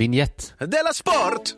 Vignett. 0.00 0.54
Della 0.58 0.92
Sport! 0.92 1.54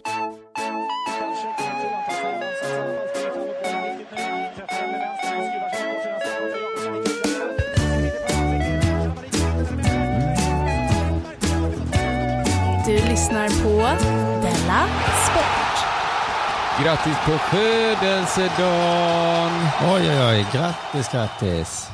Du 12.87 12.93
lyssnar 12.93 13.49
på 13.49 13.77
Della 14.43 14.89
Sport. 15.25 15.77
Grattis 16.83 17.17
på 17.25 17.39
födelsedagen! 17.39 19.53
Oj, 19.95 20.11
oj, 20.11 20.23
oj. 20.27 20.47
Grattis, 20.53 21.09
grattis 21.13 21.93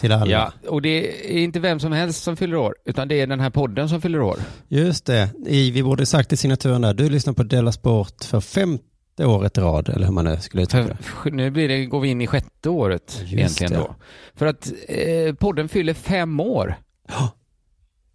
till 0.00 0.12
alla. 0.12 0.30
Ja, 0.30 0.52
och 0.68 0.82
det 0.82 1.24
är 1.38 1.42
inte 1.42 1.60
vem 1.60 1.80
som 1.80 1.92
helst 1.92 2.22
som 2.22 2.36
fyller 2.36 2.56
år, 2.56 2.74
utan 2.84 3.08
det 3.08 3.20
är 3.20 3.26
den 3.26 3.40
här 3.40 3.50
podden 3.50 3.88
som 3.88 4.00
fyller 4.00 4.20
år. 4.20 4.36
Just 4.68 5.06
det. 5.06 5.28
I, 5.46 5.70
vi 5.70 5.82
borde 5.82 6.06
sagt 6.06 6.32
i 6.32 6.36
signaturen 6.36 6.80
där, 6.82 6.94
du 6.94 7.10
lyssnar 7.10 7.32
på 7.32 7.42
Della 7.42 7.72
Sport 7.72 8.24
för 8.24 8.40
femte 8.40 8.84
året 9.24 9.58
i 9.58 9.60
rad, 9.60 9.88
eller 9.88 10.06
hur 10.06 10.12
man 10.12 10.24
nu 10.24 10.36
skulle 10.36 10.62
uttrycka 10.62 10.96
det. 11.24 11.30
Nu 11.30 11.50
blir 11.50 11.68
det, 11.68 11.84
går 11.86 12.00
vi 12.00 12.08
in 12.08 12.20
i 12.20 12.26
sjätte 12.26 12.68
året 12.70 13.18
Just 13.20 13.32
egentligen 13.32 13.72
det. 13.72 13.78
då. 13.78 13.94
För 14.34 14.46
att 14.46 14.72
eh, 14.88 15.34
podden 15.34 15.68
fyller 15.68 15.94
fem 15.94 16.40
år. 16.40 16.74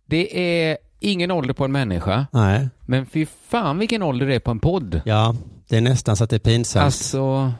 Det 0.06 0.40
är 0.70 0.78
ingen 1.00 1.32
ålder 1.32 1.54
på 1.54 1.66
en 1.66 1.72
människa, 1.72 2.28
Nej, 2.32 2.70
men 2.86 3.06
fy 3.06 3.26
fan 3.48 3.78
vilken 3.80 4.04
ålder 4.04 4.26
det 4.26 4.36
är 4.36 4.40
på 4.40 4.52
en 4.52 4.60
podd. 4.60 5.02
ja, 5.06 5.36
det 5.70 5.78
är 5.78 5.82
nästan 5.82 6.16
så 6.18 6.24
att 6.24 6.30
det 6.30 6.36
är 6.36 6.40
pinsamt. 6.40 6.86
Alltså, 6.86 7.54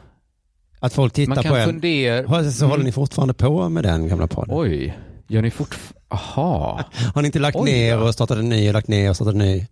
att 0.86 0.92
folk 0.92 1.12
tittar 1.12 1.34
man 1.34 1.36
på 1.44 1.48
kan 1.50 1.56
en. 1.58 1.66
fundera... 1.66 2.50
Så 2.52 2.64
håller 2.64 2.74
Mm. 2.74 2.86
ni 2.86 2.92
fortfarande 2.92 3.34
på 3.34 3.68
med 3.68 3.84
den 3.84 4.08
gamla 4.08 4.26
podden? 4.26 4.56
Oj, 4.58 4.98
gör 5.28 5.42
ni 5.42 5.50
fortfarande... 5.50 5.96
Aha. 6.08 6.84
Har 7.14 7.22
ni 7.22 7.26
inte 7.26 7.38
lagt 7.38 7.56
Oj, 7.56 7.70
ner 7.72 8.00
och 8.02 8.14
startat 8.14 8.38
en 8.38 8.48
ny 8.48 8.68
och 8.68 8.74
lagt 8.74 8.88
ner 8.88 9.10
och 9.10 9.16
startat 9.16 9.32
en 9.34 9.38
ny 9.38 9.66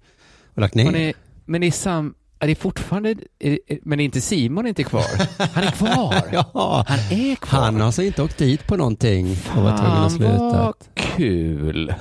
och 0.54 0.60
lagt 0.60 0.74
ner? 0.74 0.90
Ni, 0.92 1.14
men 1.44 1.62
är 1.62 1.70
sam... 1.70 2.14
Är 2.38 2.46
det 2.46 2.54
fortfarande... 2.54 3.14
Är, 3.38 3.58
är- 3.66 3.78
men 3.82 4.00
är 4.00 4.04
inte 4.04 4.20
Simon 4.20 4.66
inte 4.66 4.82
kvar? 4.84 5.04
Han 5.54 5.64
är 5.64 5.70
kvar. 5.70 6.14
Ja, 6.32 6.84
Han 6.88 6.98
är 6.98 7.34
kvar. 7.34 7.60
han 7.60 7.76
har 7.80 7.86
alltså 7.86 8.02
inte 8.02 8.22
åkt 8.22 8.38
dit 8.38 8.66
på 8.66 8.76
någonting 8.76 9.36
och 9.56 9.62
var 9.62 9.76
tvungen 9.78 9.92
att 9.92 9.98
Fan 9.98 10.10
sluta. 10.10 10.38
vad 10.38 10.74
kul. 10.94 11.94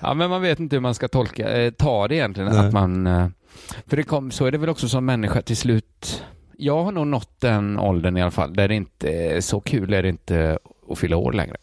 ja, 0.00 0.14
men 0.14 0.30
man 0.30 0.42
vet 0.42 0.60
inte 0.60 0.76
hur 0.76 0.80
man 0.80 0.94
ska 0.94 1.08
tolka, 1.08 1.56
eh, 1.62 1.70
ta 1.70 2.08
det 2.08 2.14
egentligen. 2.14 2.52
Nej. 2.52 2.66
Att 2.66 2.72
man, 2.72 3.06
eh, 3.06 3.26
för 3.86 3.96
det 3.96 4.02
kom, 4.02 4.30
så 4.30 4.46
är 4.46 4.50
det 4.50 4.58
väl 4.58 4.68
också 4.68 4.88
som 4.88 5.04
människa 5.04 5.42
till 5.42 5.56
slut. 5.56 6.24
Jag 6.58 6.84
har 6.84 6.92
nog 6.92 7.06
nått 7.06 7.40
den 7.40 7.78
åldern 7.78 8.16
i 8.16 8.22
alla 8.22 8.30
fall, 8.30 8.54
där 8.54 8.68
det 8.68 8.74
inte 8.74 9.08
är 9.08 9.40
så 9.40 9.60
kul 9.60 9.94
är 9.94 10.02
det 10.02 10.08
inte 10.08 10.58
att 10.90 10.98
fylla 10.98 11.16
år 11.16 11.32
längre. 11.32 11.56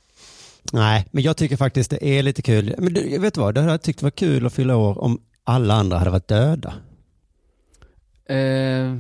Nej, 0.73 1.05
men 1.11 1.23
jag 1.23 1.38
tycker 1.38 1.58
faktiskt 1.58 1.89
det 1.89 2.05
är 2.05 2.23
lite 2.23 2.41
kul. 2.41 2.75
Men 2.77 2.94
du, 2.94 3.17
vet 3.17 3.33
du 3.33 3.41
vad, 3.41 3.55
det 3.55 3.61
hade 3.61 3.73
jag 3.73 3.81
tyckt 3.81 4.03
var 4.03 4.09
kul 4.09 4.45
att 4.45 4.53
fylla 4.53 4.75
år 4.75 5.03
om 5.03 5.21
alla 5.44 5.73
andra 5.73 5.97
hade 5.97 6.11
varit 6.11 6.27
döda. 6.27 6.73
Eh, 8.30 8.97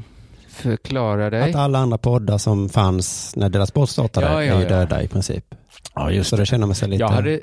förklara 0.49 1.29
dig. 1.29 1.49
Att 1.49 1.55
alla 1.55 1.79
andra 1.79 1.97
poddar 1.97 2.37
som 2.37 2.69
fanns 2.69 3.35
när 3.35 3.49
Della 3.49 3.65
Sport 3.65 3.89
startade 3.89 4.27
Ja, 4.27 4.43
ja, 4.43 4.55
är 4.55 4.61
ja. 4.61 4.69
döda 4.69 5.03
i 5.03 5.07
princip. 5.07 5.55
Ja, 5.95 6.11
just 6.11 6.29
Så 6.29 6.35
det 6.35 6.45
känner 6.45 6.67
man 6.67 6.75
sig 6.75 6.89
lite... 6.89 7.01
Jag 7.01 7.09
hade 7.09 7.41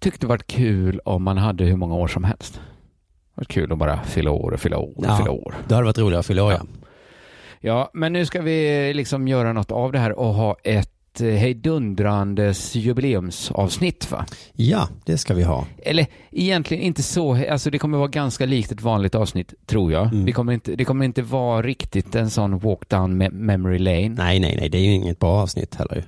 tyckt 0.00 0.20
det 0.20 0.26
varit 0.26 0.46
kul 0.46 1.00
om 1.04 1.22
man 1.22 1.38
hade 1.38 1.64
hur 1.64 1.76
många 1.76 1.94
år 1.94 2.08
som 2.08 2.24
helst. 2.24 2.60
Varit 3.34 3.48
kul 3.48 3.72
att 3.72 3.78
bara 3.78 4.02
fylla 4.02 4.30
år 4.30 4.50
och 4.52 4.60
fylla 4.60 4.78
år 4.78 4.92
och 4.96 5.04
Ja. 5.06 5.16
fylla 5.16 5.30
år. 5.30 5.54
Det 5.68 5.74
hade 5.74 5.84
varit 5.84 5.98
roligare 5.98 6.20
att 6.20 6.26
fylla 6.26 6.44
år, 6.44 6.52
ja. 6.52 6.60
Ja, 7.60 7.90
men 7.94 8.12
nu 8.12 8.26
ska 8.26 8.40
vi 8.42 8.92
liksom 8.94 9.28
göra 9.28 9.52
något 9.52 9.70
av 9.72 9.92
det 9.92 9.98
här 9.98 10.12
och 10.18 10.34
ha 10.34 10.56
ett 10.64 11.20
eh, 11.20 11.26
hejdundrandes 11.26 12.74
jubileumsavsnitt 12.74 14.10
va? 14.10 14.26
Ja, 14.52 14.88
det 15.04 15.18
ska 15.18 15.34
vi 15.34 15.42
ha. 15.42 15.66
Eller 15.82 16.06
egentligen 16.30 16.82
inte 16.82 17.02
så, 17.02 17.50
alltså 17.50 17.70
det 17.70 17.78
kommer 17.78 17.98
vara 17.98 18.08
ganska 18.08 18.46
likt 18.46 18.72
ett 18.72 18.82
vanligt 18.82 19.14
avsnitt 19.14 19.54
tror 19.66 19.92
jag. 19.92 20.06
Mm. 20.06 20.24
Vi 20.24 20.32
kommer 20.32 20.52
inte, 20.52 20.76
det 20.76 20.84
kommer 20.84 21.04
inte 21.04 21.22
vara 21.22 21.62
riktigt 21.62 22.14
en 22.14 22.30
sån 22.30 22.58
walk 22.58 22.88
down 22.88 23.22
me- 23.22 23.30
memory 23.32 23.78
lane. 23.78 24.08
Nej, 24.08 24.40
nej, 24.40 24.56
nej, 24.60 24.68
det 24.68 24.78
är 24.78 24.82
ju 24.82 24.92
inget 24.92 25.18
bra 25.18 25.30
avsnitt 25.42 25.74
heller. 25.74 26.04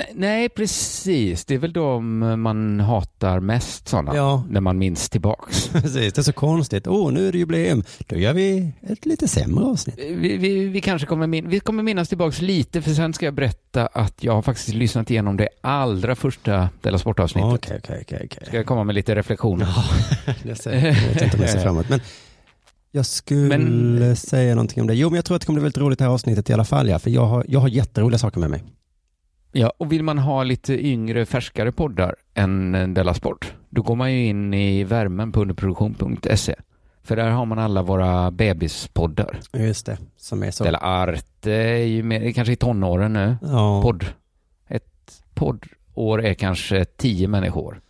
Nej, 0.00 0.12
nej, 0.14 0.48
precis. 0.48 1.44
Det 1.44 1.54
är 1.54 1.58
väl 1.58 1.72
de 1.72 2.18
man 2.40 2.80
hatar 2.80 3.40
mest 3.40 3.88
sådana. 3.88 4.16
Ja. 4.16 4.44
När 4.50 4.60
man 4.60 4.78
minns 4.78 5.10
tillbaks. 5.10 5.68
Precis, 5.72 6.12
det 6.12 6.18
är 6.18 6.22
så 6.22 6.32
konstigt. 6.32 6.86
Åh, 6.86 7.12
nu 7.12 7.28
är 7.28 7.32
det 7.32 7.38
jubileum. 7.38 7.84
Då 8.06 8.16
gör 8.16 8.32
vi 8.32 8.72
ett 8.82 9.06
lite 9.06 9.28
sämre 9.28 9.64
avsnitt. 9.64 9.98
Vi, 9.98 10.36
vi, 10.36 10.68
vi 10.68 10.80
kanske 10.80 11.06
kommer, 11.06 11.26
min, 11.26 11.48
vi 11.48 11.60
kommer 11.60 11.82
minnas 11.82 12.08
tillbaks 12.08 12.40
lite 12.40 12.82
för 12.82 12.90
sen 12.90 13.12
ska 13.14 13.24
jag 13.24 13.34
berätta 13.34 13.86
att 13.86 14.24
jag 14.24 14.32
har 14.32 14.42
faktiskt 14.42 14.68
lyssnat 14.68 15.10
igenom 15.10 15.36
det 15.36 15.48
allra 15.60 16.14
första 16.16 16.68
Della 16.80 16.98
Sport-avsnittet. 16.98 17.52
Okej, 17.54 17.80
okej, 17.84 17.98
okej. 18.02 18.22
okej. 18.30 18.46
Ska 18.46 18.56
jag 18.56 18.66
komma 18.66 18.84
med 18.84 18.94
lite 18.94 19.14
reflektioner? 19.14 19.68
Det 20.42 20.54
ser, 20.56 20.72
jag 20.74 20.94
vet 20.94 21.22
inte 21.22 21.36
om 21.36 21.42
jag 21.42 21.50
ser 21.50 21.58
framåt. 21.62 21.88
Men 21.88 22.00
jag 22.92 23.06
skulle 23.06 23.58
Men- 23.58 24.16
säga 24.16 24.54
någonting 24.54 24.80
om 24.80 24.86
det. 24.86 24.94
Jo, 24.94 25.08
men 25.10 25.16
jag 25.16 25.24
tror 25.24 25.34
att 25.36 25.40
det 25.42 25.46
kommer 25.46 25.60
bli 25.60 25.64
väldigt 25.64 25.78
roligt 25.78 25.98
det 25.98 26.04
här 26.04 26.12
avsnittet 26.12 26.50
i 26.50 26.52
alla 26.52 26.64
fall. 26.64 26.88
Ja, 26.88 26.98
för 26.98 27.10
jag 27.10 27.26
har, 27.26 27.44
jag 27.48 27.60
har 27.60 27.68
jätteroliga 27.68 28.18
saker 28.18 28.40
med 28.40 28.50
mig. 28.50 28.62
Ja, 29.52 29.72
och 29.78 29.92
vill 29.92 30.02
man 30.02 30.18
ha 30.18 30.42
lite 30.42 30.86
yngre, 30.86 31.26
färskare 31.26 31.72
poddar 31.72 32.14
än 32.34 32.74
eh, 32.74 32.88
Della 32.88 33.14
Sport, 33.14 33.54
då 33.70 33.82
går 33.82 33.96
man 33.96 34.12
ju 34.12 34.26
in 34.26 34.54
i 34.54 34.84
värmen 34.84 35.32
på 35.32 35.40
underproduktion.se. 35.40 36.54
För 37.02 37.16
där 37.16 37.30
har 37.30 37.46
man 37.46 37.58
alla 37.58 37.82
våra 37.82 38.30
bebispoddar. 38.30 39.40
Just 39.52 39.86
det, 39.86 39.98
som 40.16 40.42
är 40.42 40.50
så. 40.50 40.64
Della 40.64 40.78
Arte 40.78 41.52
är 41.52 41.84
ju 41.86 42.02
mer, 42.02 42.32
kanske 42.32 42.52
i 42.52 42.56
tonåren 42.56 43.12
nu. 43.12 43.36
Ja, 43.42 43.82
Podd. 43.82 44.06
Ett 44.68 45.22
poddår 45.34 46.24
är 46.24 46.34
kanske 46.34 46.84
tio 46.84 47.28
människor. 47.28 47.80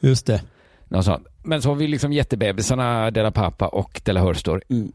just 0.00 0.26
det. 0.26 0.42
Något 0.88 1.04
sånt. 1.04 1.26
Men 1.42 1.62
så 1.62 1.68
har 1.68 1.76
vi 1.76 1.88
liksom 1.88 2.12
jättebebisarna 2.12 3.10
Della 3.10 3.30
Pappa 3.30 3.66
och 3.68 4.00
Della 4.04 4.20
Hörstor. 4.20 4.62
Mm. 4.68 4.92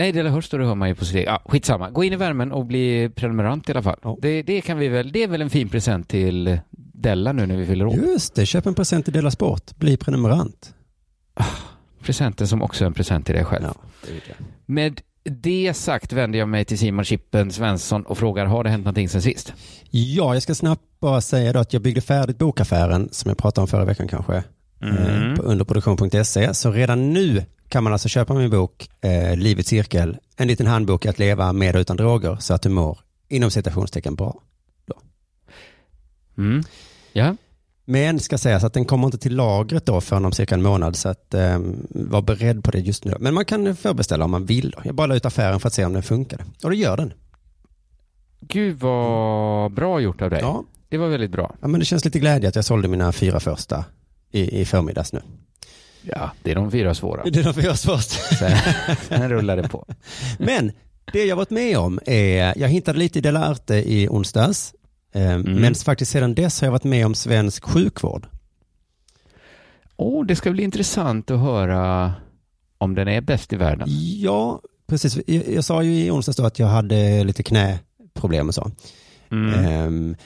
Nej, 0.00 0.12
Della 0.12 0.30
Hörstor 0.30 0.58
hör 0.58 0.74
man 0.74 0.88
ju 0.88 0.94
på 0.94 1.04
sitt. 1.04 1.26
Ja, 1.26 1.42
skitsamma. 1.44 1.90
Gå 1.90 2.04
in 2.04 2.12
i 2.12 2.16
värmen 2.16 2.52
och 2.52 2.66
bli 2.66 3.10
prenumerant 3.14 3.68
i 3.68 3.72
alla 3.72 3.82
fall. 3.82 3.98
Ja. 4.02 4.18
Det, 4.22 4.42
det 4.42 4.60
kan 4.60 4.78
vi 4.78 4.88
väl, 4.88 5.12
det 5.12 5.22
är 5.22 5.28
väl 5.28 5.42
en 5.42 5.50
fin 5.50 5.68
present 5.68 6.08
till 6.08 6.58
Della 6.70 7.32
nu 7.32 7.46
när 7.46 7.56
vi 7.56 7.66
fyller 7.66 7.86
år. 7.86 7.94
Just 7.94 8.34
det, 8.34 8.46
köp 8.46 8.66
en 8.66 8.74
present 8.74 9.04
till 9.04 9.14
Dela 9.14 9.30
Sport. 9.30 9.76
Bli 9.76 9.96
prenumerant. 9.96 10.74
Presenten 12.02 12.48
som 12.48 12.62
också 12.62 12.84
är 12.84 12.86
en 12.86 12.94
present 12.94 13.26
till 13.26 13.34
dig 13.34 13.44
själv. 13.44 13.64
Ja, 13.64 13.74
det. 14.02 14.34
Med 14.66 15.00
det 15.24 15.74
sagt 15.74 16.12
vänder 16.12 16.38
jag 16.38 16.48
mig 16.48 16.64
till 16.64 16.78
Simon 16.78 17.04
Chippen 17.04 17.52
Svensson 17.52 18.02
och 18.06 18.18
frågar, 18.18 18.46
har 18.46 18.64
det 18.64 18.70
hänt 18.70 18.84
någonting 18.84 19.08
sen 19.08 19.22
sist? 19.22 19.52
Ja, 19.90 20.34
jag 20.34 20.42
ska 20.42 20.54
snabbt 20.54 20.82
bara 21.00 21.20
säga 21.20 21.52
då 21.52 21.58
att 21.58 21.72
jag 21.72 21.82
byggde 21.82 22.00
färdigt 22.00 22.38
bokaffären 22.38 23.08
som 23.12 23.28
jag 23.28 23.38
pratade 23.38 23.62
om 23.62 23.68
förra 23.68 23.84
veckan 23.84 24.08
kanske. 24.08 24.42
Mm. 24.82 25.30
eh, 25.30 25.36
på 25.36 25.42
underproduktion.se. 25.42 26.54
Så 26.54 26.70
redan 26.70 27.12
nu 27.12 27.44
kan 27.68 27.84
man 27.84 27.92
alltså 27.92 28.08
köpa 28.08 28.34
min 28.34 28.50
bok 28.50 28.88
eh, 29.00 29.36
Livets 29.36 29.68
cirkel, 29.68 30.16
en 30.36 30.48
liten 30.48 30.66
handbok 30.66 31.06
att 31.06 31.18
leva 31.18 31.52
med 31.52 31.76
och 31.76 31.80
utan 31.80 31.96
droger 31.96 32.36
så 32.40 32.54
att 32.54 32.62
du 32.62 32.68
mår 32.68 32.98
inom 33.28 33.50
citationstecken 33.50 34.14
bra. 34.14 34.40
Mm. 36.38 36.62
Ja, 37.12 37.36
Men 37.84 38.20
ska 38.20 38.38
sägas 38.38 38.64
att 38.64 38.72
den 38.72 38.84
kommer 38.84 39.06
inte 39.06 39.18
till 39.18 39.36
lagret 39.36 39.86
då 39.86 40.00
förrän 40.00 40.24
om 40.24 40.32
cirka 40.32 40.54
en 40.54 40.62
månad 40.62 40.96
så 40.96 41.08
att 41.08 41.34
eh, 41.34 41.58
var 41.90 42.22
beredd 42.22 42.64
på 42.64 42.70
det 42.70 42.78
just 42.78 43.04
nu. 43.04 43.14
Men 43.20 43.34
man 43.34 43.44
kan 43.44 43.76
förbeställa 43.76 44.24
om 44.24 44.30
man 44.30 44.46
vill. 44.46 44.70
Då. 44.70 44.78
Jag 44.84 44.94
bara 44.94 45.06
la 45.06 45.14
ut 45.14 45.26
affären 45.26 45.60
för 45.60 45.66
att 45.66 45.74
se 45.74 45.84
om 45.84 45.92
den 45.92 46.02
funkar. 46.02 46.44
Och 46.64 46.70
det 46.70 46.76
gör 46.76 46.96
den. 46.96 47.12
gud 48.40 48.78
vad 48.78 49.72
bra 49.72 50.00
gjort 50.00 50.22
av 50.22 50.30
dig. 50.30 50.38
Ja. 50.42 50.64
Det 50.88 50.98
var 50.98 51.08
väldigt 51.08 51.30
bra. 51.30 51.54
ja, 51.60 51.68
men 51.68 51.80
det 51.80 51.86
känns 51.86 52.04
lite 52.04 52.18
glädje 52.18 52.48
att 52.48 52.56
jag 52.56 52.64
sålde 52.64 52.88
mina 52.88 53.12
fyra 53.12 53.40
första 53.40 53.84
i, 54.30 54.60
i 54.60 54.64
förmiddags 54.64 55.12
nu. 55.12 55.22
Ja, 56.02 56.30
det 56.42 56.50
är 56.50 56.54
de 56.54 56.70
fyra 56.70 56.94
svåra. 56.94 57.22
Det 57.24 57.40
är 57.40 57.44
de 57.44 57.54
fyra 57.54 57.74
först. 57.74 58.10
Sen, 58.38 58.56
sen 59.08 59.28
rullar 59.28 59.56
det 59.56 59.68
på. 59.68 59.86
Men 60.38 60.72
det 61.12 61.24
jag 61.24 61.36
varit 61.36 61.50
med 61.50 61.78
om 61.78 62.00
är, 62.06 62.58
jag 62.58 62.68
hittade 62.68 62.98
lite 62.98 63.18
i 63.18 63.22
Dela 63.22 63.48
Arte 63.48 63.74
i 63.74 64.08
onsdags, 64.08 64.74
eh, 65.14 65.38
men 65.38 65.74
faktiskt 65.74 66.12
sedan 66.12 66.34
dess 66.34 66.60
har 66.60 66.66
jag 66.66 66.72
varit 66.72 66.84
med 66.84 67.06
om 67.06 67.14
svensk 67.14 67.64
sjukvård. 67.64 68.26
Åh, 69.96 70.26
det 70.26 70.36
ska 70.36 70.50
bli 70.50 70.62
intressant 70.62 71.30
att 71.30 71.40
höra 71.40 72.12
om 72.78 72.94
den 72.94 73.08
är 73.08 73.20
bäst 73.20 73.52
i 73.52 73.56
världen. 73.56 73.88
Ja, 74.20 74.60
precis. 74.86 75.18
Jag, 75.26 75.48
jag 75.48 75.64
sa 75.64 75.82
ju 75.82 76.04
i 76.04 76.10
onsdags 76.10 76.36
då 76.36 76.44
att 76.44 76.58
jag 76.58 76.66
hade 76.66 77.24
lite 77.24 77.42
knäproblem 77.42 78.48
och 78.48 78.54
så. 78.54 78.70
Mm. 79.30 79.64
Ehm, 79.64 80.16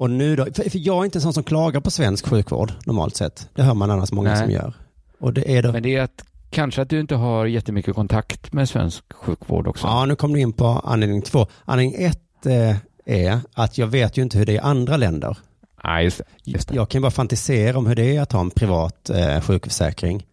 och 0.00 0.10
nu 0.10 0.36
då, 0.36 0.44
för, 0.44 0.70
för 0.70 0.78
jag 0.78 1.00
är 1.00 1.04
inte 1.04 1.18
en 1.18 1.22
sån 1.22 1.32
som 1.34 1.42
klagar 1.42 1.80
på 1.80 1.90
svensk 1.90 2.26
sjukvård 2.28 2.72
normalt 2.86 3.16
sett. 3.16 3.48
Det 3.54 3.62
hör 3.62 3.74
man 3.74 3.90
annars 3.90 4.12
många 4.12 4.30
Nej. 4.30 4.38
som 4.38 4.50
gör. 4.50 4.72
Och 5.18 5.32
det 5.32 5.56
är 5.56 5.62
då, 5.62 5.72
Men 5.72 5.82
det 5.82 5.96
är 5.96 6.02
att 6.02 6.24
kanske 6.50 6.82
att 6.82 6.90
du 6.90 7.00
inte 7.00 7.14
har 7.14 7.46
jättemycket 7.46 7.94
kontakt 7.94 8.52
med 8.52 8.68
svensk 8.68 9.04
sjukvård 9.12 9.66
också. 9.68 9.86
ja 9.86 10.04
nu 10.06 10.16
kom 10.16 10.32
du 10.32 10.40
in 10.40 10.52
på 10.52 10.66
anledning 10.66 11.22
två. 11.22 11.46
Anledning 11.64 12.04
ett 12.04 12.46
eh, 12.46 12.76
är 13.06 13.40
att 13.54 13.78
jag 13.78 13.86
vet 13.86 14.16
ju 14.18 14.22
inte 14.22 14.38
hur 14.38 14.46
det 14.46 14.52
är 14.52 14.56
i 14.56 14.58
andra 14.58 14.96
länder. 14.96 15.36
Nej, 15.84 16.04
just 16.04 16.18
det. 16.18 16.24
Just 16.44 16.68
det. 16.68 16.74
Jag 16.74 16.88
kan 16.88 17.02
bara 17.02 17.10
fantisera 17.10 17.78
om 17.78 17.86
hur 17.86 17.94
det 17.94 18.16
är 18.16 18.20
att 18.22 18.32
ha 18.32 18.40
en 18.40 18.50
privat 18.50 19.10
eh, 19.10 19.40
sjukförsäkring. 19.40 20.26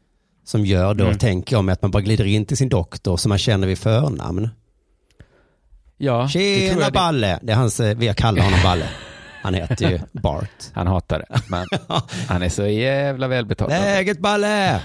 Som 0.46 0.66
gör 0.66 0.94
då, 0.94 1.06
Mm. 1.06 1.18
tänker 1.18 1.56
jag 1.56 1.70
att 1.70 1.82
man 1.82 1.92
bara 1.92 2.02
glider 2.02 2.26
in 2.26 2.46
till 2.46 2.58
sin 2.58 2.70
doktor 2.70 3.18
som 3.18 3.30
man 3.30 3.38
känner 3.38 3.68
vid 3.68 3.78
förnamn. 3.78 4.50
Ja, 5.98 6.28
Tjena 6.28 6.86
det- 6.86 6.92
Balle! 6.92 7.40
Det 7.42 7.52
är 7.52 7.58
hans, 7.58 7.80
eh, 7.80 7.98
vi 7.98 8.14
kallar 8.18 8.42
honom 8.44 8.60
Balle. 8.64 8.86
Han 9.42 9.54
heter 9.54 9.90
ju 9.90 10.00
Bart. 10.12 10.50
Han 10.74 10.88
hatar 10.88 11.20
det, 11.30 11.42
men 11.50 11.66
han 12.28 12.42
är 12.42 12.50
så 12.50 12.66
jävla 12.68 13.28
välbetald. 13.28 13.72
Läget 13.72 14.20
Balle! 14.20 14.82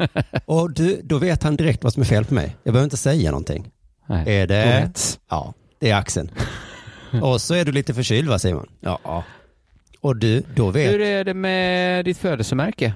Och 0.44 0.72
du, 0.72 1.00
då 1.04 1.18
vet 1.18 1.42
han 1.42 1.56
direkt 1.56 1.84
vad 1.84 1.92
som 1.92 2.00
är 2.00 2.06
fel 2.06 2.24
på 2.24 2.34
mig. 2.34 2.56
Jag 2.62 2.72
behöver 2.72 2.84
inte 2.86 2.96
säga 2.96 3.30
någonting. 3.30 3.70
Nej. 4.06 4.36
Är 4.40 4.46
det... 4.46 4.92
Ja, 5.30 5.54
det 5.80 5.90
är 5.90 5.96
axeln. 5.96 6.30
Och 7.22 7.40
så 7.40 7.54
är 7.54 7.64
du 7.64 7.72
lite 7.72 7.94
förkyld 7.94 8.28
va 8.28 8.38
Simon? 8.38 8.66
Ja. 8.80 9.24
Och 10.00 10.16
du, 10.16 10.42
då 10.54 10.70
vet... 10.70 10.92
Hur 10.92 11.00
är 11.00 11.24
det 11.24 11.34
med 11.34 12.04
ditt 12.04 12.18
födelsemärke? 12.18 12.94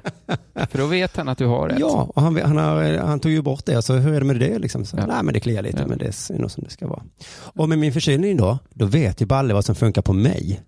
För 0.71 0.79
då 0.79 0.87
vet 0.87 1.17
han 1.17 1.29
att 1.29 1.39
du 1.39 1.47
har 1.47 1.69
rätt. 1.69 1.79
Ja, 1.81 2.11
och 2.15 2.23
han, 2.23 2.41
han, 2.43 2.57
har, 2.57 2.99
han 2.99 3.21
tog 3.21 3.33
ju 3.33 3.43
bort 3.43 3.67
det, 3.67 3.83
så 3.83 3.95
hur 3.95 4.15
är 4.15 4.21
det 4.21 4.27
med 4.27 4.37
det 4.41 4.59
liksom? 4.59 4.85
Så, 4.85 4.97
Ja. 4.97 5.07
Nej, 5.07 5.23
men 5.23 5.35
det 5.35 5.41
kliar 5.41 5.63
lite, 5.63 5.79
Ja. 5.81 5.87
men 5.87 5.99
det 5.99 6.05
är 6.07 6.39
nog 6.39 6.51
som 6.51 6.65
det 6.65 6.71
ska 6.71 6.87
vara. 6.87 7.03
Och 7.33 7.69
med 7.69 7.79
min 7.79 7.93
förkylning 7.93 8.37
då, 8.37 8.59
då 8.75 8.87
vet 8.87 9.21
ju 9.23 9.27
Balle 9.27 9.55
vad 9.55 9.65
som 9.65 9.75
funkar 9.75 10.03
på 10.03 10.13
mig. 10.13 10.61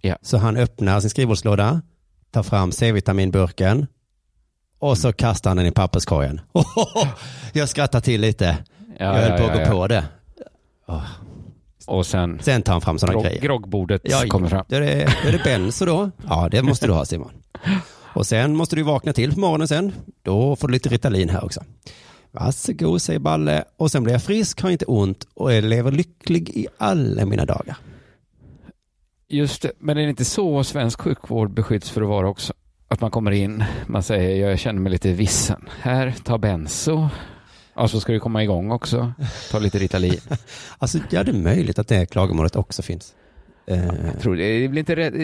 Ja. 0.00 0.16
Så 0.22 0.38
han 0.38 0.56
öppnar 0.56 1.00
sin 1.00 1.10
skrivbordslåda, 1.10 1.82
tar 2.30 2.42
fram 2.42 2.72
C-vitaminburken 2.72 3.86
och 4.78 4.98
så 4.98 5.12
kastar 5.12 5.50
han 5.50 5.56
den 5.56 5.66
i 5.66 5.70
papperskorgen. 5.70 6.40
Jag 7.52 7.68
skrattar 7.68 8.00
till 8.00 8.20
lite. 8.20 8.58
Ja, 8.98 9.04
jag 9.04 9.12
höll 9.14 9.30
ja, 9.30 9.36
på 9.36 9.52
att 9.52 9.58
ja, 9.58 9.64
gå 9.64 9.70
på 9.70 9.86
det. 9.86 10.04
Och 11.86 12.06
sen 12.06 12.38
Sen 12.42 12.62
tar 12.62 12.72
han 12.72 12.80
fram 12.80 12.98
sådana 12.98 13.12
grogg, 13.12 13.24
grejer. 13.24 13.40
groggbordet 13.40 14.00
Ja, 14.04 14.22
kommer 14.28 14.48
fram. 14.48 14.64
Är, 14.68 14.80
det, 14.80 15.02
är 15.02 15.32
det 15.32 15.40
benzo 15.44 15.84
då. 15.84 16.10
Ja, 16.28 16.48
det 16.50 16.62
måste 16.62 16.86
du 16.86 16.92
ha 16.92 17.04
Simon. 17.04 17.30
Och 18.14 18.26
sen 18.26 18.56
måste 18.56 18.76
du 18.76 18.82
vakna 18.82 19.12
till 19.12 19.34
på 19.34 19.40
morgonen 19.40 19.68
sen. 19.68 19.92
Då 20.22 20.56
får 20.56 20.68
du 20.68 20.72
lite 20.72 20.88
Ritalin 20.88 21.28
här 21.28 21.44
också. 21.44 21.60
Varsågod, 22.30 23.02
säger 23.02 23.18
Balle. 23.18 23.64
Och 23.76 23.90
sen 23.90 24.02
blir 24.02 24.14
jag 24.14 24.22
frisk, 24.22 24.62
har 24.62 24.70
inte 24.70 24.84
ont 24.84 25.26
och 25.34 25.62
lever 25.62 25.92
lycklig 25.92 26.50
i 26.50 26.66
alla 26.78 27.26
mina 27.26 27.44
dagar. 27.44 27.76
Just 29.28 29.62
det, 29.62 29.72
men 29.78 29.98
är 29.98 30.02
det 30.02 30.08
inte 30.10 30.24
så 30.24 30.64
svensk 30.64 31.00
sjukvård 31.00 31.50
beskydds 31.50 31.90
för 31.90 32.02
att 32.02 32.08
vara 32.08 32.28
också? 32.28 32.52
Att 32.88 33.00
man 33.00 33.10
kommer 33.10 33.30
in, 33.30 33.64
man 33.86 34.02
säger 34.02 34.48
jag 34.48 34.58
känner 34.58 34.80
mig 34.80 34.92
lite 34.92 35.12
vissen. 35.12 35.68
Här, 35.80 36.14
ta 36.24 36.38
benzo. 36.38 37.08
Ja, 37.74 37.88
så 37.88 38.00
ska 38.00 38.12
du 38.12 38.20
komma 38.20 38.42
igång 38.42 38.70
också. 38.70 39.12
Ta 39.50 39.58
lite 39.58 39.78
Ritalin. 39.78 40.20
Alltså, 40.78 40.98
ja, 41.10 41.24
det 41.24 41.30
är 41.30 41.42
möjligt 41.42 41.78
att 41.78 41.88
det 41.88 42.06
klagomålet 42.06 42.56
också 42.56 42.82
finns. 42.82 43.14
Eh, 43.66 43.84
Jag 43.86 44.20
tror 44.20 44.36
det, 44.36 44.60
det 44.60 44.68
blir 44.68 44.78
inte 44.80 44.96
rätt, 44.96 45.14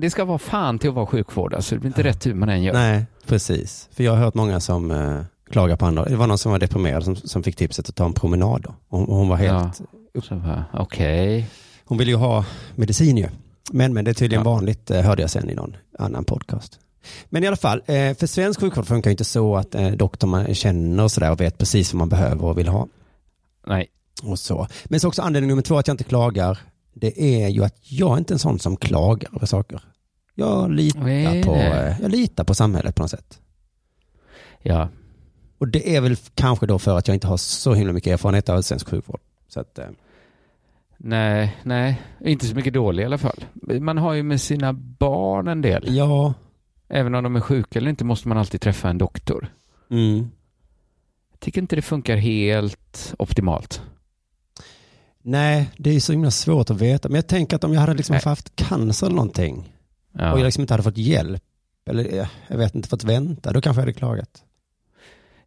det 0.00 0.10
ska 0.10 0.24
vara 0.24 0.38
fan 0.38 0.78
till 0.78 0.88
att 0.88 0.94
vara 0.94 1.06
sjukvård. 1.06 1.54
Alltså, 1.54 1.74
det 1.74 1.78
blir 1.80 1.88
inte 1.88 2.02
rätt 2.02 2.26
hur 2.26 2.34
man 2.34 2.48
än 2.48 2.62
gör. 2.62 2.72
nej, 2.72 3.06
precis. 3.26 3.88
För 3.92 4.04
jag 4.04 4.12
har 4.12 4.18
hört 4.18 4.34
många 4.34 4.60
som 4.60 4.90
eh, 4.90 5.20
klagar 5.50 5.76
på 5.76 5.86
andra. 5.86 6.04
Det 6.04 6.16
var 6.16 6.26
någon 6.26 6.38
som 6.38 6.52
var 6.52 6.58
deprimerad 6.58 7.04
som, 7.04 7.16
som 7.16 7.42
fick 7.42 7.56
tipset 7.56 7.88
att 7.88 7.96
ta 7.96 8.04
en 8.04 8.12
promenad. 8.12 8.62
Då. 8.62 8.74
Och 8.88 9.16
hon 9.16 9.28
var 9.28 9.36
helt... 9.36 9.80
Bara, 10.30 10.64
Okej. 10.72 11.46
Hon 11.84 11.98
vill 11.98 12.08
ju 12.08 12.14
ha 12.16 12.44
medicin 12.74 13.16
ju. 13.16 13.28
Men, 13.70 13.94
men 13.94 14.04
det 14.04 14.10
är 14.10 14.14
tydligen 14.14 14.44
Ja. 14.44 14.50
vanligt, 14.50 14.90
eh, 14.90 15.00
hörde 15.02 15.22
jag 15.22 15.30
sen 15.30 15.50
i 15.50 15.54
någon 15.54 15.76
annan 15.98 16.24
podcast. 16.24 16.78
Men 17.28 17.44
i 17.44 17.46
alla 17.46 17.56
fall, 17.56 17.78
eh, 17.86 18.14
för 18.16 18.26
svensk 18.26 18.60
sjukvård 18.60 18.86
funkar 18.86 19.10
ju 19.10 19.12
inte 19.12 19.24
så 19.24 19.56
att 19.56 19.74
eh, 19.74 19.90
doktorn 19.90 20.54
känner 20.54 21.04
och 21.04 21.12
sådär 21.12 21.30
och 21.30 21.40
vet 21.40 21.58
precis 21.58 21.92
vad 21.92 21.98
man 21.98 22.08
behöver 22.08 22.44
och 22.44 22.58
vill 22.58 22.68
ha. 22.68 22.88
Nej. 23.66 23.88
Och 24.22 24.38
så. 24.38 24.66
Men 24.84 25.00
så 25.00 25.08
också 25.08 25.22
anledning 25.22 25.48
nummer 25.48 25.62
två 25.62 25.78
att 25.78 25.86
jag 25.88 25.94
inte 25.94 26.04
klagar, 26.04 26.58
det 26.94 27.22
är 27.44 27.48
ju 27.48 27.64
att 27.64 27.76
jag 27.82 28.12
är 28.14 28.18
inte 28.18 28.34
en 28.34 28.38
sån 28.38 28.58
som 28.58 28.76
klagar 28.76 29.30
över 29.36 29.46
saker. 29.46 29.82
Jag 30.34 30.70
litar, 30.70 31.42
på, 31.42 31.56
jag 32.02 32.10
litar 32.10 32.44
på 32.44 32.54
samhället 32.54 32.94
på 32.94 33.02
något 33.02 33.10
sätt. 33.10 33.38
Ja. 34.62 34.88
Och 35.58 35.68
det 35.68 35.96
är 35.96 36.00
väl 36.00 36.16
kanske 36.34 36.66
då 36.66 36.78
för 36.78 36.98
att 36.98 37.08
jag 37.08 37.14
inte 37.14 37.26
har 37.26 37.36
så 37.36 37.74
himla 37.74 37.92
mycket 37.92 38.12
erfarenhet 38.12 38.48
av 38.48 38.62
svensk 38.62 38.88
sjukvård. 38.88 39.20
Så 39.48 39.60
att, 39.60 39.78
Nej, 41.04 41.56
nej. 41.62 42.02
Inte 42.20 42.46
så 42.46 42.54
mycket 42.54 42.74
dålig 42.74 43.02
i 43.02 43.06
alla 43.06 43.18
fall. 43.18 43.44
Man 43.80 43.98
har 43.98 44.12
ju 44.14 44.22
med 44.22 44.40
sina 44.40 44.72
barn 44.72 45.48
en 45.48 45.60
del. 45.60 45.84
ja, 45.96 46.34
Även 46.88 47.14
om 47.14 47.24
de 47.24 47.36
är 47.36 47.40
sjuka 47.40 47.78
eller 47.78 47.90
inte 47.90 48.04
måste 48.04 48.28
man 48.28 48.38
alltid 48.38 48.60
träffa 48.60 48.88
en 48.90 48.98
doktor. 48.98 49.48
mm. 49.90 50.30
Jag 51.32 51.40
tycker 51.40 51.60
inte 51.60 51.76
det 51.76 51.82
funkar 51.82 52.16
helt 52.16 53.14
optimalt. 53.18 53.82
Nej, 55.22 55.70
det 55.76 55.90
är 55.90 56.00
så 56.00 56.12
himla 56.12 56.30
svårt 56.30 56.70
att 56.70 56.80
veta. 56.80 57.08
Men 57.08 57.14
jag 57.16 57.26
tänker 57.26 57.56
att 57.56 57.64
om 57.64 57.72
jag 57.72 57.80
hade 57.80 57.94
liksom 57.94 58.16
haft 58.24 58.56
cancer 58.56 59.06
eller 59.06 59.16
någonting 59.16 59.72
Ja. 60.12 60.32
och 60.32 60.38
jag 60.38 60.44
liksom 60.44 60.60
inte 60.60 60.72
hade 60.74 60.82
fått 60.82 60.96
hjälp, 60.98 61.42
eller 61.86 62.28
jag 62.48 62.58
vet 62.58 62.74
inte, 62.74 62.88
fått 62.88 63.04
vänta, 63.04 63.52
då 63.52 63.60
kanske 63.60 63.80
jag 63.80 63.86
hade 63.86 63.92
klagat. 63.98 64.44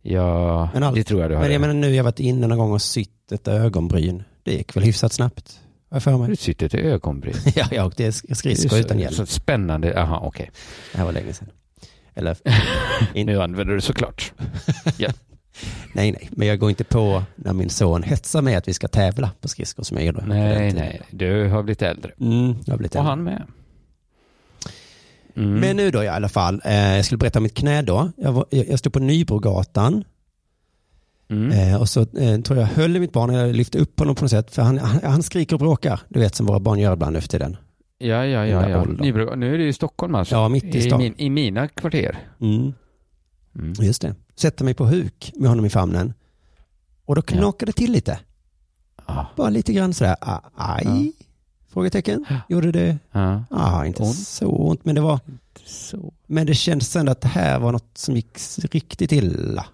Ja, 0.01 0.69
Men 0.73 0.83
allt- 0.83 0.95
det 0.95 1.03
tror 1.03 1.21
jag 1.21 1.31
du 1.31 1.35
har. 1.35 1.41
Men 1.43 1.51
jag 1.51 1.61
menar 1.61 1.73
nu, 1.73 1.89
jag 1.89 1.97
har 1.97 2.03
varit 2.03 2.19
inne 2.19 2.47
någon 2.47 2.57
gång 2.57 2.71
och 2.71 2.81
sytt 2.81 3.31
ett 3.31 3.47
ögonbryn. 3.47 4.23
Det 4.45 4.53
gick 4.53 4.75
väl 4.75 4.83
hyfsat 4.83 5.13
snabbt, 5.13 5.59
har 5.89 5.95
jag 5.95 6.03
för 6.03 6.11
Har 6.11 6.19
mig. 6.19 6.29
du 6.29 6.35
sytt 6.35 6.61
ett 6.61 6.73
ögonbryn? 6.73 7.35
ja, 7.55 7.67
jag 7.71 7.85
åkte 7.87 8.11
skridskor 8.11 8.79
utan 8.79 8.99
hjälp. 8.99 9.15
Så 9.15 9.25
spännande. 9.25 9.87
Jaha, 9.87 10.19
okej. 10.23 10.51
Det 10.91 10.97
här 10.97 11.05
var 11.05 11.11
länge 11.11 11.33
sedan. 11.33 11.47
Eller, 12.15 12.37
in, 13.13 13.25
Nu 13.25 13.41
använder 13.41 13.65
du 13.73 13.75
det 13.75 13.81
såklart. 13.81 14.33
nej, 15.93 16.11
nej, 16.11 16.29
men 16.31 16.47
jag 16.47 16.59
går 16.59 16.69
inte 16.69 16.83
på 16.83 17.23
när 17.35 17.53
min 17.53 17.69
son 17.69 18.03
hetsar 18.03 18.41
mig 18.41 18.55
att 18.55 18.67
vi 18.67 18.73
ska 18.73 18.87
tävla 18.87 19.31
på 19.41 19.47
skridskor 19.47 19.83
som 19.83 19.97
jag 19.97 20.05
gjorde. 20.05 20.25
Nej, 20.25 20.73
nej. 20.73 21.01
Du 21.11 21.47
har 21.49 21.63
blivit 21.63 21.81
äldre. 21.81 22.11
Mm, 22.19 22.55
jag 22.65 22.73
har 22.73 22.77
blivit 22.77 22.95
Och 22.95 22.99
äldre. 23.01 23.09
han 23.09 23.23
med. 23.23 23.43
Mm. 25.35 25.59
Men 25.59 25.77
nu 25.77 25.91
då 25.91 26.03
i 26.03 26.07
alla 26.07 26.29
fall, 26.29 26.61
eh, 26.65 26.95
jag 26.95 27.05
skulle 27.05 27.17
berätta 27.17 27.39
om 27.39 27.43
mitt 27.43 27.55
knä 27.57 27.81
då. 27.81 28.11
Jag, 28.17 28.31
var, 28.31 28.45
jag 28.49 28.79
stod 28.79 28.93
på 28.93 28.99
Nybrogatan 28.99 30.03
Mm. 31.29 31.51
eh, 31.51 31.81
och 31.81 31.89
så 31.89 32.01
eh, 32.01 32.41
tror 32.41 32.59
jag 32.59 32.65
höll 32.65 32.95
i 32.95 32.99
mitt 32.99 33.11
barn 33.13 33.33
jag 33.33 33.55
lyfte 33.55 33.79
upp 33.79 33.99
honom 33.99 34.15
på 34.15 34.21
något 34.23 34.31
sätt. 34.31 34.51
För 34.55 34.61
han, 34.61 34.77
han, 34.77 34.99
han 35.03 35.23
skriker 35.23 35.55
och 35.55 35.59
bråkar, 35.59 35.99
du 36.09 36.19
vet 36.19 36.35
som 36.35 36.45
våra 36.45 36.59
barn 36.59 36.79
gör 36.79 36.93
ibland 36.93 37.13
nu 37.13 37.21
för 37.21 37.27
tiden. 37.27 37.57
Ja, 37.97 38.25
ja, 38.25 38.39
Den 38.39 38.49
ja. 38.49 38.69
ja. 38.69 38.83
Nybro, 38.85 39.35
nu 39.35 39.53
är 39.53 39.57
det 39.57 39.67
i 39.67 39.73
Stockholm 39.73 40.15
alltså. 40.15 40.35
Ja, 40.35 40.49
mitt 40.49 40.75
i 40.75 40.81
stan. 40.81 40.99
min, 40.99 41.13
I 41.17 41.29
mina 41.29 41.67
kvarter. 41.67 42.17
Mm, 42.41 42.73
Mm. 43.59 43.73
just 43.81 44.01
det. 44.01 44.15
Sätter 44.35 44.65
mig 44.65 44.73
på 44.73 44.85
huk 44.85 45.31
med 45.35 45.49
honom 45.49 45.65
i 45.65 45.69
famnen. 45.69 46.13
Och 47.05 47.15
då 47.15 47.21
knakade 47.21 47.71
det 47.71 47.75
till 47.75 47.91
lite. 47.91 48.19
Ja. 49.07 49.27
Bara 49.35 49.49
lite 49.49 49.73
grann 49.73 49.93
sådär, 49.93 50.15
ah, 50.21 50.39
aj? 50.55 51.11
Frågetecken. 51.73 52.25
Gjorde 52.49 52.71
det? 52.71 52.97
Ja. 53.11 53.43
Ah, 53.49 53.85
inte 53.85 54.03
Ont? 54.03 54.15
så 54.15 54.47
ont, 54.47 54.85
men 54.85 54.95
det 54.95 55.01
var, 55.01 55.19
men 56.27 56.47
det 56.47 56.53
kändes 56.53 56.91
sen 56.91 57.09
att 57.09 57.21
det 57.21 57.27
här 57.27 57.59
var 57.59 57.71
något 57.71 57.97
som 57.97 58.15
gick 58.15 58.37
riktigt 58.71 59.11
illa. 59.11 59.65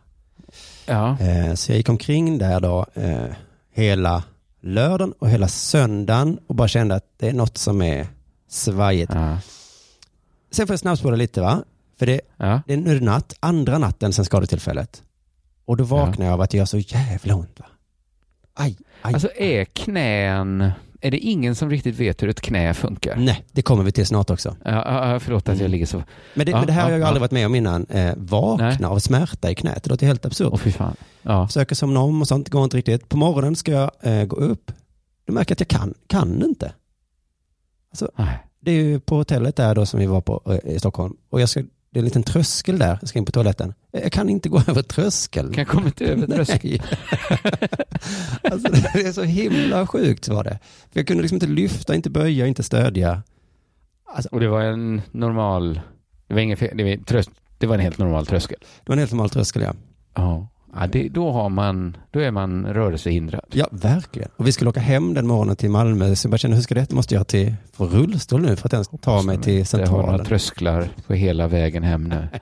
Ja. 0.91 1.17
Eh, 1.19 1.53
Så 1.53 1.71
jag 1.71 1.77
gick 1.77 1.89
omkring 1.89 2.37
där 2.37 2.59
då 2.59 2.85
eh, 2.93 3.25
hela 3.73 4.23
lördagen 4.61 5.13
och 5.19 5.29
hela 5.29 5.47
söndagen 5.47 6.39
och 6.47 6.55
bara 6.55 6.67
kände 6.67 6.95
att 6.95 7.05
det 7.17 7.29
är 7.29 7.33
något 7.33 7.57
som 7.57 7.81
är 7.81 8.07
svajigt. 8.49 9.11
Ja. 9.15 9.37
Sen 10.51 10.67
får 10.67 10.73
jag 10.73 10.79
snabbspola 10.79 11.15
lite 11.15 11.41
va? 11.41 11.63
För 11.99 12.05
det, 12.05 12.21
ja. 12.37 12.61
det 12.67 12.73
är 12.73 12.77
nu 12.77 12.99
natt, 12.99 13.33
andra 13.39 13.77
natten 13.77 14.13
sen 14.13 14.25
skadetillfället. 14.25 15.03
Och 15.65 15.77
då 15.77 15.83
vaknar 15.83 16.25
jag 16.25 16.33
av 16.33 16.41
att 16.41 16.49
det 16.49 16.57
gör 16.57 16.65
så 16.65 16.77
jävla 16.77 17.35
ont 17.35 17.59
va? 17.59 17.65
Aj, 18.53 18.77
aj. 19.01 19.13
Alltså 19.13 19.29
är 19.35 19.65
knän, 19.65 20.71
är 21.01 21.11
det 21.11 21.17
ingen 21.17 21.55
som 21.55 21.69
riktigt 21.69 21.95
vet 21.95 22.23
hur 22.23 22.29
ett 22.29 22.41
knä 22.41 22.73
funkar? 22.73 23.15
Nej, 23.15 23.43
det 23.51 23.61
kommer 23.61 23.83
vi 23.83 23.91
till 23.91 24.05
snart 24.05 24.29
också. 24.29 24.55
Ja, 24.65 25.19
förlåt 25.21 25.43
att 25.49 25.55
jag 25.55 25.59
Mm. 25.59 25.71
ligger 25.71 25.85
så. 25.85 26.03
Men 26.33 26.45
det, 26.45 26.51
Ja, 26.51 26.57
men 26.57 26.67
det 26.67 26.73
här 26.73 26.81
ja, 26.81 26.85
har 26.85 26.91
jag 26.91 26.99
ja. 27.01 27.07
aldrig 27.07 27.21
varit 27.21 27.31
med 27.31 27.45
om 27.45 27.55
innan. 27.55 27.85
Eh, 27.89 28.13
vakna 28.17 28.67
Nej. 28.79 28.83
av 28.85 28.99
smärta 28.99 29.51
i 29.51 29.55
knät, 29.55 29.83
det 29.83 29.89
låter 29.89 30.07
helt 30.07 30.25
absurt. 30.25 30.59
Fy 30.59 30.71
fan. 30.71 30.95
Ja. 31.21 31.47
Försöker 31.47 31.75
somna 31.75 31.99
om 31.99 32.21
och 32.21 32.27
sånt, 32.27 32.49
går 32.49 32.63
inte 32.63 32.77
riktigt. 32.77 33.09
På 33.09 33.17
morgonen 33.17 33.55
ska 33.55 33.71
jag 33.71 33.91
eh, 34.01 34.25
gå 34.25 34.35
upp. 34.35 34.71
Då 35.25 35.33
märker 35.33 35.51
jag 35.51 35.55
att 35.55 35.59
jag 35.71 35.79
kan, 35.81 35.93
kan 36.07 36.43
inte. 36.43 36.73
Nej. 38.17 38.39
Det 38.59 38.71
är 38.71 38.75
ju 38.75 38.99
på 38.99 39.15
hotellet 39.15 39.55
där 39.55 39.75
då 39.75 39.85
som 39.85 39.99
vi 39.99 40.05
var 40.05 40.21
på 40.21 40.41
eh, 40.65 40.71
i 40.75 40.79
Stockholm. 40.79 41.15
Och 41.29 41.41
jag 41.41 41.49
ska, 41.49 41.63
det 41.91 41.99
är 41.99 42.01
en 42.01 42.05
liten 42.05 42.23
tröskel 42.23 42.79
där, 42.79 42.97
jag 43.01 43.09
ska 43.09 43.19
in 43.19 43.25
på 43.25 43.31
toaletten. 43.31 43.73
Jag 43.91 44.11
kan 44.11 44.29
inte 44.29 44.49
gå 44.49 44.57
över 44.67 44.81
tröskeln. 44.81 45.53
Kan 45.53 45.65
komma 45.65 45.85
inte 45.85 46.05
över 46.05 46.27
tröskeln? 46.35 46.79
Alltså, 48.43 48.71
det 48.71 49.01
är 49.01 49.11
så 49.11 49.23
himla 49.23 49.87
sjukt 49.87 50.27
var 50.27 50.43
det. 50.43 50.59
För 50.91 50.99
jag 50.99 51.07
kunde 51.07 51.21
liksom 51.21 51.35
inte 51.35 51.47
lyfta, 51.47 51.95
inte 51.95 52.09
böja, 52.09 52.47
inte 52.47 52.63
stödja. 52.63 53.23
Och 54.31 54.39
det 54.39 54.47
var 54.47 54.61
en 54.61 55.01
normal, 55.11 55.81
det 56.27 56.33
var 56.33 56.41
ingen 56.41 56.57
det 56.73 56.83
var, 56.83 57.05
tröst, 57.05 57.29
det 57.57 57.67
var 57.67 57.75
en 57.75 57.81
helt 57.81 57.97
normal 57.97 58.25
tröskel. 58.25 58.57
Det 58.61 58.89
var 58.89 58.93
en 58.93 58.99
helt 58.99 59.11
normal 59.11 59.29
tröskel 59.29 59.61
ja. 59.61 59.73
Ja. 60.13 60.47
Ja, 60.75 60.87
det, 60.87 61.09
då 61.09 61.31
har 61.31 61.49
man, 61.49 61.97
då 62.11 62.19
är 62.19 62.31
man 62.31 62.65
rörelsehindrad. 62.65 63.45
Ja, 63.51 63.67
verkligen. 63.71 64.29
Och 64.35 64.47
vi 64.47 64.51
skulle 64.51 64.69
åka 64.69 64.79
hem 64.79 65.13
den 65.13 65.27
morgonen 65.27 65.55
till 65.55 65.69
Malmö. 65.69 66.15
Så 66.15 66.25
jag 66.25 66.31
bara 66.31 66.37
kände, 66.37 66.55
hur 66.55 66.63
ska 66.63 66.75
det? 66.75 66.91
Måste 66.91 67.15
jag 67.15 67.27
till 67.27 67.55
få 67.73 67.85
rullstol 67.85 68.41
nu 68.41 68.55
för 68.55 68.67
att 68.67 68.73
ens 68.73 68.89
ta 69.01 69.21
mig 69.21 69.37
till 69.37 69.53
Det 69.53 69.71
har 69.71 69.77
några 69.77 69.87
centralen? 69.87 70.25
trösklar 70.25 70.89
på 71.07 71.13
hela 71.13 71.47
vägen 71.47 71.83
hem 71.83 72.03
nu. 72.03 72.27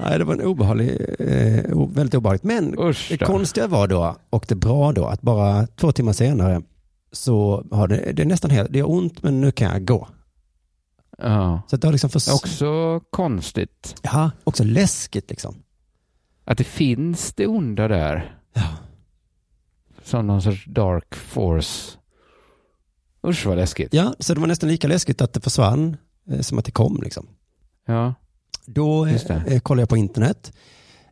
Nej, 0.00 0.18
det 0.18 0.24
var 0.24 0.34
en 0.34 0.42
obehaglig, 0.42 0.90
eh, 1.18 1.88
väldigt 1.88 2.14
obehagligt. 2.14 2.42
Men 2.44 2.78
Usch 2.78 3.06
det 3.10 3.18
konstiga 3.18 3.66
var 3.66 3.88
då, 3.88 4.16
och 4.30 4.44
det 4.48 4.54
bra 4.54 4.92
då, 4.92 5.06
att 5.06 5.22
bara 5.22 5.66
två 5.66 5.92
timmar 5.92 6.12
senare 6.12 6.62
så 7.12 7.66
har 7.70 7.88
det, 7.88 8.12
det 8.12 8.22
är 8.22 8.26
nästan 8.26 8.50
helt, 8.50 8.72
det 8.72 8.78
gör 8.78 8.90
ont 8.90 9.22
men 9.22 9.40
nu 9.40 9.50
kan 9.52 9.72
jag 9.72 9.84
gå. 9.86 10.08
Ja. 11.18 11.62
Så 11.70 11.76
det 11.76 11.86
har 11.86 11.92
liksom 11.92 12.10
för, 12.10 12.34
Också 12.34 13.00
konstigt 13.10 13.94
ja, 14.02 14.30
också 14.44 14.64
läskigt 14.64 15.30
liksom. 15.30 15.54
Att 16.46 16.58
det 16.58 16.64
finns 16.64 17.32
det 17.32 17.46
onda 17.46 17.88
där. 17.88 18.38
Ja. 18.52 18.62
Som 20.02 20.26
någon 20.26 20.42
sorts 20.42 20.64
dark 20.66 21.14
force. 21.14 21.98
Usch 23.26 23.46
vad 23.46 23.56
läskigt. 23.56 23.94
Ja, 23.94 24.14
så 24.18 24.34
det 24.34 24.40
var 24.40 24.46
nästan 24.46 24.68
lika 24.68 24.88
läskigt 24.88 25.20
att 25.20 25.32
det 25.32 25.40
försvann 25.40 25.96
eh, 26.30 26.40
som 26.40 26.58
att 26.58 26.64
det 26.64 26.70
kom 26.70 27.00
liksom. 27.02 27.26
Ja. 27.86 28.14
Då 28.66 29.04
det. 29.04 29.42
eh, 29.46 29.60
kollar 29.60 29.82
jag 29.82 29.88
på 29.88 29.96
internet 29.96 30.52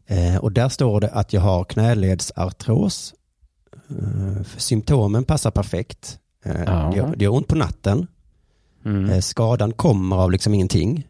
eh, 0.07 0.37
och 0.37 0.53
där 0.53 0.69
står 0.69 1.01
det 1.01 1.09
att 1.11 1.33
jag 1.33 1.41
har 1.41 1.65
knäledsartros. 1.65 3.15
Eh, 3.91 4.43
symptomen 4.57 5.25
passar 5.25 5.51
perfekt. 5.51 6.19
Eh, 6.45 6.61
Ja. 6.67 6.91
det, 6.93 6.97
gör, 6.99 7.17
det 7.17 7.25
gör 7.25 7.33
ont 7.35 7.49
på 7.49 7.55
natten. 7.57 8.07
Mm. 8.85 9.11
Eh, 9.11 9.21
skadan 9.21 9.73
kommer 9.73 10.17
av 10.17 10.31
liksom 10.33 10.55
ingenting. 10.55 11.09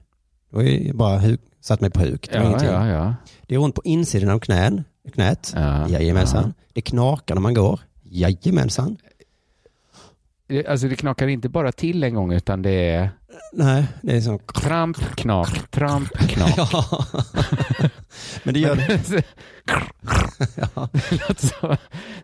Det 0.51 0.63
ju 0.63 0.93
bara 0.93 1.19
satt 1.65 1.81
mig 1.81 1.91
på 1.91 2.01
huk. 2.01 2.29
Det 2.33 2.39
var 2.39 2.45
Ja, 2.45 2.49
ingenting. 2.49 2.69
ja, 2.71 2.87
ja. 2.89 3.15
Det 3.47 3.55
gör 3.55 3.63
ont 3.63 3.75
på 3.75 3.83
insidan 3.85 4.31
av 4.31 4.39
knän, 4.39 4.85
knät. 5.15 5.53
ja. 5.57 5.89
Jajamensan. 5.89 6.55
Det 6.73 6.81
knakar 6.81 7.35
när 7.35 7.43
man 7.43 7.55
går. 7.55 7.81
Jajamensan. 8.03 8.97
Alltså 10.69 10.89
det 10.89 10.97
knakar 10.97 11.27
inte 11.29 11.49
bara 11.49 11.73
till 11.73 12.05
en 12.05 12.15
gång 12.15 12.33
utan 12.33 12.63
det 12.63 12.71
är 12.71 13.11
Nej, 13.53 13.85
det 14.03 14.17
är 14.17 14.21
så. 14.21 14.39
tramp, 14.39 14.97
knak, 15.17 15.71
tramp, 15.71 16.09
knak. 16.29 16.55
Ja. 16.57 17.05
Men 18.43 18.55
det 18.55 18.61
gör 18.61 18.77
det. 18.77 19.23
Ja. 20.57 20.89
Det 21.29 21.41
som- 21.41 21.77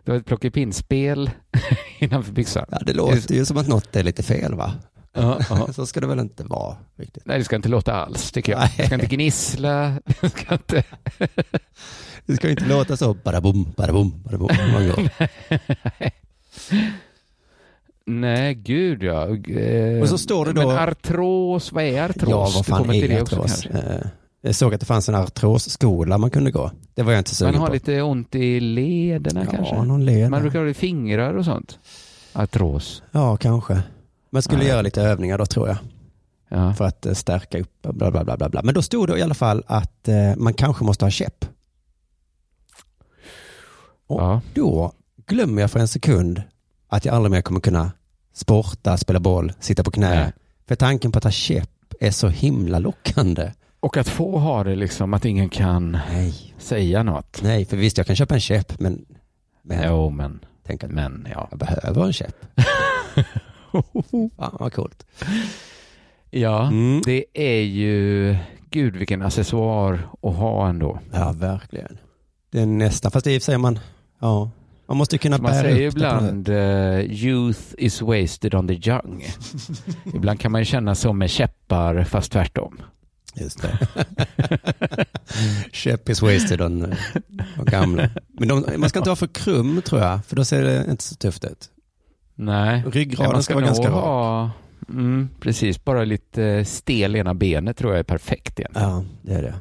var 0.05 0.15
ett 0.15 0.25
plockepinnspel 0.25 1.29
innanför 1.99 2.31
byxan. 2.31 2.65
ja, 2.71 2.79
det 2.85 2.93
låter 2.93 3.35
ju 3.35 3.45
som 3.45 3.57
att 3.57 3.67
något 3.67 3.95
är 3.95 4.03
lite 4.03 4.23
fel 4.23 4.55
va? 4.55 4.73
Ja, 5.13 5.39
ja. 5.49 5.73
Så 5.73 5.85
ska 5.85 5.99
det 5.99 6.07
väl 6.07 6.19
inte 6.19 6.43
vara 6.43 6.75
riktigt. 6.97 7.23
Nej, 7.25 7.37
det 7.37 7.43
ska 7.43 7.55
inte 7.55 7.69
låta 7.69 7.93
alls 7.93 8.31
tycker 8.31 8.51
jag. 8.51 8.59
Nej. 8.59 8.73
Det 8.77 8.85
ska 8.85 8.95
inte 8.95 9.07
gnissla. 9.07 9.93
Det 10.21 10.29
ska 10.29 10.53
inte... 10.53 10.83
Det 12.25 12.35
ska 12.35 12.49
inte 12.49 12.65
låta 12.65 12.97
så 12.97 13.13
bara 13.13 13.41
bom, 13.41 13.73
bara 13.77 13.93
bom, 13.93 14.23
bara 14.25 14.37
bom. 14.37 14.49
när 14.57 14.73
man 14.73 14.87
går. 14.87 15.09
Nej, 18.05 18.53
gud 18.55 19.03
ja. 19.03 19.27
Eh, 19.37 20.01
Och 20.01 20.09
så 20.09 20.17
står 20.17 20.45
det 20.45 20.53
då- 20.53 20.67
Men 20.67 20.77
artros, 20.77 21.71
vad 21.71 21.83
är 21.83 22.03
artros? 22.09 22.29
Ja, 22.29 22.39
vad 22.55 22.65
Du 22.65 22.69
fan 22.69 22.95
är 22.95 23.07
det 23.07 23.21
också, 23.21 23.35
artros? 23.35 23.61
kanske. 23.63 23.69
Eh, 23.93 24.01
Jag 24.41 24.55
såg 24.55 24.73
att 24.73 24.79
det 24.79 24.85
fanns 24.85 25.09
en 25.09 25.15
artrosskola 25.15 26.17
man 26.17 26.29
kunde 26.29 26.51
gå. 26.51 26.71
Det 26.93 27.03
var 27.03 27.11
jag 27.11 27.19
inte 27.19 27.29
Man 27.29 27.35
sugen 27.35 27.55
har 27.55 27.67
på. 27.67 27.73
lite 27.73 28.01
ont 28.01 28.35
i 28.35 28.59
lederna 28.59 29.43
ja, 29.45 29.51
kanske? 29.51 29.75
någon 29.83 30.05
led. 30.05 30.29
Man 30.31 30.41
brukar 30.41 30.59
ha 30.59 30.65
det 30.65 30.71
i 30.71 30.73
fingrar 30.73 31.33
och 31.33 31.45
sånt. 31.45 31.79
Artros. 32.33 33.03
Ja, 33.11 33.37
kanske. 33.37 33.81
Man 34.31 34.41
skulle 34.41 34.59
Nej. 34.59 34.67
göra 34.67 34.81
lite 34.81 35.01
övningar 35.01 35.37
då 35.37 35.45
tror 35.45 35.67
jag. 35.67 35.77
Ja. 36.49 36.73
För 36.73 36.85
att 36.85 37.05
eh, 37.05 37.13
stärka 37.13 37.59
upp 37.59 37.81
bla 37.81 38.11
bla 38.11 38.23
bla 38.23 38.37
bla. 38.37 38.49
bla. 38.49 38.61
Men 38.63 38.73
då 38.73 38.81
stod 38.81 39.07
det 39.07 39.19
i 39.19 39.21
alla 39.21 39.33
fall 39.33 39.63
att 39.67 40.07
eh, 40.07 40.35
man 40.37 40.53
kanske 40.53 40.83
måste 40.83 41.05
ha 41.05 41.09
käpp. 41.09 41.45
Och 44.07 44.21
ja. 44.21 44.41
då 44.53 44.93
glömmer 45.27 45.61
jag 45.61 45.71
för 45.71 45.79
en 45.79 45.87
sekund 45.87 46.41
att 46.87 47.05
jag 47.05 47.15
aldrig 47.15 47.31
mer 47.31 47.41
kommer 47.41 47.59
kunna 47.59 47.91
sporta, 48.33 48.97
spela 48.97 49.19
boll, 49.19 49.53
sitta 49.59 49.83
på 49.83 49.91
knä. 49.91 50.15
Nej. 50.15 50.31
För 50.67 50.75
tanken 50.75 51.11
på 51.11 51.17
att 51.17 51.23
ha 51.23 51.31
käpp 51.31 51.93
är 51.99 52.11
så 52.11 52.27
himla 52.27 52.79
lockande. 52.79 53.51
Och 53.79 53.97
att 53.97 54.07
få 54.07 54.39
ha 54.39 54.63
det 54.63 54.75
liksom, 54.75 55.13
att 55.13 55.25
ingen 55.25 55.49
kan 55.49 55.91
Nej, 55.91 56.55
säga 56.57 57.03
något. 57.03 57.39
nej, 57.43 57.65
för 57.65 57.77
visst 57.77 57.97
jag 57.97 58.07
kan 58.07 58.15
köpa 58.15 58.33
en 58.33 58.41
käpp, 58.41 58.79
men, 58.79 59.05
men 59.61 59.83
Jo, 59.87 60.09
men, 60.09 60.39
tänk 60.63 60.83
att 60.83 60.91
men 60.91 61.27
ja. 61.31 61.47
jag 61.49 61.59
behöver 61.59 62.05
en 62.05 62.13
käpp. 62.13 62.35
Fan 64.37 64.57
vad 64.59 64.73
coolt. 64.73 65.05
Ja, 66.29 66.67
Mm. 66.67 67.01
det 67.05 67.25
är 67.33 67.61
ju, 67.61 68.35
gud 68.69 68.95
vilken 68.95 69.21
accessoar 69.21 70.09
att 70.21 70.35
ha 70.35 70.69
ändå. 70.69 70.99
Ja, 71.13 71.31
verkligen. 71.31 71.97
Det 72.51 72.59
är 72.61 72.65
nästan, 72.65 73.11
fast 73.11 73.23
det 73.25 73.43
sig 73.43 73.57
man, 73.57 73.79
ja, 74.19 74.51
man 74.87 74.97
måste 74.97 75.15
ju 75.15 75.19
kunna 75.19 75.37
Man 75.37 75.51
bära 75.51 75.61
säger 75.61 75.87
upp 75.87 75.93
det 75.95 75.99
på 75.99 76.05
något- 76.15 76.23
ibland 76.23 76.49
eh, 76.49 76.99
youth 77.25 77.59
is 77.77 78.01
wasted 78.01 78.55
on 78.55 78.67
the 78.67 78.89
young. 78.89 79.25
ibland 80.15 80.39
kan 80.39 80.51
man 80.51 80.61
ju 80.61 80.65
känna 80.65 80.95
så 80.95 81.13
med 81.13 81.29
käppar 81.29 82.03
fast 82.03 82.31
tvärtom. 82.31 82.81
Just 83.35 83.61
det. 83.61 83.77
Käpp 85.71 86.09
is 86.09 86.21
wasted 86.21 86.61
on 86.61 86.85
eh, 86.91 86.97
de 87.55 87.65
gamla. 87.65 88.09
Men 88.27 88.47
de, 88.47 88.65
man 88.77 88.89
ska 88.89 88.99
inte 88.99 89.09
vara 89.09 89.15
för 89.15 89.27
krum 89.27 89.81
tror 89.85 90.01
jag, 90.01 90.25
för 90.25 90.35
då 90.35 90.45
ser 90.45 90.63
det 90.63 90.85
inte 90.89 91.03
så 91.03 91.15
tufft 91.15 91.45
ut. 91.45 91.69
Nej, 92.41 92.83
Ryggraden 92.91 93.31
man 93.31 93.43
ska 93.43 93.53
vara 93.53 93.65
nog 93.65 93.67
ganska 93.75 93.87
rak. 93.87 93.93
ha, 93.93 94.51
mm, 94.89 95.29
precis, 95.39 95.83
bara 95.83 96.03
lite 96.03 96.65
stel 96.65 97.15
ena 97.15 97.33
benet 97.33 97.77
tror 97.77 97.91
jag 97.91 97.99
är 97.99 98.03
perfekt 98.03 98.59
igen. 98.59 98.71
Ja, 98.75 99.03
det 99.21 99.33
är 99.33 99.41
det. 99.41 99.55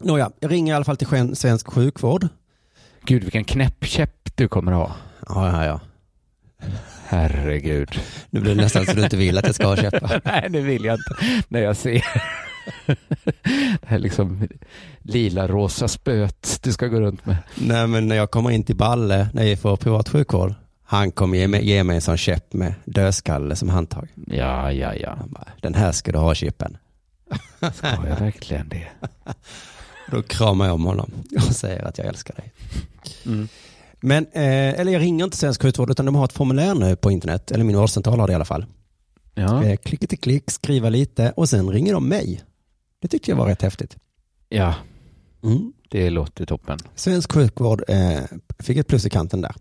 Nåja, 0.00 0.30
jag 0.40 0.50
ringer 0.50 0.72
i 0.72 0.76
alla 0.76 0.84
fall 0.84 0.96
till 0.96 1.36
svensk 1.36 1.66
sjukvård. 1.66 2.28
Gud 3.04 3.22
vilken 3.22 3.44
knäppkäpp 3.44 4.36
du 4.36 4.48
kommer 4.48 4.72
ha. 4.72 4.92
Ja, 5.28 5.52
ja, 5.52 5.64
ja. 5.64 5.80
Herregud. 7.06 8.00
Nu 8.30 8.40
blir 8.40 8.54
det 8.54 8.62
nästan 8.62 8.86
så 8.86 8.92
du 8.92 9.04
inte 9.04 9.16
vill 9.16 9.38
att 9.38 9.46
jag 9.46 9.54
ska 9.54 9.66
ha 9.66 9.76
käppar. 9.76 10.20
Nej, 10.24 10.46
det 10.50 10.60
vill 10.60 10.84
jag 10.84 10.94
inte. 10.94 11.44
När 11.48 11.60
jag 11.60 11.76
ser 11.76 12.04
det 13.80 13.86
här 13.86 13.98
liksom 13.98 14.48
lila 15.02 15.48
rosa 15.48 15.88
spöet 15.88 16.58
du 16.62 16.72
ska 16.72 16.86
gå 16.86 17.00
runt 17.00 17.26
med. 17.26 17.36
Nej, 17.54 17.86
men 17.86 18.08
när 18.08 18.16
jag 18.16 18.30
kommer 18.30 18.50
in 18.50 18.64
till 18.64 18.76
Balle, 18.76 19.28
när 19.32 19.44
jag 19.44 19.58
får 19.58 19.76
privat 19.76 20.08
sjukvård, 20.08 20.54
han 20.86 21.10
kommer 21.12 21.38
ge 21.38 21.48
mig, 21.48 21.66
ge 21.68 21.84
mig 21.84 21.96
en 21.96 22.02
sån 22.02 22.16
käpp 22.16 22.52
med 22.52 22.74
dödskalle 22.84 23.56
som 23.56 23.68
handtag. 23.68 24.08
Ja, 24.26 24.72
ja, 24.72 24.94
ja. 24.94 25.18
Bara, 25.28 25.48
den 25.62 25.74
här 25.74 25.92
ska 25.92 26.12
du 26.12 26.18
ha 26.18 26.34
chippen. 26.34 26.76
Ska 27.74 27.86
jag 28.08 28.20
verkligen 28.20 28.68
det? 28.68 28.88
Då 30.10 30.22
kramar 30.22 30.66
jag 30.66 30.74
om 30.74 30.84
honom 30.84 31.10
och 31.36 31.42
säger 31.42 31.84
att 31.84 31.98
jag 31.98 32.06
älskar 32.06 32.34
dig. 32.34 32.52
Mm. 33.26 33.48
Men, 34.00 34.26
eh, 34.32 34.80
eller 34.80 34.92
jag 34.92 35.00
ringer 35.00 35.24
inte 35.24 35.36
svensk 35.36 35.62
sjukvård 35.62 35.90
utan 35.90 36.06
de 36.06 36.14
har 36.14 36.24
ett 36.24 36.32
formulär 36.32 36.74
nu 36.74 36.96
på 36.96 37.10
internet, 37.10 37.50
eller 37.50 37.64
min 37.64 37.76
vårdcentral 37.76 38.20
har 38.20 38.26
det 38.26 38.32
i 38.32 38.34
alla 38.34 38.44
fall. 38.44 38.66
Ja, 39.34 39.64
Eh, 39.64 39.76
klicka 39.76 40.06
till 40.06 40.18
klick, 40.18 40.50
skriva 40.50 40.88
lite 40.88 41.32
och 41.36 41.48
sen 41.48 41.70
ringer 41.70 41.92
de 41.92 42.08
mig. 42.08 42.40
Det 43.02 43.08
tyckte 43.08 43.30
jag 43.30 43.36
var 43.38 43.46
rätt 43.46 43.62
häftigt. 43.62 43.96
ja, 44.48 44.74
Mm. 45.42 45.72
Det 45.88 46.10
låter 46.10 46.46
toppen. 46.46 46.78
Svensk 46.94 47.32
sjukvård 47.32 47.82
eh, 47.88 48.18
fick 48.58 48.76
ett 48.76 48.86
plus 48.88 49.06
i 49.06 49.10
kanten 49.10 49.40
där. 49.40 49.54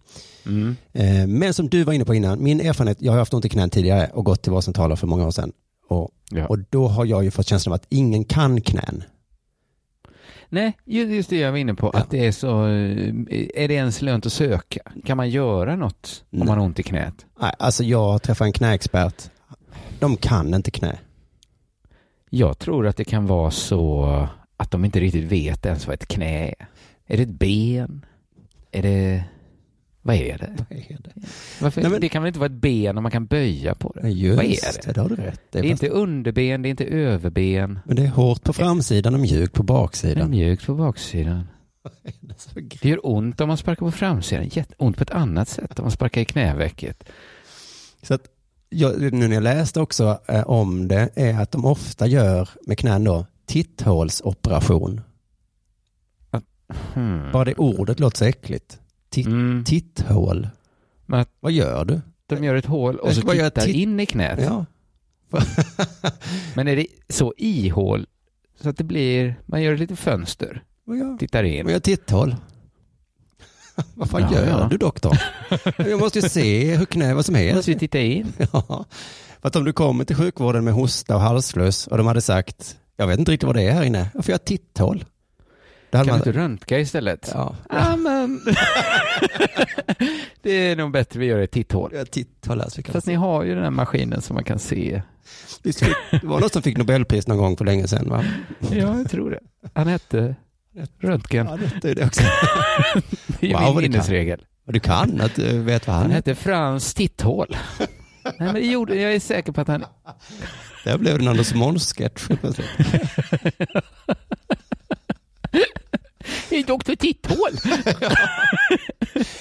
Mm. 0.45 0.75
Eh, 0.93 1.27
men 1.27 1.53
som 1.53 1.69
du 1.69 1.83
var 1.83 1.93
inne 1.93 2.05
på 2.05 2.13
innan, 2.15 2.43
min 2.43 2.61
erfarenhet, 2.61 2.97
jag 3.01 3.11
har 3.11 3.19
haft 3.19 3.33
ont 3.33 3.45
i 3.45 3.49
knän 3.49 3.69
tidigare 3.69 4.09
och 4.13 4.25
gått 4.25 4.41
till 4.41 4.51
vårdcentraler 4.51 4.95
för 4.95 5.07
många 5.07 5.25
år 5.27 5.31
sedan. 5.31 5.51
Och, 5.89 6.11
Ja. 6.31 6.47
och 6.47 6.59
då 6.69 6.87
har 6.87 7.05
jag 7.05 7.23
ju 7.23 7.31
fått 7.31 7.47
känslan 7.47 7.71
av 7.73 7.75
att 7.75 7.85
ingen 7.89 8.23
kan 8.25 8.61
knän. 8.61 9.03
Nej, 10.49 10.77
ju- 10.85 11.15
just 11.15 11.29
det 11.29 11.37
jag 11.37 11.51
var 11.51 11.57
inne 11.57 11.73
på. 11.75 11.89
Ja. 11.93 11.99
Att 11.99 12.11
det 12.11 12.25
är 12.27 12.31
så, 12.31 12.65
eh, 12.67 13.13
är 13.63 13.67
det 13.67 13.73
ens 13.73 14.01
lönt 14.01 14.25
att 14.25 14.33
söka? 14.33 14.81
Kan 15.05 15.17
man 15.17 15.29
göra 15.29 15.75
något 15.75 16.23
om 16.31 16.39
Nej. 16.39 16.47
man 16.47 16.57
har 16.57 16.65
ont 16.65 16.79
i 16.79 16.83
knät? 16.83 17.25
Nej, 17.39 17.51
alltså 17.59 17.83
jag 17.83 18.21
träffade 18.21 18.47
en 18.47 18.53
knäexpert. 18.53 19.29
De 19.99 20.17
kan 20.17 20.53
inte 20.53 20.71
knä. 20.71 20.99
Jag 22.29 22.59
tror 22.59 22.87
att 22.87 22.97
det 22.97 23.03
kan 23.05 23.25
vara 23.27 23.51
så 23.51 24.27
att 24.65 24.71
de 24.71 24.85
inte 24.85 24.99
riktigt 24.99 25.23
vet 25.31 25.65
ens 25.65 25.87
vad 25.87 25.93
ett 25.93 26.07
knä 26.07 26.47
är. 26.49 26.67
Är 27.07 27.17
det 27.17 27.23
ett 27.23 27.29
ben? 27.29 28.05
Är 28.71 28.81
det... 28.81 29.23
Vad 30.01 30.15
är 30.15 30.37
det? 30.37 30.55
Vad 30.69 30.79
är 30.79 30.97
det? 31.03 31.11
Varför? 31.61 31.81
Nej, 31.81 31.91
men- 31.91 32.01
Det 32.01 32.09
kan 32.09 32.23
väl 32.23 32.27
inte 32.27 32.39
vara 32.39 32.45
ett 32.51 32.61
ben 32.61 32.97
om 32.97 33.03
man 33.03 33.11
kan 33.11 33.25
böja 33.25 33.75
på 33.75 33.93
det? 34.01 34.09
Just 34.09 34.37
Vad 34.37 34.45
är 34.45 34.85
det? 34.87 34.93
det, 34.93 35.01
har 35.01 35.09
du 35.09 35.15
rätt. 35.15 35.41
Det 35.51 35.59
Det 35.61 35.67
är 35.67 35.69
är 35.69 35.69
fast- 35.73 35.83
inte 35.83 35.95
underben, 35.95 36.61
det 36.61 36.67
är 36.67 36.71
inte 36.71 36.85
överben. 36.85 37.79
Men 37.85 37.95
det 37.95 38.03
är 38.03 38.07
hårt 38.07 38.43
på 38.43 38.53
framsidan 38.53 39.13
och 39.13 39.19
mjukt 39.19 39.53
på 39.53 39.63
Det 39.63 39.73
är 39.73 39.75
baksidan. 39.75 40.29
mjukt 40.29 40.65
på 40.65 40.75
baksidan. 40.75 41.47
Det 42.81 42.85
gör 42.89 42.99
ont 43.07 43.41
om 43.41 43.47
man 43.47 43.57
sparkar 43.57 43.85
på 43.85 43.91
framsidan. 43.91 44.47
Jätteont 44.51 44.97
på 44.97 45.03
ett 45.03 45.11
annat 45.11 45.49
sätt 45.49 45.79
om 45.79 45.83
man 45.83 45.91
sparkar 45.91 46.21
i 46.21 46.25
knävecket. 46.25 47.03
Så 48.03 48.13
att 48.13 48.21
jag, 48.69 49.01
nu 49.01 49.27
när 49.27 49.33
jag 49.35 49.43
läste 49.43 49.81
också 49.81 50.19
eh, 50.27 50.41
om 50.49 50.87
det 50.87 51.09
är 51.15 51.41
att 51.41 51.51
de 51.51 51.65
ofta 51.65 52.07
gör 52.07 52.49
med 52.67 52.77
knän 52.77 53.03
då 53.03 53.25
titthålsoperation. 53.45 55.01
Hmm. 56.93 57.31
Bara 57.31 57.45
det 57.45 57.55
ordet 57.55 57.99
låter 57.99 58.17
så 58.17 58.25
äckligt. 58.25 58.79
Titt, 59.09 59.27
Mm. 59.27 59.63
Titthål. 59.63 60.49
Men 61.05 61.25
Vad 61.39 61.51
gör 61.51 61.85
du? 61.85 62.01
de 62.27 62.43
gör 62.43 62.55
ett 62.55 62.65
hål 62.65 62.95
och 62.99 63.09
Jag 63.09 63.15
så 63.15 63.21
tittar 63.21 63.61
titt- 63.61 63.75
in 63.75 63.99
i 63.99 64.05
knät. 64.05 64.39
Ja. 64.41 64.65
Men 66.55 66.67
är 66.67 66.75
det 66.75 66.87
så 67.09 67.33
i 67.37 67.69
hål 67.69 68.05
så 68.61 68.69
att 68.69 68.77
det 68.77 68.83
blir, 68.83 69.35
man 69.45 69.61
gör 69.63 69.73
ett 69.73 69.79
litet 69.79 69.99
fönster, 69.99 70.63
Vad 70.83 70.97
gör, 70.97 71.17
tittar 71.17 71.43
in. 71.43 71.65
vad 71.65 71.73
gör 71.73 71.79
titthål? 71.79 72.35
vad 73.95 74.09
fan 74.09 74.21
Ja, 74.21 74.31
gör 74.33 74.47
ja. 74.47 74.67
du 74.71 74.77
doktor? 74.77 75.17
jag 75.77 75.99
måste 75.99 76.19
ju 76.19 76.29
se 76.29 76.75
hur 76.75 76.85
knä, 76.85 77.13
vad 77.13 77.25
som 77.25 77.35
helst. 77.35 77.55
måste 77.55 77.71
ju 77.71 77.79
titta 77.79 77.99
in. 77.99 78.33
Ja. 78.53 78.85
För 79.41 79.47
att 79.47 79.55
om 79.55 79.63
du 79.63 79.73
kommer 79.73 80.05
till 80.05 80.15
sjukvården 80.15 80.63
med 80.63 80.73
hosta 80.73 81.15
och 81.15 81.21
halsfluss 81.21 81.87
och 81.87 81.97
de 81.97 82.07
hade 82.07 82.21
sagt, 82.21 82.77
jag 82.95 83.07
vet 83.07 83.19
inte 83.19 83.31
riktigt 83.31 83.47
vad 83.47 83.55
det 83.55 83.61
är 83.63 83.71
här 83.73 83.83
inne, 83.83 84.09
varför 84.13 84.31
jag 84.31 84.37
har 84.39 84.45
titthål? 84.45 85.05
Kan 85.91 86.05
man, 86.07 86.19
du 86.19 86.29
inte 86.29 86.39
röntga 86.39 86.79
istället? 86.79 87.29
ja, 87.33 87.55
Ja, 87.69 87.95
men... 87.95 88.41
det 90.41 90.51
är 90.51 90.75
nog 90.75 90.91
bättre 90.91 91.19
vi 91.19 91.25
gör 91.25 91.39
ett 91.39 91.51
titthål. 91.51 91.89
jag 91.93 91.99
har 91.99 92.05
titthål 92.05 92.61
här 92.61 92.69
så 92.69 92.77
vi 92.77 92.83
kan 92.83 92.93
Fast 92.93 93.07
ni 93.07 93.13
har 93.13 93.43
ju 93.43 93.53
den 93.55 93.63
här 93.63 93.69
maskinen 93.69 94.21
som 94.21 94.33
man 94.33 94.43
kan 94.43 94.59
se. 94.59 95.01
Visst 95.63 95.79
fick, 95.79 95.95
det 96.11 96.23
var 96.27 96.39
någon 96.39 96.49
som 96.49 96.61
fick 96.61 96.77
Nobelpris 96.77 97.27
någon 97.27 97.37
gång 97.37 97.57
för 97.57 97.65
länge 97.65 97.87
sedan 97.87 98.09
va? 98.09 98.23
Ja, 98.71 98.97
jag 98.97 99.09
tror 99.09 99.31
det. 99.31 99.39
Han 99.73 99.87
hette 99.87 100.35
Röntgen. 100.99 101.47
Ja, 101.47 101.57
det 101.81 101.89
är 101.91 101.95
det 101.95 102.05
också. 102.05 102.21
Det 103.39 103.51
är 103.51 103.53
Wow, 103.53 103.61
min 103.61 103.73
vad 103.73 103.83
du 103.83 103.87
kan. 103.87 103.91
minnesregel. 103.91 104.45
Du 104.67 104.79
kan 104.79 105.21
att 105.21 105.35
du 105.35 105.59
vet 105.61 105.87
vad 105.87 105.93
Han 105.95 106.01
han 106.03 106.11
är. 106.11 106.15
hette 106.15 106.35
Frans 106.35 106.93
Titthål. 106.93 107.57
Nej, 108.23 108.33
men 108.39 108.53
det 108.53 108.59
gjorde, 108.65 108.95
jag 109.01 109.13
är 109.13 109.19
säker 109.19 109.51
på 109.51 109.61
att 109.61 109.67
han... 109.67 109.85
Där 110.85 110.97
blev 110.97 111.17
det 111.17 111.23
en 111.23 111.27
Anders 111.27 111.53
Måns-sketch. 111.53 112.27
Det 116.49 116.55
är 116.59 116.63
doktor 116.63 116.95
Titthål. 116.95 117.51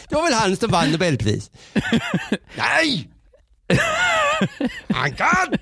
Det 0.09 0.15
var 0.15 0.25
väl 0.25 0.33
han 0.33 0.57
som 0.57 0.71
vann 0.71 0.91
Nobelpris? 0.93 1.51
Nej! 2.57 3.09
Han 4.89 5.13
kan! 5.13 5.55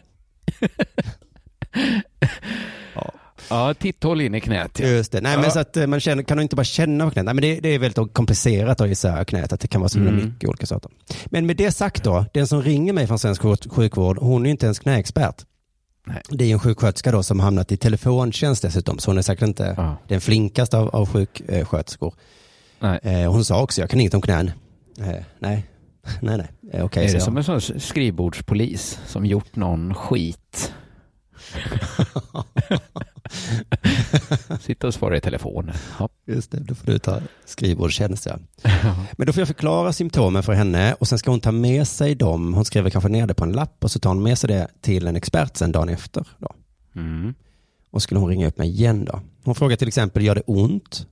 Ja, 3.49 3.75
Titthål 3.75 4.21
in 4.21 4.35
i 4.35 4.41
knät. 4.41 4.79
Ja. 4.79 4.87
Just 4.87 5.13
det. 5.13 5.21
Nej, 5.21 5.37
men 5.37 5.45
Ja. 5.45 5.51
så 5.51 5.59
att 5.59 5.77
eh, 5.77 5.87
man 5.87 6.01
känner, 6.01 6.23
kan 6.23 6.41
inte 6.41 6.57
bara 6.57 6.65
känna 6.65 7.05
på 7.05 7.11
knät. 7.11 7.25
Nej, 7.25 7.35
men 7.35 7.43
det, 7.43 7.61
det 7.61 7.69
är 7.69 7.79
väldigt 7.79 8.13
komplicerat 8.15 8.81
att 8.81 8.89
gissa 8.89 9.25
knät, 9.25 9.53
att 9.53 9.61
det 9.61 9.69
kan 9.69 9.81
vara 9.81 9.89
så 9.89 9.99
Mm. 9.99 10.17
mycket 10.17 10.49
olika 10.49 10.67
saker. 10.67 10.91
Men 11.27 11.47
med 11.47 11.57
det 11.57 11.73
sagt 11.73 12.05
då, 12.05 12.25
den 12.35 12.47
som 12.47 12.63
ringer 12.63 12.93
mig 12.93 13.07
från 13.07 13.19
svensk 13.19 13.43
sjuk- 13.43 13.71
sjukvård, 13.71 14.19
hon 14.19 14.47
är 14.47 14.51
inte 14.51 14.67
ens 14.67 14.79
knäexpert. 14.79 15.45
Nej. 16.07 16.23
Det 16.29 16.45
är 16.45 16.53
en 16.53 16.59
sjuksköterska 16.61 17.13
då 17.13 17.23
som 17.23 17.41
hamnat 17.41 17.73
i 17.73 17.77
telefontjänst 17.77 18.63
dessutom, 18.63 18.99
så 18.99 19.11
hon 19.11 19.19
är 19.19 19.23
säkert 19.23 19.49
inte 19.49 19.75
Ja. 19.77 19.97
den 20.09 20.21
flinkaste 20.21 20.79
av, 20.79 20.89
av 20.89 21.07
sjuksköterskor. 21.09 22.15
Eh, 23.03 23.33
hon 23.33 23.45
sa 23.45 23.63
också, 23.63 23.81
jag 23.81 23.91
kan 23.91 24.01
inget 24.01 24.15
om 24.15 24.21
knän. 24.23 24.51
Eh, 24.99 25.07
nej, 25.07 25.25
nej, 26.21 26.37
nej. 26.39 26.49
Eh, 26.73 26.85
Okej, 26.85 27.03
är 27.05 27.07
det 27.09 27.13
jag. 27.13 27.23
som 27.23 27.37
en 27.37 27.45
sån 27.45 27.81
skrivbordspolis 27.81 28.99
som 29.07 29.27
gjort 29.27 29.57
någon 29.57 29.95
skit? 29.95 30.73
Sitta 34.61 34.87
och 34.87 34.95
svara 34.95 35.17
i 35.17 35.21
telefonen. 35.21 35.75
Ja. 35.99 36.09
Just 36.27 36.51
det, 36.51 36.61
då 36.61 36.75
får 36.75 36.87
du 36.87 36.99
ta 36.99 37.21
skrivbordstjänst. 37.45 38.27
Ja. 38.63 38.95
Men 39.13 39.27
då 39.27 39.33
får 39.33 39.41
jag 39.41 39.49
förklara 39.49 39.93
symptomen 39.93 40.43
för 40.43 40.53
henne 40.53 40.95
och 40.95 41.09
sen 41.09 41.19
ska 41.19 41.31
hon 41.31 41.41
ta 41.41 41.53
med 41.53 41.89
sig 41.89 42.15
dem. 42.15 42.55
Hon 42.55 42.65
skriver 42.65 42.91
kanske 42.91 43.09
ner 43.11 43.27
det 43.27 43.35
på 43.35 43.45
en 43.45 43.53
lapp 43.53 43.85
och 43.85 43.91
så 43.91 43.99
tar 43.99 44.11
hon 44.11 44.23
med 44.23 44.39
sig 44.39 44.49
det 44.49 44.69
till 44.81 45.07
en 45.07 45.17
expert 45.17 45.57
sen 45.57 45.73
dagen 45.73 45.89
efter. 45.89 46.27
Då. 46.39 46.49
Mm. 46.97 47.35
Och 47.91 48.03
skulle 48.03 48.21
hon 48.21 48.29
ringa 48.29 48.49
upp 48.49 48.59
mig 48.59 48.69
igen 48.69 49.05
då. 49.05 49.21
Hon 49.45 49.55
frågar 49.55 49.77
till 49.77 49.89
exempel, 49.89 50.23
gör 50.25 50.35
det 50.35 50.43
ont? 50.47 51.07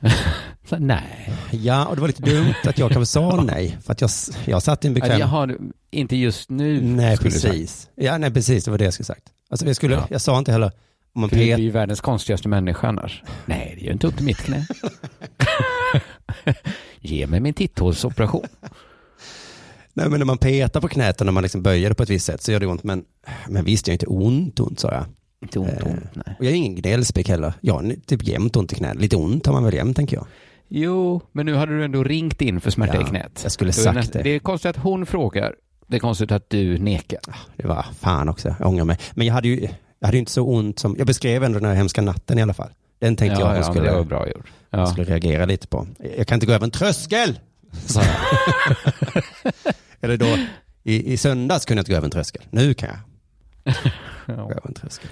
Så, 0.68 0.78
nej. 0.78 1.32
Ja, 1.50 1.86
och 1.86 1.94
det 1.96 2.00
var 2.00 2.08
lite 2.08 2.22
dumt 2.22 2.54
att 2.64 2.78
jag 2.78 2.90
kanske 2.90 3.06
sa 3.12 3.42
nej. 3.42 3.78
För 3.82 3.92
att 3.92 4.00
jag, 4.00 4.10
jag 4.46 4.62
satt 4.62 4.84
i 4.84 4.88
en 4.88 4.94
bekväm... 4.94 5.20
Jag 5.20 5.26
har 5.26 5.56
inte 5.90 6.16
just 6.16 6.50
nu. 6.50 6.80
nej, 6.80 7.16
precis. 7.16 7.88
Ja, 7.94 8.18
nej, 8.18 8.30
precis. 8.30 8.64
Det 8.64 8.70
var 8.70 8.78
det 8.78 8.84
jag 8.84 8.94
skulle 8.94 9.04
sagt. 9.04 9.22
Alltså, 9.50 9.66
jag, 9.66 9.76
skulle, 9.76 9.94
Ja. 9.94 10.06
jag 10.10 10.20
sa 10.20 10.38
inte 10.38 10.52
heller, 10.52 10.72
om 11.14 11.20
man 11.20 11.30
För 11.30 11.36
pet, 11.36 11.58
är 11.58 11.62
ju 11.62 11.70
världens 11.70 12.00
konstigaste 12.00 12.48
människa 12.48 12.88
annars. 12.88 13.22
Nej, 13.46 13.74
det 13.78 13.84
gör 13.84 13.92
inte 13.92 14.06
upp 14.06 14.16
till 14.16 14.26
mitt 14.26 14.38
knä. 14.38 14.66
Ge 17.00 17.26
mig 17.26 17.40
min 17.40 17.54
titthålsoperation. 17.54 18.46
nej, 19.94 20.08
men 20.08 20.18
när 20.18 20.26
man 20.26 20.38
petar 20.38 20.80
på 20.80 20.88
knät 20.88 21.20
och 21.20 21.24
när 21.26 21.32
man 21.32 21.42
liksom 21.42 21.62
böjer 21.62 21.88
det 21.88 21.94
på 21.94 22.02
ett 22.02 22.10
visst 22.10 22.26
sätt 22.26 22.42
så 22.42 22.52
gör 22.52 22.60
det 22.60 22.66
ont. 22.66 22.84
Men, 22.84 23.04
men 23.48 23.64
visst, 23.64 23.86
jag 23.86 23.92
är 23.92 23.94
inte 23.94 24.06
ont, 24.06 24.60
ont, 24.60 24.80
sa 24.80 24.92
jag. 24.92 25.04
Inte 25.42 25.58
ont, 25.58 25.70
Eh, 25.80 25.86
ont, 25.86 26.04
nej. 26.14 26.36
Och 26.38 26.44
jag 26.44 26.52
är 26.52 26.56
ingen 26.56 26.74
gnällspik 26.74 27.28
heller. 27.28 27.52
Jag 27.60 27.74
har 27.74 27.94
typ 28.06 28.24
jämt 28.24 28.56
ont 28.56 28.72
i 28.72 28.76
knät. 28.76 28.96
Lite 29.00 29.16
ont 29.16 29.46
har 29.46 29.52
man 29.52 29.64
väl 29.64 29.74
jämt, 29.74 29.96
tänker 29.96 30.16
jag. 30.16 30.26
Jo, 30.68 31.20
men 31.32 31.46
nu 31.46 31.54
hade 31.54 31.78
du 31.78 31.84
ändå 31.84 32.04
ringt 32.04 32.42
in 32.42 32.60
för 32.60 32.70
smärta 32.70 32.94
Ja, 32.94 33.02
i 33.02 33.04
knät. 33.04 33.40
jag 33.42 33.52
skulle 33.52 33.70
är 33.70 33.72
sagt 33.72 33.96
näst- 33.98 34.12
det. 34.12 34.22
Det 34.22 34.30
är 34.30 34.38
konstigt 34.38 34.68
att 34.70 34.76
hon 34.76 35.06
frågar. 35.06 35.54
Det 35.86 35.96
är 35.96 36.00
konstigt 36.00 36.32
att 36.32 36.50
du 36.50 36.78
nekar. 36.78 37.20
Det 37.56 37.66
var 37.66 37.86
fan 38.00 38.28
också, 38.28 38.54
jag 38.58 38.68
ångrar 38.68 38.84
mig. 38.84 38.98
Men 39.14 39.26
jag 39.26 39.34
hade 39.34 39.48
ju, 39.48 39.68
jag 40.00 40.06
hade 40.06 40.16
ju 40.16 40.20
inte 40.20 40.32
så 40.32 40.42
ont 40.42 40.78
som, 40.78 40.94
jag 40.98 41.06
beskrev 41.06 41.44
ändå 41.44 41.58
den 41.58 41.68
här 41.68 41.76
hemska 41.76 42.02
natten 42.02 42.38
i 42.38 42.42
alla 42.42 42.54
fall. 42.54 42.70
Den 42.98 43.16
tänkte 43.16 43.40
jag 43.40 43.50
att 43.50 43.56
ja, 43.56 43.62
skulle, 43.72 44.04
bra 44.04 44.28
gjort. 44.28 44.52
Ja. 44.70 44.86
skulle 44.86 45.06
reagera 45.06 45.46
lite 45.46 45.66
på. 45.66 45.86
Jag 46.16 46.26
kan 46.26 46.36
inte 46.36 46.46
gå 46.46 46.52
över 46.52 46.64
en 46.64 46.70
tröskel! 46.70 47.38
jag. 47.94 48.04
Eller 50.00 50.16
då, 50.16 50.38
i, 50.82 51.12
i 51.12 51.16
söndags 51.16 51.64
kunde 51.64 51.78
jag 51.78 51.82
inte 51.82 51.92
gå 51.92 51.96
över 51.96 52.06
en 52.06 52.10
tröskel. 52.10 52.42
Nu 52.50 52.74
kan 52.74 52.88
jag 52.88 52.98
gå 53.74 53.80
Ja. 54.26 54.50
över 54.50 54.66
en 54.68 54.74
tröskel. 54.74 55.10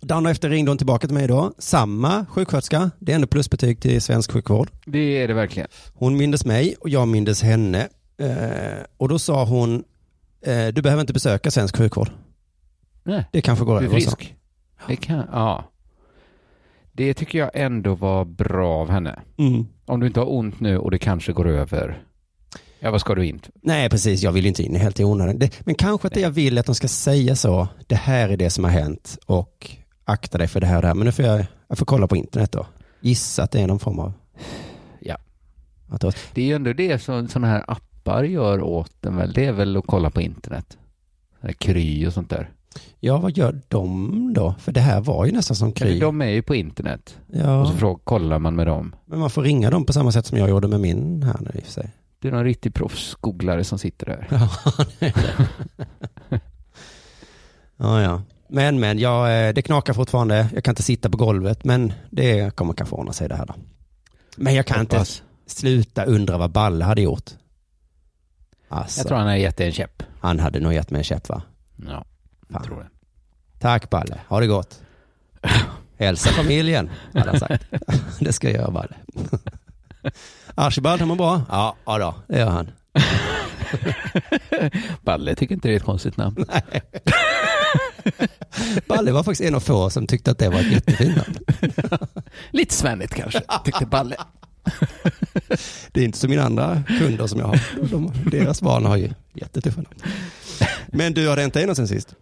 Dagen 0.00 0.26
efter 0.26 0.50
ringde 0.50 0.70
hon 0.70 0.78
tillbaka 0.78 1.06
till 1.06 1.14
mig 1.14 1.28
då. 1.28 1.52
Samma 1.58 2.26
sjuksköterska. 2.26 2.90
Det 2.98 3.12
är 3.12 3.16
ändå 3.16 3.26
plusbetyg 3.26 3.80
till 3.80 4.02
svensk 4.02 4.32
sjukvård. 4.32 4.70
Det 4.86 4.98
är 5.22 5.28
det 5.28 5.34
verkligen. 5.34 5.68
Hon 5.94 6.16
mindes 6.16 6.44
mig 6.44 6.74
och 6.80 6.88
jag 6.88 7.08
mindes 7.08 7.42
henne. 7.42 7.88
Eh, 8.18 8.84
och 8.96 9.08
då 9.08 9.18
sa 9.18 9.44
hon, 9.44 9.84
eh, 10.46 10.66
du 10.66 10.82
behöver 10.82 11.00
inte 11.00 11.12
besöka 11.12 11.50
svensk 11.50 11.76
sjukvård. 11.76 12.08
Nej, 13.04 13.24
Det 13.32 13.40
kanske 13.40 13.64
går 13.64 13.76
över. 13.76 13.88
frisk. 13.88 14.34
Det 14.88 14.96
kan, 14.96 15.26
ja. 15.32 15.64
Det 16.92 17.14
tycker 17.14 17.38
jag 17.38 17.50
ändå 17.54 17.94
var 17.94 18.24
bra 18.24 18.74
av 18.74 18.90
henne. 18.90 19.20
Mm. 19.36 19.66
Om 19.86 20.00
du 20.00 20.06
inte 20.06 20.20
har 20.20 20.32
ont 20.32 20.60
nu 20.60 20.78
och 20.78 20.90
det 20.90 20.98
kanske 20.98 21.32
går 21.32 21.48
över. 21.48 22.02
Ja, 22.78 22.90
vad 22.90 23.00
ska 23.00 23.14
du 23.14 23.26
in? 23.26 23.40
Nej, 23.62 23.90
precis. 23.90 24.22
Jag 24.22 24.32
vill 24.32 24.46
inte 24.46 24.62
in 24.62 24.76
helt 24.76 25.00
i 25.00 25.04
onödan. 25.04 25.38
Det, 25.38 25.66
men 25.66 25.74
kanske 25.74 26.06
att 26.08 26.14
det 26.14 26.20
jag 26.20 26.30
vill 26.30 26.56
är 26.56 26.60
att 26.60 26.66
de 26.66 26.74
ska 26.74 26.88
säga 26.88 27.36
så. 27.36 27.68
Det 27.86 27.94
här 27.94 28.28
är 28.28 28.36
det 28.36 28.50
som 28.50 28.64
har 28.64 28.70
hänt 28.70 29.18
och 29.26 29.70
akta 30.04 30.38
dig 30.38 30.48
för 30.48 30.60
det 30.60 30.66
här 30.66 30.76
och 30.76 30.82
det 30.82 30.88
här. 30.88 30.94
Men 30.94 31.04
nu 31.04 31.12
får 31.12 31.24
jag, 31.24 31.46
jag 31.68 31.78
får 31.78 31.86
kolla 31.86 32.06
på 32.06 32.16
internet 32.16 32.52
då. 32.52 32.66
Gissa 33.00 33.42
att 33.42 33.50
det 33.50 33.60
är 33.60 33.66
någon 33.66 33.78
form 33.78 33.98
av... 33.98 34.12
Ja. 35.00 35.16
Det, 36.34 36.42
är 36.42 36.46
ju 36.46 36.54
ändå 36.54 36.72
det 36.72 36.98
som 36.98 37.28
sådana 37.28 37.46
här 37.46 37.64
appar 37.68 38.24
gör 38.24 38.62
åt 38.62 39.06
en 39.06 39.16
väl. 39.16 39.32
Det 39.32 39.44
är 39.44 39.52
väl 39.52 39.76
att 39.76 39.86
kolla 39.86 40.10
på 40.10 40.20
internet. 40.20 40.78
Kry 41.58 42.06
och 42.06 42.12
sånt 42.12 42.30
där. 42.30 42.50
Ja, 43.00 43.18
vad 43.18 43.36
gör 43.36 43.60
de 43.68 44.32
då? 44.34 44.54
För 44.58 44.72
det 44.72 44.80
här 44.80 45.00
var 45.00 45.26
ju 45.26 45.32
nästan 45.32 45.56
som 45.56 45.72
krig. 45.72 46.00
De 46.00 46.22
är 46.22 46.26
ju 46.28 46.42
på 46.42 46.54
internet. 46.54 47.16
Och 47.28 47.36
Ja, 47.36 47.66
så 47.66 47.72
frågar, 47.72 47.98
kollar 48.04 48.38
man 48.38 48.56
med 48.56 48.66
dem. 48.66 48.94
men 49.06 49.18
man 49.18 49.30
får 49.30 49.42
ringa 49.42 49.70
dem 49.70 49.84
på 49.86 49.92
samma 49.92 50.12
sätt 50.12 50.26
som 50.26 50.38
jag 50.38 50.48
gjorde 50.48 50.68
med 50.68 50.80
min 50.80 51.22
här 51.22 51.36
nu 51.40 51.50
i 51.54 51.58
och 51.60 51.64
för 51.64 51.72
sig. 51.72 51.90
Det 52.18 52.28
är 52.28 52.32
någon 52.32 52.44
riktig 52.44 52.74
proffsgooglare 52.74 53.64
som 53.64 53.78
sitter 53.78 54.06
där. 54.06 54.26
Ja, 54.30 54.50
det 54.98 55.06
är 55.06 55.12
det. 55.12 56.40
ja, 57.76 58.02
ja. 58.02 58.22
Men, 58.48 58.80
men, 58.80 58.98
ja, 58.98 59.30
eh, 59.30 59.54
det 59.54 59.62
knakar 59.62 59.92
fortfarande. 59.92 60.48
Jag 60.54 60.64
kan 60.64 60.72
inte 60.72 60.82
sitta 60.82 61.10
på 61.10 61.16
golvet, 61.16 61.64
men 61.64 61.92
det 62.10 62.56
kommer 62.56 62.74
kanske 62.74 62.94
ordna 62.96 63.12
sig 63.12 63.28
det 63.28 63.34
här 63.36 63.46
då. 63.46 63.54
Men 64.36 64.54
jag 64.54 64.66
kan 64.66 64.80
inte 64.80 65.04
sluta 65.46 66.04
undra 66.04 66.38
vad 66.38 66.50
Balle 66.50 66.84
hade 66.84 67.02
gjort. 67.02 67.30
Alltså, 68.68 69.00
Jag 69.00 69.06
tror 69.06 69.18
han 69.18 69.26
har 69.26 69.36
gett 69.36 69.56
dig 69.56 69.66
en 69.66 69.72
käpp. 69.72 70.02
han 70.20 70.38
hade 70.40 70.60
nog 70.60 70.72
gett 70.74 70.90
mig 70.90 70.98
en 70.98 71.04
käpp 71.04 71.28
va? 71.28 71.42
Ja, 71.88 72.04
Fan. 72.50 72.60
jag 72.60 72.64
tror 72.64 72.80
det. 72.80 72.88
Tack 73.58 73.90
Balle, 73.90 74.20
ha 74.28 74.40
det 74.40 74.46
gott. 74.46 74.82
Hälsa 75.98 76.30
familjen, 76.30 76.90
hade 77.14 77.30
han 77.30 77.40
sagt. 77.40 77.64
det 78.20 78.32
ska 78.32 78.50
jag 78.50 78.56
göra 78.56 78.70
Balle. 78.70 78.94
Archibald, 80.54 81.00
han 81.00 81.08
mår 81.08 81.16
bra? 81.16 81.42
Ja, 81.48 81.76
ja 81.86 81.98
då, 81.98 82.14
det 82.28 82.38
gör 82.38 82.50
han. 82.50 82.70
Balle 85.02 85.34
tycker 85.34 85.54
inte 85.54 85.68
det 85.68 85.74
är 85.74 85.76
ett 85.76 85.84
konstigt 85.84 86.16
namn. 86.16 86.46
Balle 88.86 89.12
var 89.12 89.22
faktiskt 89.22 89.48
en 89.48 89.54
av 89.54 89.60
få 89.60 89.90
som 89.90 90.06
tyckte 90.06 90.30
att 90.30 90.38
det 90.38 90.48
var 90.48 90.60
ett 90.60 90.72
jättefint 90.72 91.16
namn. 91.16 91.38
Lite 92.50 92.74
svennigt 92.74 93.14
kanske, 93.14 93.42
tyckte 93.64 93.86
Balle. 93.86 94.16
Det 95.92 96.00
är 96.00 96.04
inte 96.04 96.18
som 96.18 96.30
mina 96.30 96.42
andra 96.42 96.82
kunder 96.98 97.26
som 97.26 97.38
jag 97.40 97.46
har. 97.46 97.60
De, 97.90 98.12
deras 98.30 98.62
barn 98.62 98.84
har 98.84 98.96
ju 98.96 99.10
jättetuffa 99.34 99.80
namn. 99.80 100.14
Men 100.86 101.14
du, 101.14 101.28
har 101.28 101.36
dig 101.36 101.66
något 101.66 101.76
sen 101.76 101.88
sist? 101.88 102.14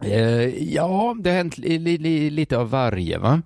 Eh, 0.00 0.72
ja, 0.74 1.16
det 1.20 1.30
har 1.30 1.36
hänt 1.36 1.58
li, 1.58 1.78
li, 1.78 1.98
li, 1.98 2.30
lite 2.30 2.58
av 2.58 2.70
varje 2.70 3.18
va. 3.18 3.42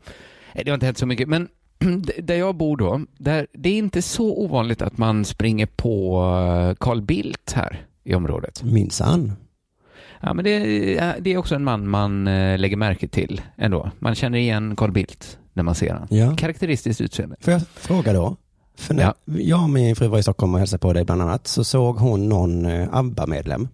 Eh, 0.55 0.62
Det 0.64 0.70
har 0.70 0.74
inte 0.74 0.87
hänt 0.87 0.98
så 0.98 1.07
mycket, 1.07 1.28
men 1.28 1.48
där 2.18 2.35
jag 2.35 2.55
bor 2.57 2.76
då, 2.76 3.00
där, 3.18 3.46
det 3.52 3.68
är 3.68 3.78
inte 3.78 4.02
så 4.02 4.38
ovanligt 4.38 4.83
att 4.83 4.98
man 4.98 5.24
springer 5.24 5.66
på 5.66 6.16
eh, 6.70 6.74
Carl 6.81 7.02
Bildt 7.02 7.52
här 7.52 7.87
i 8.05 8.14
området. 8.14 8.62
Minsann. 8.62 9.33
Ja, 10.20 10.35
men 10.35 10.44
det, 10.44 10.50
är- 10.98 11.16
det 11.20 11.33
är 11.33 11.37
också 11.37 11.55
en 11.55 11.64
man 11.64 11.88
man 11.88 12.24
lägger 12.61 12.76
märke 12.76 13.09
till 13.09 13.40
ändå. 13.57 13.90
Man 13.98 14.14
känner 14.14 14.38
igen 14.38 14.76
Carl 14.76 14.92
Bildt 14.92 15.38
när 15.52 15.62
man 15.62 15.74
ser 15.74 15.92
honom. 15.92 16.09
Ja. 16.11 16.37
Karaktäristiskt 16.37 17.00
utseende. 17.00 17.37
Får 17.40 17.52
jag 17.52 17.62
fråga 17.66 18.12
då? 18.12 18.37
För 18.76 18.94
när 18.94 19.02
Ja. 19.02 19.14
jag 19.24 19.62
och 19.62 19.70
min 19.70 19.96
fru 19.96 20.07
var 20.09 20.18
i 20.18 20.22
Stockholm 20.22 20.55
och 20.55 20.59
hälsade 20.61 20.78
på 20.81 20.92
dig 20.92 21.05
bland 21.05 21.22
annat 21.22 21.46
så 21.46 21.64
såg 21.64 21.96
hon 21.98 22.28
någon 22.28 22.66
ABBA-medlem 22.92 23.68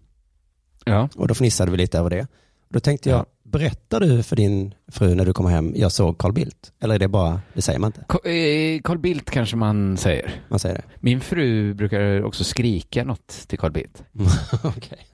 Ja. 0.84 1.08
och 1.16 1.28
då 1.28 1.34
fnissade 1.34 1.70
vi 1.70 1.76
lite 1.76 1.98
över 1.98 2.10
det. 2.10 2.26
Då 2.68 2.80
tänkte 2.80 3.10
jag, 3.10 3.18
Ja. 3.18 3.26
berättar 3.42 4.00
du 4.00 4.22
för 4.22 4.36
din 4.36 4.74
fru 4.88 5.14
när 5.14 5.24
du 5.24 5.32
kommer 5.32 5.50
hem, 5.50 5.72
jag 5.76 5.92
såg 5.92 6.18
Carl 6.18 6.32
Bildt? 6.32 6.72
Eller 6.80 6.94
är 6.94 6.98
det 6.98 7.08
bara, 7.08 7.40
det 7.54 7.62
säger 7.62 7.78
man 7.78 7.92
inte? 7.96 8.30
Eh, 8.30 8.80
Carl 8.84 8.98
Bildt 8.98 9.30
kanske 9.30 9.56
man 9.56 9.96
säger. 9.96 10.30
Man 10.48 10.58
säger 10.58 10.74
det? 10.76 10.82
Min 11.00 11.20
fru 11.20 11.74
brukar 11.74 12.22
också 12.22 12.44
skrika 12.44 13.04
något 13.04 13.28
till 13.46 13.58
Carl 13.58 13.72
Bildt. 13.72 14.02
Okej. 14.64 15.06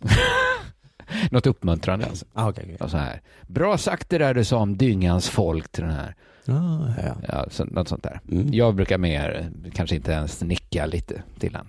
Något 1.30 1.46
uppmuntrande 1.46 2.06
alltså. 2.06 2.26
Ah, 2.32 2.48
okej, 2.48 2.64
okej. 2.64 2.76
Ja, 2.80 2.88
så 2.88 2.96
här. 2.96 3.20
Bra 3.46 3.78
sagt 3.78 4.08
det 4.10 4.18
där 4.18 4.34
du 4.34 4.44
sa 4.44 4.56
om 4.56 4.76
dyngans 4.76 5.28
folk 5.28 5.68
till 5.72 5.82
den 5.84 5.92
här. 5.92 6.14
Ah, 6.46 6.52
ja, 6.96 7.02
ja. 7.06 7.16
Ja, 7.28 7.46
så, 7.50 7.64
något 7.64 7.88
sånt 7.88 8.02
där. 8.02 8.20
Mm. 8.30 8.52
Jag 8.54 8.74
brukar 8.74 8.98
mer, 8.98 9.50
kanske 9.74 9.96
inte 9.96 10.12
ens 10.12 10.42
nicka 10.42 10.86
lite 10.86 11.22
till 11.38 11.54
han. 11.54 11.66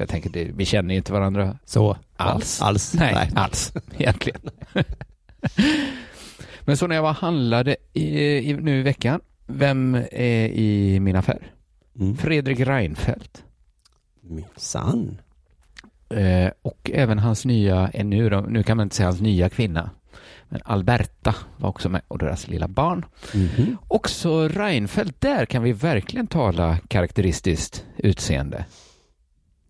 För 0.00 0.02
jag 0.02 0.08
tänker, 0.08 0.30
det, 0.30 0.44
vi 0.44 0.64
känner 0.64 0.94
ju 0.94 0.98
inte 0.98 1.12
varandra 1.12 1.58
Så? 1.64 1.96
Alls. 2.16 2.62
Alls? 2.62 2.94
Nej, 2.94 3.30
alls 3.34 3.72
egentligen. 3.98 4.40
Men 6.60 6.76
så 6.76 6.86
när 6.86 6.94
jag 6.94 7.02
var 7.02 7.12
handlade 7.12 7.76
i, 7.92 8.18
i, 8.50 8.54
nu 8.54 8.80
i 8.80 8.82
veckan, 8.82 9.20
vem 9.46 9.94
är 10.12 10.48
i 10.48 11.00
min 11.00 11.16
affär? 11.16 11.52
Mm. 12.00 12.16
Fredrik 12.16 12.60
Reinfeldt. 12.60 13.44
Minsann. 14.20 15.20
Eh, 16.10 16.50
och 16.62 16.90
även 16.94 17.18
hans 17.18 17.44
nya, 17.44 17.90
eh, 17.94 18.04
nu, 18.04 18.30
då, 18.30 18.40
nu 18.40 18.62
kan 18.62 18.76
man 18.76 18.86
inte 18.86 18.96
säga 18.96 19.08
hans 19.08 19.20
nya 19.20 19.48
kvinna, 19.48 19.90
men 20.48 20.60
Alberta 20.64 21.34
var 21.56 21.68
också 21.68 21.88
med 21.88 22.00
och 22.08 22.18
deras 22.18 22.48
lilla 22.48 22.68
barn. 22.68 23.04
Mhm. 23.34 23.76
Också 23.88 24.48
Reinfeldt, 24.48 25.20
där 25.20 25.46
kan 25.46 25.62
vi 25.62 25.72
verkligen 25.72 26.26
tala 26.26 26.78
karaktäristiskt 26.88 27.84
utseende. 27.96 28.64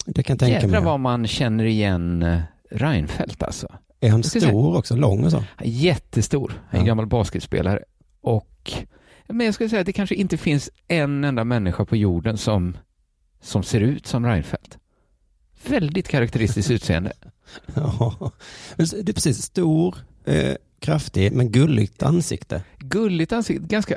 Det 0.06 0.22
kan 0.22 0.34
jag 0.34 0.38
tänka 0.40 0.54
Jädrar 0.54 0.68
mig. 0.70 0.80
vad 0.82 1.00
man 1.00 1.26
känner 1.26 1.64
igen 1.64 2.22
eh, 2.22 2.40
Reinfeldt 2.70 3.42
alltså. 3.42 3.68
Är 4.00 4.10
han 4.10 4.22
stor 4.22 4.76
också? 4.76 4.96
Lång 4.96 5.24
och 5.24 5.30
så? 5.30 5.44
Jättestor, 5.64 6.52
en 6.70 6.80
Ja. 6.80 6.86
gammal 6.86 7.06
basketspelare. 7.06 7.82
Och, 8.22 8.72
men 9.28 9.44
jag 9.46 9.54
skulle 9.54 9.68
säga 9.68 9.80
att 9.80 9.86
det 9.86 9.92
kanske 9.92 10.14
inte 10.14 10.36
finns 10.36 10.70
en 10.88 11.24
enda 11.24 11.44
människa 11.44 11.84
på 11.84 11.96
jorden 11.96 12.36
som, 12.38 12.76
som 13.42 13.62
ser 13.62 13.80
ut 13.80 14.06
som 14.06 14.26
Reinfeldt. 14.26 14.78
Väldigt 15.68 16.08
karaktäristiskt 16.08 16.70
utseende. 16.70 17.12
Ja. 17.74 18.30
Det 18.76 19.08
är 19.08 19.12
precis 19.12 19.42
stor, 19.42 19.96
eh, 20.24 20.54
kraftig, 20.78 21.32
men 21.32 21.50
gulligt 21.52 22.02
ansikte. 22.02 22.62
Gulligt 22.78 23.32
ansikte, 23.32 23.66
ganska, 23.66 23.96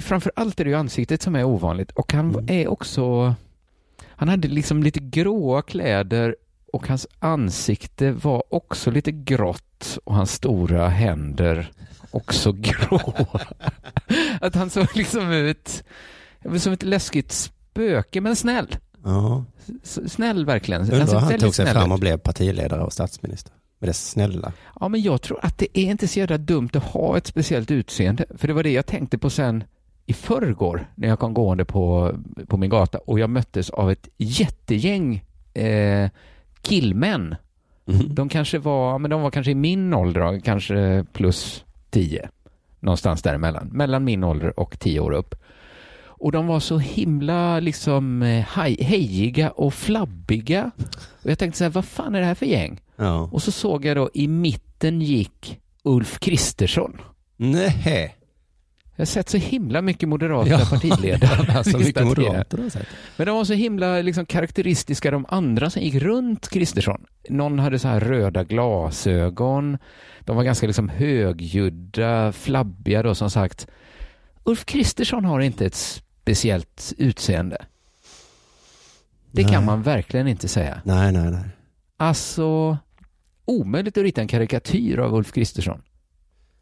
framför 0.00 0.32
allt 0.36 0.60
är 0.60 0.64
det 0.64 0.70
ju 0.70 0.76
ansiktet 0.76 1.22
som 1.22 1.34
är 1.36 1.44
ovanligt 1.44 1.90
och 1.90 2.12
han 2.12 2.30
Mm. 2.30 2.44
är 2.48 2.68
också, 2.68 3.34
han 4.16 4.28
hade 4.28 4.48
liksom 4.48 4.82
lite 4.82 5.00
gråa 5.00 5.62
kläder 5.62 6.36
och 6.72 6.88
hans 6.88 7.06
ansikte 7.18 8.12
var 8.12 8.42
också 8.50 8.90
lite 8.90 9.12
grått 9.12 9.98
och 10.04 10.14
hans 10.14 10.32
stora 10.32 10.88
händer 10.88 11.70
också 12.10 12.52
gråa. 12.58 13.40
Att 14.40 14.54
han 14.54 14.70
såg 14.70 14.96
liksom 14.96 15.32
ut 15.32 15.84
som 16.58 16.72
ett 16.72 16.82
läskigt 16.82 17.32
spöke, 17.32 18.20
men 18.20 18.36
snäll. 18.36 18.76
Ja. 19.04 19.44
Snäll 20.06 20.46
verkligen. 20.46 20.82
Undrar 20.82 21.00
Alltså, 21.00 21.16
han 21.16 21.38
tog 21.38 21.54
sig 21.54 21.64
snäll 21.64 21.76
fram 21.76 21.92
och 21.92 21.98
blev 21.98 22.18
partiledare 22.18 22.82
och 22.82 22.92
statsminister. 22.92 23.52
Med 23.78 23.88
det 23.88 23.94
snälla. 23.94 24.52
Ja, 24.80 24.88
men 24.88 25.02
jag 25.02 25.22
tror 25.22 25.38
att 25.42 25.58
det 25.58 25.78
är 25.78 25.84
inte 25.84 26.08
så 26.08 26.18
jävla 26.18 26.38
dumt 26.38 26.70
att 26.72 26.84
ha 26.84 27.16
ett 27.16 27.26
speciellt 27.26 27.70
utseende. 27.70 28.24
För 28.38 28.48
det 28.48 28.54
var 28.54 28.62
det 28.62 28.70
jag 28.70 28.86
tänkte 28.86 29.18
på 29.18 29.30
sen 29.30 29.64
i 30.06 30.12
förrgår 30.12 30.90
när 30.94 31.08
jag 31.08 31.18
kom 31.18 31.34
gående 31.34 31.64
på, 31.64 32.14
på 32.46 32.56
min 32.56 32.70
gata 32.70 32.98
och 32.98 33.18
jag 33.18 33.30
möttes 33.30 33.70
av 33.70 33.90
ett 33.90 34.08
jättegäng 34.16 35.24
eh, 35.54 36.10
killmän. 36.62 37.36
Mhm. 37.84 38.14
De 38.14 38.28
kanske 38.28 38.58
var, 38.58 38.98
men 38.98 39.10
de 39.10 39.22
var 39.22 39.30
kanske 39.30 39.50
i 39.50 39.54
min 39.54 39.94
ålder, 39.94 40.40
kanske 40.40 41.04
plus 41.12 41.64
tio. 41.90 42.28
Någonstans 42.80 43.22
däremellan. 43.22 43.68
Mellan 43.72 44.04
min 44.04 44.24
ålder 44.24 44.60
och 44.60 44.78
tio 44.78 45.00
år 45.00 45.12
upp. 45.12 45.34
Och 46.24 46.32
de 46.32 46.46
var 46.46 46.60
så 46.60 46.78
himla 46.78 47.60
liksom 47.60 48.22
eh, 48.22 48.44
hej, 48.48 48.76
hejiga 48.80 49.50
och 49.50 49.74
flabbiga. 49.74 50.70
Och 51.22 51.30
jag 51.30 51.38
tänkte 51.38 51.58
så 51.58 51.64
här, 51.64 51.70
vad 51.70 51.84
fan 51.84 52.14
är 52.14 52.20
det 52.20 52.26
här 52.26 52.34
för 52.34 52.46
gäng? 52.46 52.80
Ja. 52.96 53.28
Och 53.32 53.42
så 53.42 53.52
såg 53.52 53.84
jag 53.84 53.96
då 53.96 54.10
i 54.14 54.28
mitten 54.28 55.00
gick 55.00 55.60
Ulf 55.82 56.18
Kristersson. 56.18 57.00
Nej. 57.36 58.16
Jag 58.96 59.00
har 59.00 59.06
sett 59.06 59.28
så 59.28 59.36
himla 59.36 59.82
mycket 59.82 60.08
moderata 60.08 60.50
Ja, 60.50 60.66
partiledare. 60.70 61.52
Alltså 61.56 61.78
mycket 61.78 62.04
moderater 62.04 62.58
har 62.58 62.70
sett. 62.70 62.86
Men 63.16 63.26
de 63.26 63.36
var 63.36 63.44
så 63.44 63.52
himla 63.52 64.00
liksom, 64.02 64.26
karaktäristiska 64.26 65.10
de 65.10 65.26
andra 65.28 65.70
som 65.70 65.82
gick 65.82 65.94
runt 65.94 66.48
Kristersson. 66.48 67.06
Någon 67.28 67.58
hade 67.58 67.78
så 67.78 67.88
här 67.88 68.00
röda 68.00 68.44
glasögon. 68.44 69.78
De 70.20 70.36
var 70.36 70.44
ganska 70.44 70.66
liksom 70.66 70.88
högljudda, 70.88 72.32
flabbiga 72.32 73.02
då 73.02 73.14
som 73.14 73.30
sagt. 73.30 73.66
Ulf 74.44 74.64
Kristersson 74.64 75.24
har 75.24 75.40
inte 75.40 75.66
ett 75.66 75.74
speciellt 75.74 76.92
utseende. 76.98 77.64
Det 79.32 79.42
Nej. 79.42 79.52
kan 79.52 79.64
man 79.64 79.82
verkligen 79.82 80.28
inte 80.28 80.48
säga. 80.48 80.80
Nej, 80.84 81.12
nej, 81.12 81.30
nej. 81.30 81.44
Alltså, 81.96 82.78
omöjligt 83.44 83.96
att 83.98 84.02
rita 84.02 84.20
en 84.20 84.28
karikatyr 84.28 84.98
av 84.98 85.14
Ulf 85.14 85.32
Kristersson. 85.32 85.82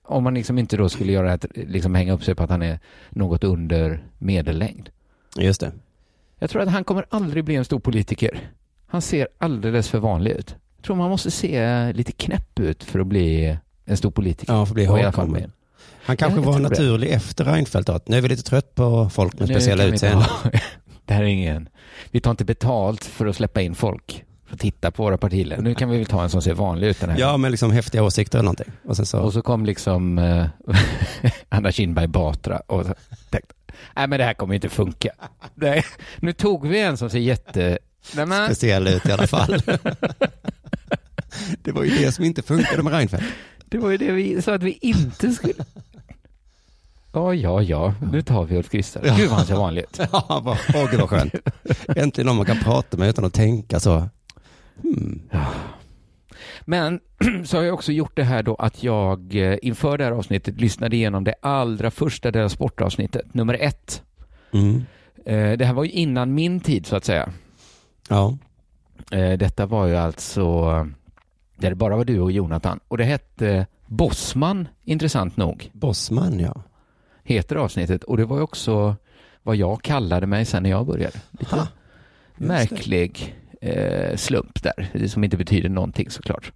Om 0.04 0.24
man 0.24 0.34
liksom 0.34 0.58
inte 0.58 0.76
då 0.76 0.88
skulle 0.88 1.12
göra 1.12 1.34
ett, 1.34 1.46
liksom 1.54 1.94
hänga 1.94 2.12
upp 2.12 2.24
sig 2.24 2.34
på 2.34 2.42
att 2.42 2.50
han 2.50 2.62
är 2.62 2.78
något 3.10 3.44
under 3.44 4.04
medellängd. 4.18 4.90
Just 5.38 5.60
det. 5.60 5.72
Jag 6.38 6.50
tror 6.50 6.62
att 6.62 6.68
han 6.68 6.84
kommer 6.84 7.04
aldrig 7.08 7.44
bli 7.44 7.56
en 7.56 7.64
stor 7.64 7.80
politiker. 7.80 8.50
Han 8.86 9.02
ser 9.02 9.28
alldeles 9.38 9.88
för 9.88 9.98
vanlig 9.98 10.30
ut. 10.30 10.56
Jag 10.76 10.84
tror 10.84 10.96
man 10.96 11.10
måste 11.10 11.30
se 11.30 11.92
lite 11.92 12.12
knäpp 12.12 12.60
ut 12.60 12.84
för 12.84 13.00
att 13.00 13.06
bli 13.06 13.56
en 13.84 13.96
stor 13.96 14.10
politiker. 14.10 14.52
Ja, 14.52 14.66
för 14.66 14.70
att 14.70 14.74
bli 14.74 14.84
ihågkommen. 14.84 15.52
Han 16.04 16.16
kanske 16.16 16.40
var 16.40 16.52
tror 16.52 16.62
det. 16.62 16.68
naturlig 16.68 17.10
efter 17.10 17.44
Reinfeldt 17.44 17.88
att 17.88 18.08
Nu 18.08 18.16
är 18.16 18.20
vi 18.20 18.28
lite 18.28 18.42
trött 18.42 18.74
på 18.74 19.10
folk 19.10 19.38
med 19.38 19.48
Nu 19.48 19.54
speciella 19.54 19.84
utseenden. 19.84 20.28
Det 21.04 21.14
här 21.14 21.22
är 21.22 21.26
ingen... 21.26 21.68
Vi 22.10 22.20
tar 22.20 22.30
inte 22.30 22.44
betalt 22.44 23.04
för 23.04 23.26
att 23.26 23.36
släppa 23.36 23.62
in 23.62 23.74
folk 23.74 24.24
att 24.28 24.31
titta 24.58 24.90
på 24.90 25.02
våra 25.02 25.18
partiledare. 25.18 25.62
Nu 25.62 25.74
kan 25.74 25.90
vi 25.90 25.96
väl 25.98 26.06
ta 26.06 26.22
en 26.22 26.30
som 26.30 26.42
ser 26.42 26.54
vanlig 26.54 26.86
ut 26.88 27.00
den 27.00 27.10
här 27.10 27.18
Ja, 27.18 27.36
med 27.36 27.50
liksom 27.50 27.70
häftiga 27.70 28.02
åsikter 28.02 28.38
eller 28.38 28.44
någonting. 28.44 28.72
Och 28.84 28.96
sen 28.96 29.06
så, 29.06 29.20
Och 29.20 29.32
så 29.32 29.42
kom 29.42 29.66
liksom 29.66 30.18
eh, 30.18 30.46
Anna 31.48 31.72
Kinberg 31.72 32.06
Batra 32.06 32.58
och 32.66 32.86
tänkte, 33.30 33.54
nej 33.96 34.06
men 34.06 34.18
det 34.18 34.24
här 34.24 34.34
kommer 34.34 34.54
inte 34.54 34.68
funka. 34.68 35.10
Nej, 35.54 35.84
nu 36.16 36.32
tog 36.32 36.66
vi 36.68 36.80
en 36.80 36.96
som 36.96 37.10
ser 37.10 37.18
jätte... 37.18 37.78
Nej, 38.14 38.26
men, 38.26 38.46
speciell 38.46 38.88
ut 38.88 39.06
i 39.06 39.12
alla 39.12 39.26
fall. 39.26 39.62
det 41.62 41.72
var 41.72 41.84
ju 41.84 41.90
det 41.90 42.12
som 42.12 42.24
inte 42.24 42.42
funkade 42.42 42.82
med 42.82 42.92
Reinfeldt. 42.92 43.26
det 43.68 43.78
var 43.78 43.90
ju 43.90 43.96
det 43.96 44.12
vi 44.12 44.42
sa 44.42 44.54
att 44.54 44.62
vi 44.62 44.78
inte 44.80 45.30
skulle... 45.30 45.54
Ja, 47.14 47.34
ja, 47.34 47.62
ja, 47.62 47.94
nu 48.12 48.22
tar 48.22 48.44
vi 48.44 48.56
Ulf 48.56 48.70
Kristersson. 48.70 49.16
Gud 49.16 49.28
vad 49.28 49.38
han 49.38 49.46
ser 49.46 49.54
vanlig 49.54 49.82
ut. 49.82 50.00
Ja, 50.12 50.40
vad, 50.44 50.58
åh 50.74 50.90
gud 50.90 51.00
vad 51.00 51.10
skönt. 51.10 51.34
Äntligen 51.96 52.26
någon 52.26 52.36
man 52.36 52.46
kan 52.46 52.58
prata 52.58 52.96
med 52.96 53.08
utan 53.08 53.24
att 53.24 53.34
tänka 53.34 53.80
så. 53.80 54.08
Hmm. 54.82 55.20
Men 56.60 57.00
så 57.44 57.56
har 57.56 57.64
jag 57.64 57.74
också 57.74 57.92
gjort 57.92 58.16
det 58.16 58.24
här 58.24 58.42
då 58.42 58.54
att 58.54 58.82
jag 58.82 59.34
eh, 59.36 59.58
inför 59.62 59.98
det 59.98 60.04
här 60.04 60.12
avsnittet 60.12 60.60
lyssnade 60.60 60.96
igenom 60.96 61.24
det 61.24 61.34
allra 61.42 61.90
första 61.90 62.30
Della 62.30 62.48
Sport-avsnittet, 62.48 63.34
nummer 63.34 63.54
ett. 63.60 64.02
Mm. 64.52 64.84
Eh, 65.26 65.58
Det 65.58 65.64
här 65.64 65.72
var 65.74 65.84
ju 65.84 65.90
innan 65.90 66.34
min 66.34 66.60
tid 66.60 66.86
så 66.86 66.96
att 66.96 67.04
säga. 67.04 67.32
Ja. 68.08 68.38
Eh, 69.10 69.32
Detta 69.38 69.66
var 69.66 69.86
ju 69.86 69.96
alltså 69.96 70.62
där 71.56 71.70
det 71.70 71.76
bara 71.76 71.96
var 71.96 72.04
du 72.04 72.20
och 72.20 72.32
Jonathan. 72.32 72.80
Och 72.88 72.98
det 72.98 73.04
hette 73.04 73.66
Bossman, 73.86 74.68
intressant 74.84 75.36
nog, 75.36 75.70
Bossman 75.72 76.40
ja. 76.40 76.62
heter 77.24 77.56
avsnittet. 77.56 78.04
Och 78.04 78.16
det 78.16 78.24
var 78.24 78.36
ju 78.36 78.42
också 78.42 78.96
vad 79.42 79.56
jag 79.56 79.82
kallade 79.82 80.26
mig 80.26 80.44
sen 80.44 80.62
när 80.62 80.70
jag 80.70 80.86
började. 80.86 81.20
Lite 81.30 81.56
Ha, 81.56 81.66
märklig 82.36 83.36
eh, 83.62 84.16
slump 84.16 84.62
där, 84.62 85.06
som 85.08 85.24
inte 85.24 85.36
betyder 85.36 85.68
någonting 85.68 86.10
såklart. 86.10 86.52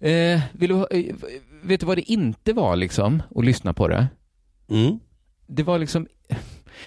Eh, 0.00 0.40
vill 0.52 0.68
du, 0.70 0.86
eh, 0.90 1.14
vet 1.62 1.80
du 1.80 1.86
vad 1.86 1.96
det 1.96 2.12
inte 2.12 2.52
var 2.52 2.76
liksom, 2.76 3.22
att 3.36 3.44
lyssna 3.44 3.74
på 3.74 3.88
det? 3.88 4.06
Mm. 4.70 4.98
det 5.46 5.62
var 5.62 5.78
liksom 5.78 6.06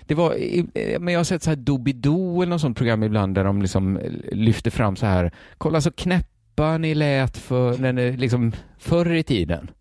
det 0.01 0.15
var, 0.15 0.35
eh, 0.73 0.99
men 0.99 1.13
jag 1.13 1.19
har 1.19 1.23
sett 1.23 1.43
så 1.43 1.49
här 1.49 1.57
Doobidoo 1.57 2.41
eller 2.41 2.49
något 2.49 2.61
sånt 2.61 2.77
program 2.77 3.03
ibland 3.03 3.35
där 3.35 3.43
de 3.43 3.61
liksom 3.61 3.99
lyfter 4.31 4.71
fram 4.71 4.95
så 4.95 5.05
här, 5.05 5.31
kolla 5.57 5.81
så 5.81 5.91
knäppa 5.91 6.77
ni 6.77 6.95
lät 6.95 7.37
för, 7.37 7.77
när 7.77 7.93
ni, 7.93 8.17
liksom 8.17 8.51
förr 8.77 9.13
i 9.13 9.23
tiden. 9.23 9.71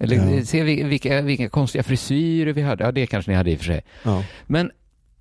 Eller 0.00 0.16
Ja. 0.36 0.44
se 0.44 0.62
vi- 0.62 0.82
vilka, 0.82 1.20
vilka 1.22 1.48
konstiga 1.48 1.82
frisyrer 1.82 2.52
vi 2.52 2.62
hade, 2.62 2.84
ja 2.84 2.92
det 2.92 3.06
kanske 3.06 3.30
ni 3.30 3.36
hade 3.36 3.50
i 3.50 3.54
och 3.54 3.58
för 3.58 3.64
sig. 3.64 3.82
Ja. 4.02 4.24
Men 4.46 4.70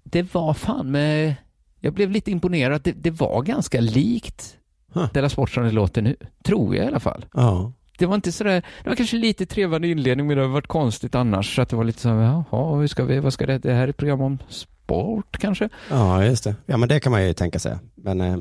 det 0.03 0.34
var 0.34 0.53
fan 0.53 0.91
med, 0.91 1.36
jag 1.84 1.93
blev 1.93 2.12
lite 2.12 2.32
imponerad, 2.32 2.82
det, 2.84 2.91
det 2.91 3.12
var 3.12 3.41
ganska 3.41 3.82
likt 3.82 4.58
Huh. 4.93 5.08
Della 5.13 5.30
Sport 5.30 5.50
som 5.50 5.63
det 5.63 5.72
låter 5.72 6.02
nu, 6.02 6.15
tror 6.43 6.76
jag 6.76 6.86
i 6.86 6.88
alla 6.88 7.00
fall. 7.00 7.26
Ja. 7.34 7.72
Det 7.98 8.06
var 8.06 8.15
inte 8.15 8.32
sådär, 8.32 8.63
det 8.84 8.89
var 8.89 8.96
kanske 8.96 9.17
lite 9.17 9.46
trevande 9.46 9.88
inledning 9.88 10.28
men 10.28 10.38
det 10.38 10.43
har 10.43 10.50
varit 10.50 10.67
konstigt 10.67 11.15
annars 11.15 11.56
så 11.56 11.62
att 11.62 11.69
det 11.69 11.76
var 11.76 11.84
lite 11.84 12.00
så 12.00 12.10
här, 12.10 12.15
jaha, 12.52 12.80
hur 12.80 12.88
ska 12.88 13.04
vi, 13.04 13.19
vad 13.19 13.34
ska 13.34 13.46
det, 13.46 13.58
det 13.58 13.74
här 13.74 13.84
är 13.84 13.88
ett 13.88 13.98
program 13.98 14.22
om 14.22 14.38
sport 14.50 15.38
kanske? 15.38 15.69
ja, 15.89 16.26
just 16.26 16.43
det. 16.43 16.56
Ja, 16.65 16.78
men 16.78 16.89
det 16.89 17.00
kan 17.00 17.12
man 17.12 17.26
ju 17.28 17.34
tänka 17.34 17.60
sig. 17.60 17.78
Men 17.96 18.22
eh, 18.22 18.38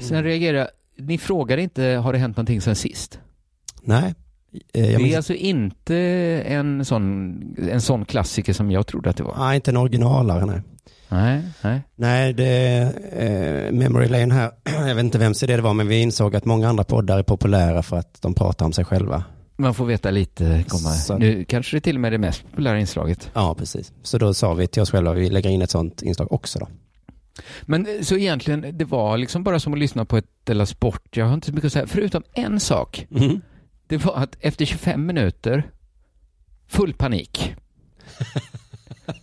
Sen 0.00 0.24
reagerar 0.24 0.58
jag, 0.58 0.68
ni 0.96 1.18
frågade 1.18 1.62
inte, 1.62 1.82
har 1.84 2.12
det 2.12 2.18
hänt 2.18 2.36
någonting 2.36 2.60
sen 2.60 2.76
sist? 2.76 3.20
nej. 3.82 4.14
Eh, 4.74 4.92
jag 4.92 5.00
det 5.00 5.12
är 5.12 5.16
alltså 5.16 5.34
inte 5.34 5.96
en 6.46 6.84
sån, 6.84 7.56
en 7.70 7.80
sån 7.80 8.04
klassiker 8.04 8.52
som 8.52 8.70
jag 8.70 8.86
trodde 8.86 9.10
att 9.10 9.16
det 9.16 9.22
var. 9.22 9.36
nej, 9.38 9.56
inte 9.56 9.70
en 9.70 9.76
originalare 9.76 10.46
nej. 10.46 10.62
Nej, 11.08 11.42
nej. 11.62 11.80
Nej, 11.96 12.32
det 12.32 12.80
eh, 13.12 13.72
Memory 13.72 14.08
Lane 14.08 14.34
här. 14.34 14.50
Jag 14.88 14.94
vet 14.94 15.04
inte 15.04 15.18
vems 15.18 15.42
idé 15.42 15.56
det 15.56 15.62
var, 15.62 15.74
men 15.74 15.88
vi 15.88 16.00
insåg 16.00 16.36
att 16.36 16.44
många 16.44 16.68
andra 16.68 16.84
poddar 16.84 17.18
är 17.18 17.22
populära 17.22 17.82
för 17.82 17.96
att 17.96 18.22
de 18.22 18.34
pratar 18.34 18.66
om 18.66 18.72
sig 18.72 18.84
själva. 18.84 19.24
Man 19.56 19.74
får 19.74 19.86
veta 19.86 20.10
lite, 20.10 20.64
komma. 20.68 20.90
Så- 20.90 21.18
nu 21.18 21.44
kanske 21.44 21.76
det 21.76 21.80
till 21.80 21.96
och 21.96 22.00
med 22.00 22.08
är 22.08 22.12
det 22.12 22.18
mest 22.18 22.50
populära 22.50 22.80
inslaget. 22.80 23.30
Ja, 23.34 23.54
precis. 23.54 23.92
Så 24.02 24.18
då 24.18 24.34
sa 24.34 24.54
vi 24.54 24.66
till 24.66 24.82
oss 24.82 24.90
själva, 24.90 25.12
vi 25.12 25.30
lägger 25.30 25.50
in 25.50 25.62
ett 25.62 25.70
sånt 25.70 26.02
inslag 26.02 26.32
också 26.32 26.58
då. 26.58 26.68
Men 27.62 27.86
eh, 27.86 28.02
så 28.02 28.16
egentligen, 28.16 28.66
det 28.78 28.84
var 28.84 29.18
liksom 29.18 29.44
bara 29.44 29.60
som 29.60 29.72
att 29.72 29.78
lyssna 29.78 30.04
på 30.04 30.16
ett 30.16 30.26
Della 30.44 30.66
Sport. 30.66 31.16
Jag 31.16 31.26
har 31.26 31.34
inte 31.34 31.46
så 31.46 31.52
mycket 31.52 31.66
att 31.66 31.72
säga, 31.72 31.86
förutom 31.86 32.22
en 32.34 32.60
sak. 32.60 33.06
Mm. 33.16 33.40
Det 33.86 33.96
var 34.04 34.14
att 34.16 34.36
efter 34.40 34.64
25 34.64 35.06
minuter, 35.06 35.70
full 36.68 36.94
panik. 36.94 37.54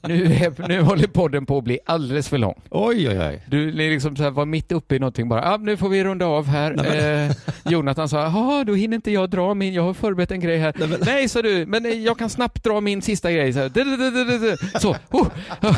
nu, 0.08 0.26
är, 0.26 0.68
nu 0.68 0.82
håller 0.82 1.08
podden 1.08 1.46
på 1.46 1.58
att 1.58 1.64
bli 1.64 1.80
alldeles 1.86 2.30
för 2.30 2.38
lång. 2.38 2.62
Oj, 2.70 3.10
oj, 3.10 3.20
oj. 3.20 3.44
Du 3.48 3.68
är 3.70 3.72
liksom 3.74 4.16
så 4.16 4.24
här, 4.24 4.30
var 4.32 4.46
mitt 4.46 4.72
uppe 4.72 4.96
i 4.96 5.00
någonting 5.00 5.30
bara, 5.30 5.54
ah, 5.54 5.58
nu 5.58 5.78
får 5.78 5.90
vi 5.90 6.04
runda 6.04 6.26
av 6.26 6.46
här. 6.48 6.96
Eh, 7.28 7.32
Jonathan 7.66 8.10
sa, 8.10 8.18
jaha, 8.22 8.64
då 8.64 8.74
hinner 8.74 8.96
inte 8.96 9.12
jag 9.12 9.30
dra 9.30 9.54
min, 9.54 9.74
jag 9.74 9.84
har 9.84 9.94
förberett 9.94 10.32
en 10.32 10.40
grej 10.40 10.58
här. 10.58 10.74
Nej, 10.80 10.88
men- 10.88 11.00
Nej, 11.06 11.30
sa 11.30 11.42
du, 11.42 11.66
men 11.66 11.86
eh, 11.86 11.92
jag 11.92 12.18
kan 12.20 12.30
snabbt 12.30 12.64
dra 12.64 12.82
min 12.82 13.02
sista 13.02 13.32
grej. 13.32 13.54
Så, 13.54 13.60
här, 13.60 14.80
så 14.80 14.96
oh, 15.12 15.28
ah, 15.60 15.76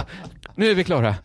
nu 0.56 0.72
är 0.72 0.76
vi 0.76 0.84
klara. 0.84 1.16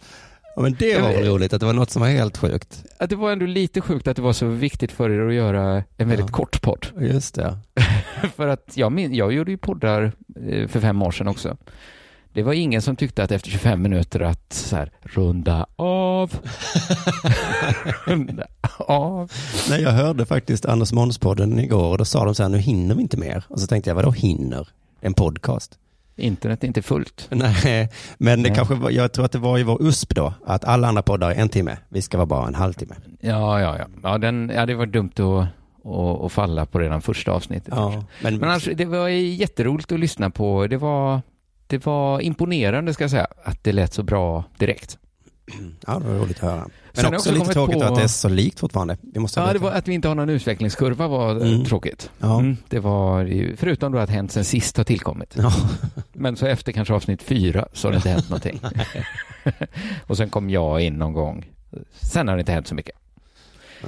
Ja, 0.56 0.62
men 0.62 0.74
det 0.78 0.98
var 1.00 1.12
roligt 1.12 1.52
att 1.52 1.60
det 1.60 1.66
var 1.66 1.72
något 1.72 1.90
som 1.90 2.02
var 2.02 2.08
helt 2.08 2.36
sjukt. 2.38 2.84
Att 2.98 3.10
det 3.10 3.16
var 3.16 3.32
ändå 3.32 3.46
lite 3.46 3.80
sjukt 3.80 4.08
att 4.08 4.16
det 4.16 4.22
var 4.22 4.32
så 4.32 4.46
viktigt 4.46 4.92
för 4.92 5.10
er 5.10 5.28
att 5.28 5.34
göra 5.34 5.84
en 5.96 6.08
väldigt 6.08 6.26
Ja. 6.26 6.32
kort 6.36 6.62
podd. 6.62 6.86
Just 7.00 7.34
det. 7.34 7.58
för 8.36 8.48
att 8.48 8.72
jag, 8.74 8.92
min, 8.92 9.14
jag 9.14 9.32
gjorde 9.32 9.50
ju 9.50 9.56
poddar 9.56 10.12
eh, 10.48 10.68
för 10.68 10.80
fem 10.80 11.02
år 11.02 11.10
sedan 11.10 11.28
också. 11.28 11.56
Det 12.34 12.42
var 12.42 12.52
ingen 12.52 12.82
som 12.82 12.96
tyckte 12.96 13.22
att 13.24 13.30
efter 13.30 13.50
25 13.50 13.82
minuter 13.82 14.20
att 14.20 14.52
så 14.52 14.76
här, 14.76 14.90
runda 15.02 15.66
av. 15.76 16.32
runda 18.06 18.46
av. 18.78 19.32
Nej, 19.70 19.82
jag 19.82 19.90
hörde 19.90 20.26
faktiskt 20.26 20.66
Anders 20.66 20.92
Måns-podden 20.92 21.60
igår 21.60 21.90
och 21.90 21.98
då 21.98 22.04
sa 22.04 22.24
de 22.24 22.34
så 22.34 22.42
här, 22.42 22.50
nu 22.50 22.58
hinner 22.58 22.94
vi 22.94 23.02
inte 23.02 23.16
mer. 23.16 23.44
Och 23.48 23.60
så 23.60 23.66
tänkte 23.66 23.90
jag, 23.90 23.94
vadå 23.94 24.10
hinner? 24.10 24.68
En 25.00 25.14
podcast? 25.14 25.78
Internet 26.16 26.64
är 26.64 26.66
inte 26.66 26.82
fullt. 26.82 27.26
Nej, 27.30 27.88
men 28.18 28.42
det 28.42 28.48
Nej. 28.48 28.56
kanske 28.56 28.74
var, 28.74 28.90
jag 28.90 29.12
tror 29.12 29.24
att 29.24 29.32
det 29.32 29.38
var 29.38 29.58
i 29.58 29.62
vår 29.62 29.82
USP 29.82 30.14
då, 30.14 30.34
att 30.46 30.64
alla 30.64 30.88
andra 30.88 31.02
poddar 31.02 31.30
är 31.30 31.34
en 31.34 31.48
timme, 31.48 31.76
vi 31.88 32.02
ska 32.02 32.16
vara 32.16 32.26
bara 32.26 32.48
en 32.48 32.54
halvtimme. 32.54 32.94
Ja, 33.20 33.60
ja, 33.60 33.78
ja. 33.78 33.86
ja, 34.02 34.18
den, 34.18 34.52
ja 34.54 34.66
det 34.66 34.74
var 34.74 34.86
dumt 34.86 35.10
att, 35.14 35.46
att, 35.90 36.24
att 36.24 36.32
falla 36.32 36.66
på 36.66 36.78
redan 36.78 37.02
första 37.02 37.32
avsnittet. 37.32 37.74
Ja, 37.76 38.04
men, 38.22 38.36
Men 38.36 38.50
alltså, 38.50 38.70
det 38.74 38.84
var 38.84 39.08
jätteroligt 39.08 39.92
att 39.92 40.00
lyssna 40.00 40.30
på. 40.30 40.66
Det 40.66 40.76
var, 40.76 41.20
det 41.66 41.86
var 41.86 42.20
imponerande, 42.20 42.94
ska 42.94 43.04
jag 43.04 43.10
säga, 43.10 43.26
att 43.44 43.64
det 43.64 43.72
lät 43.72 43.92
så 43.92 44.02
bra 44.02 44.44
direkt. 44.58 44.98
ja, 45.86 45.98
det 45.98 46.08
var 46.08 46.14
roligt 46.18 46.36
att 46.36 46.42
höra. 46.50 46.68
Men 46.94 47.04
också, 47.06 47.16
också 47.16 47.32
lite 47.32 47.52
tråkigt 47.52 47.78
på- 47.78 47.84
att 47.84 47.96
det 47.96 48.02
är 48.02 48.06
så 48.08 48.28
likt 48.28 48.60
fortfarande. 48.60 48.96
Vi 49.12 49.20
måste 49.20 49.40
Ja, 49.40 49.52
det 49.52 49.58
var 49.58 49.70
att 49.72 49.88
vi 49.88 49.94
inte 49.94 50.08
har 50.08 50.14
någon 50.14 50.28
utvecklingskurva 50.30 51.08
var 51.08 51.36
eh, 51.40 51.52
Mm. 51.52 51.64
tråkigt. 51.64 52.10
Ja. 52.18 52.38
Mm, 52.40 52.56
det 52.68 52.78
var, 52.78 53.22
ju- 53.24 53.56
förutom 53.56 53.92
då 53.92 53.98
att 53.98 54.10
Hänt 54.10 54.32
sen 54.32 54.44
sist 54.44 54.76
har 54.76 54.84
tillkommit. 54.84 55.34
Ja. 55.38 55.52
Men 56.12 56.36
så 56.36 56.46
efter 56.46 56.72
kanske 56.72 56.94
avsnitt 56.94 57.22
fyra 57.22 57.68
så 57.72 57.88
har 57.88 57.92
det 57.92 57.96
inte 57.96 58.08
hänt 58.08 58.28
någonting. 58.30 58.60
och 60.06 60.16
sen 60.16 60.30
kom 60.30 60.50
jag 60.50 60.80
in 60.80 60.94
någon 60.94 61.12
gång. 61.12 61.50
Sen 62.00 62.28
har 62.28 62.36
det 62.36 62.40
inte 62.40 62.52
hänt 62.52 62.66
så 62.66 62.74
mycket. 62.74 62.94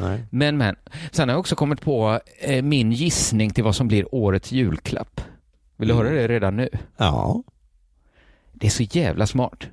Nej. 0.00 0.24
Men, 0.30 0.56
men. 0.56 0.76
Sen 1.10 1.28
har 1.28 1.34
jag 1.34 1.40
också 1.40 1.56
kommit 1.56 1.80
på 1.80 2.20
eh, 2.40 2.62
min 2.62 2.92
gissning 2.92 3.50
till 3.50 3.64
vad 3.64 3.76
som 3.76 3.88
blir 3.88 4.14
årets 4.14 4.52
julklapp. 4.52 5.20
Vill 5.76 5.88
du 5.88 5.94
Mm. 5.94 6.06
höra 6.06 6.16
det 6.16 6.28
redan 6.28 6.56
nu? 6.56 6.68
Ja, 6.96 7.42
Det 8.64 8.68
är 8.68 8.70
så 8.70 8.82
jävla 8.82 9.26
smart. 9.26 9.66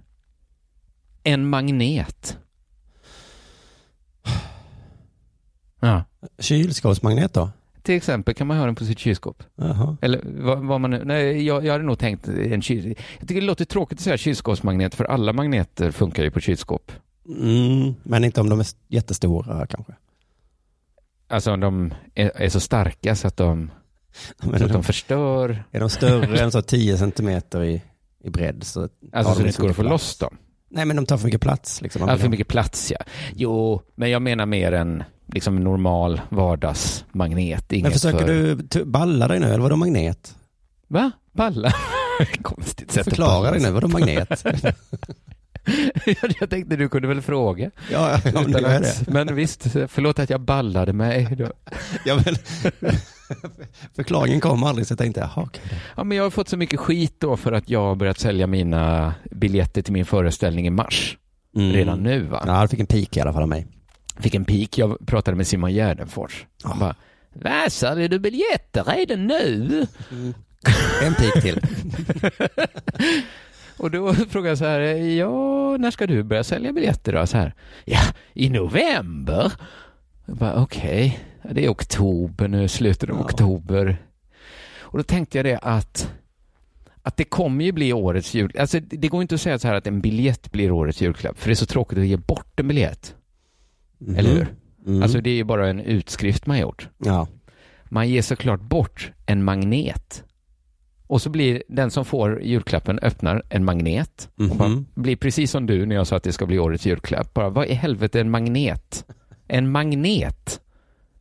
En 1.24 1.50
magnet. 1.50 2.38
Ja. 5.80 6.04
kylskåpsmagnet 6.40 7.34
då? 7.34 7.50
Till 7.82 7.96
exempel 7.96 8.34
kan 8.34 8.48
man 8.48 8.58
ha 8.58 8.66
den 8.66 8.76
på 8.76 8.86
sitt 8.86 9.00
kylskåp. 9.00 9.44
Jaha. 9.56 9.98
Eller 10.02 10.22
vad, 10.24 10.60
vad 10.60 10.82
man 10.82 10.92
nu... 10.92 11.04
Nej, 11.06 11.46
jag, 11.46 11.66
jag 11.66 11.72
hade 11.72 11.84
nog 11.84 12.00
tänkt 12.00 12.28
en 12.28 12.62
kyl... 12.62 12.96
Jag 13.20 13.28
tycker 13.28 13.42
det 13.42 13.48
låter 13.48 13.66
tråkigt 13.66 13.98
att 13.98 14.04
säga 14.04 14.18
kylskåpsmagnet, 14.18 14.96
för 14.96 15.06
alla 15.06 15.34
magneter 15.34 15.92
funkar 15.92 16.24
ju 16.24 16.32
på 16.32 16.40
kylskåp. 16.40 16.92
Mm, 17.28 17.94
men 18.04 18.24
inte 18.24 18.42
om 18.42 18.50
de 18.50 18.60
är 18.60 18.68
jättestora 18.88 19.68
kanske. 19.68 19.94
Alltså 21.28 21.52
om 21.54 21.60
de 21.60 21.94
är, 22.16 22.32
är 22.36 22.50
så 22.50 22.60
starka 22.60 23.16
så 23.16 23.28
att 23.28 23.38
de, 23.38 23.72
Men 24.38 24.50
så 24.50 24.66
att 24.66 24.72
de 24.72 24.74
de, 24.74 24.84
förstör, 24.84 25.64
är 25.72 25.80
de 25.80 25.90
större 25.90 26.40
än 26.44 26.52
så 26.52 26.62
10 26.62 26.98
centimeter 26.98 27.64
i, 27.64 27.82
i 28.24 28.30
bredd 28.30 28.64
så 28.64 28.82
alltså 29.14 29.34
så 29.34 29.38
de 29.40 29.44
det 29.44 29.50
inte 29.50 29.62
går 29.62 29.70
att 29.70 29.76
få 29.76 29.84
loss 29.84 30.18
dem. 30.18 30.38
Nej, 30.70 30.86
men 30.86 30.96
de 30.96 31.06
tar 31.06 31.18
för 31.18 31.26
mycket 31.26 31.42
plats. 31.42 31.82
Liksom. 31.82 32.10
Ja, 32.10 32.18
för 32.18 32.30
mycket 32.30 32.48
plats 32.48 32.92
ja. 32.92 33.06
Jo, 33.36 33.82
men 33.96 34.10
jag 34.10 34.22
menar 34.22 34.46
mer 34.46 34.72
en 34.72 35.04
liksom 35.34 35.56
normal 35.56 36.22
vardagsmagnet. 36.30 37.66
Men 37.70 37.80
Inget 37.80 37.94
försöker 37.94 38.26
för... 38.26 38.56
du 38.70 38.86
balla 38.86 39.28
dig 39.28 39.40
nu, 39.40 39.46
eller 39.46 39.60
vadå 39.60 39.76
magnet? 39.76 40.36
Va? 40.88 41.12
Balla? 41.32 41.74
Konstigt 42.42 42.92
sätt 42.92 43.06
Förklara 43.06 43.52
dig 43.52 43.62
nu, 43.62 43.72
vadå 43.72 43.88
magnet? 43.88 44.46
jag 46.40 46.50
tänkte 46.50 46.76
du 46.76 46.90
kunde 46.90 47.08
väl 47.08 47.22
fråga. 47.22 47.72
ja, 47.92 48.20
ja, 48.26 48.42
men 48.42 48.66
är 48.66 48.82
att- 48.82 49.08
men 49.08 49.36
visst, 49.36 49.62
förlåt 49.88 50.20
att 50.20 50.30
jag 50.30 50.42
ballade 50.42 50.94
mig. 50.94 51.38
Ja, 52.06 52.20
men, 52.26 52.36
förklaringen 53.96 54.39
kom 54.39 54.63
aldrig 54.63 54.88
så 54.88 54.91
jag 54.91 55.00
tänkte, 55.00 55.20
jaha, 55.20 55.50
då. 55.54 55.60
Ja, 55.96 56.04
men 56.04 56.17
jag 56.17 56.24
har 56.24 56.30
fått 56.30 56.50
så 56.50 56.58
mycket 56.58 56.80
skit 56.80 57.15
då 57.20 57.38
för 57.38 57.52
att 57.52 57.70
jag 57.70 57.80
har 57.80 57.96
börjat 57.96 58.20
sälja 58.20 58.48
mina 58.48 59.13
biljetter 59.32 59.82
till 59.82 59.94
min 59.94 60.06
föreställning 60.06 60.67
i 60.67 60.70
mars. 60.70 61.17
Mm. 61.56 61.72
Redan 61.72 62.04
nu 62.04 62.22
va? 62.22 62.44
Ja, 62.48 62.62
jag 62.62 62.70
fick 62.70 62.80
en 62.80 62.86
pik 62.86 63.17
i 63.17 63.22
alla 63.22 63.34
fall 63.34 63.41
av 63.44 63.50
mig. 63.50 63.67
Fick 64.20 64.36
en 64.36 64.46
peak. 64.46 64.78
Jag 64.78 65.06
pratade 65.06 65.38
med 65.38 65.48
Simon 65.48 65.74
Gärdenfors. 65.74 66.46
Ja. 66.63 66.78
bara, 66.80 66.96
vad 67.34 67.72
säljer 67.72 68.10
du 68.10 68.20
biljetter 68.20 68.84
redan 68.84 69.28
nu? 69.28 69.88
En 71.04 71.13
pik 71.13 71.41
till. 71.41 71.60
Och 73.78 73.91
då 73.91 74.13
frågade 74.13 74.50
jag 74.50 74.58
så 74.58 74.65
här, 74.65 74.80
ja, 74.80 75.78
när 75.78 75.91
ska 75.91 76.08
du 76.08 76.24
börja 76.24 76.44
sälja 76.44 76.74
biljetter 76.74 77.13
då? 77.13 77.28
Så 77.28 77.38
här, 77.38 77.54
ja, 77.86 78.02
i 78.34 78.50
november. 78.50 79.52
Jag 80.26 80.38
bara, 80.38 80.63
okej, 80.63 81.20
ja, 81.20 81.31
det 81.52 81.66
är 81.66 81.70
oktober 81.72 82.48
nu, 82.48 82.68
slutet 82.68 83.10
av 83.10 83.16
Ja. 83.16 83.24
oktober. 83.24 83.98
Och 84.80 84.98
då 84.98 85.04
tänkte 85.04 85.38
jag 85.38 85.46
det 85.46 85.58
att, 85.58 86.12
att 87.02 87.18
det 87.18 87.24
kommer 87.24 87.66
ju 87.66 87.72
bli 87.72 87.94
årets 87.94 88.34
jul... 88.34 88.52
Alltså 88.60 88.80
det 88.80 89.08
går 89.08 89.22
inte 89.22 89.36
att 89.36 89.42
säga 89.42 89.60
så 89.60 89.68
här 89.68 89.76
att 89.76 89.88
en 89.88 90.02
biljett 90.02 90.52
blir 90.52 90.72
årets 90.72 91.02
julklapp, 91.02 91.40
för 91.40 91.48
det 91.50 91.54
är 91.54 91.56
så 91.56 91.66
tråkigt 91.66 91.98
att 92.00 92.06
ge 92.06 92.18
bort 92.18 92.60
en 92.60 92.68
biljett. 92.68 93.16
Mhm. 93.98 94.16
Eller 94.16 94.30
hur? 94.34 94.56
Mm. 94.88 95.04
Alltså 95.04 95.22
det 95.22 95.30
är 95.30 95.36
ju 95.36 95.44
bara 95.44 95.70
en 95.70 95.80
utskrift 95.80 96.46
man 96.46 96.60
gjort. 96.60 96.90
Ja. 96.98 97.28
Man 97.86 98.10
ger 98.10 98.22
såklart 98.22 98.62
bort 98.62 99.12
en 99.26 99.44
magnet. 99.44 100.24
Och 101.08 101.22
så 101.22 101.30
blir 101.30 101.64
den 101.68 101.92
som 101.92 102.06
får 102.06 102.42
julklappen 102.42 103.00
öppnar 103.00 103.44
en 103.50 103.66
magnet. 103.66 104.30
Och 104.36 104.56
bara 104.58 104.70
Mhm. 104.70 104.86
blir 104.94 105.16
precis 105.16 105.52
som 105.52 105.66
du 105.66 105.86
när 105.86 105.96
jag 105.96 106.08
sa 106.08 106.16
att 106.16 106.24
det 106.24 106.32
ska 106.32 106.46
bli 106.46 106.60
årets 106.60 106.86
julklapp. 106.86 107.34
Bara, 107.34 107.50
vad 107.50 107.68
i 107.68 107.74
helvete 107.74 108.20
är 108.20 108.22
en 108.22 108.32
magnet? 108.32 109.06
En 109.48 109.72
magnet? 109.72 110.62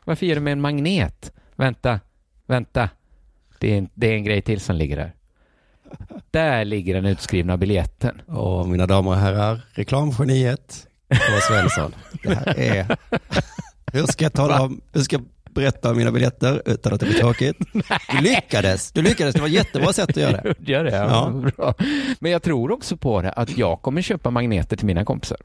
Varför 0.04 0.26
ger 0.26 0.34
du 0.34 0.40
mig 0.40 0.52
en 0.52 0.60
magnet? 0.60 1.32
Vänta, 1.56 2.00
vänta. 2.46 2.88
Det 3.58 3.72
är, 3.74 3.78
en, 3.78 3.88
det 3.94 4.06
är 4.06 4.14
en 4.14 4.24
grej 4.24 4.42
till 4.42 4.60
som 4.60 4.76
ligger 4.76 4.96
där. 4.96 5.12
Där 6.30 6.64
ligger 6.64 6.94
den 6.94 7.06
utskrivna 7.06 7.56
biljetten. 7.56 8.20
Och 8.26 8.68
mina 8.68 8.86
damer 8.86 9.10
och 9.10 9.16
herrar, 9.16 9.60
reklamgeniet 9.72 10.86
K. 11.08 11.16
Svensson. 11.48 11.94
Det 12.22 12.34
här 12.34 12.58
är... 12.58 12.96
Hur 13.92 14.06
ska 14.06 14.24
jag 14.24 14.32
tala 14.32 14.62
om, 14.62 14.80
hur 14.92 15.00
ska 15.00 15.16
jag 15.16 15.24
berätta 15.54 15.90
om 15.90 15.96
mina 15.96 16.12
biljetter 16.12 16.62
utan 16.66 16.92
att 16.92 17.00
det 17.00 17.06
blir 17.06 17.18
tråkigt? 17.18 17.56
Du 18.10 18.20
lyckades, 18.20 18.92
du 18.92 19.02
lyckades, 19.02 19.34
det 19.34 19.40
var 19.40 19.48
ett 19.48 19.54
jättebra 19.54 19.92
sätt 19.92 20.08
att 20.08 20.16
göra 20.16 20.42
det. 20.42 20.54
Gör 20.70 20.84
det? 20.84 20.96
Ja. 20.96 21.42
Ja. 21.58 21.74
Men 22.20 22.32
jag 22.32 22.42
tror 22.42 22.70
också 22.72 22.96
på 22.96 23.22
det 23.22 23.32
att 23.32 23.58
jag 23.58 23.82
kommer 23.82 24.02
köpa 24.02 24.30
magneter 24.30 24.76
till 24.76 24.86
mina 24.86 25.04
kompisar. 25.04 25.38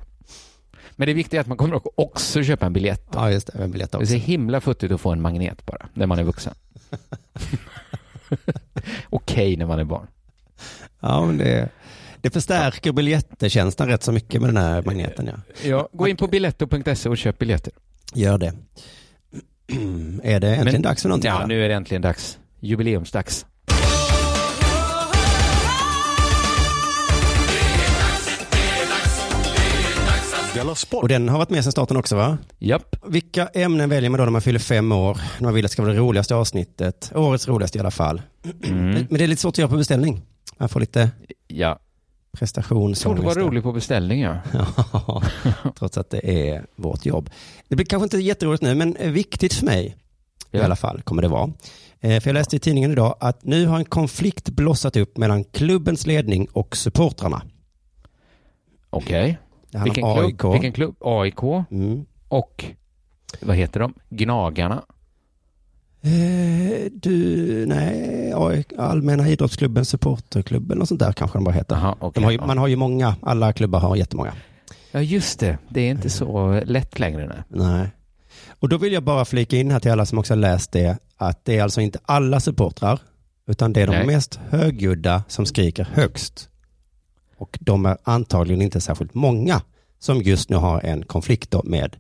Men 0.96 1.08
det 1.08 1.14
viktiga 1.14 1.40
är 1.40 1.42
att 1.42 1.48
man 1.48 1.58
kommer 1.58 2.00
också 2.00 2.44
köpa 2.44 2.66
en 2.66 2.74
biljett. 2.74 3.12
Då. 3.12 3.20
Ja, 3.20 3.32
just 3.32 3.48
det, 3.54 3.64
en 3.64 3.72
biljett 3.72 3.92
Det 3.92 3.96
är 3.98 4.00
också. 4.00 4.12
så 4.12 4.18
himla 4.18 4.62
futtigt 4.62 4.94
att 4.94 5.02
få 5.02 5.12
en 5.12 5.22
magnet 5.22 5.66
bara, 5.66 5.86
när 5.94 6.06
man 6.06 6.20
är 6.20 6.24
vuxen. 6.24 6.54
Okej 9.10 9.58
när 9.58 9.66
man 9.66 9.80
är 9.80 9.84
barn. 9.84 10.08
Ja, 11.00 11.26
men 11.26 11.38
det, 11.38 11.70
det 12.22 12.30
förstärker 12.30 12.92
biljetterkänslan 12.92 13.88
rätt 13.88 14.04
så 14.04 14.12
mycket 14.12 14.42
med 14.42 14.50
den 14.50 14.58
här 14.58 14.82
magneten, 14.84 15.28
ja. 15.28 15.34
Ja, 15.70 15.90
gå 15.92 16.08
in 16.08 16.18
på 16.18 16.28
biletto.se 16.28 17.10
och 17.10 17.18
köp 17.18 17.38
biljetter. 17.40 17.74
Gör 18.14 18.38
det. 18.38 18.54
Är 20.24 20.40
det 20.40 20.48
äntligen 20.56 20.74
Men- 20.74 20.82
dags 20.82 21.02
för 21.02 21.10
någonting? 21.10 21.32
Ja, 21.32 21.46
nu 21.46 21.66
är 21.66 21.70
det 21.70 21.76
äntligen 21.76 22.02
dags. 22.02 22.40
Jubileumsdags. 22.60 23.46
Och 30.92 31.08
den 31.08 31.30
har 31.30 31.38
varit 31.38 31.50
med 31.50 31.64
sedan 31.64 31.72
starten 31.72 31.98
också, 31.98 32.16
va? 32.16 32.38
Japp. 32.60 32.96
Vilka 33.08 33.48
ämnen 33.48 33.90
väljer 33.90 34.10
man 34.10 34.18
då 34.18 34.24
när 34.24 34.32
man 34.32 34.42
fyller 34.42 34.60
fem 34.60 34.92
år? 34.92 35.18
När 35.40 35.44
man 35.48 35.54
vill 35.54 35.66
att 35.66 35.70
det 35.70 35.74
ska 35.74 35.82
vara 35.82 35.94
det 35.94 36.00
roligaste 36.00 36.36
avsnittet. 36.36 37.12
Årets 37.16 37.48
roligaste 37.48 37.78
i 37.78 37.82
alla 37.82 37.92
fall. 37.92 38.22
Mm. 38.64 38.90
Men 38.90 39.18
det 39.18 39.24
är 39.24 39.28
lite 39.28 39.42
svårt 39.42 39.54
att 39.54 39.58
göra 39.58 39.70
på 39.70 39.78
beställning. 39.78 40.22
Man 40.58 40.70
får 40.70 40.80
lite 40.80 41.12
Ja, 41.48 41.80
prestation. 42.38 42.96
svårt 42.96 43.20
att 43.20 43.26
vara 43.26 43.40
rolig 43.40 43.64
på 43.64 43.72
beställning 43.72 44.22
ja. 44.22 44.38
Trots 45.80 45.98
att 45.98 46.10
det 46.10 46.50
är 46.52 46.66
vårt 46.76 47.06
jobb. 47.06 47.30
Det 47.68 47.76
blir 47.76 47.86
kanske 47.86 48.04
inte 48.04 48.18
jätteroligt 48.18 48.64
nu, 48.64 48.76
men 48.76 48.98
viktigt 49.14 49.54
för 49.54 49.66
mig 49.66 49.86
i 50.52 50.58
Ja. 50.58 50.64
alla 50.66 50.76
fall 50.76 51.02
kommer 51.02 51.22
det 51.22 51.28
vara. 51.28 51.52
Eh, 52.02 52.20
För 52.22 52.30
jag 52.30 52.34
läste 52.34 52.56
i 52.56 52.60
tidningen 52.60 52.92
idag 52.92 53.16
att 53.20 53.44
nu 53.46 53.66
har 53.66 53.78
en 53.78 53.86
konflikt 53.86 54.50
blossat 54.50 54.96
upp 54.96 55.18
mellan 55.18 55.44
klubbens 55.44 56.08
ledning 56.08 56.48
och 56.52 56.78
supportrarna. 56.78 57.42
Okej. 58.90 59.38
Det 59.76 59.80
handlar 59.80 59.94
Vilken 59.96 60.04
om 60.04 60.16
klubb? 60.38 60.46
AIK. 60.52 60.54
Vilken 60.54 60.74
klubb? 60.74 60.96
AIK 61.00 61.44
Mm. 61.72 62.06
och 62.28 62.66
vad 63.42 63.56
heter 63.56 63.80
de? 63.80 63.94
Gnagarna. 64.10 64.84
Eh, 66.02 66.92
du, 66.92 67.66
nej, 67.68 68.34
Allmänna 68.78 69.28
idrottsklubben, 69.28 69.86
supporterklubben 69.86 70.82
och 70.82 70.88
sånt 70.88 71.00
där 71.00 71.12
kanske 71.12 71.38
de 71.38 71.44
bara 71.44 71.56
heter. 71.56 71.76
Jaha, 71.76 71.96
okej. 72.00 72.12
De 72.22 72.24
har 72.24 72.32
ju, 72.32 72.38
man 72.38 72.58
har 72.58 72.68
ju 72.68 72.76
många, 72.76 73.16
alla 73.22 73.54
klubbar 73.54 73.80
har 73.80 73.96
jättemånga. 73.96 74.34
ja, 74.92 75.02
just 75.02 75.40
det. 75.40 75.58
Det 75.70 75.82
är 75.82 75.92
inte 75.92 76.10
så 76.10 76.62
lätt 76.66 77.00
längre 77.00 77.28
nu. 77.28 77.64
Nej. 77.64 77.90
Och 78.60 78.70
då 78.70 78.78
vill 78.78 78.94
jag 78.94 79.04
bara 79.04 79.26
flika 79.26 79.58
in 79.58 79.72
här 79.72 79.80
till 79.80 79.92
alla 79.92 80.06
som 80.06 80.18
också 80.20 80.34
har 80.34 80.40
läst 80.40 80.72
det, 80.72 80.98
att 81.18 81.46
det 81.46 81.58
är 81.58 81.64
alltså 81.64 81.82
inte 81.82 82.00
alla 82.06 82.40
supportrar, 82.40 83.00
utan 83.48 83.74
det 83.74 83.82
är 83.82 83.88
de 83.88 83.94
Nej. 83.94 84.08
mest 84.08 84.40
högljudda 84.50 85.24
som 85.28 85.46
skriker 85.46 85.88
högst. 85.94 86.50
Och 87.38 87.58
de 87.62 87.86
är 87.86 87.98
antagligen 88.04 88.62
inte 88.62 88.82
särskilt 88.82 89.14
många 89.14 89.62
som 90.00 90.22
just 90.22 90.50
nu 90.50 90.56
har 90.56 90.82
en 90.82 91.04
konflikt 91.06 91.56
med 91.64 91.96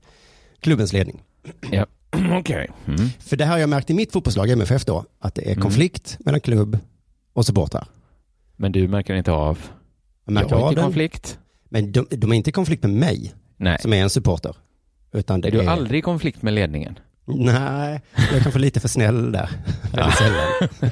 klubbens 0.59 0.93
ledning. 0.93 1.23
Ja. 1.71 1.85
Okej. 2.39 2.69
Mm. 2.87 3.09
För 3.19 3.35
det 3.37 3.45
här 3.45 3.51
har 3.51 3.59
jag 3.59 3.69
märkt 3.69 3.89
i 3.89 3.93
mitt 3.93 4.11
fotbollslag, 4.11 4.49
MFF 4.49 4.85
då, 4.85 5.05
att 5.19 5.35
det 5.35 5.41
är 5.41 5.51
Mm. 5.51 5.61
konflikt 5.61 6.17
mellan 6.19 6.41
klubb 6.41 6.79
och 7.33 7.45
supportrar. 7.45 7.87
Men 8.55 8.71
du 8.71 8.87
märker 8.87 9.15
inte 9.15 9.31
av? 9.31 9.59
Jag 10.25 10.33
märker 10.33 10.49
jag 10.49 10.61
av 10.61 10.69
inte 10.69 10.81
den, 10.81 10.85
konflikt. 10.85 11.39
men 11.69 11.91
de, 11.91 12.07
de 12.09 12.31
är 12.31 12.35
inte 12.35 12.49
i 12.49 12.53
konflikt 12.53 12.83
med 12.83 12.91
mig, 12.91 13.33
Nej. 13.57 13.77
som 13.81 13.93
är 13.93 13.97
en 14.03 14.09
supporter. 14.09 14.55
Utan 15.11 15.41
det 15.41 15.47
Är 15.47 15.51
du 15.51 15.61
är... 15.61 15.67
aldrig 15.67 15.99
i 15.99 16.01
konflikt 16.01 16.41
med 16.41 16.53
ledningen? 16.53 16.99
Nej, 17.25 18.01
jag 18.15 18.35
är 18.37 18.39
kanske 18.41 18.59
lite 18.59 18.79
för 18.79 18.87
snäll 18.87 19.31
där. 19.31 19.49
Sällan. 20.17 20.69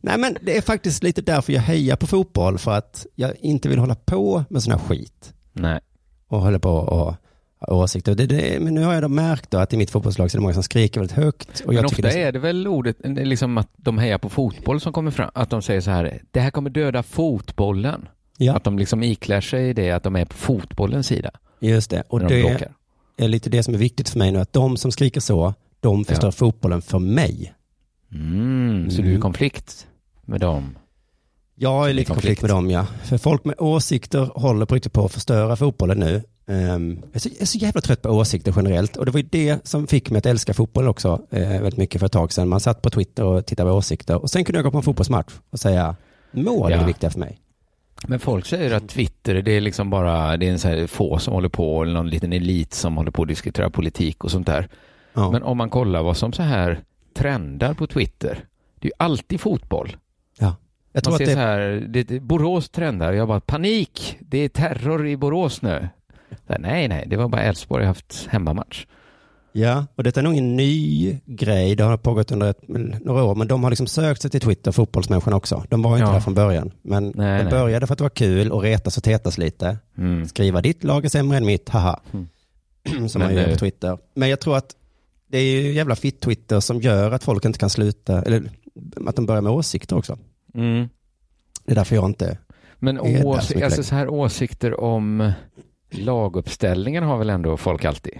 Nej, 0.00 0.18
men 0.18 0.36
det 0.42 0.56
är 0.56 0.60
faktiskt 0.62 1.02
lite 1.02 1.22
därför 1.22 1.52
jag 1.52 1.60
hejar 1.60 1.96
på 1.96 2.06
fotboll, 2.06 2.58
för 2.58 2.70
att 2.70 3.06
jag 3.14 3.32
inte 3.40 3.68
vill 3.68 3.78
hålla 3.78 3.94
på 3.94 4.44
med 4.50 4.62
sån 4.62 4.72
här 4.72 4.78
skit 4.80 5.32
Nej. 5.52 5.80
och 6.28 6.40
hålla 6.40 6.58
på 6.58 6.70
och 6.70 7.14
åsikter. 7.68 8.14
Det, 8.14 8.26
det, 8.26 8.60
men 8.62 8.74
nu 8.74 8.82
har 8.84 8.94
jag 8.94 9.02
då 9.02 9.08
märkt 9.08 9.50
då 9.50 9.58
att 9.58 9.72
i 9.72 9.76
mitt 9.76 9.90
fotbollslag 9.90 10.30
så 10.30 10.36
är 10.36 10.38
det 10.38 10.42
många 10.42 10.54
som 10.54 10.62
skriker 10.62 11.00
väldigt 11.00 11.16
högt. 11.16 11.60
Och 11.60 11.66
Men 11.66 11.76
jag 11.76 11.84
ofta 11.84 11.96
tycker 11.96 12.08
det 12.10 12.22
är 12.22 12.32
det 12.32 12.38
väl 12.38 12.66
ordet, 12.68 12.96
liksom 13.04 13.58
att 13.58 13.68
de 13.76 13.98
hejar 13.98 14.18
på 14.18 14.28
fotboll 14.28 14.80
som 14.80 14.92
kommer 14.92 15.10
fram. 15.10 15.30
Att 15.34 15.50
de 15.50 15.62
säger 15.62 15.80
så 15.80 15.90
här, 15.90 16.22
det 16.30 16.40
här 16.40 16.50
kommer 16.50 16.70
döda 16.70 17.02
fotbollen. 17.02 18.08
Ja, 18.36 18.56
Att 18.56 18.64
de 18.64 18.78
liksom 18.78 19.02
iklär 19.02 19.40
sig 19.40 19.74
det 19.74 19.90
att 19.90 20.02
de 20.02 20.16
är 20.16 20.24
på 20.24 20.34
fotbollens 20.36 21.06
sida. 21.06 21.30
just 21.60 21.90
det. 21.90 22.02
Och 22.08 22.20
de 22.20 22.26
det 22.34 22.42
bråkar. 22.42 22.72
är 23.16 23.28
lite 23.28 23.50
det 23.50 23.62
som 23.62 23.74
är 23.74 23.78
viktigt 23.78 24.08
för 24.08 24.18
mig 24.18 24.32
nu, 24.32 24.38
att 24.38 24.52
de 24.52 24.76
som 24.76 24.92
skriker 24.92 25.20
så, 25.20 25.54
de 25.80 26.04
förstör 26.04 26.28
Ja. 26.28 26.32
fotbollen 26.32 26.82
för 26.82 26.98
mig. 26.98 27.54
Mm, 28.14 28.90
så 28.90 28.96
du 28.96 29.02
är 29.02 29.06
i 29.06 29.10
Mm. 29.10 29.20
konflikt 29.22 29.86
med 30.24 30.40
dem? 30.40 30.78
Jag 31.54 31.86
är 31.86 31.90
I 31.90 31.92
lite 31.92 32.06
konflikt 32.12 32.40
konflikt. 32.40 32.42
med 32.42 32.50
dem, 32.50 32.70
ja. 32.70 32.86
För 33.04 33.18
folk 33.18 33.44
med 33.44 33.54
åsikter 33.58 34.30
håller 34.34 34.66
på 34.66 34.74
riktigt 34.74 34.92
på 34.92 35.04
att 35.04 35.12
förstöra 35.12 35.56
fotbollen 35.56 35.98
nu. 35.98 36.22
Ehm, 36.46 36.98
jag, 37.04 37.16
är 37.16 37.18
så, 37.18 37.28
jag 37.28 37.40
är 37.42 37.46
så 37.46 37.58
jävla 37.58 37.80
trött 37.80 38.02
på 38.02 38.08
åsikter 38.08 38.52
generellt. 38.56 38.96
Och 38.96 39.04
det 39.06 39.10
var 39.10 39.20
ju 39.20 39.28
det 39.30 39.66
som 39.66 39.86
fick 39.86 40.10
mig 40.10 40.18
att 40.18 40.26
älska 40.26 40.54
fotboll 40.54 40.88
också 40.88 41.20
eh, 41.30 41.48
väldigt 41.48 41.76
mycket 41.76 41.98
för 41.98 42.06
ett 42.06 42.12
tag 42.12 42.32
sedan. 42.32 42.48
Man 42.48 42.60
satt 42.60 42.82
på 42.82 42.90
Twitter 42.90 43.24
och 43.24 43.46
tittade 43.46 43.70
på 43.70 43.76
åsikter. 43.76 44.22
Och 44.22 44.30
sen 44.30 44.44
kunde 44.44 44.58
jag 44.58 44.64
gå 44.64 44.70
på 44.70 44.76
en 44.76 44.82
fotbollsmatch 44.82 45.32
och 45.50 45.60
säga 45.60 45.96
mål 46.32 46.70
är 46.72 46.74
Ja. 46.76 46.80
det 46.80 46.86
viktiga 46.86 47.10
för 47.10 47.18
mig. 47.20 47.38
Men 48.06 48.18
folk 48.20 48.46
säger 48.46 48.74
att 48.74 48.88
Twitter, 48.88 49.34
det 49.34 49.52
är 49.52 49.60
liksom 49.60 49.90
bara, 49.90 50.36
det 50.36 50.48
är 50.48 50.52
en 50.52 50.58
så 50.58 50.68
här 50.68 50.86
få 50.86 51.18
som 51.18 51.34
håller 51.34 51.48
på, 51.48 51.82
eller 51.82 51.92
någon 51.92 52.10
liten 52.10 52.32
elit 52.32 52.74
som 52.74 52.96
håller 52.96 53.10
på 53.10 53.22
att 53.22 53.28
diskutera 53.28 53.70
politik 53.70 54.24
och 54.24 54.30
sånt 54.30 54.46
där. 54.46 54.68
Ja. 55.14 55.30
Men 55.30 55.42
om 55.42 55.56
man 55.58 55.70
kollar 55.70 56.02
vad 56.02 56.16
som 56.16 56.32
så 56.32 56.42
här 56.42 56.80
trendar 57.18 57.74
på 57.74 57.86
Twitter, 57.86 58.44
det 58.80 58.86
är 58.86 58.90
ju 58.90 58.94
alltid 58.98 59.40
fotboll. 59.40 59.96
ja. 60.38 60.56
Jag 60.92 61.04
tror 61.04 61.12
Man 61.12 61.14
att 61.14 61.18
ser 61.18 61.26
det, 61.26 61.32
så 61.32 61.38
här, 61.38 61.86
det, 61.88 62.20
Borås 62.22 62.68
trendar, 62.68 63.12
jag 63.12 63.28
bara 63.28 63.40
panik, 63.40 64.16
det 64.20 64.38
är 64.38 64.48
terror 64.48 65.06
i 65.08 65.16
Borås 65.16 65.62
nu. 65.62 65.88
Här, 66.48 66.58
nej, 66.58 66.88
nej, 66.88 67.04
det 67.06 67.16
var 67.16 67.28
bara 67.28 67.42
Elfsborg 67.42 67.82
har 67.84 67.88
haft 67.88 68.26
hemmamatch. 68.30 68.86
ja, 69.52 69.86
och 69.94 70.02
detta 70.04 70.20
är 70.20 70.24
nog 70.24 70.32
ingen 70.32 70.56
ny 70.56 71.18
grej. 71.26 71.76
Det 71.76 71.84
har 71.84 71.96
pågått 71.96 72.32
under 72.32 72.50
ett, 72.50 72.68
några 73.04 73.24
år. 73.24 73.34
Men 73.34 73.48
de 73.48 73.62
har 73.62 73.70
liksom 73.70 73.86
sökt 73.86 74.22
sig 74.22 74.30
till 74.30 74.40
Twitter, 74.40 74.72
fotbollsmänniskorna 74.72 75.36
också. 75.36 75.64
De 75.68 75.82
var 75.82 75.96
inte 75.96 76.06
Ja. 76.08 76.12
där 76.12 76.20
från 76.20 76.34
början. 76.34 76.72
Men 76.82 77.04
Nej, 77.04 77.38
de 77.38 77.44
nej. 77.44 77.50
började 77.50 77.86
för 77.86 77.92
att 77.92 77.98
det 77.98 78.04
var 78.04 78.08
kul 78.10 78.52
och 78.52 78.62
retas 78.62 78.96
och 78.96 79.02
tetas 79.04 79.38
lite. 79.38 79.78
Mm. 79.98 80.26
skriva 80.28 80.60
ditt 80.60 80.84
lag 80.84 81.04
är 81.04 81.08
sämre 81.08 81.36
än 81.38 81.46
mitt, 81.46 81.68
haha. 81.68 82.00
Som 83.08 83.20
man 83.22 83.28
Men, 83.28 83.34
gör 83.34 83.44
på 83.44 83.50
eh, 83.50 83.56
Twitter. 83.56 83.98
Men 84.14 84.28
jag 84.28 84.40
tror 84.40 84.56
att 84.56 84.74
det 85.28 85.38
är 85.38 85.62
ju 85.62 85.72
jävla 85.72 85.96
fitt-Twitter 85.96 86.60
som 86.60 86.80
gör 86.80 87.10
att 87.12 87.24
folk 87.24 87.44
inte 87.44 87.58
kan 87.58 87.70
sluta, 87.70 88.22
eller 88.22 88.50
att 89.06 89.16
de 89.16 89.26
börjar 89.26 89.42
med 89.42 89.52
åsikter 89.52 89.96
också. 89.96 90.18
Mm. 90.54 90.88
Det 91.64 91.72
är 91.72 91.76
därför 91.76 91.94
jag 91.96 92.06
inte, 92.06 92.38
Men 92.78 93.00
ås- 93.00 93.64
alltså 93.64 93.82
så 93.82 93.94
här 93.94 94.08
åsikter 94.08 94.80
om 94.80 95.32
laguppställningen 95.90 97.04
har 97.04 97.18
väl 97.18 97.30
ändå 97.30 97.56
folk 97.56 97.84
alltid? 97.84 98.18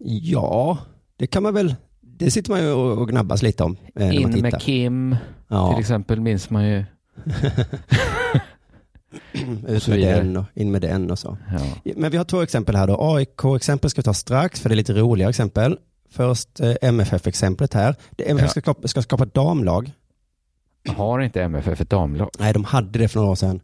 ja, 0.00 0.78
det 1.16 1.26
kan 1.26 1.42
man 1.42 1.54
väl, 1.54 1.74
det 2.00 2.30
sitter 2.30 2.50
man 2.50 2.60
ju 2.62 2.70
och 2.72 3.08
gnabbas 3.08 3.42
lite 3.42 3.64
om. 3.64 3.76
Eh, 3.94 4.16
In 4.16 4.30
med 4.42 4.60
Kim, 4.60 5.10
till 5.10 5.18
ja, 5.48 5.80
exempel, 5.80 6.20
minns 6.20 6.50
man 6.50 6.68
ju. 6.68 6.84
ut 9.68 9.88
med 9.88 9.98
den 10.00 10.36
och 10.36 10.44
in 10.54 10.70
med 10.70 10.80
den 10.82 11.10
och 11.10 11.18
så. 11.18 11.38
Ja. 11.84 11.92
Men 11.96 12.10
vi 12.10 12.16
har 12.16 12.24
två 12.24 12.42
exempel 12.42 12.76
här 12.76 12.86
då. 12.86 12.96
AIK-exempel 13.00 13.90
ska 13.90 13.98
vi 14.00 14.04
ta 14.04 14.14
strax, 14.14 14.60
för 14.60 14.68
det 14.68 14.74
är 14.74 14.76
lite 14.76 14.92
roliga 14.94 15.28
exempel. 15.28 15.78
Först 16.10 16.60
eh, 16.60 16.74
MFF-exemplet 16.82 17.74
här. 17.74 17.94
Det 18.10 18.30
MFF 18.30 18.44
Ja. 18.44 18.48
ska, 18.50 18.60
skapa, 18.60 18.88
ska 18.88 19.02
skapa 19.02 19.24
damlag. 19.24 19.92
Har 20.88 21.20
inte 21.20 21.42
MFF 21.42 21.80
ett 21.80 21.90
damlag? 21.90 22.30
Nej, 22.38 22.52
de 22.52 22.64
hade 22.64 22.98
det 22.98 23.08
för 23.08 23.18
några 23.20 23.30
år 23.30 23.34
sedan. 23.34 23.60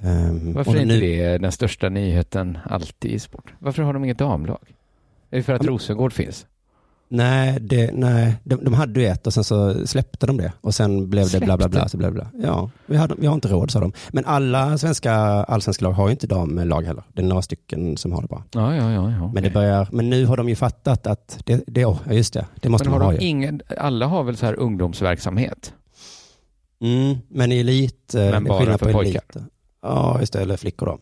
Ehm, 0.00 0.52
Varför 0.52 0.70
är 0.76 0.80
inte 0.82 0.94
nu- 0.94 1.00
det 1.00 1.38
den 1.38 1.52
största 1.52 1.88
nyheten 1.88 2.58
alltid 2.64 3.10
i 3.10 3.18
sport? 3.18 3.54
Varför 3.58 3.82
har 3.82 3.92
de 3.92 4.04
inget 4.04 4.18
damlag? 4.18 4.58
Är 5.30 5.36
det 5.36 5.42
för 5.42 5.52
att 5.52 5.62
Ja, 5.62 5.64
men- 5.66 5.72
Rosengård 5.74 6.12
finns? 6.12 6.46
Nej, 7.10 7.58
det, 7.60 7.90
nej 7.92 8.34
de, 8.44 8.64
de 8.64 8.74
hade 8.74 9.00
ju 9.00 9.06
ett 9.06 9.26
och 9.26 9.34
sen 9.34 9.44
så 9.44 9.86
släppte 9.86 10.26
de 10.26 10.36
det. 10.36 10.52
Och 10.60 10.74
sen 10.74 11.10
blev 11.10 11.30
det 11.30 11.40
bla 11.40 11.56
bla 11.56 11.68
bla. 11.68 11.80
Släppte? 11.80 11.90
Så 11.90 11.96
bla 11.96 12.10
bla. 12.10 12.30
Ja, 12.42 12.70
vi, 12.86 12.96
hade, 12.96 13.14
vi 13.18 13.26
har 13.26 13.34
inte 13.34 13.48
råd 13.48 13.70
sa 13.70 13.80
de. 13.80 13.92
Men 14.08 14.24
alla 14.24 14.78
svenska 14.78 15.12
allsvenska 15.12 15.84
lag 15.84 15.92
har 15.92 16.08
ju 16.08 16.10
inte 16.10 16.26
damlag 16.26 16.82
heller. 16.82 17.02
Det 17.12 17.22
är 17.22 17.26
några 17.26 17.42
stycken 17.42 17.96
som 17.96 18.12
har 18.12 18.22
det 18.22 18.28
bara. 18.28 18.42
Ja, 18.50 18.74
ja, 18.74 18.92
ja. 18.92 19.10
ja 19.10 19.30
Men, 19.34 19.42
det 19.42 19.50
börjar, 19.50 19.88
men 19.92 20.10
nu 20.10 20.26
har 20.26 20.36
de 20.36 20.48
ju 20.48 20.56
fattat 20.56 21.06
att 21.06 21.38
det, 21.44 21.64
det 21.66 21.80
ja, 21.80 21.98
just 22.10 22.32
det, 22.32 22.46
det 22.60 22.68
måste 22.68 22.88
Men 22.88 22.92
har 22.92 22.98
man 22.98 23.14
ha 23.14 23.20
de 23.20 23.26
ingen, 23.26 23.60
alla 23.78 24.06
har 24.06 24.22
väl 24.22 24.36
så 24.36 24.46
här 24.46 24.54
ungdomsverksamhet? 24.54 25.72
Mm, 26.80 27.16
men 27.28 27.52
i 27.52 27.60
elit, 27.60 28.14
eh, 28.14 28.30
Men 28.30 28.44
bara 28.44 28.78
för 28.78 28.86
på 28.86 28.92
pojkar? 28.92 29.22
elit. 29.34 29.36
Ja, 29.82 30.16
just 30.20 30.32
det, 30.32 30.40
eller 30.40 30.56
flickor 30.56 30.86
då. 30.86 30.98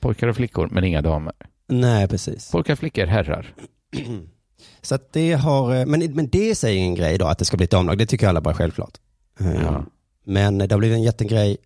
Pojkar 0.00 0.28
och 0.28 0.36
flickor, 0.36 0.68
men 0.72 0.84
inga 0.84 1.02
damer. 1.02 1.32
Nej, 1.68 2.08
precis. 2.08 2.50
Pojkar, 2.50 2.76
flickor, 2.76 3.06
herrar. 3.06 3.54
Så 4.82 4.94
att 4.94 5.12
det 5.12 5.32
har, 5.32 5.74
eh, 5.76 5.86
men, 5.86 6.14
men 6.14 6.28
det 6.28 6.54
säger 6.54 6.78
ingen 6.78 6.94
grej 6.94 7.18
då, 7.18 7.26
att 7.26 7.38
det 7.38 7.44
ska 7.44 7.56
bli 7.56 7.64
ett 7.64 7.70
damlag. 7.70 7.98
Det 7.98 8.06
tycker 8.06 8.28
alla 8.28 8.40
bara 8.40 8.50
är 8.50 8.54
självklart. 8.54 8.98
Eh, 9.40 9.54
Ja. 9.62 9.84
Men 10.24 10.58
det 10.58 10.72
har 10.72 10.78
blivit 10.78 10.96
en 10.96 11.02
jättegrej 11.02 11.56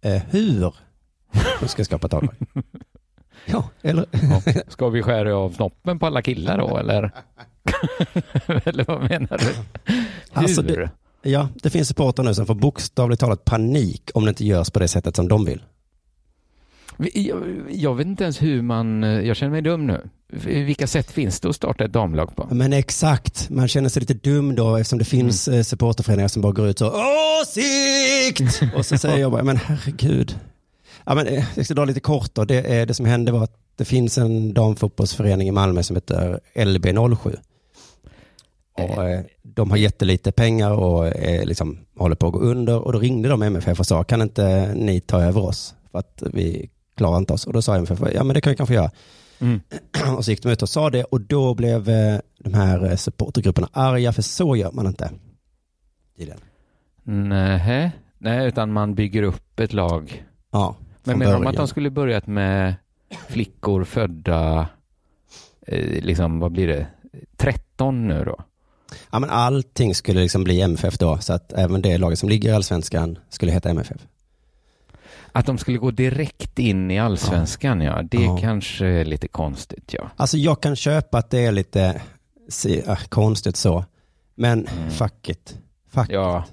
eh, 0.00 0.22
hur 0.30 0.72
de 1.60 1.68
ska 1.68 1.84
skapa 1.84 2.06
ett 2.06 2.10
damlag. 2.10 2.34
Ja, 3.46 3.70
eller? 3.82 4.06
Ja. 4.10 4.42
Ska 4.68 4.88
vi 4.88 5.02
skära 5.02 5.36
av 5.36 5.50
snoppen 5.50 5.98
på 5.98 6.06
alla 6.06 6.22
killar 6.22 6.58
då, 6.58 6.76
eller? 6.76 7.10
eller 8.64 8.84
vad 8.84 9.10
menar 9.10 9.38
du? 9.38 9.54
Alltså, 10.32 10.62
det- 10.62 10.90
Ja, 11.22 11.48
det 11.62 11.70
finns 11.70 11.88
supportrar 11.88 12.24
nu 12.24 12.34
som 12.34 12.46
får 12.46 12.54
bokstavligt 12.54 13.20
talat 13.20 13.44
panik 13.44 14.10
om 14.14 14.24
det 14.24 14.28
inte 14.28 14.44
görs 14.44 14.70
på 14.70 14.78
det 14.78 14.88
sättet 14.88 15.16
som 15.16 15.28
de 15.28 15.44
vill. 15.44 15.62
Vi- 16.96 17.28
Jag, 17.28 17.42
jag 17.70 17.94
vet 17.94 18.06
inte 18.06 18.24
ens 18.24 18.42
hur 18.42 18.62
man, 18.62 19.02
jag 19.02 19.36
känner 19.36 19.52
mig 19.52 19.62
dum 19.62 19.86
nu. 19.86 20.08
Vilka 20.32 20.86
sätt 20.86 21.10
finns 21.10 21.40
det 21.40 21.48
att 21.48 21.56
starta 21.56 21.84
ett 21.84 21.92
damlag 21.92 22.36
på? 22.36 22.48
Men 22.50 22.72
exakt, 22.72 23.50
man 23.50 23.68
känner 23.68 23.88
sig 23.88 24.00
lite 24.00 24.14
dum 24.14 24.54
då 24.54 24.76
eftersom 24.76 24.98
det 24.98 25.04
finns 25.04 25.48
mm. 25.48 25.64
supporterföreningar 25.64 26.28
som 26.28 26.42
bara 26.42 26.52
går 26.52 26.68
ut 26.68 26.78
så 26.78 26.86
åsikt! 26.86 28.62
Och 28.76 28.86
så 28.86 28.98
säger 28.98 29.18
jag 29.18 29.32
bara, 29.32 29.42
men 29.42 29.56
herregud. 29.56 30.38
Ja, 31.04 31.14
men 31.14 31.26
eh, 31.26 31.44
jag 31.54 31.64
ska 31.64 31.74
dra 31.74 31.84
lite 31.84 32.00
kort 32.00 32.34
då. 32.34 32.44
Det, 32.44 32.74
är, 32.74 32.86
det 32.86 32.94
som 32.94 33.06
hände 33.06 33.32
var 33.32 33.44
att 33.44 33.56
det 33.76 33.84
finns 33.84 34.18
en 34.18 34.54
damfotbollsförening 34.54 35.48
i 35.48 35.52
Malmö 35.52 35.82
som 35.82 35.96
heter 35.96 36.40
LB07. 36.54 37.36
Och, 38.72 39.08
eh, 39.08 39.20
de 39.42 39.70
har 39.70 39.76
jättelite 39.76 40.32
pengar 40.32 40.70
och 40.70 41.06
eh, 41.06 41.44
liksom 41.44 41.78
håller 41.96 42.16
på 42.16 42.26
att 42.26 42.32
gå 42.32 42.38
under. 42.38 42.78
Och 42.78 42.92
då 42.92 42.98
ringde 42.98 43.28
de 43.28 43.42
MFF 43.42 43.80
och 43.80 43.86
sa, 43.86 44.04
kan 44.04 44.22
inte 44.22 44.74
ni 44.74 45.00
ta 45.00 45.22
över 45.22 45.40
oss? 45.40 45.74
För 45.92 45.98
att 45.98 46.22
vi 46.32 46.70
klarar 46.96 47.18
inte 47.18 47.32
oss. 47.32 47.46
Och 47.46 47.52
då 47.52 47.62
sa 47.62 47.76
MFF, 47.76 48.00
ja 48.14 48.24
men 48.24 48.34
det 48.34 48.40
kan 48.40 48.50
vi 48.50 48.56
kanske 48.56 48.74
göra. 48.74 48.90
Mm. 49.40 49.60
Och 50.16 50.24
så 50.24 50.30
gick 50.30 50.42
de 50.42 50.48
ut 50.48 50.62
och 50.62 50.68
sa 50.68 50.90
det 50.90 51.04
och 51.04 51.20
då 51.20 51.54
blev 51.54 51.88
eh, 51.88 52.18
de 52.38 52.54
här 52.54 52.90
eh, 52.90 52.96
supportergrupperna 52.96 53.68
arga 53.72 54.12
för 54.12 54.22
så 54.22 54.56
gör 54.56 54.72
man 54.72 54.86
inte. 54.86 55.10
Tydligen. 56.16 56.40
Nej, 57.04 57.92
nej, 58.18 58.48
utan 58.48 58.72
man 58.72 58.94
bygger 58.94 59.22
upp 59.22 59.60
ett 59.60 59.72
lag. 59.72 60.24
Ja, 60.50 60.76
Men 61.04 61.18
menar 61.18 61.32
de 61.32 61.46
att 61.46 61.56
de 61.56 61.68
skulle 61.68 61.90
börjat 61.90 62.26
med 62.26 62.74
flickor 63.28 63.84
födda, 63.84 64.68
eh, 65.66 66.04
liksom, 66.04 66.40
vad 66.40 66.52
blir 66.52 66.66
det, 66.66 66.86
13 67.36 68.08
nu 68.08 68.24
då? 68.24 68.36
Ja, 69.10 69.18
men 69.18 69.30
allting 69.30 69.94
skulle 69.94 70.20
liksom 70.20 70.44
bli 70.44 70.60
MFF 70.60 70.98
då, 70.98 71.18
så 71.18 71.32
att 71.32 71.52
även 71.52 71.82
det 71.82 71.98
laget 71.98 72.18
som 72.18 72.28
ligger 72.28 72.48
i 72.48 72.52
allsvenskan 72.52 73.18
skulle 73.28 73.52
heta 73.52 73.70
MFF. 73.70 74.06
Att 75.38 75.46
de 75.46 75.58
skulle 75.58 75.78
gå 75.78 75.90
direkt 75.90 76.58
in 76.58 76.90
i 76.90 76.98
allsvenskan, 76.98 77.80
ja. 77.80 78.02
Det 78.02 78.22
Ja. 78.22 78.36
kanske 78.40 78.86
är 78.86 79.04
lite 79.04 79.28
konstigt, 79.28 79.90
ja. 79.94 80.10
Alltså 80.16 80.36
jag 80.36 80.60
kan 80.62 80.76
köpa 80.76 81.18
att 81.18 81.30
det 81.30 81.38
är 81.46 81.52
lite, 81.52 82.00
äh, 82.86 82.98
konstigt 83.08 83.56
så. 83.56 83.84
Men 84.34 84.66
Mm. 84.66 84.90
fuck 84.90 85.28
it. 85.28 85.58
Fuck 85.94 86.06
Ja, 86.10 86.44
it. 86.48 86.52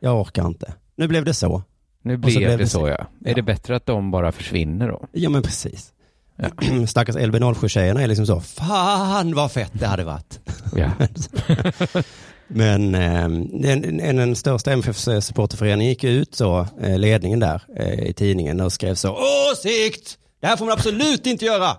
Jag 0.00 0.20
orkar 0.20 0.46
inte. 0.46 0.72
Nu 0.96 1.08
blev 1.08 1.24
det 1.24 1.34
så. 1.34 1.62
nu 2.02 2.16
blev 2.16 2.36
blev 2.36 2.50
det 2.50 2.56
det 2.56 2.68
så 2.68 2.78
så. 2.78 2.88
ja. 2.88 3.06
Ja. 3.24 3.30
Är 3.30 3.34
det 3.34 3.42
bättre 3.42 3.76
att 3.76 3.86
de 3.86 4.10
bara 4.10 4.32
försvinner 4.32 4.88
då? 4.88 5.06
Ja 5.12 5.30
men 5.30 5.42
precis. 5.42 5.92
Ja. 6.36 6.48
Stackars 6.86 7.16
LB07-tjejerna 7.16 8.02
är 8.02 8.06
liksom 8.06 8.26
så, 8.26 8.40
fan 8.40 9.34
vad 9.34 9.52
fett 9.52 9.72
det 9.72 9.86
hade 9.86 10.04
varit. 10.04 10.40
Ja. 10.76 10.90
Men 12.48 12.94
eh, 12.94 13.28
den, 13.60 13.98
den, 13.98 14.16
den 14.16 14.36
största 14.36 14.72
MFFs 14.72 15.08
supporterföreningen 15.20 15.88
gick 15.88 16.04
ut 16.04 16.34
så, 16.34 16.66
eh, 16.80 16.98
ledningen 16.98 17.40
där 17.40 17.62
eh, 17.76 18.06
i 18.06 18.12
tidningen 18.12 18.60
och 18.60 18.72
skrev 18.72 18.94
så, 18.94 19.18
åsikt! 19.52 20.18
Det 20.40 20.46
här 20.46 20.56
får 20.56 20.64
man 20.64 20.72
absolut 20.72 21.26
inte 21.26 21.44
göra! 21.44 21.76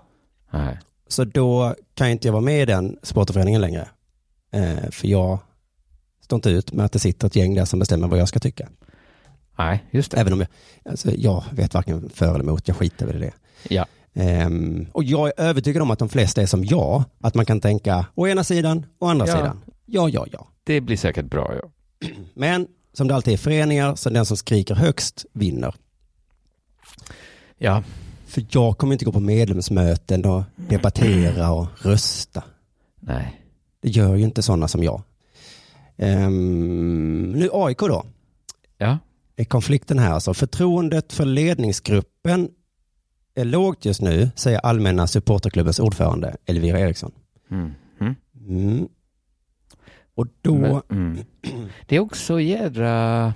Nej. 0.51 0.80
Så 1.07 1.24
då 1.24 1.76
kan 1.93 2.09
inte 2.09 2.28
jag 2.28 2.34
vara 2.34 2.41
med 2.41 2.61
i 2.61 2.65
den 2.65 2.97
supporterföreningen 3.03 3.61
längre. 3.61 3.88
Eh, 4.53 4.89
för 4.91 5.07
jag 5.07 5.39
står 6.24 6.38
inte 6.38 6.49
ut 6.49 6.72
med 6.72 6.86
att 6.86 6.91
det 6.91 6.99
sitter 6.99 7.28
ett 7.28 7.36
gäng 7.36 7.55
där 7.55 7.65
som 7.65 7.80
bestämmer 7.80 8.07
vad 8.07 8.20
jag 8.20 8.28
ska 8.28 8.39
tycka. 8.39 8.70
Nej, 9.57 9.86
just 9.91 10.11
det. 10.11 10.18
Även 10.18 10.34
om 10.34 10.39
jag, 10.39 10.49
alltså, 10.91 11.11
jag 11.11 11.43
vet 11.51 11.74
varken 11.74 12.09
för 12.09 12.30
eller 12.30 12.39
emot, 12.39 12.68
jag 12.68 12.78
skiter 12.78 13.05
väl 13.05 13.15
i 13.15 13.20
det. 13.20 13.34
Ja. 13.76 13.86
Ehm, 14.20 14.88
och 14.93 15.03
jag 15.03 15.28
är 15.28 15.34
övertygad 15.38 15.82
om 15.82 15.91
att 15.91 15.99
de 15.99 16.09
flesta 16.09 16.41
är 16.41 16.45
som 16.45 16.65
jag, 16.65 17.03
att 17.22 17.36
man 17.36 17.45
kan 17.45 17.59
tänka 17.61 18.05
å 18.15 18.28
ena 18.28 18.43
sidan 18.43 18.86
och 18.99 19.11
andra 19.11 19.28
Ja. 19.28 19.36
sidan. 19.36 19.61
Ja, 19.86 20.09
ja, 20.09 20.26
ja. 20.32 20.47
Det 20.63 20.82
blir 20.82 20.97
säkert 20.97 21.26
bra 21.26 21.53
ja. 21.61 21.70
Men 22.34 22.68
som 22.93 23.07
det 23.07 23.15
alltid 23.15 23.34
är 23.34 23.38
föreningar, 23.38 23.95
så 23.95 24.09
den 24.09 24.26
som 24.26 24.38
skriker 24.38 24.76
högst 24.76 25.26
vinner. 25.34 25.76
Ja, 27.57 27.84
För 28.28 28.45
jag 28.49 28.78
kommer 28.78 28.93
inte 28.93 29.05
gå 29.05 29.11
på 29.11 29.20
medlemsmöten 29.20 30.26
och 30.26 30.43
debattera 30.55 31.51
och 31.51 31.68
rösta. 31.78 32.43
nej. 32.99 33.41
Det 33.82 33.89
gör 33.89 34.15
ju 34.15 34.24
inte 34.24 34.41
sådana 34.41 34.68
som 34.68 34.84
jag. 34.84 35.01
Ehm, 35.97 37.32
nu 37.32 37.49
AIK 37.53 37.80
då. 37.80 38.05
Ja, 38.78 38.97
Är 39.36 39.43
konflikten 39.45 39.99
här 39.99 40.11
alltså. 40.13 40.34
Förtroendet 40.34 41.13
för 41.13 41.26
ledningsgruppen 41.26 42.49
är 43.38 43.46
lågt 43.46 43.86
just 43.86 44.02
nu, 44.02 44.30
säger 44.36 44.60
allmänna 44.60 45.08
supporterklubbens 45.08 45.80
ordförande 45.80 46.36
Elvira 46.46 46.80
Eriksson. 46.80 47.12
mm. 47.52 47.74
Mm. 48.50 48.88
Och 50.16 50.28
då, 50.42 50.56
Men, 50.56 50.82
mm. 50.90 51.18
Det 51.86 51.96
är 51.96 52.00
också 52.00 52.42
jädra 52.42 53.34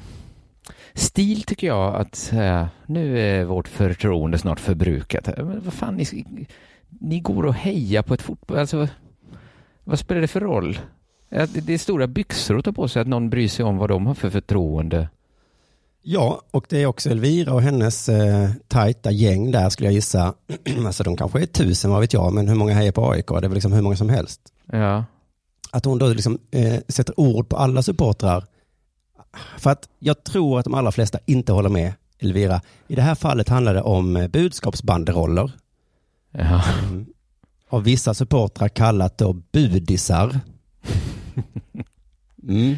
stil 0.93 1.43
tycker 1.43 1.67
jag 1.67 1.95
att 1.95 2.15
säga 2.15 2.69
nu 2.85 3.19
är 3.19 3.45
vårt 3.45 3.67
förtroende 3.67 4.37
snart 4.37 4.59
förbrukat. 4.59 5.29
Men 5.37 5.61
vad 5.63 5.73
fan, 5.73 5.95
ni, 5.95 6.25
ni 6.89 7.19
går 7.19 7.45
och 7.45 7.53
hejar 7.53 8.01
på 8.01 8.13
ett 8.13 8.21
fotboll, 8.21 8.57
alltså 8.57 8.87
vad 9.83 9.99
spelar 9.99 10.21
det 10.21 10.27
för 10.27 10.39
roll? 10.39 10.79
Det 11.29 11.73
är 11.73 11.77
stora 11.77 12.07
byxor 12.07 12.57
att 12.57 12.65
ta 12.65 12.71
på 12.71 12.87
sig 12.87 13.01
att 13.01 13.07
någon 13.07 13.29
bryr 13.29 13.47
sig 13.47 13.65
om 13.65 13.77
vad 13.77 13.89
de 13.89 14.05
har 14.05 14.13
för 14.13 14.29
förtroende. 14.29 15.09
Ja, 16.01 16.41
och 16.51 16.65
det 16.69 16.81
är 16.81 16.85
också 16.85 17.09
Elvira 17.09 17.53
och 17.53 17.61
hennes 17.61 18.09
eh, 18.09 18.49
tajta 18.67 19.11
gäng 19.11 19.51
där 19.51 19.69
skulle 19.69 19.87
jag 19.87 19.93
gissa. 19.93 20.33
alltså 20.85 21.03
de 21.03 21.17
kanske 21.17 21.41
är 21.41 21.45
tusen, 21.45 21.91
vad 21.91 22.01
vet 22.01 22.13
jag, 22.13 22.33
men 22.33 22.47
hur 22.47 22.55
många 22.55 22.73
hejar 22.73 22.91
på 22.91 23.11
AIK? 23.11 23.27
Det 23.27 23.35
är 23.37 23.41
väl 23.41 23.53
liksom 23.53 23.73
hur 23.73 23.81
många 23.81 23.95
som 23.95 24.09
helst. 24.09 24.41
Ja, 24.71 25.05
Att 25.71 25.85
hon 25.85 25.97
då 25.97 26.07
liksom 26.07 26.39
eh, 26.51 26.79
sätter 26.87 27.19
ord 27.19 27.49
på 27.49 27.57
alla 27.57 27.83
supportrar. 27.83 28.45
För 29.57 29.69
att 29.69 29.89
jag 29.99 30.23
tror 30.23 30.59
att 30.59 30.65
de 30.65 30.73
allra 30.73 30.91
flesta 30.91 31.19
inte 31.25 31.51
håller 31.53 31.69
med 31.69 31.93
Elvira. 32.19 32.61
I 32.87 32.95
det 32.95 33.01
här 33.01 33.15
fallet 33.15 33.49
handlar 33.49 33.73
det 33.73 33.81
om 33.81 34.15
eh, 34.17 34.27
budskapsbanderoller. 34.27 35.51
ja. 36.31 36.63
Mm. 36.83 37.05
Av 37.69 37.83
vissa 37.83 38.13
supportrar 38.13 38.67
kallat 38.69 39.17
då 39.17 39.33
budisar. 39.33 40.39
Mm. 42.47 42.75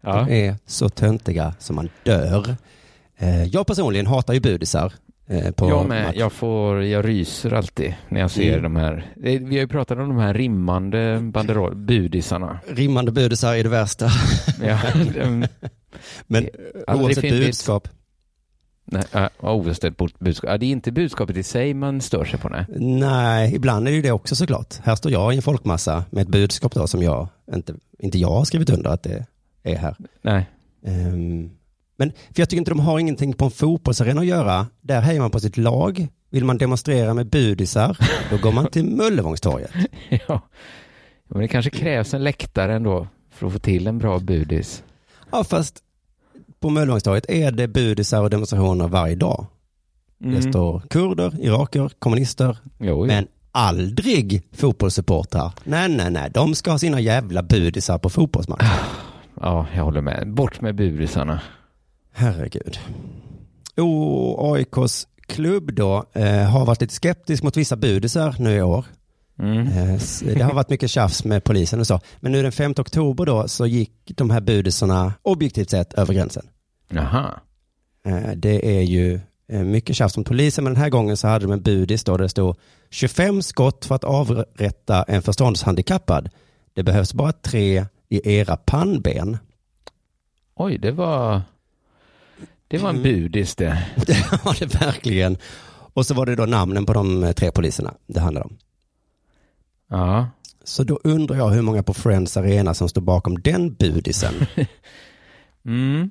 Ja. 0.00 0.24
De 0.28 0.46
är 0.48 0.56
så 0.66 0.88
töntiga 0.88 1.54
som 1.58 1.76
man 1.76 1.88
dör. 2.02 2.56
Eh, 3.18 3.44
jag 3.44 3.66
personligen 3.66 4.06
hatar 4.06 4.34
ju 4.34 4.40
budisar. 4.40 4.92
Eh, 5.26 5.50
Jag 5.56 5.88
med, 5.88 6.06
match. 6.06 6.16
jag 6.16 6.32
får, 6.32 6.82
jag 6.84 7.08
ryser 7.08 7.52
alltid 7.52 7.94
när 8.08 8.20
jag 8.20 8.30
ser 8.30 8.58
Mm. 8.58 8.62
de 8.62 8.76
här. 8.76 9.12
Vi 9.16 9.36
har 9.38 9.52
ju 9.52 9.68
pratat 9.68 9.98
om 9.98 10.08
de 10.08 10.18
här 10.18 10.34
rimmande 10.34 11.18
banderoll, 11.22 11.74
budisarna. 11.76 12.58
Rimmande 12.68 13.12
budisar 13.12 13.54
är 13.54 13.62
det 13.62 13.68
värsta. 13.68 14.08
Ja, 14.64 14.78
de, 15.14 15.46
Men 16.26 16.48
oavsett 16.86 17.22
budskap. 17.30 17.88
nej, 18.84 19.04
oavsett 19.40 19.96
bud- 19.96 20.14
budskap. 20.18 20.50
Ja, 20.50 20.58
det 20.58 20.66
är 20.66 20.70
inte 20.70 20.92
budskapet 20.92 21.36
i 21.36 21.42
sig 21.42 21.74
man 21.74 22.00
stör 22.00 22.24
sig 22.24 22.38
på, 22.38 22.48
nej. 22.48 22.64
Nej, 22.78 23.54
ibland 23.54 23.86
är 23.86 23.90
det 23.90 23.96
ju 23.96 24.02
det 24.02 24.12
också 24.12 24.36
såklart. 24.36 24.74
Här 24.84 24.96
står 24.96 25.12
jag 25.12 25.32
i 25.32 25.36
en 25.36 25.42
folkmassa 25.42 26.04
med 26.10 26.22
ett 26.22 26.28
budskap 26.28 26.74
då 26.74 26.86
som 26.86 27.02
jag 27.02 27.28
inte, 27.54 27.74
inte 27.98 28.18
jag 28.18 28.30
har 28.30 28.44
skrivit 28.44 28.70
under 28.70 28.90
att 28.90 29.02
det 29.02 29.26
är 29.62 29.76
här. 29.76 29.96
Nej, 30.22 30.50
Ehm, 30.86 31.50
men 31.96 32.10
för 32.10 32.40
jag 32.40 32.48
tycker 32.48 32.58
inte 32.58 32.70
de 32.70 32.80
har 32.80 32.98
ingenting 32.98 33.32
på 33.32 33.44
en 33.44 33.50
fotbollsarena 33.50 34.20
att 34.20 34.26
göra. 34.26 34.66
Där 34.80 35.00
hejar 35.00 35.20
man 35.20 35.30
på 35.30 35.40
sitt 35.40 35.56
lag. 35.56 36.08
Vill 36.30 36.44
man 36.44 36.58
demonstrera 36.58 37.14
med 37.14 37.26
budisar, 37.26 37.98
då 38.30 38.36
går 38.36 38.52
man 38.52 38.66
till 38.66 38.84
Möllevångstorget. 38.96 39.70
ja. 40.28 40.40
Men 41.28 41.40
det 41.42 41.48
kanske 41.48 41.70
krävs 41.70 42.14
en 42.14 42.24
läktare 42.24 42.74
ändå 42.74 43.06
för 43.30 43.46
att 43.46 43.52
få 43.52 43.58
till 43.58 43.86
en 43.86 43.98
bra 43.98 44.18
budis. 44.18 44.82
Ja, 45.32 45.44
fast 45.44 45.78
på 46.60 46.70
Möllevångstorget 46.70 47.30
är 47.30 47.52
det 47.52 47.68
budisar 47.68 48.22
och 48.22 48.30
demonstrationer 48.30 48.88
varje 48.88 49.14
dag. 49.14 49.46
Mm. 50.22 50.34
Det 50.34 50.42
står 50.42 50.80
kurder, 50.90 51.40
iraker, 51.40 51.90
kommunister, 51.98 52.58
Jo, 52.78 53.06
men 53.06 53.26
aldrig 53.52 54.42
fotbollssupportrar. 54.52 55.52
Nej, 55.64 55.88
nej, 55.88 56.10
nej, 56.10 56.30
de 56.34 56.54
ska 56.54 56.70
ha 56.70 56.78
sina 56.78 57.00
jävla 57.00 57.42
budisar 57.42 57.98
på 57.98 58.10
fotbollsmatcher. 58.10 58.66
Ja, 59.40 59.66
jag 59.74 59.84
håller 59.84 60.00
med. 60.00 60.34
Bort 60.34 60.60
med 60.60 60.74
budisarna. 60.74 61.40
Herregud. 62.12 62.78
Och 63.76 64.56
AIKs 64.56 65.08
klubb 65.26 65.72
då 65.72 66.04
eh, 66.12 66.50
har 66.50 66.66
varit 66.66 66.80
lite 66.80 66.94
skeptisk 66.94 67.42
mot 67.42 67.56
vissa 67.56 67.76
budisar 67.76 68.36
nu 68.38 68.56
i 68.56 68.62
år. 68.62 68.84
Mm. 69.38 69.66
Eh, 69.66 70.00
det 70.34 70.42
har 70.42 70.54
varit 70.54 70.70
mycket 70.70 70.90
tjafs 70.90 71.24
med 71.24 71.44
polisen 71.44 71.80
och 71.80 71.86
så. 71.86 72.00
Men 72.20 72.32
nu 72.32 72.42
den 72.42 72.52
5 72.52 72.74
oktober 72.78 73.26
då 73.26 73.48
så 73.48 73.66
gick 73.66 74.12
de 74.14 74.30
här 74.30 74.40
budisarna 74.40 75.12
objektivt 75.22 75.70
sett 75.70 75.92
över 75.92 76.14
gränsen. 76.14 76.46
Jaha. 76.88 77.40
Eh, 78.06 78.30
det 78.36 78.78
är 78.78 78.82
ju 78.82 79.20
eh, 79.48 79.62
mycket 79.62 79.96
tjafs 79.96 80.16
om 80.16 80.24
polisen 80.24 80.64
men 80.64 80.72
den 80.72 80.82
här 80.82 80.90
gången 80.90 81.16
så 81.16 81.28
hade 81.28 81.44
de 81.44 81.52
en 81.52 81.62
budis 81.62 82.04
då 82.04 82.16
där 82.16 82.24
det 82.24 82.28
stod 82.28 82.56
25 82.90 83.42
skott 83.42 83.84
för 83.84 83.94
att 83.94 84.04
avrätta 84.04 85.02
en 85.02 85.22
förståndshandikappad. 85.22 86.28
Det 86.74 86.82
behövs 86.82 87.14
bara 87.14 87.32
tre 87.32 87.86
i 88.10 88.20
era 88.38 88.56
pannben. 88.56 89.38
Oj, 90.54 90.78
det 90.78 90.90
var... 90.92 91.42
Det 92.68 92.78
var 92.78 92.90
en 92.90 92.96
Mm. 92.96 93.02
budis 93.02 93.56
det. 93.56 93.84
Det 94.06 94.44
var 94.44 94.56
det 94.60 94.74
verkligen. 94.80 95.36
Och 95.94 96.06
så 96.06 96.14
var 96.14 96.26
det 96.26 96.34
då 96.36 96.46
namnen 96.46 96.86
på 96.86 96.92
de 96.92 97.24
eh, 97.24 97.32
tre 97.32 97.50
poliserna 97.50 97.94
det 98.06 98.20
handlade 98.20 98.44
om. 98.46 98.56
Ja. 99.88 100.28
Så 100.64 100.84
då 100.84 101.00
undrar 101.04 101.36
jag 101.36 101.48
hur 101.50 101.62
många 101.62 101.82
på 101.82 101.94
Friends 101.94 102.36
Arena 102.36 102.74
som 102.74 102.88
står 102.88 103.00
bakom 103.02 103.40
den 103.42 103.74
budisen. 103.74 104.34
Mm. 105.64 106.10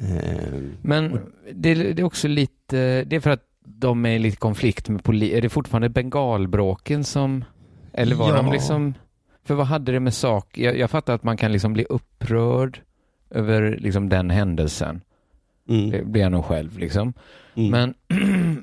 Eh, 0.00 0.60
Men 0.82 1.20
det, 1.54 1.74
det 1.74 2.02
är 2.02 2.04
också 2.04 2.28
lite, 2.28 3.04
det 3.04 3.16
är 3.16 3.20
för 3.20 3.30
att 3.30 3.42
de 3.64 4.06
är 4.06 4.10
i 4.10 4.18
lite 4.18 4.36
konflikt 4.36 4.88
med 4.88 5.04
polisen. 5.04 5.38
Är 5.38 5.42
det 5.42 5.48
fortfarande 5.48 5.88
bengalbråken 5.88 7.04
som, 7.04 7.44
eller 7.92 8.16
var 8.16 8.28
Ja. 8.28 8.36
de 8.36 8.52
liksom, 8.52 8.94
för 9.46 9.54
vad 9.54 9.66
hade 9.66 9.92
det 9.92 10.00
med 10.00 10.14
sak, 10.14 10.58
jag, 10.58 10.78
jag 10.78 10.90
fattar 10.90 11.14
att 11.14 11.22
man 11.22 11.36
kan 11.36 11.52
liksom 11.52 11.72
bli 11.72 11.84
upprörd 11.84 12.80
över 13.30 13.76
liksom 13.80 14.08
den 14.08 14.30
händelsen. 14.30 15.00
mm, 15.68 15.90
Det 15.90 16.04
blir 16.04 16.22
jag 16.22 16.32
nog 16.32 16.44
själv 16.44 16.78
liksom. 16.78 17.12
mm. 17.54 17.70
Men 17.70 17.94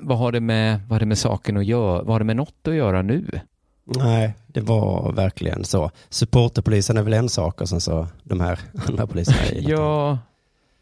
vad 0.02 0.18
har 0.18 0.32
det 0.32 0.40
med, 0.40 0.80
vad 0.80 0.90
har 0.90 1.00
det 1.00 1.06
med 1.06 1.18
saken 1.18 1.56
att 1.56 1.64
göra, 1.64 2.02
vad 2.02 2.08
har 2.14 2.18
det 2.18 2.24
med 2.24 2.36
något 2.36 2.68
att 2.68 2.74
göra 2.74 3.02
nu? 3.02 3.24
Nej, 3.84 4.34
det 4.46 4.60
var 4.60 5.12
verkligen 5.12 5.64
så. 5.64 5.90
Supporterpolisen 6.08 6.96
är 6.96 7.02
väl 7.02 7.12
en 7.12 7.28
sak 7.28 7.60
och 7.60 7.68
sen 7.68 7.80
så 7.80 8.06
de 8.22 8.40
här 8.40 8.58
andra 8.88 9.06
poliserna. 9.06 9.60
Ja, 9.60 10.18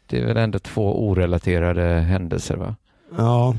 det 0.07 0.19
är 0.21 0.25
väl 0.25 0.37
ändå 0.37 0.59
två 0.59 1.07
orelaterade 1.07 1.83
händelser 1.99 2.55
va? 2.55 2.75
Ja, 3.17 3.55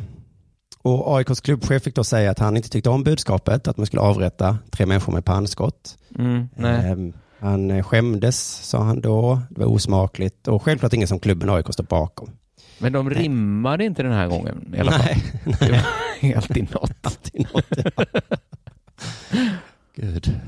och 0.84 1.16
AIKs 1.18 1.40
klubbchef 1.40 1.82
fick 1.82 1.94
då 1.94 2.04
säga 2.04 2.30
att 2.30 2.38
han 2.38 2.56
inte 2.56 2.68
tyckte 2.68 2.90
om 2.90 3.02
budskapet 3.04 3.68
att 3.68 3.76
man 3.76 3.86
skulle 3.86 4.02
avrätta 4.02 4.58
tre 4.70 4.86
människor 4.86 5.12
med 5.12 5.24
pannskott. 5.24 5.98
Mm, 6.18 6.48
nej. 6.56 6.86
Ehm, 6.90 7.12
Han 7.38 7.70
eh, 7.70 7.82
skämdes, 7.84 8.38
sa 8.68 8.82
han 8.82 9.00
då. 9.00 9.40
Det 9.50 9.60
var 9.60 9.66
osmakligt 9.66 10.48
och 10.48 10.62
självklart 10.62 10.92
ingen 10.92 11.08
som 11.08 11.18
klubben 11.18 11.50
AIK 11.50 11.66
står 11.72 11.84
bakom. 11.84 12.30
Men 12.78 12.92
de 12.92 13.06
nej. 13.08 13.14
rimmade 13.18 13.84
inte 13.84 14.02
den 14.02 14.12
här 14.12 14.26
gången 14.28 14.74
i 14.76 14.80
alla 14.80 14.92
fall. 14.92 15.16
Nej, 15.44 15.56
Det 15.60 16.28
var 16.28 16.36
alltid 16.36 16.70
något. 16.74 16.90
alltid 17.02 17.46
något. 17.52 17.64
Ja. 17.96 18.04
Gud. 19.96 20.40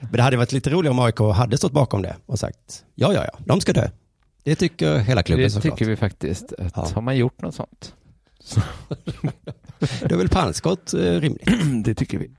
Men 0.00 0.12
det 0.12 0.22
hade 0.22 0.36
varit 0.36 0.52
lite 0.52 0.70
roligare 0.70 0.90
om 0.94 0.98
AIK 0.98 1.18
hade 1.34 1.56
stått 1.58 1.72
bakom 1.72 2.02
det 2.02 2.16
och 2.26 2.38
sagt 2.38 2.84
ja, 2.94 3.12
ja, 3.12 3.24
ja, 3.32 3.38
de 3.44 3.60
ska 3.60 3.72
dö. 3.72 3.88
Det 4.42 4.54
tycker 4.54 4.98
hela 4.98 5.22
klubben 5.22 5.42
Det 5.44 5.50
såklart. 5.50 5.78
tycker 5.78 5.90
vi 5.90 5.96
faktiskt. 5.96 6.52
Att 6.58 6.72
Ja. 6.76 6.88
Har 6.94 7.02
man 7.02 7.16
gjort 7.16 7.42
något 7.42 7.54
sånt? 7.54 7.94
Då 10.00 10.14
är 10.14 10.18
väl 10.18 10.28
pannskott 10.28 10.94
eh, 10.94 10.98
rimligt. 11.00 11.48
det 11.84 11.94
tycker 11.94 12.18
vi. 12.18 12.30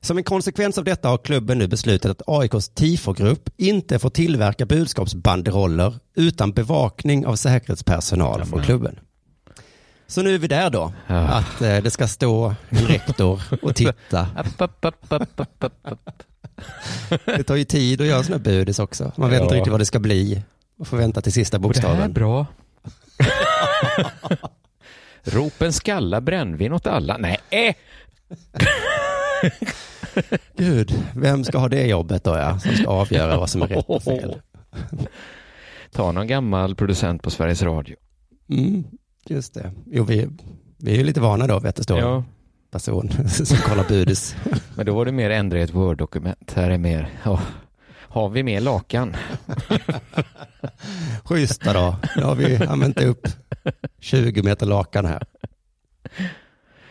Som 0.00 0.18
en 0.18 0.24
konsekvens 0.24 0.78
av 0.78 0.84
detta 0.84 1.08
har 1.08 1.18
klubben 1.18 1.58
nu 1.58 1.66
beslutat 1.68 2.10
att 2.10 2.22
AIKs 2.28 2.68
TIFO-grupp 2.68 3.48
inte 3.56 3.98
får 3.98 4.10
tillverka 4.10 4.66
budskapsbanderoller 4.66 5.94
utan 6.14 6.52
bevakning 6.52 7.26
av 7.26 7.36
säkerhetspersonal 7.36 8.44
från 8.44 8.62
klubben. 8.62 8.98
Så 10.06 10.22
nu 10.22 10.34
är 10.34 10.38
vi 10.38 10.48
där 10.48 10.70
då, 10.70 10.92
Ja. 11.06 11.14
att 11.16 11.62
eh, 11.62 11.76
det 11.82 11.90
ska 11.90 12.08
stå 12.08 12.54
en 12.68 12.86
rektor 12.86 13.42
och 13.62 13.74
titta. 13.74 14.28
Det 17.24 17.42
tar 17.42 17.56
ju 17.56 17.64
tid 17.64 18.00
att 18.00 18.06
göra 18.06 18.22
sådana 18.22 18.42
budis 18.44 18.78
också. 18.78 19.12
Man 19.16 19.30
vet 19.30 19.38
Ja. 19.38 19.42
inte 19.44 19.54
riktigt 19.54 19.70
vad 19.70 19.80
det 19.80 19.84
ska 19.86 19.98
bli. 19.98 20.42
Man 20.78 20.86
får 20.86 20.96
vänta 20.96 21.20
till 21.20 21.32
sista 21.32 21.56
Och 21.58 21.72
det 21.72 21.80
här 21.80 21.88
är 21.88 22.08
bokstaven. 22.08 22.12
bra. 22.12 22.46
Ropen 25.26 25.72
skalla 25.72 26.20
brännvin 26.20 26.72
åt 26.72 26.86
alla. 26.86 27.16
Nej, 27.16 27.38
äh. 27.50 27.74
Gud, 30.56 31.04
vem 31.16 31.44
ska 31.44 31.58
ha 31.58 31.68
det 31.68 31.86
jobbet 31.86 32.24
då 32.24 32.30
ja, 32.30 32.58
som 32.58 32.72
ska 32.72 32.88
avgöra 32.88 33.38
vad 33.38 33.50
som 33.50 33.62
är 33.62 33.66
rätt 33.66 33.84
och 33.88 34.02
fel? 34.02 34.40
Ta 35.92 36.12
någon 36.12 36.26
gammal 36.26 36.74
producent 36.74 37.22
på 37.22 37.30
Sveriges 37.30 37.62
Radio. 37.62 37.96
Mm, 38.48 38.84
just 39.26 39.54
det. 39.54 39.72
Jo, 39.86 40.04
vi, 40.04 40.28
vi 40.78 40.92
är 40.92 40.96
ju 40.96 41.04
lite 41.04 41.20
vana 41.20 41.46
då 41.46 41.58
vid 41.58 41.68
att 41.68 41.76
det 41.76 41.82
står 41.82 41.98
en 41.98 42.24
person 42.70 43.10
som 43.28 43.56
kollar 43.56 43.88
budis. 43.88 44.36
men 44.76 44.86
då 44.86 44.94
var 44.94 45.04
det 45.04 45.12
mer 45.12 45.30
ändra 45.30 45.58
i 45.58 45.62
ett 45.62 45.74
Word-dokument. 45.74 46.52
Här 46.56 46.70
är 46.70 46.78
mer, 46.78 47.08
åh, 47.26 47.40
har 48.16 48.28
vi 48.28 48.42
mer 48.42 48.60
lakan? 48.60 49.16
Schyssta 51.24 51.72
då. 51.72 51.96
Nu 52.16 52.22
har 52.22 52.34
vi 52.34 52.56
använt 52.56 53.00
upp 53.00 53.28
20 54.00 54.42
meter 54.42 54.66
lakan 54.66 55.06
här. 55.06 55.22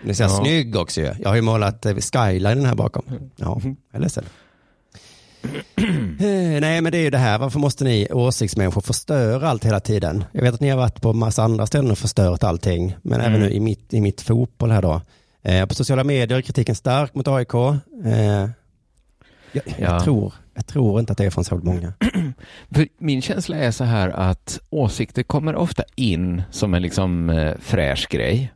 Ni 0.03 0.15
ser 0.15 0.23
Ja. 0.23 0.30
snygg 0.30 0.76
också 0.76 1.01
ju. 1.01 1.13
Jag 1.19 1.30
har 1.30 1.36
ju 1.36 1.41
målat 1.41 1.86
eh, 1.86 1.95
skylinen 1.95 2.65
här 2.65 2.76
bakom. 2.76 3.03
Ja, 3.36 3.61
jag 3.63 3.76
är 3.91 3.99
ledsen. 3.99 4.23
Eh, 5.78 6.61
Nej, 6.61 6.82
men 6.82 6.91
det 6.91 6.97
är 6.97 7.01
ju 7.01 7.09
det 7.09 7.17
här. 7.17 7.38
Varför 7.39 7.59
måste 7.59 7.84
ni 7.84 8.07
åsiktsmänniskor 8.11 8.82
förstöra 8.82 9.49
allt 9.49 9.65
hela 9.65 9.80
tiden? 9.80 10.23
Jag 10.32 10.41
vet 10.41 10.53
att 10.53 10.59
ni 10.61 10.69
har 10.69 10.78
varit 10.78 11.01
på 11.01 11.13
massa 11.13 11.43
andra 11.43 11.67
ställen 11.67 11.91
och 11.91 11.97
förstört 11.97 12.43
allting. 12.43 12.95
Men 13.01 13.19
även 13.21 13.36
Mm. 13.36 13.47
nu 13.47 13.53
i 13.53 13.59
mitt, 13.59 13.93
i 13.93 14.01
mitt 14.01 14.21
fotboll 14.21 14.71
här 14.71 14.82
då. 14.82 15.01
Eh, 15.43 15.65
på 15.65 15.76
sociala 15.76 16.03
medier 16.03 16.38
är 16.38 16.41
kritiken 16.41 16.76
stark 16.76 17.15
mot 17.15 17.28
AIK. 17.28 17.53
Eh, 17.53 18.11
jag, 18.11 18.49
Ja. 19.51 19.61
jag, 19.78 20.03
tror, 20.03 20.34
jag 20.56 20.66
tror 20.66 20.99
inte 20.99 21.12
att 21.12 21.18
det 21.18 21.26
är 21.26 21.30
från 21.30 21.43
så 21.43 21.58
många. 21.58 21.93
Min 22.97 23.22
känsla 23.22 23.58
är 23.58 23.72
så 23.72 23.84
här 23.84 24.10
att 24.10 24.60
åsikter 24.70 25.24
kommer 25.24 25.56
ofta 25.56 25.84
in 25.95 26.43
som 26.51 26.74
en 26.74 26.82
liksom 26.82 27.30
eh, 27.30 27.53
fräsch 27.60 28.08
grej. 28.10 28.53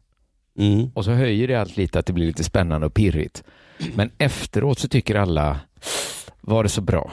Mm. 0.57 0.91
Och 0.93 1.05
så 1.05 1.11
höjer 1.11 1.47
det 1.47 1.55
allt 1.55 1.77
lite 1.77 1.99
att 1.99 2.05
det 2.05 2.13
blir 2.13 2.25
lite 2.25 2.43
spännande 2.43 2.87
och 2.87 2.93
pirrigt. 2.93 3.43
Men 3.95 4.11
efteråt 4.17 4.79
så 4.79 4.87
tycker 4.87 5.15
alla, 5.15 5.59
var 6.41 6.63
det 6.63 6.69
så 6.69 6.81
bra? 6.81 7.11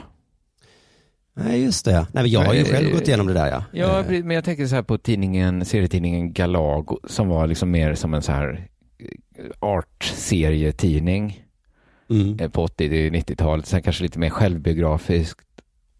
Nej, 1.33 1.63
just 1.63 1.85
det. 1.85 2.07
Nej, 2.11 2.27
jag 2.27 2.41
har 2.41 2.53
ju 2.53 2.63
själv 2.63 2.91
gått 2.91 3.07
igenom 3.07 3.27
det 3.27 3.33
där 3.33 3.47
ja. 3.47 3.63
Ja, 3.71 3.99
Eh, 3.99 4.23
men 4.23 4.35
jag 4.35 4.43
tänker 4.43 4.67
så 4.67 4.75
här 4.75 4.81
på 4.81 4.97
tidningen, 4.97 5.65
serietidningen 5.65 6.33
Galago 6.33 6.99
som 7.03 7.27
var 7.27 7.47
liksom 7.47 7.71
mer 7.71 7.95
som 7.95 8.13
en 8.13 8.21
så 8.21 8.31
här 8.31 8.67
eh, 8.99 9.45
art-serietidning 9.59 11.46
Mm. 12.09 12.39
eh, 12.39 12.49
på 12.49 12.67
80-90-talet. 12.67 13.65
Sen 13.65 13.81
kanske 13.81 14.03
lite 14.03 14.19
mer 14.19 14.29
självbiografiskt. 14.29 15.39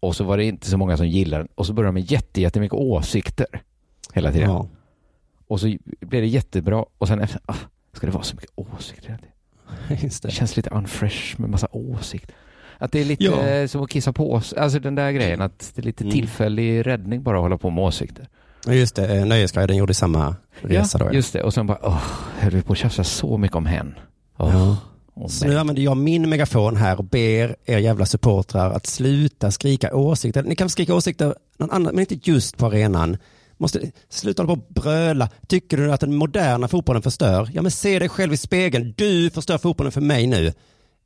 Och 0.00 0.16
så 0.16 0.24
var 0.24 0.36
det 0.36 0.44
inte 0.44 0.70
så 0.70 0.76
många 0.76 0.96
som 0.96 1.08
gillade 1.08 1.42
den. 1.42 1.48
Och 1.54 1.66
så 1.66 1.72
började 1.72 1.88
de 1.88 1.94
med 2.00 2.10
jätte, 2.12 2.40
jättemycket 2.40 2.74
åsikter 2.78 3.46
hela 4.14 4.32
tiden. 4.32 4.50
Ja, 4.50 4.68
Och 5.46 5.60
så 5.60 5.66
blev 6.00 6.22
det 6.22 6.26
jättebra. 6.28 6.84
Och 6.98 7.08
sen 7.08 7.20
efter, 7.20 7.40
ah, 7.46 7.54
ska 7.92 8.06
det 8.06 8.12
vara 8.12 8.22
så 8.24 8.36
mycket 8.36 8.50
åsikter 8.54 9.18
just 10.02 10.22
Det 10.22 10.28
det. 10.28 10.32
känns 10.32 10.56
lite 10.56 10.70
unfresh 10.70 11.40
med 11.40 11.50
massa 11.50 11.68
åsikter. 11.70 12.34
Att 12.78 12.92
det 12.92 13.00
är 13.00 13.04
lite 13.04 13.24
Ja. 13.24 13.68
som 13.68 13.82
att 13.82 13.90
kissa 13.90 14.12
på 14.12 14.40
sig. 14.40 14.58
Alltså 14.58 14.78
den 14.78 14.94
där 14.94 15.12
grejen 15.12 15.40
att 15.40 15.72
det 15.74 15.82
är 15.82 15.84
lite 15.84 16.04
Mm. 16.04 16.12
tillfällig 16.12 16.86
räddning 16.86 17.22
bara 17.22 17.36
att 17.36 17.42
hålla 17.42 17.58
på 17.58 17.70
med 17.70 17.84
åsikter. 17.84 18.28
Just 18.66 18.96
det, 18.96 19.16
eh, 19.16 19.26
Nöjesguiden 19.26 19.76
gjorde 19.76 19.94
samma 19.94 20.36
resa 20.60 20.98
då. 20.98 21.04
ja. 21.04 21.12
just 21.12 21.32
det. 21.32 21.42
Och 21.42 21.54
sen 21.54 21.66
bara, 21.66 21.78
åh, 21.82 22.02
höll 22.38 22.52
vi 22.52 22.62
på 22.62 22.72
att 22.72 22.78
tjafsa 22.78 23.04
så 23.04 23.38
mycket 23.38 23.56
om 23.56 23.66
hen. 23.66 23.94
Åh, 24.36 24.50
Ja. 24.52 24.76
Så 25.28 25.46
nu 25.46 25.58
använder 25.58 25.82
jag 25.82 25.96
min 25.96 26.28
megafon 26.28 26.76
här 26.76 26.98
och 26.98 27.04
ber 27.04 27.56
er 27.64 27.78
jävla 27.78 28.06
supportrar 28.06 28.70
att 28.70 28.86
sluta 28.86 29.50
skrika 29.50 29.94
åsikter. 29.96 30.42
Ni 30.42 30.56
kan 30.56 30.68
skrika 30.70 30.94
åsikter 30.94 31.34
någon 31.58 31.70
annan, 31.70 31.94
men 31.94 32.00
inte 32.00 32.30
just 32.30 32.56
på 32.56 32.66
arenan. 32.66 33.16
Måste 33.56 33.80
sluta 34.08 34.42
hålla 34.42 34.54
på 34.56 34.60
och 34.62 34.72
bröla. 34.74 35.28
Tycker 35.48 35.76
du 35.76 35.92
att 35.92 36.00
den 36.00 36.14
moderna 36.14 36.68
fotbollen 36.68 37.02
förstör? 37.02 37.48
Ja, 37.52 37.62
men 37.62 37.70
se 37.70 37.98
dig 37.98 38.08
själv 38.08 38.32
i 38.32 38.36
spegeln. 38.36 38.94
Du 38.96 39.30
förstör 39.30 39.58
fotbollen 39.58 39.92
för 39.92 40.00
mig 40.00 40.26
nu. 40.26 40.52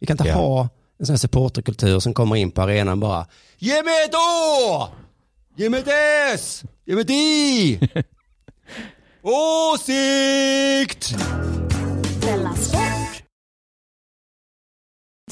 Vi 0.01 0.07
kan 0.07 0.15
inte 0.15 0.29
Ja. 0.29 0.35
ha 0.35 0.69
en 0.99 1.07
sån 1.07 1.13
här 1.13 1.19
supporterkultur 1.19 2.01
som 2.01 2.15
kommer 2.15 2.37
in 2.37 2.51
på 2.51 2.63
arenan 2.63 3.01
bara 3.01 3.27
Ge 3.59 3.83
mig 3.83 4.05
ett 4.05 4.15
Å! 4.15 4.89
Ge 5.57 5.71
mig 5.71 5.81
ett 5.81 5.89
S! 6.35 6.63
Ge 6.87 6.95
mig 6.95 7.03
ett 7.03 7.11
I! 7.11 7.81
Åsikt! 9.23 11.15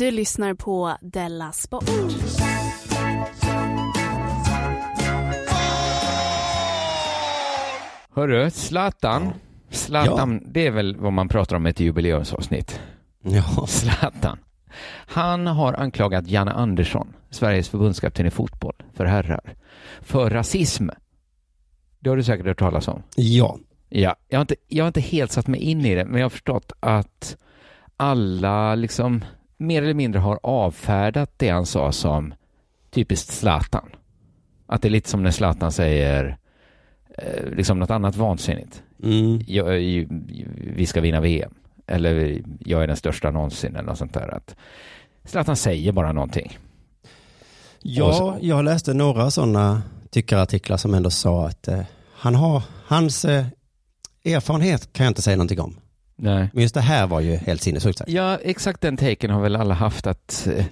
Du 0.00 0.10
lyssnar 0.10 0.54
på 0.54 0.96
Della 1.00 1.52
Sport. 1.52 1.84
Hörru, 8.14 8.50
Zlatan. 8.50 9.32
Zlatan, 9.70 10.42
det 10.46 10.66
är 10.66 10.70
väl 10.70 10.96
vad 10.96 11.12
man 11.12 11.28
pratar 11.28 11.56
om 11.56 11.66
i 11.66 11.70
ett 11.70 11.80
jubileumsavsnitt. 11.80 12.80
Ja. 13.22 13.66
Zlatan. 13.68 14.38
Han 15.06 15.46
har 15.46 15.72
anklagat 15.72 16.28
Janne 16.28 16.52
Andersson, 16.52 17.12
Sveriges 17.30 17.68
förbundskapten 17.68 18.26
i 18.26 18.30
fotboll 18.30 18.76
för 18.94 19.04
herrar, 19.04 19.54
för 20.00 20.30
rasism. 20.30 20.88
Det 21.98 22.10
har 22.10 22.16
du 22.16 22.22
säkert 22.22 22.46
hört 22.46 22.58
talas 22.58 22.88
om. 22.88 23.02
Ja. 23.16 23.58
Ja, 23.88 24.16
jag 24.28 24.38
har, 24.38 24.42
inte, 24.42 24.56
jag 24.68 24.84
har 24.84 24.88
inte 24.88 25.00
helt 25.00 25.32
satt 25.32 25.46
mig 25.46 25.60
in 25.60 25.84
i 25.84 25.94
det, 25.94 26.04
men 26.04 26.20
jag 26.20 26.24
har 26.24 26.30
förstått 26.30 26.72
att 26.80 27.36
alla 27.96 28.74
liksom 28.74 29.24
mer 29.60 29.82
eller 29.82 29.94
mindre 29.94 30.18
har 30.20 30.40
avfärdat 30.42 31.30
det 31.36 31.48
han 31.48 31.66
sa 31.66 31.92
som 31.92 32.34
typiskt 32.90 33.32
Zlatan. 33.32 33.88
Att 34.66 34.82
det 34.82 34.88
är 34.88 34.90
lite 34.90 35.08
som 35.10 35.22
när 35.22 35.30
Zlatan 35.30 35.72
säger 35.72 36.36
eh, 37.18 37.44
liksom 37.56 37.78
något 37.78 37.90
annat 37.90 38.16
vansinnigt. 38.16 38.82
Mm. 39.02 39.40
Jag, 39.46 39.74
är- 39.74 40.06
vi 40.76 40.86
ska 40.86 41.00
vinna 41.00 41.20
VM. 41.20 41.54
Eller 41.86 42.42
jag 42.60 42.82
är 42.82 42.86
den 42.86 42.96
största 42.96 43.30
någonsin 43.30 43.76
eller 43.76 43.86
något 43.88 43.98
sånt 43.98 44.14
där. 44.14 44.34
Att 44.34 44.56
Zlatan 45.24 45.56
säger 45.56 45.92
bara 45.92 46.12
någonting. 46.12 46.58
Ja, 47.82 48.36
jag 48.40 48.64
läste 48.64 48.94
några 48.94 49.30
sådana 49.30 49.82
tyckarartiklar 50.10 50.76
som 50.76 50.94
ändå 50.94 51.10
sa 51.10 51.46
att 51.46 51.68
eh, 51.68 51.80
han 52.12 52.34
har, 52.34 52.62
hans 52.86 53.24
eh, 53.24 53.46
erfarenhet 54.24 54.92
kan 54.92 55.04
jag 55.04 55.10
inte 55.10 55.22
säga 55.22 55.36
någonting 55.36 55.60
om. 55.60 55.76
Nej. 56.22 56.48
Men 56.52 56.62
just 56.62 56.74
det 56.74 56.80
här 56.80 57.06
var 57.06 57.20
ju 57.20 57.36
helt 57.36 57.62
sinnessjukt. 57.62 58.00
Ja, 58.06 58.38
exakt 58.42 58.80
den 58.80 58.96
taken 58.96 59.30
har 59.30 59.40
väl 59.42 59.56
alla 59.56 59.74
haft 59.74 60.06
att 60.06 60.48
eh, 60.56 60.64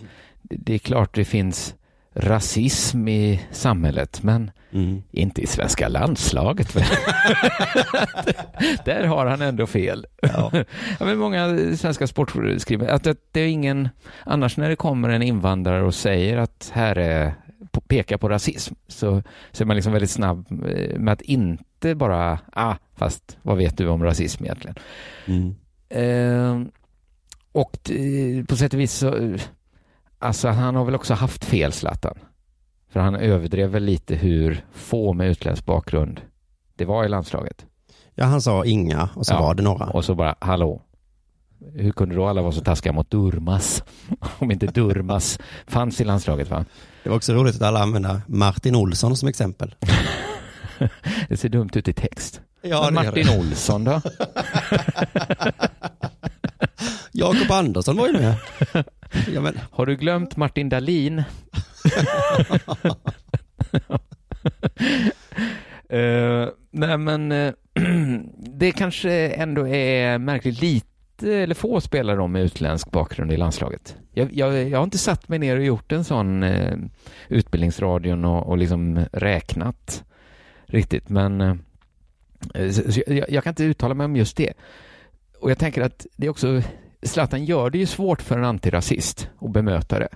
det 0.42 0.74
är 0.74 0.78
klart 0.78 1.14
det 1.14 1.24
finns 1.24 1.74
rasism 2.14 3.08
i 3.08 3.40
samhället, 3.52 4.22
men 4.22 4.50
Mm. 4.72 5.02
inte 5.10 5.42
i 5.42 5.46
svenska 5.46 5.88
landslaget. 5.88 6.74
Där 8.84 9.04
har 9.04 9.26
han 9.26 9.42
ändå 9.42 9.66
fel. 9.66 10.06
Ja. 10.22 10.50
Ja, 11.00 11.06
men 11.06 11.18
många 11.18 11.58
svenska 11.76 12.06
sportskrivare, 12.06 12.92
att, 12.92 13.06
att 13.06 13.16
det 13.32 13.40
är 13.40 13.48
ingen, 13.48 13.88
annars 14.26 14.56
när 14.56 14.68
det 14.68 14.76
kommer 14.76 15.08
en 15.08 15.22
invandrare 15.22 15.82
och 15.82 15.94
säger 15.94 16.36
att 16.36 16.70
här 16.74 16.98
är, 16.98 17.34
pekar 17.88 18.16
på 18.16 18.28
rasism, 18.28 18.74
så, 18.88 19.22
så 19.52 19.62
är 19.62 19.66
man 19.66 19.76
liksom 19.76 19.92
väldigt 19.92 20.10
snabb 20.10 20.46
eh, 20.68 20.98
med 20.98 21.12
att 21.12 21.22
inte 21.22 21.64
bara, 21.80 22.38
ah, 22.52 22.74
fast 22.96 23.38
vad 23.42 23.56
vet 23.56 23.76
du 23.78 23.88
om 23.88 24.04
rasism 24.04 24.44
egentligen? 24.44 24.76
Mm. 25.26 25.54
Eh, 25.88 26.68
och 27.52 27.90
på 28.48 28.56
sätt 28.56 28.74
och 28.74 28.80
vis 28.80 28.92
så, 28.92 29.36
alltså 30.18 30.48
han 30.48 30.74
har 30.74 30.84
väl 30.84 30.94
också 30.94 31.14
haft 31.14 31.44
fel 31.44 31.72
Zlatan. 31.72 32.18
För 32.90 33.00
han 33.00 33.14
överdrev 33.16 33.70
väl 33.70 33.84
lite 33.84 34.14
hur 34.14 34.64
få 34.72 35.12
med 35.12 35.30
utländsk 35.30 35.64
bakgrund 35.66 36.20
det 36.76 36.84
var 36.84 37.04
i 37.04 37.08
landslaget. 37.08 37.66
ja, 38.14 38.24
han 38.24 38.42
sa 38.42 38.64
inga 38.64 39.08
och 39.14 39.26
så 39.26 39.34
Ja. 39.34 39.40
var 39.40 39.54
det 39.54 39.62
några. 39.62 39.86
Och 39.86 40.04
så 40.04 40.14
bara, 40.14 40.34
hallå, 40.40 40.82
hur 41.74 41.92
kunde 41.92 42.14
då 42.14 42.26
alla 42.26 42.42
vara 42.42 42.52
så 42.52 42.60
taskiga 42.60 42.92
mot 42.92 43.10
Durmas? 43.10 43.82
Om 44.38 44.50
inte 44.50 44.66
Durmas 44.66 45.38
fanns 45.66 46.00
i 46.00 46.04
landslaget 46.04 46.50
va? 46.50 46.64
Det 47.02 47.08
var 47.08 47.16
också 47.16 47.32
roligt 47.32 47.56
att 47.56 47.62
alla 47.62 47.82
använde 47.82 48.20
Martin 48.26 48.74
Olsson 48.76 49.16
som 49.16 49.28
exempel. 49.28 49.74
Det 51.28 51.36
ser 51.36 51.48
dumt 51.48 51.70
ut 51.74 51.88
i 51.88 51.92
text. 51.92 52.40
Ja, 52.62 52.86
det 52.86 52.92
Martin 52.92 53.28
Olsson 53.38 53.84
då? 53.84 54.00
Jakob 57.12 57.50
Andersson 57.50 57.96
var 57.96 58.06
ju 58.06 58.12
med. 58.12 58.34
Ja, 59.34 59.40
men, 59.40 59.58
Har 59.70 59.86
du 59.86 59.96
glömt 59.96 60.36
Martin 60.36 60.68
Dahlin? 60.68 61.22
Eh, 65.90 66.48
nej 66.70 66.98
men 66.98 67.32
eh, 67.32 67.52
det 68.36 68.72
kanske 68.72 69.28
ändå 69.28 69.68
är 69.68 70.18
märkligt 70.18 70.60
lite 70.60 71.32
eller 71.34 71.54
få 71.54 71.80
spelare 71.80 72.20
om 72.22 72.32
med 72.32 72.42
utländsk 72.42 72.90
bakgrund 72.90 73.32
i 73.32 73.36
landslaget 73.36 73.96
Jag, 74.12 74.32
jag, 74.32 74.68
jag 74.68 74.78
har 74.78 74.84
inte 74.84 74.98
satt 74.98 75.28
mig 75.28 75.38
ner 75.38 75.56
och 75.56 75.64
gjort 75.64 75.92
en 75.92 76.04
sån 76.04 76.42
eh, 76.42 76.76
utbildningsradion 77.28 78.24
och, 78.24 78.46
och 78.46 78.58
liksom 78.58 79.04
räknat 79.12 80.04
riktigt, 80.68 81.08
men 81.08 81.40
eh, 81.40 82.70
så 82.70 83.00
jag, 83.06 83.30
jag 83.30 83.44
kan 83.44 83.50
inte 83.50 83.64
uttala 83.64 83.94
mig 83.94 84.04
om 84.04 84.16
just 84.16 84.36
det. 84.36 84.52
Och 85.40 85.50
jag 85.50 85.58
tänker 85.58 85.82
att 85.82 86.06
det 86.16 86.26
är 86.26 86.30
också, 86.30 86.62
Zlatan 87.02 87.44
gör 87.44 87.70
det 87.70 87.78
ju 87.78 87.86
svårt 87.86 88.22
för 88.22 88.38
en 88.38 88.44
antirasist 88.44 89.30
att 89.40 89.50
bemöta 89.50 89.98
det. 89.98 90.08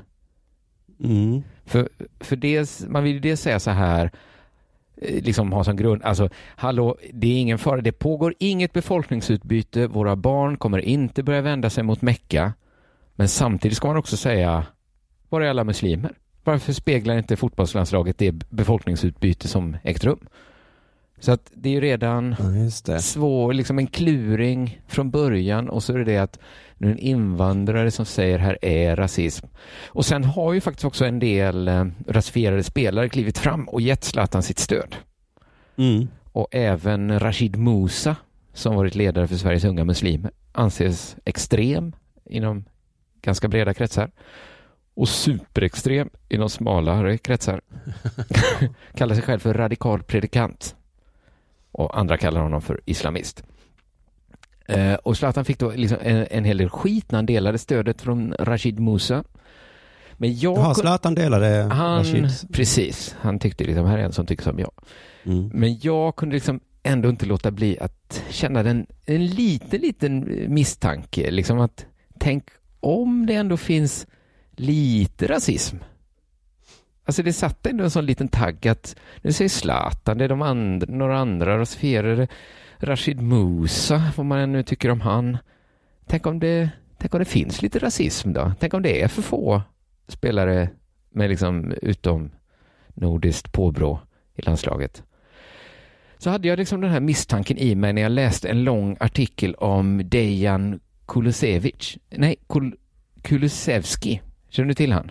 Mm. 1.05 1.43
För, 1.65 1.89
för 2.21 2.37
det, 2.37 2.81
man 2.89 3.05
vill 3.05 3.13
ju 3.13 3.21
det 3.21 3.37
säga 3.37 3.61
så 3.61 3.71
här, 3.71 4.11
eh, 4.97 5.25
liksom 5.25 5.53
ha 5.53 5.65
som 5.65 5.77
grund, 5.77 6.03
alltså 6.03 6.29
hallå, 6.57 6.97
det 7.13 7.27
är 7.27 7.41
ingen 7.41 7.59
fara, 7.59 7.81
det 7.81 7.93
pågår 7.93 8.35
inget 8.39 8.73
befolkningsutbyte, 8.73 9.87
våra 9.87 10.17
barn 10.17 10.57
kommer 10.57 10.79
inte 10.79 11.23
börja 11.23 11.41
vända 11.41 11.71
sig 11.71 11.85
mot 11.85 12.03
Mecka, 12.03 12.53
men 13.15 13.29
samtidigt 13.29 13.77
ska 13.77 13.89
man 13.89 13.97
också 13.97 14.17
säga, 14.17 14.67
var 15.29 15.41
är 15.41 15.51
alla 15.51 15.65
muslimer? 15.65 16.13
Varför 16.45 16.73
speglar 16.73 17.19
inte 17.19 17.37
fotbollslandslaget 17.37 18.19
det 18.19 18.33
befolkningsutbyte 18.33 19.49
som 19.49 19.77
ägt 19.83 20.05
rum? 20.05 20.29
Så 21.23 21.33
att 21.33 21.51
det 21.55 21.69
är 21.69 21.73
ju 21.73 21.81
redan 21.81 22.37
Ja, 22.87 22.99
svår, 22.99 23.53
liksom 23.53 23.79
en 23.79 23.87
kluring 23.87 24.81
från 24.87 25.11
början 25.11 25.69
och 25.69 25.83
så 25.83 25.93
är 25.93 25.99
det 25.99 26.05
det 26.05 26.19
att 26.19 26.39
nu 26.79 26.89
är 26.89 26.93
en 26.93 26.99
invandrare 26.99 27.91
som 27.91 28.05
säger 28.05 28.39
här 28.39 28.59
är 28.63 28.97
rasism. 28.97 29.47
Och 29.87 30.07
sen 30.07 30.25
har 30.25 30.53
ju 30.53 30.61
faktiskt 30.61 30.85
också 30.85 31.05
en 31.05 31.19
del 31.19 31.69
eh, 31.69 31.87
rasifierade 32.07 32.63
spelare 32.63 33.09
klivit 33.09 33.39
fram 33.39 33.69
och 33.69 33.81
gett 33.81 34.05
Zlatan 34.05 34.43
sitt 34.43 34.59
stöd. 34.59 34.97
Mm. 35.77 36.09
Och 36.33 36.49
även 36.51 37.21
Rashid 37.21 37.57
Musa, 37.57 38.17
som 38.53 38.75
varit 38.75 38.95
ledare 38.95 39.29
för 39.29 39.37
Sveriges 39.37 39.65
unga 39.65 39.85
muslimer, 39.85 40.31
anses 40.53 41.17
extrem 41.25 41.93
inom 42.25 42.65
ganska 43.23 43.49
breda 43.49 43.75
kretsar 43.75 44.11
och 44.95 45.09
superextrem 45.09 46.11
inom 46.29 46.51
smalare 46.51 47.19
kretsar. 47.19 47.61
kallar 48.95 49.15
sig 49.15 49.25
själv 49.25 49.39
för 49.39 49.55
radikal 49.55 50.03
predikant 50.03 50.77
och 51.73 51.99
andra 51.99 52.17
kallar 52.17 52.41
honom 52.41 52.63
för 52.63 52.81
islamist. 52.85 53.45
Eh, 54.67 54.95
och 54.95 55.17
Zlatan 55.17 55.45
fick 55.45 55.59
då 55.59 55.71
liksom 55.71 55.99
en, 56.03 56.27
en 56.31 56.45
hel 56.45 56.59
del 56.59 56.71
skit 56.71 57.11
när 57.11 57.19
han 57.19 57.27
delade 57.27 57.59
stödet 57.59 58.01
från 58.01 58.35
Rashid 58.39 58.81
Musa. 58.81 59.25
Men 60.13 60.39
jag... 60.39 60.59
Jaha, 60.59 60.75
Zlatan 60.75 61.15
delade 61.15 61.69
han, 61.73 61.99
Rashid. 61.99 62.29
precis, 62.53 63.17
han 63.21 63.39
tyckte 63.39 63.65
liksom, 63.65 63.87
här 63.87 63.99
är 63.99 64.03
en 64.03 64.13
som 64.13 64.27
tycker 64.27 64.43
som 64.43 64.59
jag. 64.59 64.73
Mm. 65.25 65.51
Men 65.55 65.79
jag 65.81 66.17
kunde 66.17 66.35
liksom 66.35 66.61
ändå 66.83 67.09
inte 67.09 67.27
låta 67.27 67.51
bli 67.51 67.79
att 67.79 68.25
känna 68.29 68.63
den, 68.63 68.87
en 69.07 69.27
liten, 69.27 69.81
liten 69.81 70.45
misstanke. 70.49 71.31
Liksom 71.31 71.61
att 71.61 71.87
tänk 72.19 72.45
om 72.81 73.27
det 73.27 73.35
ändå 73.35 73.57
finns 73.57 74.07
lite 74.57 75.27
rasism. 75.27 75.77
Alltså 77.05 77.23
det 77.23 77.33
satt 77.33 77.67
ändå 77.67 77.85
en 77.85 77.91
sån 77.91 78.07
liten 78.07 78.29
tagg 78.29 78.69
att 78.69 78.97
nu 79.23 79.33
säger 79.33 79.49
Zlatan, 79.49 80.19
det 80.19 80.25
är 80.25 80.29
de 80.29 80.43
andra, 80.43 80.87
några 80.91 81.19
andra 81.19 81.59
rasifierade, 81.59 82.29
Rashid 82.79 83.21
Musa, 83.21 84.13
vad 84.17 84.27
man 84.27 84.53
nu 84.53 84.63
tycker 84.63 84.91
om 84.91 85.01
han. 85.01 85.39
Tänk 86.07 86.27
om 86.27 86.41
det, 86.41 86.71
tänk 86.99 87.15
om 87.15 87.19
det 87.19 87.25
finns 87.25 87.63
lite 87.63 87.79
rasism 87.79 88.33
då? 88.33 88.53
Tänk 88.61 88.75
om 88.75 88.83
det 88.83 89.03
är 89.03 89.09
för 89.09 89.23
få 89.23 89.63
spelare 90.09 90.71
med 91.11 91.31
liksom 91.31 91.73
utom 91.83 92.31
nordiskt 92.95 93.53
påbrå 93.53 94.01
i 94.35 94.43
landslaget. 94.43 95.03
Så 96.19 96.31
hade 96.31 96.49
jag 96.49 96.59
liksom 96.59 96.81
den 96.81 96.91
här 96.91 97.01
misstanken 97.01 97.59
i 97.59 97.75
mig 97.75 97.93
när 97.93 98.03
jag 98.03 98.13
läste 98.13 98.49
en 98.49 98.65
lång 98.65 98.97
artikel 99.01 99.55
om 99.55 100.09
Dejan 100.09 100.81
Kulusevich. 101.07 101.99
Nej, 102.11 102.37
Kul 102.49 102.77
Kulusevski. 103.23 104.21
Känner 104.53 104.69
du 104.69 104.75
till 104.75 104.93
han? 104.93 105.11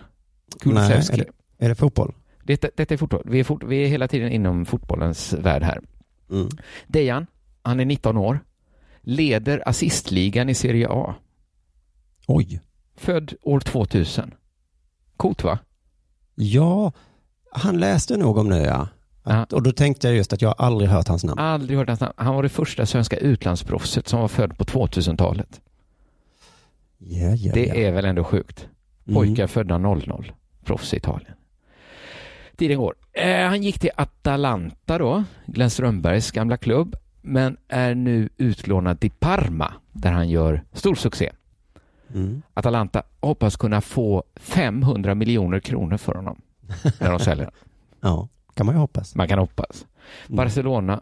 Kulusevski. 0.60 1.16
Nej, 1.16 1.26
Är 1.58 1.68
det 1.68 1.74
fotboll? 1.74 2.14
Detta, 2.44 2.68
detta 2.76 2.94
är 2.94 2.98
fotboll. 2.98 3.22
Vi 3.24 3.40
är, 3.40 3.44
fort, 3.44 3.62
vi 3.64 3.84
är 3.84 3.88
hela 3.88 4.08
tiden 4.08 4.32
inom 4.32 4.66
fotbollens 4.66 5.32
värld 5.32 5.62
här. 5.62 5.80
Mm. 6.30 6.48
Dejan, 6.86 7.26
han 7.62 7.80
är 7.80 7.84
19 7.84 8.16
år, 8.16 8.40
leder 9.00 9.68
assistligan 9.68 10.48
i 10.48 10.54
Serie 10.54 10.88
A. 10.90 11.14
Oj. 12.26 12.60
Född 12.96 13.34
år 13.42 13.60
2000. 13.60 14.34
Coolt 15.16 15.44
va? 15.44 15.58
Ja, 16.34 16.92
han 17.50 17.80
läste 17.80 18.16
nog 18.16 18.38
om 18.38 18.48
det 18.48 18.62
ja. 18.64 18.88
Att, 19.22 19.52
och 19.52 19.62
då 19.62 19.72
tänkte 19.72 20.06
jag 20.08 20.16
just 20.16 20.32
att 20.32 20.42
jag 20.42 20.54
aldrig 20.58 20.90
hört 20.90 21.08
hans 21.08 21.24
namn. 21.24 21.38
Aldrig 21.40 21.78
hört 21.78 21.88
hans 21.88 22.00
namn. 22.00 22.12
Han 22.16 22.34
var 22.34 22.42
det 22.42 22.48
första 22.48 22.86
svenska 22.86 23.16
utlandsproffset 23.16 24.08
som 24.08 24.20
var 24.20 24.28
född 24.28 24.58
på 24.58 24.64
2000-talet. 24.64 25.60
Ja, 26.98 27.30
ja, 27.34 27.52
Det 27.54 27.66
ja. 27.66 27.74
är 27.74 27.92
väl 27.92 28.04
ändå 28.04 28.24
sjukt. 28.24 28.68
Mm. 29.06 29.14
Pojkar 29.14 29.46
födda 29.46 29.78
00, 29.78 30.32
proffs 30.64 30.94
i 30.94 30.96
Italien. 30.96 31.34
Tiden 32.56 32.78
går. 32.78 32.94
Eh, 33.12 33.48
han 33.48 33.62
gick 33.62 33.78
till 33.78 33.90
Atalanta 33.96 34.98
då, 34.98 35.24
Glenn 35.46 35.70
Strömbergs 35.70 36.30
gamla 36.30 36.56
klubb, 36.56 36.96
men 37.20 37.56
är 37.68 37.94
nu 37.94 38.28
utlånad 38.36 39.00
till 39.00 39.10
Parma 39.10 39.74
där 39.92 40.12
han 40.12 40.28
gör 40.28 40.62
stor 40.72 40.94
succé. 40.94 41.32
Mm. 42.14 42.42
Atalanta 42.54 43.02
hoppas 43.20 43.56
kunna 43.56 43.80
få 43.80 44.24
500 44.36 45.14
miljoner 45.14 45.60
kronor 45.60 45.96
för 45.96 46.14
honom 46.14 46.40
när 47.00 47.10
de 47.10 47.18
säljer 47.18 47.44
honom. 47.44 47.58
Ja, 48.04 48.28
kan 48.54 48.66
man 48.66 48.74
ju 48.74 48.78
hoppas. 48.80 49.14
Man 49.14 49.28
kan 49.28 49.38
hoppas. 49.38 49.86
Mm. 50.26 50.36
Barcelonas 50.36 51.00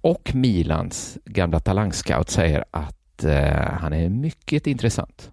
och 0.00 0.34
Milans 0.34 1.18
gamla 1.24 1.60
talangscout 1.60 2.30
säger 2.30 2.64
att 2.70 3.24
eh, 3.24 3.72
han 3.72 3.92
är 3.92 4.08
mycket 4.08 4.66
intressant. 4.66 5.32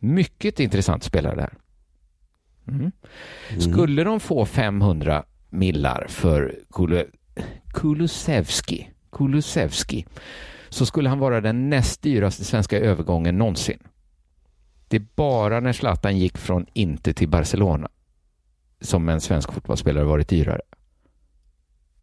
Mycket 0.00 0.60
intressant 0.60 1.04
spelare 1.04 1.36
där. 1.36 1.52
Mm. 2.68 2.92
Mm. 3.48 3.60
Skulle 3.60 4.04
de 4.04 4.20
få 4.20 4.46
500 4.46 5.24
millar 5.50 6.06
för 6.08 6.58
Kulu, 6.70 7.04
Kulusevski, 7.72 8.90
Kulusevski 9.12 10.06
så 10.68 10.86
skulle 10.86 11.08
han 11.08 11.18
vara 11.18 11.40
den 11.40 11.70
näst 11.70 12.02
dyraste 12.02 12.44
svenska 12.44 12.78
övergången 12.78 13.38
någonsin. 13.38 13.78
Det 14.88 14.96
är 14.96 15.06
bara 15.14 15.60
när 15.60 15.72
Zlatan 15.72 16.18
gick 16.18 16.38
från 16.38 16.66
Inter 16.72 17.12
till 17.12 17.28
Barcelona 17.28 17.88
som 18.80 19.08
en 19.08 19.20
svensk 19.20 19.52
fotbollsspelare 19.52 20.04
varit 20.04 20.28
dyrare. 20.28 20.60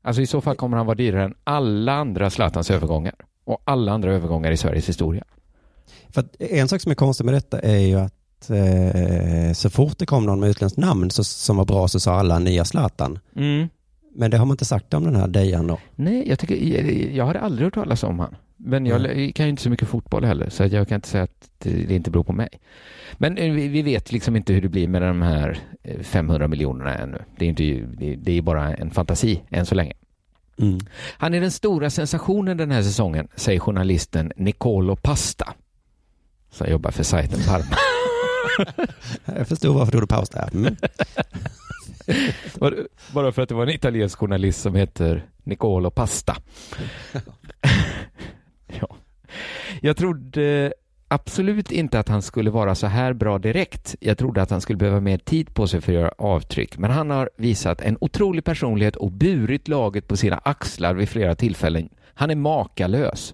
Alltså 0.02 0.22
i 0.22 0.28
så 0.28 0.42
fall 0.42 0.56
kommer 0.56 0.78
han 0.78 0.86
vara 0.86 0.96
dyrare 0.96 1.24
än 1.24 1.36
alla 1.44 1.94
andra 1.94 2.30
Zlatans 2.30 2.72
övergångar 2.72 3.16
och 3.44 3.62
alla 3.64 3.92
andra 3.92 4.14
övergångar 4.14 4.52
i 4.52 4.58
Sveriges 4.58 4.90
historia. 4.90 5.24
För 6.10 6.22
att 6.22 6.36
en 6.42 6.68
sak 6.68 6.82
som 6.82 6.92
är 6.92 6.96
konstig 6.96 7.26
med 7.26 7.34
detta 7.34 7.60
är 7.60 7.78
ju 7.78 8.00
att 8.00 8.50
eh, 8.50 9.54
så 9.54 9.70
fort 9.70 9.98
det 9.98 10.06
kom 10.06 10.26
någon 10.26 10.40
med 10.40 10.50
utländskt 10.50 10.78
namn 10.80 11.12
så, 11.12 11.24
som 11.24 11.58
var 11.58 11.66
bra 11.66 11.88
så 11.88 12.00
sa 12.00 12.16
alla 12.20 12.40
nya 12.40 12.66
Zlatan. 12.66 13.20
Men 14.16 14.32
det 14.32 14.38
har 14.38 14.46
man 14.46 14.54
inte 14.54 14.66
sagt 14.66 14.94
om 14.94 15.04
den 15.04 15.16
här 15.16 15.28
Dejan 15.28 15.68
då. 15.68 15.80
Nej, 15.96 16.30
jag, 16.30 16.40
tycker, 16.40 16.56
jag, 16.56 17.12
jag 17.16 17.26
har 17.26 17.36
aldrig 17.36 17.66
hört 17.66 17.74
talas 17.74 18.04
om 18.04 18.20
han. 18.20 18.36
Men 18.60 18.86
jag 18.86 19.06
Mm. 19.06 19.34
kan 19.34 19.46
ju 19.46 19.50
inte 19.50 19.62
så 19.62 19.70
mycket 19.70 19.88
fotboll 19.88 20.26
heller, 20.26 20.50
så 20.50 20.64
jag 20.66 20.88
kan 20.88 20.96
inte 20.96 21.08
säga 21.08 21.24
att 21.24 21.50
det, 21.58 21.92
inte 21.96 22.12
beror 22.12 22.24
på 22.24 22.34
mig. 22.34 22.50
Men 23.14 23.38
eh, 23.38 23.52
vi, 23.52 23.68
vi 23.68 23.82
vet 23.82 24.12
liksom 24.12 24.36
inte 24.36 24.54
hur 24.54 24.62
det 24.62 24.70
blir 24.70 24.88
med 24.88 25.02
de 25.02 25.22
här 25.22 25.60
eh, 25.84 26.00
500 26.00 26.48
miljonerna 26.48 26.96
ännu. 26.96 27.18
Det 27.40 27.46
är, 27.46 27.50
inte, 27.50 27.64
det, 27.98 28.16
det 28.16 28.32
är 28.38 28.42
bara 28.42 28.76
en 28.76 28.92
fantasi 28.92 29.42
än 29.50 29.66
så 29.66 29.76
länge. 29.76 29.94
Mm. 30.60 30.80
Han 31.18 31.34
är 31.34 31.42
den 31.42 31.52
stora 31.52 31.90
sensationen 31.90 32.58
den 32.58 32.72
här 32.72 32.82
säsongen, 32.84 33.28
säger 33.36 33.60
journalisten 33.60 34.32
Nicolo 34.36 34.96
Pasta. 34.96 35.54
Som 36.50 36.68
jobbar 36.72 36.92
för 36.92 37.04
sajten 37.04 37.40
Parma. 37.48 37.78
Jag 39.38 39.48
förstod 39.48 39.76
varför 39.76 39.92
du 39.92 39.98
gjorde 39.98 40.08
paus 40.08 40.30
där. 40.30 40.50
Mm. 40.54 40.76
Bara- 42.60 42.74
Bara 43.14 43.32
för 43.32 43.42
att 43.42 43.50
det 43.50 43.56
var 43.56 43.64
en 43.64 43.70
italiensk 43.74 44.20
journalist 44.20 44.62
som 44.62 44.76
heter 44.76 45.26
Nicolo 45.44 45.92
Pasta. 45.92 46.36
ja. 48.68 48.88
Jag 49.82 49.98
trodde 49.98 50.74
absolut 51.08 51.72
inte 51.72 52.00
att 52.00 52.10
han 52.10 52.22
skulle 52.22 52.50
vara 52.50 52.76
så 52.76 52.88
här 52.88 53.14
bra 53.14 53.38
direkt. 53.38 53.96
Jag 54.00 54.18
trodde 54.18 54.42
att 54.42 54.50
han 54.50 54.62
skulle 54.62 54.78
behöva 54.78 55.00
mer 55.00 55.18
tid 55.18 55.54
på 55.54 55.68
sig 55.68 55.82
för 55.82 55.92
att 55.92 56.00
göra 56.00 56.12
avtryck. 56.18 56.78
Men 56.78 56.92
han 56.92 57.10
har 57.10 57.30
visat 57.38 57.82
en 57.82 57.98
otrolig 58.02 58.44
personlighet 58.44 58.96
och 58.96 59.12
burit 59.12 59.68
laget 59.68 60.08
på 60.08 60.18
sina 60.18 60.38
axlar 60.38 60.94
vid 60.94 61.10
flera 61.10 61.36
tillfällen. 61.36 61.90
Han 62.14 62.30
är 62.30 62.36
makalös, 62.36 63.34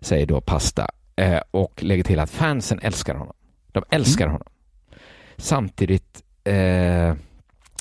säger 0.00 0.26
då 0.26 0.40
Pasta. 0.40 0.90
Eh, 1.16 1.40
och 1.50 1.82
lägger 1.82 2.04
till 2.04 2.20
att 2.20 2.30
fansen 2.30 2.78
älskar 2.82 3.14
honom. 3.14 3.34
De 3.72 3.84
älskar 3.90 4.26
honom. 4.26 4.48
Samtidigt 5.36 6.22
eh, 6.44 7.14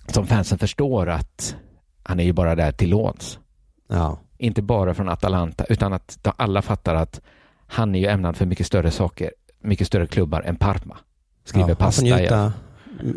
som 0.08 0.28
fansen 0.28 0.58
förstår 0.58 1.10
att 1.10 1.56
han 2.04 2.20
är 2.20 2.24
ju 2.24 2.34
bara 2.34 2.56
där 2.56 2.72
till 2.72 2.90
låns. 2.90 3.40
Ja. 3.88 4.20
Inte 4.38 4.62
bara 4.62 4.94
från 4.94 5.10
Atalanta, 5.10 5.66
utan 5.70 5.94
att 5.94 6.20
de 6.22 6.34
alla 6.38 6.62
fattar 6.62 6.96
att 6.96 7.22
han 7.68 7.96
är 7.96 8.00
ju 8.00 8.08
ämnad 8.08 8.38
för 8.38 8.46
mycket 8.46 8.68
större 8.68 8.92
saker, 8.92 9.32
mycket 9.62 9.88
större 9.88 10.08
klubbar 10.08 10.42
än 10.42 10.56
Parma. 10.56 10.98
Skriver 11.44 11.64
ja, 11.64 11.68
man 11.68 11.76
får 11.76 11.86
Pasta. 11.86 12.04
njuta, 12.04 12.54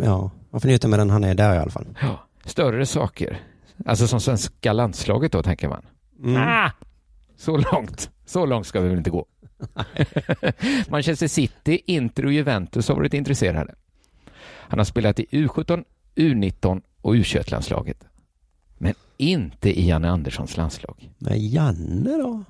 ja, 0.03 0.31
man 0.51 0.61
får 0.61 0.69
njuta 0.69 0.89
medan 0.89 1.11
han 1.11 1.25
är 1.25 1.35
där 1.35 1.55
i 1.55 1.59
alla 1.59 1.71
fall. 1.71 1.87
Ja, 2.01 2.27
större 2.45 2.87
saker. 2.87 3.41
Alltså 3.87 4.07
som 4.07 4.21
svenska 4.21 4.73
landslaget 4.73 5.33
då, 5.33 5.43
tänker 5.43 5.69
man. 5.69 5.87
Mm. 6.25 6.43
Ah, 6.49 6.71
så 7.37 7.57
långt. 7.57 8.11
Så 8.27 8.47
långt 8.47 8.67
ska 8.67 8.81
vi 8.81 8.89
väl 8.89 8.99
inte 8.99 9.11
gå. 9.11 9.27
Manchester 10.89 11.29
City, 11.29 11.81
Inter 11.87 12.27
och 12.27 12.33
Juventus 12.33 12.89
har 12.89 12.95
varit 12.95 13.15
intresserade. 13.15 13.75
Han 14.43 14.79
har 14.79 14.85
spelat 14.85 15.21
i 15.21 15.27
U17, 15.31 15.85
U19 16.15 16.83
och 17.01 17.15
U21-landslaget. 17.15 18.05
Men 18.79 18.95
inte 19.17 19.81
i 19.81 19.89
Janne 19.89 20.11
Anderssons 20.11 20.57
landslag. 20.57 21.11
Men 21.19 21.49
Janne 21.49 22.11
då? 22.11 22.45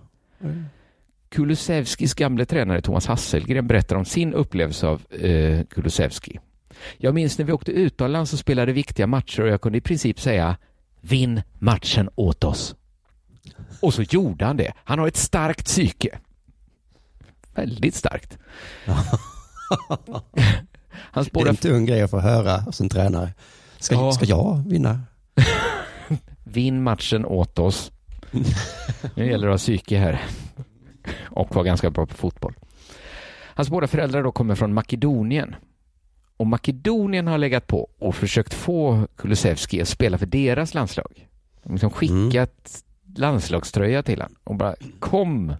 Kulusevskis 1.29 2.15
gamle 2.15 2.47
tränare 2.47 2.81
Thomas 2.81 3.07
Hasselgren 3.07 3.67
berättar 3.67 3.97
om 3.97 4.05
sin 4.05 4.35
upplevelse 4.35 4.87
av 4.87 5.03
eh, 5.13 5.65
Kulusevski. 5.65 6.39
Jag 6.99 7.15
minns 7.15 7.39
när 7.39 7.45
vi 7.45 7.53
åkte 7.53 7.73
utomlands 7.73 8.33
och 8.33 8.39
spelade 8.39 8.73
viktiga 8.73 9.07
matcher 9.07 9.43
och 9.43 9.49
jag 9.49 9.61
kunde 9.61 9.79
i 9.79 9.81
princip 9.81 10.21
säga 10.21 10.57
vinn 11.01 11.43
matchen 11.59 12.09
åt 12.15 12.45
oss. 12.45 12.75
Och 13.81 13.95
så 13.95 14.03
gjorde 14.03 14.45
han 14.45 14.57
det. 14.57 14.73
Han 14.85 14.99
har 14.99 15.09
ett 15.09 15.17
starkt 15.17 15.65
psyke. 15.65 16.19
Väldigt 17.57 17.95
starkt. 17.95 18.39
Han 20.93 21.25
Det 21.33 21.41
är 21.41 21.47
en 21.49 21.57
tung 21.57 21.87
grej 21.87 22.03
att 22.03 22.11
få 22.11 22.19
höra 22.21 22.65
en 22.81 22.89
tränare. 22.89 23.35
Ska, 23.79 23.95
Ja. 23.95 24.13
ska 24.13 24.25
jag 24.25 24.65
vinna? 24.67 25.01
vinn 26.45 26.83
matchen 26.83 27.25
åt 27.25 27.59
oss. 27.59 27.93
Nu 29.15 29.27
gäller 29.31 29.47
det 29.47 29.55
att 29.55 29.61
ha 29.61 29.65
psyke 29.65 29.99
här. 29.99 30.25
Och 31.23 31.55
vara 31.55 31.65
ganska 31.65 31.91
bra 31.91 32.07
på 32.07 32.15
fotboll. 32.15 32.55
Hans 33.55 33.69
båda 33.71 33.87
föräldrar 33.87 34.23
då 34.23 34.33
kommer 34.33 34.55
från 34.55 34.75
Makedonien. 34.75 35.55
Och 36.37 36.47
Makedonien 36.47 37.27
har 37.27 37.39
legat 37.39 37.67
på 37.67 37.89
och 37.99 38.15
försökt 38.15 38.55
få 38.55 39.09
Kulusevski 39.17 39.83
att 39.83 39.89
spela 39.89 40.19
för 40.19 40.27
deras 40.27 40.75
landslag. 40.75 41.29
De 41.63 41.69
har 41.69 41.73
liksom 41.75 41.91
skickat 41.91 42.83
landslagströja 43.17 44.03
till 44.03 44.21
honom 44.21 44.37
och 44.45 44.57
bara 44.57 44.75
kom. 44.99 45.55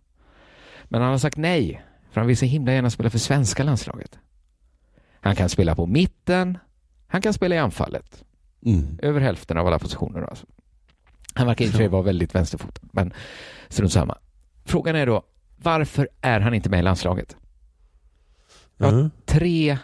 Men 0.89 1.03
han 1.03 1.11
har 1.11 1.19
sagt 1.19 1.37
nej, 1.37 1.83
för 2.11 2.21
han 2.21 2.29
vill 2.29 2.37
så 2.37 2.45
himla 2.45 2.73
gärna 2.73 2.91
spela 2.91 3.11
för 3.11 3.19
svenska 3.19 3.65
landslaget. 3.65 4.19
Han 5.21 5.37
kan 5.37 5.49
spela 5.49 5.75
på 5.75 5.87
mitten, 5.87 6.59
han 7.07 7.23
kan 7.23 7.33
spela 7.33 7.55
i 7.55 7.59
anfallet. 7.59 8.25
Mm. 8.67 8.99
Över 9.03 9.21
hälften 9.21 9.59
av 9.59 9.67
alla 9.67 9.79
positioner. 9.79 10.23
Alltså. 10.23 10.47
Han 11.35 11.47
verkar 11.47 11.65
i 11.65 11.69
och 11.69 11.73
för 11.73 11.79
sig 11.79 11.89
vara 11.89 12.03
väldigt 12.03 12.35
vänsterfotad, 12.35 12.81
men 12.93 13.13
strunt 13.69 13.93
samma. 13.93 14.19
Frågan 14.65 14.97
är 14.97 15.07
då, 15.07 15.23
varför 15.57 16.09
är 16.21 16.41
han 16.41 16.55
inte 16.55 16.71
med 16.71 16.79
i 16.79 16.83
landslaget? 16.83 17.37
Ja. 18.77 18.89
Mm. 18.89 19.11
Tre 19.25 19.79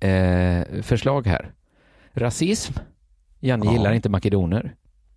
eh, 0.00 0.82
förslag 0.82 1.26
här. 1.26 1.52
Rasism. 2.12 2.72
Janne 3.40 3.66
Ja. 3.66 3.72
gillar 3.72 3.92
inte 3.92 4.08
makedoner. 4.08 4.74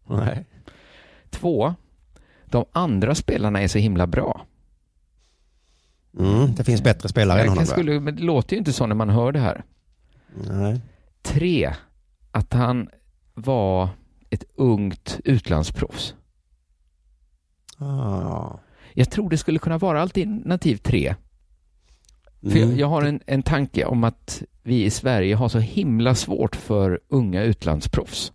Nej. 0.08 0.46
Två. 1.30 1.76
De 2.46 2.66
andra 2.72 3.16
spelarna 3.16 3.62
är 3.62 3.68
så 3.68 3.78
himla 3.78 4.08
bra. 4.08 4.46
Mm. 6.20 6.56
Det 6.56 6.64
finns 6.64 6.84
bättre 6.84 7.10
spelare 7.10 7.42
än 7.42 7.50
honom. 7.50 7.66
skulle, 7.66 8.00
men 8.00 8.16
det 8.16 8.24
låter 8.24 8.54
ju 8.54 8.58
inte 8.60 8.74
så 8.74 8.86
när 8.86 8.96
man 8.96 9.10
hör 9.10 9.32
det 9.32 9.40
här. 9.40 9.64
Nej. 10.36 10.82
Tre. 11.22 11.74
Att 12.32 12.54
han 12.54 12.90
var 13.34 13.90
ett 14.30 14.44
ungt 14.56 15.20
utlandsproffs. 15.24 16.16
Ah. 17.78 18.58
Jag 18.94 19.12
tror 19.12 19.30
det 19.30 19.38
skulle 19.38 19.60
kunna 19.60 19.78
vara 19.78 20.02
alternativ 20.02 20.76
tre. 20.78 21.16
För 22.42 22.48
Mm. 22.58 22.70
jag, 22.70 22.80
jag 22.80 22.88
har 22.88 23.02
en, 23.04 23.20
en 23.26 23.44
tanke 23.44 23.86
om 23.86 24.04
att 24.04 24.44
vi 24.64 24.86
i 24.86 24.90
Sverige 24.90 25.36
har 25.36 25.50
så 25.50 25.60
himla 25.60 26.16
svårt 26.16 26.56
för 26.56 27.00
unga 27.08 27.44
utlandsproffs. 27.44 28.32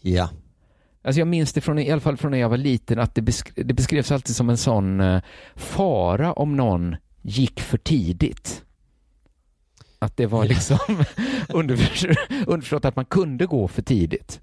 Ja. 0.00 0.28
Alltså 1.04 1.20
jag 1.20 1.28
minns 1.28 1.52
det 1.52 1.60
från, 1.60 1.78
i 1.78 1.90
alla 1.90 2.00
fall 2.00 2.16
från 2.16 2.30
när 2.30 2.38
jag 2.38 2.48
var 2.48 2.56
liten 2.56 2.98
att 2.98 3.14
det, 3.14 3.22
besk 3.22 3.52
det 3.56 3.74
beskrevs 3.74 4.12
alltid 4.12 4.36
som 4.36 4.50
en 4.50 4.56
sån 4.56 5.00
eh, 5.00 5.22
fara 5.54 6.32
om 6.32 6.56
någon 6.56 6.96
gick 7.22 7.60
för 7.60 7.78
tidigt. 7.78 8.62
Att 9.98 10.16
det 10.16 10.26
var 10.26 10.44
liksom 10.44 10.78
underför, 11.48 12.16
underförstått 12.46 12.84
att 12.84 12.96
man 12.96 13.04
kunde 13.04 13.46
gå 13.46 13.68
för 13.68 13.82
tidigt. 13.82 14.40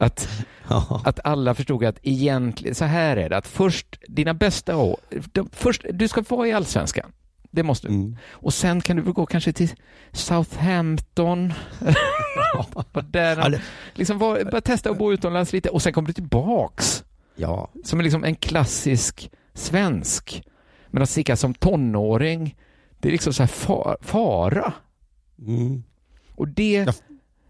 Att, 0.00 0.28
Ja. 0.68 1.02
att 1.04 1.20
alla 1.24 1.54
förstod 1.54 1.84
att 1.84 1.98
egentligen, 2.02 2.74
så 2.74 2.84
här 2.84 3.16
är 3.16 3.30
det, 3.30 3.36
att 3.36 3.46
först, 3.46 3.98
dina 4.08 4.34
bästa 4.34 4.76
år, 4.76 4.96
de, 5.32 5.48
först, 5.52 5.84
du 5.92 6.08
ska 6.08 6.24
vara 6.28 6.48
i 6.48 6.52
allsvenskan. 6.52 7.12
Det 7.50 7.62
måste 7.62 7.88
du. 7.88 7.94
Mm. 7.94 8.16
Och 8.30 8.54
sen 8.54 8.80
kan 8.80 8.96
du 8.96 9.02
väl 9.02 9.12
gå 9.12 9.26
kanske 9.26 9.52
till 9.52 9.70
Southampton. 10.12 11.52
Där, 13.10 13.62
liksom 13.94 14.18
var, 14.18 14.44
bara 14.50 14.60
testa 14.60 14.90
att 14.90 14.98
bo 14.98 15.12
utomlands 15.12 15.52
lite 15.52 15.68
och 15.68 15.82
sen 15.82 15.92
kommer 15.92 16.06
du 16.06 16.12
tillbaks. 16.12 17.04
ja. 17.36 17.70
Som 17.84 17.98
är 18.00 18.04
liksom 18.04 18.24
en 18.24 18.36
klassisk 18.36 19.30
svensk. 19.54 20.42
Men 20.86 21.02
att 21.02 21.10
sticka 21.10 21.36
som 21.36 21.54
tonåring, 21.54 22.56
det 23.00 23.08
är 23.08 23.12
liksom 23.12 23.32
så 23.32 23.42
här 23.42 23.48
fa- 23.50 23.96
fara. 24.00 24.72
Mm. 25.38 25.82
Och 26.34 26.48
det, 26.48 26.72
Ja. 26.86 26.92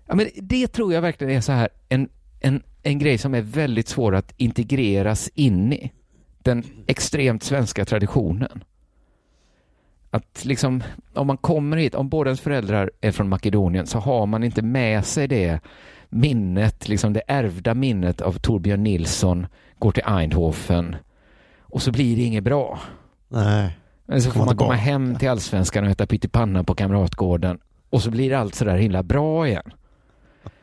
ja, 0.06 0.14
men 0.14 0.28
det 0.36 0.66
tror 0.66 0.92
jag 0.94 1.02
verkligen 1.02 1.36
är 1.36 1.40
så 1.40 1.52
här 1.52 1.68
en, 1.88 2.08
en, 2.40 2.62
en 2.82 2.98
grej 2.98 3.18
som 3.18 3.34
är 3.34 3.40
väldigt 3.42 3.88
svår 3.88 4.14
att 4.14 4.32
integreras 4.36 5.28
in 5.34 5.72
i. 5.72 5.92
Den 6.42 6.64
extremt 6.86 7.42
svenska 7.42 7.84
traditionen. 7.84 8.64
Att 10.16 10.44
liksom, 10.44 10.82
om 11.14 11.26
man 11.26 11.36
kommer 11.36 11.76
hit, 11.76 11.94
om 11.94 12.08
båda 12.08 12.30
ens 12.30 12.40
föräldrar 12.40 12.90
är 13.00 13.12
från 13.12 13.28
Makedonien 13.28 13.86
så 13.86 13.98
har 13.98 14.26
man 14.26 14.44
inte 14.44 14.62
med 14.62 15.04
sig 15.04 15.28
det 15.28 15.60
minnet, 16.08 16.88
liksom 16.88 17.12
det 17.12 17.22
ärvda 17.28 17.74
minnet 17.74 18.20
av 18.20 18.32
Torbjörn 18.32 18.82
Nilsson, 18.82 19.46
går 19.78 19.92
till 19.92 20.02
Eindhoven 20.06 20.96
och 21.60 21.82
så 21.82 21.92
blir 21.92 22.16
det 22.16 22.22
inget 22.22 22.44
bra. 22.44 22.80
Nej. 23.28 23.78
Men 24.06 24.22
så 24.22 24.30
får 24.30 24.44
man 24.44 24.56
komma 24.56 24.74
hem 24.74 25.16
till 25.16 25.28
allsvenskan 25.28 25.84
och 25.84 25.90
äta 25.90 26.06
pyttipanna 26.06 26.64
på 26.64 26.74
Kamratgården 26.74 27.58
och 27.90 28.02
så 28.02 28.10
blir 28.10 28.32
allt 28.32 28.54
sådär 28.54 28.76
himla 28.76 29.02
bra 29.02 29.48
igen. 29.48 29.72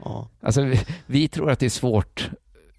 Ja. 0.03 0.27
Alltså, 0.41 0.61
vi, 0.61 0.79
vi 1.05 1.27
tror 1.27 1.51
att 1.51 1.59
det 1.59 1.65
är 1.65 1.69
svårt 1.69 2.29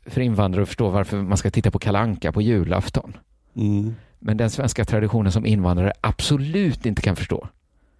för 0.06 0.20
invandrare 0.20 0.62
att 0.62 0.68
förstå 0.68 0.88
varför 0.88 1.16
man 1.16 1.36
ska 1.36 1.50
titta 1.50 1.70
på 1.70 1.78
Kalanka 1.78 2.32
på 2.32 2.42
julafton. 2.42 3.16
Mm. 3.56 3.94
Men 4.26 4.36
den 4.36 4.50
svenska 4.50 4.84
traditionen 4.84 5.32
som 5.32 5.46
invandrare 5.46 5.92
absolut 6.00 6.86
inte 6.86 7.02
kan 7.02 7.16
förstå, 7.16 7.48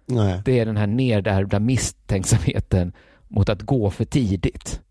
Nej. 0.05 0.41
det 0.45 0.59
är 0.59 0.65
den 0.65 0.77
här 0.77 0.87
nedärvda 0.87 1.59
misstänksamheten 1.59 2.93
mot 3.27 3.49
att 3.49 3.61
gå 3.61 3.91
för 3.91 4.05
tidigt. 4.05 4.81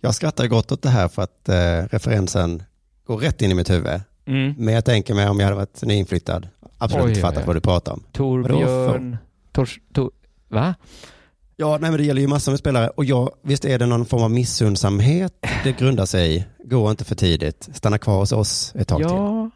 Jag 0.00 0.14
skrattar 0.14 0.46
gott 0.46 0.72
åt 0.72 0.82
det 0.82 0.88
här 0.88 1.08
för 1.08 1.22
att 1.22 1.48
eh, 1.48 1.88
referensen 1.90 2.62
går 3.06 3.16
rätt 3.16 3.42
in 3.42 3.50
i 3.50 3.54
mitt 3.54 3.70
huvud. 3.70 4.00
Men 4.56 4.74
jag 4.74 4.84
tänker 4.84 5.14
mig 5.14 5.28
om 5.28 5.40
jag 5.40 5.46
hade 5.46 5.56
varit 5.56 5.82
nyinflyttad, 5.82 6.48
absolut 6.78 7.04
Oj, 7.04 7.10
inte 7.10 7.20
fattat 7.20 7.46
vad 7.46 7.56
du 7.56 7.60
pratar 7.60 7.92
om. 7.92 8.02
Torbjörn... 8.12 9.16
Tors, 9.52 9.80
tor, 9.92 10.10
va? 10.48 10.74
Ja, 11.56 11.78
nej 11.80 11.90
men 11.90 12.00
det 12.00 12.04
gäller 12.04 12.20
ju 12.20 12.28
massor 12.28 12.52
med 12.52 12.58
spelare 12.58 12.88
och 12.88 13.04
jag, 13.04 13.30
visst 13.42 13.64
är 13.64 13.78
det 13.78 13.86
någon 13.86 14.06
form 14.06 14.22
av 14.22 14.30
missundsamhet 14.30 15.32
det 15.64 15.72
grundar 15.72 16.06
sig 16.06 16.36
i. 16.36 16.44
Gå 16.64 16.90
inte 16.90 17.04
för 17.04 17.14
tidigt, 17.14 17.68
stanna 17.72 17.98
kvar 17.98 18.18
hos 18.18 18.32
oss 18.32 18.74
ett 18.74 18.88
tag 18.88 18.98
till. 18.98 19.06
Ja, 19.06 19.32
men 19.32 19.50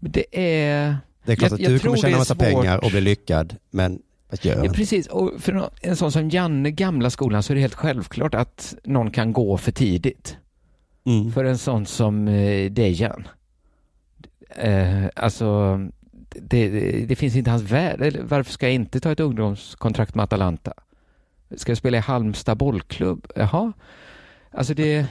det 0.00 0.24
är... 0.32 0.96
Det 1.24 1.32
är 1.32 1.36
klart 1.36 1.50
jag- 1.50 1.60
att 1.60 1.66
du 1.66 1.78
kommer 1.78 1.96
tjäna 1.96 2.16
massa 2.16 2.34
svårt. 2.34 2.44
pengar 2.44 2.84
och 2.84 2.90
bli 2.90 3.00
lyckad, 3.00 3.56
men 3.70 4.02
vad 4.30 4.44
gör 4.44 4.64
Ja, 4.64 4.72
precis. 4.72 5.06
Och 5.06 5.32
för 5.38 5.70
en 5.80 5.96
sån 5.96 6.12
som 6.12 6.30
Janne, 6.30 6.70
gamla 6.70 7.10
skolan, 7.10 7.42
så 7.42 7.52
är 7.52 7.54
det 7.54 7.60
helt 7.60 7.74
självklart 7.74 8.34
att 8.34 8.74
någon 8.84 9.10
kan 9.10 9.32
gå 9.32 9.56
för 9.56 9.72
tidigt. 9.72 10.36
Mm. 11.06 11.32
För 11.32 11.44
en 11.44 11.58
sån 11.58 11.86
som 11.86 12.28
eh, 12.28 12.70
Dejan. 12.70 13.28
Eh, 14.56 15.04
alltså, 15.16 15.78
det, 16.28 16.68
det, 17.06 17.16
finns 17.16 17.36
inte 17.36 17.50
hans 17.50 17.62
värld. 17.62 18.16
Varför 18.22 18.52
ska 18.52 18.66
jag 18.66 18.74
inte 18.74 19.00
ta 19.00 19.12
ett 19.12 19.20
ungdomskontrakt 19.20 20.14
med 20.14 20.22
Atalanta? 20.22 20.72
Ska 21.56 21.70
jag 21.70 21.78
spela 21.78 21.96
i 21.96 22.00
Halmstad 22.00 22.58
bollklubb? 22.58 23.26
Jaha. 23.36 23.72
Alltså 24.50 24.74
det... 24.74 25.06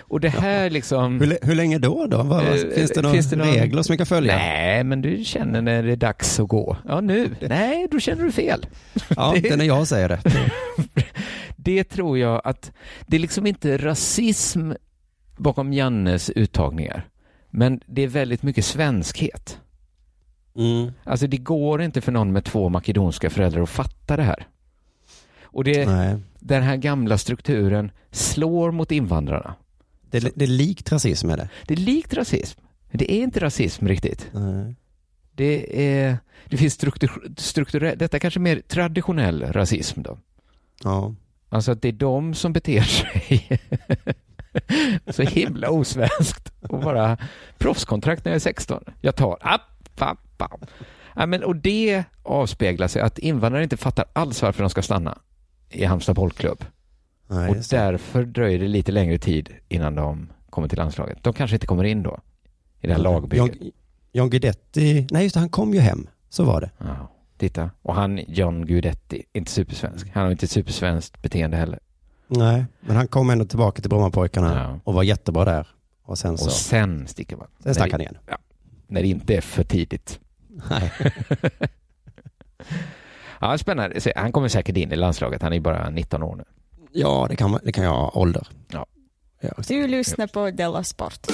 Och 0.00 0.20
det 0.20 0.28
här 0.28 0.70
liksom... 0.70 1.20
Hur, 1.20 1.38
hur 1.42 1.54
länge 1.54 1.78
då? 1.78 2.06
då? 2.06 2.22
Vad, 2.22 2.44
Eh, 2.46 2.54
finns 2.74 2.90
det 2.90 3.02
några 3.02 3.14
finns 3.14 3.30
det 3.30 3.36
någon- 3.36 3.46
regler 3.46 3.82
som 3.82 3.92
vi 3.92 3.96
kan 3.96 4.06
följa? 4.06 4.36
Nej, 4.36 4.84
men 4.84 5.02
du 5.02 5.24
känner 5.24 5.62
när 5.62 5.82
det 5.82 5.92
är 5.92 5.96
dags 5.96 6.40
att 6.40 6.48
gå. 6.48 6.76
Ja, 6.88 7.00
nu. 7.00 7.30
Nej, 7.40 7.88
då 7.90 8.00
känner 8.00 8.24
du 8.24 8.32
fel. 8.32 8.66
Ja, 9.16 9.34
det 9.42 9.48
är 9.50 9.56
när 9.56 9.64
jag 9.64 9.88
säger 9.88 10.08
det. 10.08 10.20
det 11.56 11.84
tror 11.84 12.18
jag 12.18 12.40
att 12.44 12.72
det 13.06 13.16
är 13.16 13.20
liksom 13.20 13.46
inte 13.46 13.76
rasism 13.78 14.72
bakom 15.36 15.72
Jannes 15.72 16.30
uttagningar, 16.30 17.08
men 17.50 17.80
det 17.86 18.02
är 18.02 18.08
väldigt 18.08 18.42
mycket 18.42 18.64
svenskhet. 18.64 19.58
Mm. 20.56 20.92
Alltså 21.04 21.26
det 21.26 21.36
går 21.36 21.82
inte 21.82 22.00
för 22.00 22.12
någon 22.12 22.32
med 22.32 22.44
två 22.44 22.68
makedonska 22.68 23.30
föräldrar 23.30 23.62
att 23.62 23.70
fatta 23.70 24.16
det 24.16 24.22
här. 24.22 24.46
Och 25.42 25.64
det, 25.64 25.86
Nej. 25.86 26.16
den 26.38 26.62
här 26.62 26.76
gamla 26.76 27.18
strukturen 27.18 27.90
slår 28.10 28.70
mot 28.70 28.92
invandrarna. 28.92 29.54
Det, 30.12 30.18
är- 30.24 30.32
det 30.34 30.44
är 30.44 30.48
likt 30.48 30.92
rasism 30.92 31.30
är 31.30 31.36
det. 31.36 31.48
Det 31.66 31.74
är 31.74 31.78
likt 31.78 32.14
rasism. 32.14 32.60
men 32.90 32.98
Det 32.98 33.12
är 33.12 33.22
inte 33.22 33.40
rasism 33.40 33.86
riktigt. 33.88 34.28
Nej. 34.32 34.74
Det, 35.34 35.82
är, 35.98 36.18
det 36.46 36.56
finns 36.56 36.74
struktur, 36.74 37.10
strukturell, 37.36 37.98
detta 37.98 38.16
är 38.16 38.18
kanske 38.20 38.40
mer 38.40 38.60
traditionell 38.68 39.42
rasism 39.52 40.02
då. 40.02 40.18
Ja. 40.84 41.14
Alltså 41.48 41.72
att 41.72 41.82
det 41.82 41.88
är 41.88 41.92
de 41.92 42.34
som 42.34 42.52
beter 42.52 42.80
sig 42.82 43.60
så 45.10 45.22
himla 45.22 45.70
osvenskt 45.70 46.52
och 46.68 46.80
bara 46.80 47.16
proffskontrakt 47.58 48.24
när 48.24 48.32
jag 48.32 48.36
är 48.36 48.40
16. 48.40 48.84
Jag 49.00 49.16
tar, 49.16 49.38
ah, 49.40 49.58
pappa. 49.96 50.50
Ja, 51.16 51.26
men, 51.26 51.42
och 51.44 51.56
det 51.56 52.04
avspeglar 52.22 52.88
sig 52.88 53.02
att 53.02 53.18
invandrare 53.18 53.62
inte 53.62 53.76
fattar 53.76 54.04
alls 54.12 54.42
varför 54.42 54.62
de 54.62 54.70
ska 54.70 54.82
stanna 54.82 55.18
i 55.70 55.84
Halmstad 55.84 56.14
bollklubb. 56.16 56.64
Nej, 57.32 57.50
och 57.50 57.56
därför 57.70 58.24
dröjer 58.24 58.58
det 58.58 58.68
lite 58.68 58.92
längre 58.92 59.18
tid 59.18 59.50
innan 59.68 59.94
de 59.94 60.28
kommer 60.50 60.68
till 60.68 60.78
landslaget. 60.78 61.18
De 61.22 61.32
kanske 61.32 61.56
inte 61.56 61.66
kommer 61.66 61.84
in 61.84 62.02
då, 62.02 62.20
i 62.80 62.86
det 62.86 62.92
här 62.92 63.00
lagbygget. 63.00 63.56
John, 63.60 63.70
John 64.12 64.30
Guidetti, 64.30 65.06
nej 65.10 65.22
just 65.22 65.34
det, 65.34 65.40
han 65.40 65.48
kom 65.48 65.74
ju 65.74 65.80
hem. 65.80 66.06
Så 66.28 66.44
var 66.44 66.60
det. 66.60 66.70
Ja, 66.78 67.10
titta. 67.38 67.70
Och 67.82 67.94
han, 67.94 68.20
John 68.28 68.66
Guidetti, 68.66 69.22
inte 69.32 69.50
supersvensk. 69.50 70.08
Han 70.14 70.22
har 70.24 70.30
inte 70.30 70.46
supersvenskt 70.46 71.22
beteende 71.22 71.56
heller. 71.56 71.78
Nej, 72.26 72.64
men 72.80 72.96
han 72.96 73.08
kom 73.08 73.30
ändå 73.30 73.44
tillbaka 73.44 73.80
till 73.82 73.90
Brommapojkarna 73.90 74.54
Ja. 74.54 74.80
och 74.84 74.94
var 74.94 75.02
jättebra 75.02 75.44
där. 75.44 75.66
Och 76.02 76.18
sen 76.18 76.38
så, 76.38 76.44
Och 76.46 76.52
sen 76.52 77.06
sticker 77.08 77.36
man. 77.36 77.46
sen 77.58 77.74
stack 77.74 77.92
han 77.92 78.00
igen. 78.00 78.18
när 78.86 79.02
det 79.02 79.08
inte 79.08 79.36
är 79.36 79.40
för 79.40 79.64
tidigt. 79.64 80.20
Nej. 80.70 80.92
Ja, 83.40 83.58
spännande. 83.58 84.00
Han 84.16 84.32
kommer 84.32 84.48
säkert 84.48 84.76
in 84.76 84.92
i 84.92 84.96
landslaget. 84.96 85.42
Han 85.42 85.52
är 85.52 85.60
bara 85.60 85.90
19 85.90 86.22
år 86.22 86.36
nu. 86.36 86.44
Ja, 86.92 87.26
det 87.30 87.36
kan, 87.36 87.50
man- 87.50 87.60
det 87.64 87.72
kan 87.72 87.84
jag 87.84 87.90
ha 87.92 88.10
ålder. 88.14 88.46
Ja. 88.72 88.86
Ja, 89.40 89.50
Du 89.68 89.86
lyssnar 89.86 90.26
på 90.26 90.50
Della 90.50 90.84
Sport. 90.84 91.26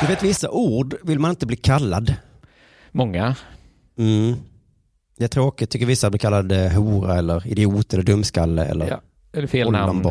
Du 0.00 0.06
vet 0.08 0.22
vissa 0.22 0.50
ord 0.50 0.94
vill 1.02 1.18
man 1.18 1.30
inte 1.30 1.46
bli 1.46 1.56
kallad. 1.56 2.14
Många. 2.92 3.36
Mm. 3.98 4.34
Det 5.18 5.24
är 5.24 5.28
tråkigt, 5.28 5.70
tycker 5.70 5.86
vissa 5.86 6.10
blir 6.10 6.18
kallade 6.18 6.68
hora 6.76 7.18
eller 7.18 7.46
idiot 7.46 7.94
eller 7.94 8.02
dumskalle 8.04 8.64
eller 8.64 8.88
Ja. 8.90 9.00
Eller 9.32 9.46
fel 9.46 9.70
namn. 9.72 10.02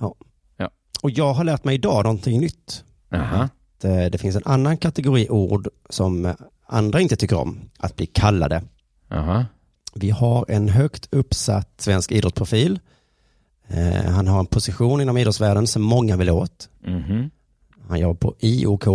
Ja. 0.00 0.14
Ja. 0.56 0.70
Och 1.02 1.10
jag 1.10 1.32
har 1.32 1.44
lärt 1.44 1.64
mig 1.64 1.74
idag 1.74 2.04
någonting 2.04 2.40
nytt. 2.40 2.84
Aha. 3.14 3.48
Att, 3.80 3.84
eh, 3.84 4.04
Det 4.10 4.18
finns 4.18 4.36
en 4.36 4.42
annan 4.44 4.76
kategori 4.76 5.28
ord 5.30 5.68
som 5.90 6.24
eh, 6.26 6.34
andra 6.66 7.00
inte 7.00 7.16
tycker 7.16 7.36
om 7.38 7.60
att 7.78 7.96
bli 7.96 8.06
kallade. 8.06 8.62
Aha. 9.10 9.44
Vi 9.94 10.10
har 10.10 10.44
en 10.48 10.68
högt 10.68 11.08
uppsatt 11.10 11.68
svensk 11.78 12.12
idrottsprofil. 12.12 12.78
Eh, 13.68 14.04
Han 14.10 14.26
har 14.28 14.40
en 14.40 14.46
position 14.46 15.00
inom 15.00 15.16
idrottsvärlden 15.16 15.66
som 15.66 15.82
många 15.82 16.16
vill 16.16 16.30
åt. 16.30 16.68
Mhm. 16.86 17.30
Han 17.88 18.00
jobbar 18.00 18.14
på 18.14 18.34
IOK. 18.40 18.86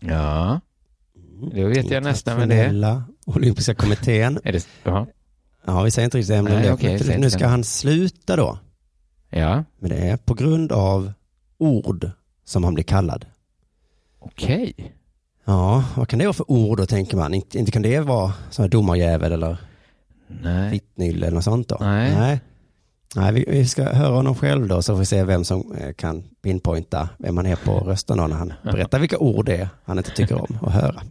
Ja. 0.00 0.60
Då 1.54 1.68
vet 1.68 1.90
jag 1.90 2.02
nästan 2.02 2.38
vem 2.40 2.48
det 2.48 2.54
är. 2.56 3.02
Olympiska 3.26 3.74
kommittén. 3.74 4.38
är 4.44 4.52
det... 4.52 4.66
Ja. 4.84 5.06
Ja, 5.66 5.82
vi 5.82 5.90
säger 5.90 6.04
inte 6.04 6.18
riktigt 6.18 6.34
ämne 6.36 6.50
om 6.72 6.78
Nej, 6.82 6.96
det. 6.98 7.04
säg 7.04 7.18
nu 7.18 7.30
ska 7.30 7.38
det. 7.38 7.46
han 7.50 7.64
sluta 7.64 8.36
då. 8.36 8.58
Ja. 9.30 9.64
Men 9.78 9.90
det 9.90 9.96
är 9.96 10.16
på 10.16 10.34
grund 10.34 10.72
av 10.72 11.12
ord 11.58 12.10
som 12.44 12.64
han 12.64 12.74
blir 12.74 12.84
kallad. 12.84 13.26
Okej. 14.24 14.74
Ja, 15.44 15.84
vad 15.96 16.08
kan 16.08 16.18
det 16.18 16.24
vara 16.24 16.32
för 16.32 16.50
ord 16.50 16.78
då 16.78 16.86
tänker 16.86 17.16
man? 17.16 17.34
Inte, 17.34 17.58
inte 17.58 17.72
kan 17.72 17.82
det 17.82 18.00
vara 18.00 18.32
sån 18.50 18.62
här 18.62 18.70
domarjävel 18.70 19.32
eller 19.32 19.56
Nej. 20.26 20.82
eller 20.96 21.30
något 21.30 21.44
sånt 21.44 21.68
då? 21.68 21.76
Nej. 21.80 22.14
Nej, 22.16 22.40
Nej 23.16 23.32
vi, 23.32 23.44
vi 23.48 23.66
ska 23.66 23.82
höra 23.82 24.14
honom 24.14 24.34
själv 24.34 24.68
då 24.68 24.82
så 24.82 24.92
får 24.92 24.98
vi 24.98 25.06
se 25.06 25.24
vem 25.24 25.44
som 25.44 25.72
eh, 25.78 25.92
kan 25.92 26.24
pinpointa 26.42 27.08
vem 27.18 27.36
han 27.36 27.46
är 27.46 27.56
på 27.56 27.72
rösten 27.78 28.18
då 28.18 28.26
när 28.26 28.36
han 28.36 28.52
berättar 28.62 28.98
vilka 28.98 29.18
ord 29.18 29.46
det 29.46 29.56
är 29.56 29.68
han 29.84 29.98
inte 29.98 30.10
tycker 30.10 30.34
om 30.34 30.58
att 30.62 30.72
höra. 30.72 31.02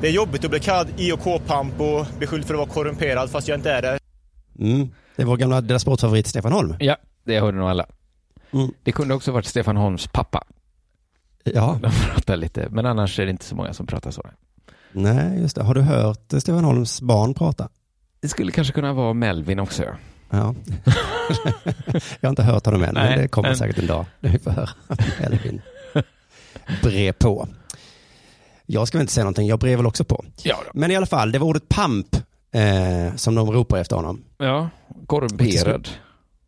Det 0.00 0.08
är 0.08 0.12
jobbigt 0.12 0.44
att 0.44 0.50
bli 0.50 0.60
kallad 0.60 0.88
IOK-pamp 0.96 1.80
och 1.80 2.06
beskylld 2.18 2.44
för 2.44 2.54
att 2.54 2.58
vara 2.58 2.68
korrumperad 2.68 3.30
fast 3.30 3.48
jag 3.48 3.58
inte 3.58 3.72
är 3.72 3.82
det. 3.82 3.98
Mm. 4.58 4.88
Det 5.16 5.22
är 5.22 5.26
vår 5.26 5.36
gamla 5.36 5.60
Della 5.60 5.78
Sport-favorit 5.78 6.26
Stefan 6.26 6.52
Holm. 6.52 6.74
Ja, 6.78 6.96
det 7.24 7.40
hörde 7.40 7.58
nog 7.58 7.68
alla. 7.68 7.86
Mm. 8.52 8.70
Det 8.82 8.92
kunde 8.92 9.14
också 9.14 9.32
varit 9.32 9.46
Stefan 9.46 9.76
Holms 9.76 10.06
pappa. 10.06 10.44
Ja, 11.54 11.78
De 11.82 11.90
pratar 11.90 12.36
lite, 12.36 12.68
men 12.70 12.86
annars 12.86 13.18
är 13.18 13.24
det 13.24 13.30
inte 13.30 13.44
så 13.44 13.54
många 13.56 13.72
som 13.72 13.86
pratar 13.86 14.10
så. 14.10 14.26
nej 14.92 15.40
just 15.40 15.56
det. 15.56 15.62
Har 15.62 15.74
du 15.74 15.80
hört 15.80 16.24
Stefan 16.38 16.64
Holms 16.64 17.00
barn 17.02 17.34
prata? 17.34 17.68
Det 18.20 18.28
skulle 18.28 18.52
kanske 18.52 18.72
kunna 18.72 18.92
vara 18.92 19.12
Melvin 19.12 19.58
också. 19.60 19.84
Ja. 20.30 20.54
jag 22.20 22.28
har 22.28 22.30
inte 22.30 22.42
hört 22.42 22.64
honom 22.66 22.82
än, 22.82 22.94
Nej, 22.94 23.10
men 23.10 23.18
det 23.18 23.28
kommer 23.28 23.48
men- 23.48 23.56
säkert 23.58 23.78
en 23.78 23.86
dag. 23.86 24.04
Vi 24.20 24.38
får 24.38 24.50
höra 24.50 24.68
Elvin 25.20 25.62
bre 26.82 27.12
på. 27.12 27.48
Jag 28.66 28.88
ska 28.88 28.98
väl 28.98 29.02
inte 29.02 29.12
säga 29.12 29.24
någonting, 29.24 29.48
jag 29.48 29.58
brev 29.58 29.76
väl 29.78 29.86
också 29.86 30.04
på. 30.04 30.24
Ja. 30.42 30.56
Men 30.74 30.90
i 30.90 30.96
alla 30.96 31.06
fall, 31.06 31.32
det 31.32 31.38
var 31.38 31.46
ordet 31.46 31.68
pamp 31.68 32.16
eh, 32.52 33.14
som 33.16 33.34
de 33.34 33.52
ropar 33.52 33.78
efter 33.78 33.96
honom. 33.96 34.22
ja 34.38 34.70
korrumperad. 35.06 35.88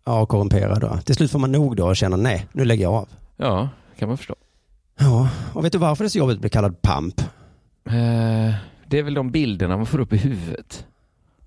Ja, 0.05 0.26
korrumperad 0.26 0.80
då. 0.80 0.98
Till 1.05 1.14
slut 1.14 1.30
får 1.30 1.38
man 1.38 1.53
nog 1.53 1.76
då 1.76 1.86
och 1.86 1.96
känna 1.96 2.16
nej, 2.16 2.46
nu 2.53 2.64
lägger 2.64 2.82
jag 2.82 2.94
av. 2.94 3.09
Ja, 3.36 3.68
kan 3.98 4.09
man 4.09 4.16
förstå. 4.18 4.34
Ja, 5.03 5.28
och 5.55 5.64
vet 5.64 5.72
du 5.72 5.78
varför 5.78 6.05
det 6.05 6.07
är 6.07 6.11
så 6.11 6.18
jobbigt 6.18 6.34
att 6.34 6.40
bli 6.40 6.50
kallad 6.50 6.82
pamp? 6.82 7.20
Eh, 7.86 8.55
det 8.86 8.98
är 8.98 9.03
väl 9.03 9.14
de 9.14 9.30
bilderna 9.30 9.76
man 9.76 9.86
får 9.86 10.00
upp 10.00 10.12
i 10.12 10.16
huvudet. 10.16 10.86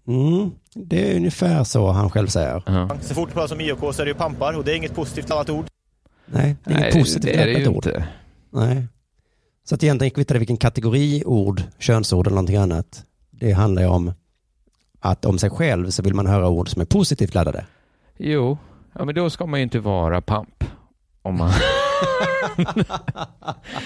Mm, 0.08 0.52
det 0.74 1.12
är 1.12 1.16
ungefär 1.16 1.64
så 1.64 1.92
han 1.92 2.10
själv 2.10 2.28
säger. 2.28 2.64
Ja. 2.66 2.90
Så 3.02 3.14
fort 3.14 3.30
det 3.30 3.34
pratas 3.34 3.52
om 3.52 3.62
IOK 3.62 3.80
så 3.96 4.02
är 4.02 4.06
det 4.06 4.12
ju 4.12 4.18
pampar 4.18 4.54
och 4.54 4.64
det 4.64 4.72
är 4.72 4.76
inget 4.76 4.96
positivt 4.96 5.30
laddat 5.30 5.50
ord. 5.50 5.66
Nej, 6.26 6.56
det 6.64 6.74
är 6.74 6.78
inget 6.80 6.94
Nej, 6.94 7.02
positivt 7.04 7.24
det 7.34 7.42
är 7.42 7.46
det 7.46 7.52
ju 7.60 7.68
ord. 7.68 7.76
inte. 7.76 8.08
Nej. 8.50 8.88
Så 9.64 9.76
att 9.76 9.84
egentligen 9.84 10.12
kvittar 10.12 10.36
det 10.36 10.40
vilken 10.40 10.58
kategori 10.58 11.24
ord, 11.26 11.62
könsord 11.80 12.28
eller 12.28 12.36
någonting 12.36 12.56
annat. 12.58 13.06
Det 13.32 13.52
handlar 13.52 13.82
ju 13.82 13.88
om 13.88 14.14
att 15.00 15.26
om 15.26 15.38
sig 15.40 15.50
själv 15.50 15.90
så 15.90 16.04
vill 16.04 16.14
man 16.14 16.28
höra 16.28 16.50
ord 16.50 16.70
som 16.70 16.82
är 16.82 16.86
positivt 16.86 17.34
laddade. 17.34 17.66
Jo, 18.18 18.58
ja, 18.94 19.06
men 19.06 19.16
då 19.16 19.30
ska 19.30 19.46
man 19.46 19.60
ju 19.60 19.64
inte 19.64 19.80
vara 19.80 20.22
pamp. 20.22 20.64
Om 21.22 21.38
man... 21.38 21.52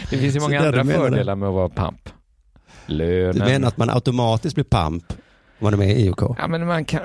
det 0.09 0.17
finns 0.17 0.35
ju 0.35 0.39
många 0.39 0.59
andra 0.59 0.83
fördelar 0.85 1.35
med 1.35 1.49
att 1.49 1.55
vara 1.55 1.69
pamp. 1.69 2.09
Lönen. 2.85 3.33
Du 3.35 3.39
menar 3.39 3.67
att 3.67 3.77
man 3.77 3.89
automatiskt 3.89 4.55
blir 4.55 4.65
pamp 4.65 5.03
om 5.11 5.17
man 5.59 5.73
är 5.73 5.77
med 5.77 5.89
i 5.89 6.05
IOK? 6.05 6.21
Ja, 6.37 6.47
men 6.47 6.67
man 6.67 6.85
kan... 6.85 7.01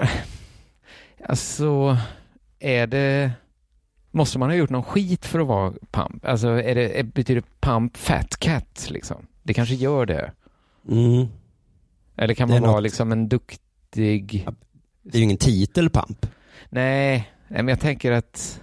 Alltså, 1.28 1.98
är 2.59 2.86
det... 2.86 3.30
Måste 4.11 4.38
man 4.38 4.50
ha 4.50 4.57
gjort 4.57 4.70
någon 4.70 4.82
skit 4.82 5.26
för 5.26 5.40
att 5.40 5.46
vara 5.46 5.72
pamp? 5.90 6.26
Alltså, 6.26 6.48
är 6.48 6.74
det, 6.74 7.02
betyder 7.14 7.42
pamp 7.61 7.96
fat 7.96 8.36
cat 8.36 8.86
liksom? 8.90 9.26
Det 9.42 9.55
kanske 9.55 9.74
gör 9.74 10.07
det. 10.07 10.32
Mm. 10.88 11.26
Eller 12.16 12.34
kan 12.34 12.48
man 12.48 12.61
vara 12.62 12.72
något- 12.72 12.82
liksom 12.82 13.12
en 13.12 13.28
duktig... 13.28 14.48
Det 15.02 15.16
är 15.16 15.18
ju 15.18 15.24
ingen 15.24 15.36
titel. 15.36 15.90
Nej, 16.68 17.30
nej, 17.48 17.62
men 17.62 17.68
jag 17.68 17.80
tänker 17.80 18.12
att 18.12 18.61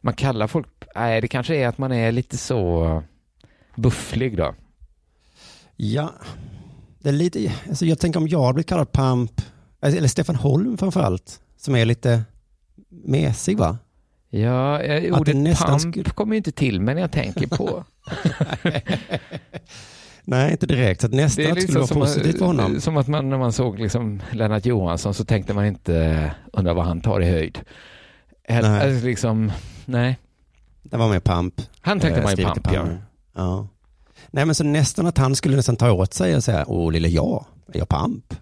man 0.00 0.14
kallar 0.14 0.46
folk... 0.46 0.66
Nej, 0.94 1.20
det 1.20 1.28
kanske 1.28 1.56
är 1.56 1.68
att 1.68 1.78
man 1.78 1.92
är 1.92 2.12
lite 2.12 2.36
så 2.36 3.02
bufflig 3.76 4.36
då. 4.36 4.54
Ja, 5.76 6.12
det 6.98 7.08
är 7.08 7.12
lite, 7.12 7.52
alltså 7.68 7.86
jag 7.86 7.98
tänker 7.98 8.20
om 8.20 8.28
jag 8.28 8.40
hade 8.42 8.54
blivit 8.54 8.68
kallad 8.68 8.92
pamp, 8.92 9.40
eller 9.82 10.08
Stefan 10.08 10.36
Holm 10.36 10.78
framförallt, 10.78 11.40
som 11.56 11.74
är 11.76 11.84
lite 11.84 12.22
mesig 13.04 13.58
va? 13.58 13.78
Ja, 14.30 14.80
eh, 14.82 15.18
ordet 15.20 15.36
nästan 15.36 15.68
pamp 15.68 15.80
skulle- 15.80 16.10
kommer 16.10 16.32
ju 16.34 16.36
inte 16.36 16.52
till 16.52 16.80
men 16.80 16.98
jag 16.98 17.10
tänker 17.12 17.46
på. 17.46 17.84
Nej, 20.24 20.52
inte 20.52 20.66
direkt. 20.66 21.00
Så 21.00 21.06
att 21.06 21.12
nästan 21.12 21.44
Det 21.44 21.50
är 21.50 21.54
det 21.54 21.60
skulle 21.60 21.78
liksom 21.80 22.00
vara 22.00 22.08
positivt 22.08 22.38
för 22.38 22.46
honom. 22.46 22.80
som 22.80 22.96
att 22.96 23.08
man 23.08 23.30
när 23.30 23.38
man 23.38 23.52
såg 23.52 23.78
liksom 23.78 24.22
Lennart 24.32 24.66
Johansson 24.66 25.14
så 25.14 25.24
tänkte 25.24 25.54
man 25.54 25.66
inte 25.66 26.30
undra 26.52 26.74
vad 26.74 26.84
han 26.84 27.00
tar 27.00 27.20
i 27.20 27.30
höjd. 27.30 27.58
Nej. 28.48 28.58
Alltså 28.64 29.06
liksom, 29.06 29.52
nej. 29.90 30.18
Det 30.82 30.96
var 30.96 31.08
med 31.08 31.24
pamp. 31.24 31.62
Han 31.80 32.00
tänkte 32.00 32.20
Eh, 32.20 32.24
man 32.24 32.36
ju 32.36 32.42
i 32.42 32.44
pamp, 32.44 32.68
ja. 33.34 33.68
Nej, 34.30 34.46
men 34.46 34.54
så 34.54 34.64
nästan 34.64 35.06
att 35.06 35.18
han 35.18 35.34
skulle 35.36 35.56
nästan 35.56 35.76
ta 35.76 35.92
åt 35.92 36.14
sig 36.14 36.36
och 36.36 36.44
säga, 36.44 36.64
åh 36.68 36.92
lille 36.92 37.08
jag, 37.08 37.44
är 37.72 37.78
jag 37.78 37.88
pamp? 37.88 38.34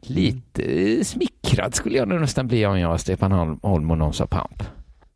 Lite 0.00 1.04
smickrad 1.04 1.74
skulle 1.74 1.98
jag 1.98 2.08
nästan 2.08 2.46
bli 2.48 2.66
om 2.66 2.78
jag 2.78 2.88
var 2.88 2.98
Stefan 2.98 3.32
Holm- 3.32 3.58
Holm 3.62 3.90
och 3.90 3.98
någon 3.98 4.12
sa 4.14 4.26
pamp. 4.26 4.62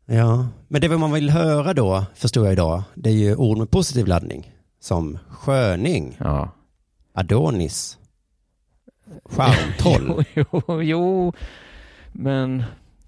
Ja, 0.05 0.47
men 0.67 0.81
det 0.81 0.87
man 0.97 1.11
vill 1.11 1.29
höra 1.29 1.73
då, 1.73 2.05
förstår 2.15 2.45
jag 2.45 2.53
idag, 2.53 2.83
det 2.95 3.09
är 3.09 3.13
ju 3.13 3.35
ord 3.35 3.57
med 3.57 3.71
positiv 3.71 4.07
laddning. 4.07 4.51
Som 4.79 5.17
sköning, 5.29 6.17
Ja. 6.19 6.49
adonis, 7.13 7.97
charmtroll, 9.25 10.23
Jo, 10.35 10.45
jo, 10.67 10.81
jo, 10.81 11.33
men... 12.11 12.63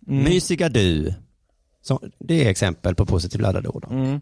Mm, 0.07 0.23
mysiga 0.23 0.69
du. 0.69 1.13
Så, 1.81 1.99
det 2.19 2.45
är 2.45 2.49
exempel 2.49 2.95
på 2.95 3.05
positivt 3.05 3.41
laddade 3.41 3.69
ord. 3.69 3.85
mm. 3.89 4.21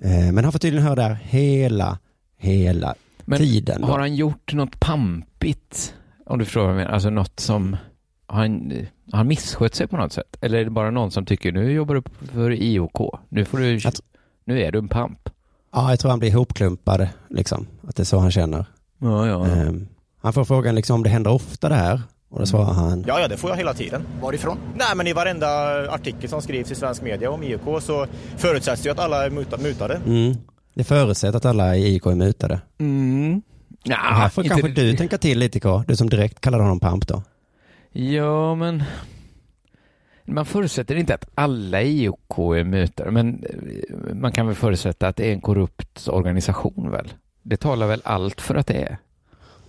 Eh, 0.00 0.32
Men 0.32 0.44
han 0.44 0.52
får 0.52 0.58
tydligen 0.58 0.86
höra 0.86 0.94
det 0.94 1.02
här 1.02 1.14
hela, 1.22 1.98
hela 2.38 2.94
Men 3.24 3.38
tiden. 3.38 3.80
då. 3.80 3.86
Har 3.86 3.98
han 3.98 4.14
gjort 4.14 4.52
något 4.54 4.80
pampigt? 4.80 5.94
Om 6.26 6.38
du 6.38 6.44
förstår 6.44 6.60
vad 6.60 6.70
jag 6.70 6.76
menar. 6.76 6.90
Alltså 6.90 7.10
något 7.10 7.40
som... 7.40 7.76
Har 8.26 8.38
han, 8.40 8.72
har 9.12 9.16
han 9.18 9.28
misskött 9.28 9.74
sig 9.74 9.86
på 9.86 9.96
något 9.96 10.12
sätt? 10.12 10.36
Eller 10.40 10.58
är 10.58 10.64
det 10.64 10.70
bara 10.70 10.90
någon 10.90 11.10
som 11.10 11.26
tycker 11.26 11.52
nu 11.52 11.72
jobbar 11.72 11.94
du 11.94 12.02
för 12.32 12.50
IOK. 12.50 12.98
Nu 13.28 13.44
får 13.44 13.58
du... 13.58 13.76
Tr- 13.78 14.00
Nu 14.44 14.60
är 14.62 14.72
du 14.72 14.78
en 14.78 14.88
pamp. 14.88 15.28
Ja, 15.72 15.90
jag 15.90 15.98
tror 16.00 16.10
han 16.10 16.18
blir 16.18 16.28
ihopklumpad, 16.30 17.08
liksom. 17.30 17.66
Att 17.88 17.96
det 17.96 18.02
är 18.02 18.04
så 18.04 18.18
han 18.18 18.30
känner. 18.30 18.66
Ja, 18.98 19.26
ja. 19.26 19.46
Eh, 19.46 19.72
Han 20.22 20.32
får 20.32 20.44
frågan 20.44 20.74
liksom 20.74 20.94
om 20.94 21.02
det 21.02 21.08
händer 21.10 21.30
ofta 21.30 21.68
det 21.68 21.74
här. 21.74 22.02
Och 22.34 22.40
då 22.40 22.46
svarar 22.46 22.72
han, 22.72 23.04
Ja, 23.08 23.20
ja, 23.20 23.28
det 23.28 23.36
får 23.36 23.50
jag 23.50 23.56
hela 23.56 23.74
tiden. 23.74 24.02
Varifrån? 24.22 24.58
Nej, 24.76 24.86
men 24.96 25.06
i 25.06 25.12
varenda 25.12 25.48
artikel 25.90 26.30
som 26.30 26.42
skrivs 26.42 26.70
i 26.70 26.74
svensk 26.74 27.02
media 27.02 27.30
om 27.30 27.42
IOK 27.42 27.82
så 27.82 28.06
förutsätts 28.36 28.86
ju 28.86 28.90
att 28.90 28.98
alla 28.98 29.26
är 29.26 29.30
muta- 29.30 29.62
mutade. 29.62 29.94
mm, 30.06 30.34
det 30.74 30.84
förutsätter 30.84 31.36
att 31.36 31.44
alla 31.44 31.76
i 31.76 31.94
IK 31.94 32.06
är 32.06 32.14
mutade. 32.14 32.60
Mm. 32.78 33.42
Och 33.84 33.90
här 33.92 34.28
får 34.28 34.42
kanske 34.42 34.68
du 34.68 34.96
tänka 34.96 35.18
till 35.18 35.38
lite 35.38 35.60
K, 35.60 35.82
du 35.88 35.96
som 35.96 36.08
direkt 36.10 36.40
kallade 36.40 36.62
honom 36.62 36.80
pamp 36.80 37.06
då. 37.08 37.22
Ja, 37.92 38.54
men 38.54 38.82
man 40.24 40.46
förutsätter 40.46 40.94
inte 40.96 41.14
att 41.14 41.28
alla 41.34 41.82
IOK 41.82 42.38
är 42.38 42.64
mutare, 42.64 43.10
men 43.10 43.44
eh, 43.44 44.14
man 44.14 44.32
kan 44.32 44.46
väl 44.46 44.56
förutsätta 44.56 45.08
att 45.08 45.16
det 45.16 45.28
är 45.28 45.32
en 45.32 45.40
korrupt 45.40 46.08
organisation 46.08 46.90
väl? 46.90 47.12
Det 47.42 47.56
talar 47.56 47.86
väl 47.86 48.00
allt 48.04 48.40
för 48.40 48.54
att 48.54 48.66
det 48.66 48.74
är? 48.82 48.98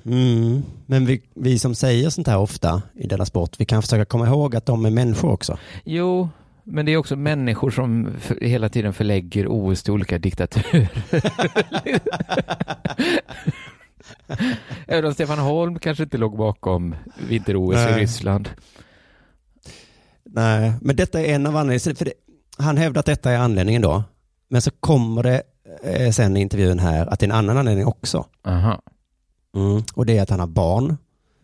Mm. 0.05 0.63
Men 0.85 1.05
vi, 1.05 1.21
vi 1.35 1.59
som 1.59 1.75
säger 1.75 2.09
sånt 2.09 2.27
här 2.27 2.37
ofta 2.37 2.81
i 2.93 3.07
Della 3.07 3.25
Sport, 3.25 3.55
vi 3.57 3.65
kan 3.65 3.81
försöka 3.81 4.05
komma 4.05 4.27
ihåg 4.27 4.55
att 4.55 4.65
de 4.65 4.85
är 4.85 4.89
människor 4.89 5.31
också. 5.31 5.57
Jo, 5.83 6.29
men 6.63 6.85
det 6.85 6.91
är 6.93 6.97
också 6.97 7.15
människor 7.15 7.71
som 7.71 8.09
för, 8.19 8.39
hela 8.41 8.69
tiden 8.69 8.93
förlägger 8.93 9.47
OS 9.49 9.83
till 9.83 9.93
olika 9.93 10.17
diktaturer. 10.17 10.89
Även 14.87 15.05
om 15.05 15.13
Stefan 15.13 15.39
Holm 15.39 15.79
kanske 15.79 16.03
inte 16.03 16.17
låg 16.17 16.37
bakom 16.37 16.95
vinter-OS 17.29 17.75
i. 17.75 17.99
Ryssland. 18.01 18.49
Nej, 20.23 20.73
men 20.81 20.95
detta 20.95 21.21
är 21.21 21.35
en 21.35 21.47
av 21.47 21.55
anledningarna. 21.55 21.95
För 21.95 22.05
det, 22.05 22.13
han 22.57 22.77
hävdar 22.77 22.99
att 22.99 23.05
detta 23.05 23.31
är 23.31 23.37
anledningen 23.37 23.81
då. 23.81 24.03
Men 24.49 24.61
så 24.61 24.71
kommer 24.71 25.23
det 25.23 25.43
eh, 25.83 26.11
sen 26.11 26.37
i 26.37 26.41
intervjun 26.41 26.79
här 26.79 27.07
att 27.07 27.19
det 27.19 27.23
är 27.25 27.29
en 27.29 27.35
annan 27.35 27.57
anledning 27.57 27.85
också. 27.85 28.25
Aha. 28.47 28.81
Mm. 29.55 29.83
Och 29.93 30.05
det 30.05 30.17
är 30.17 30.21
att 30.21 30.29
han 30.29 30.39
har 30.39 30.47
barn 30.47 30.97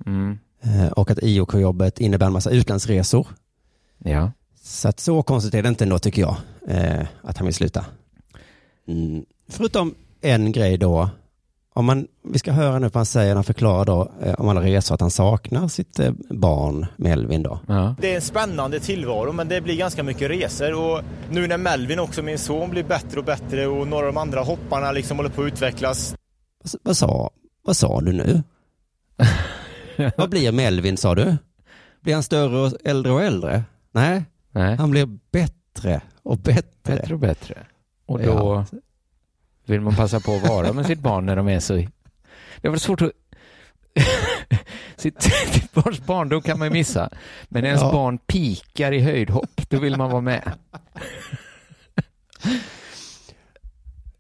Mm. 0.06 0.40
eh, 0.64 0.88
och 0.92 1.12
att 1.12 1.20
IOK-jobbet 1.22 2.00
innebär 2.00 2.26
en 2.28 2.34
massa 2.34 2.50
utlandsresor. 2.50 3.28
Ja. 4.04 4.32
Så 4.64 4.88
att 4.88 5.00
så 5.00 5.24
konstigt 5.24 5.54
är 5.54 5.64
det 5.64 5.70
inte 5.70 5.84
ändå 5.84 6.00
tycker 6.00 6.22
jag, 6.22 6.36
eh, 6.68 7.06
att 7.22 7.38
han 7.38 7.46
vill 7.46 7.54
sluta. 7.56 7.86
Mm. 8.88 9.26
Förutom 9.50 9.96
en 10.22 10.52
grej 10.52 10.78
då, 10.78 11.10
om 11.74 11.86
man, 11.86 12.08
vi 12.24 12.40
ska 12.40 12.52
höra 12.52 12.80
nu 12.80 12.86
vad 12.86 12.96
han 12.96 13.06
säger 13.06 13.28
när 13.30 13.36
han 13.36 13.44
förklarar 13.44 13.86
då 13.86 14.12
eh, 14.24 14.34
om 14.34 14.48
alla 14.50 14.62
resor 14.62 14.96
att 14.96 15.02
han 15.02 15.12
saknar 15.12 15.68
sitt 15.68 16.00
barn 16.30 16.86
Melvin 16.96 17.44
då. 17.44 17.60
ja. 17.68 17.96
Det 18.02 18.12
är 18.12 18.16
en 18.16 18.22
spännande 18.22 18.80
tillvaro, 18.80 19.32
men 19.32 19.48
det 19.48 19.62
blir 19.62 19.76
ganska 19.78 20.04
mycket 20.04 20.30
resor. 20.30 20.74
Och 20.74 21.02
nu 21.32 21.48
när 21.48 21.58
Melvin, 21.58 22.00
också 22.00 22.22
min 22.22 22.40
son, 22.40 22.70
blir 22.70 22.84
bättre 22.84 23.20
och 23.20 23.26
bättre 23.26 23.68
och 23.68 23.88
några 23.88 24.08
av 24.08 24.14
de 24.14 24.20
andra 24.22 24.42
hopparna 24.42 24.92
liksom 24.92 25.18
håller 25.18 25.30
på 25.30 25.42
att 25.42 25.48
utvecklas. 25.48 26.16
Vad, 26.84 26.98
sa, 26.98 27.30
vad 27.64 27.78
sa 27.78 28.02
du 28.02 28.12
nu? 28.14 28.44
vad 30.18 30.30
blir 30.30 30.52
Melvin 30.52 30.98
sa 30.98 31.16
du? 31.16 31.38
Blir 32.02 32.14
han 32.14 32.24
större 32.24 32.58
och 32.60 32.72
äldre 32.84 33.12
och 33.14 33.24
äldre? 33.24 33.64
Nej, 33.92 34.24
Nej. 34.52 34.76
han 34.76 34.92
blir 34.92 35.06
bättre 35.32 36.02
och 36.24 36.38
bättre. 36.38 36.66
Bättre 36.96 37.14
och 37.14 37.20
bättre. 37.20 37.58
Och 38.06 38.20
då 38.20 38.26
Ja. 38.26 38.66
vill 39.66 39.82
man 39.82 39.96
passa 39.96 40.20
på 40.20 40.36
att 40.36 40.50
vara 40.50 40.74
med 40.74 40.86
sitt 40.86 41.00
barn 41.00 41.26
när 41.26 41.36
de 41.36 41.48
är 41.50 41.60
så... 41.60 41.74
Det 42.62 42.70
var 42.70 42.78
svårt 42.78 43.02
att... 43.02 43.12
sitt, 44.98 45.22
sitt 45.24 45.74
barns 45.74 46.06
barndom 46.06 46.42
kan 46.42 46.60
man 46.60 46.68
ju 46.68 46.74
missa. 46.74 47.10
Men 47.50 47.66
ens 47.66 47.82
Ja. 47.82 47.92
barn 47.92 48.18
pikar 48.18 48.92
i 48.92 49.00
höjdhopp, 49.00 49.70
då 49.70 49.80
vill 49.80 49.98
man 49.98 50.10
vara 50.12 50.22
med. 50.22 50.52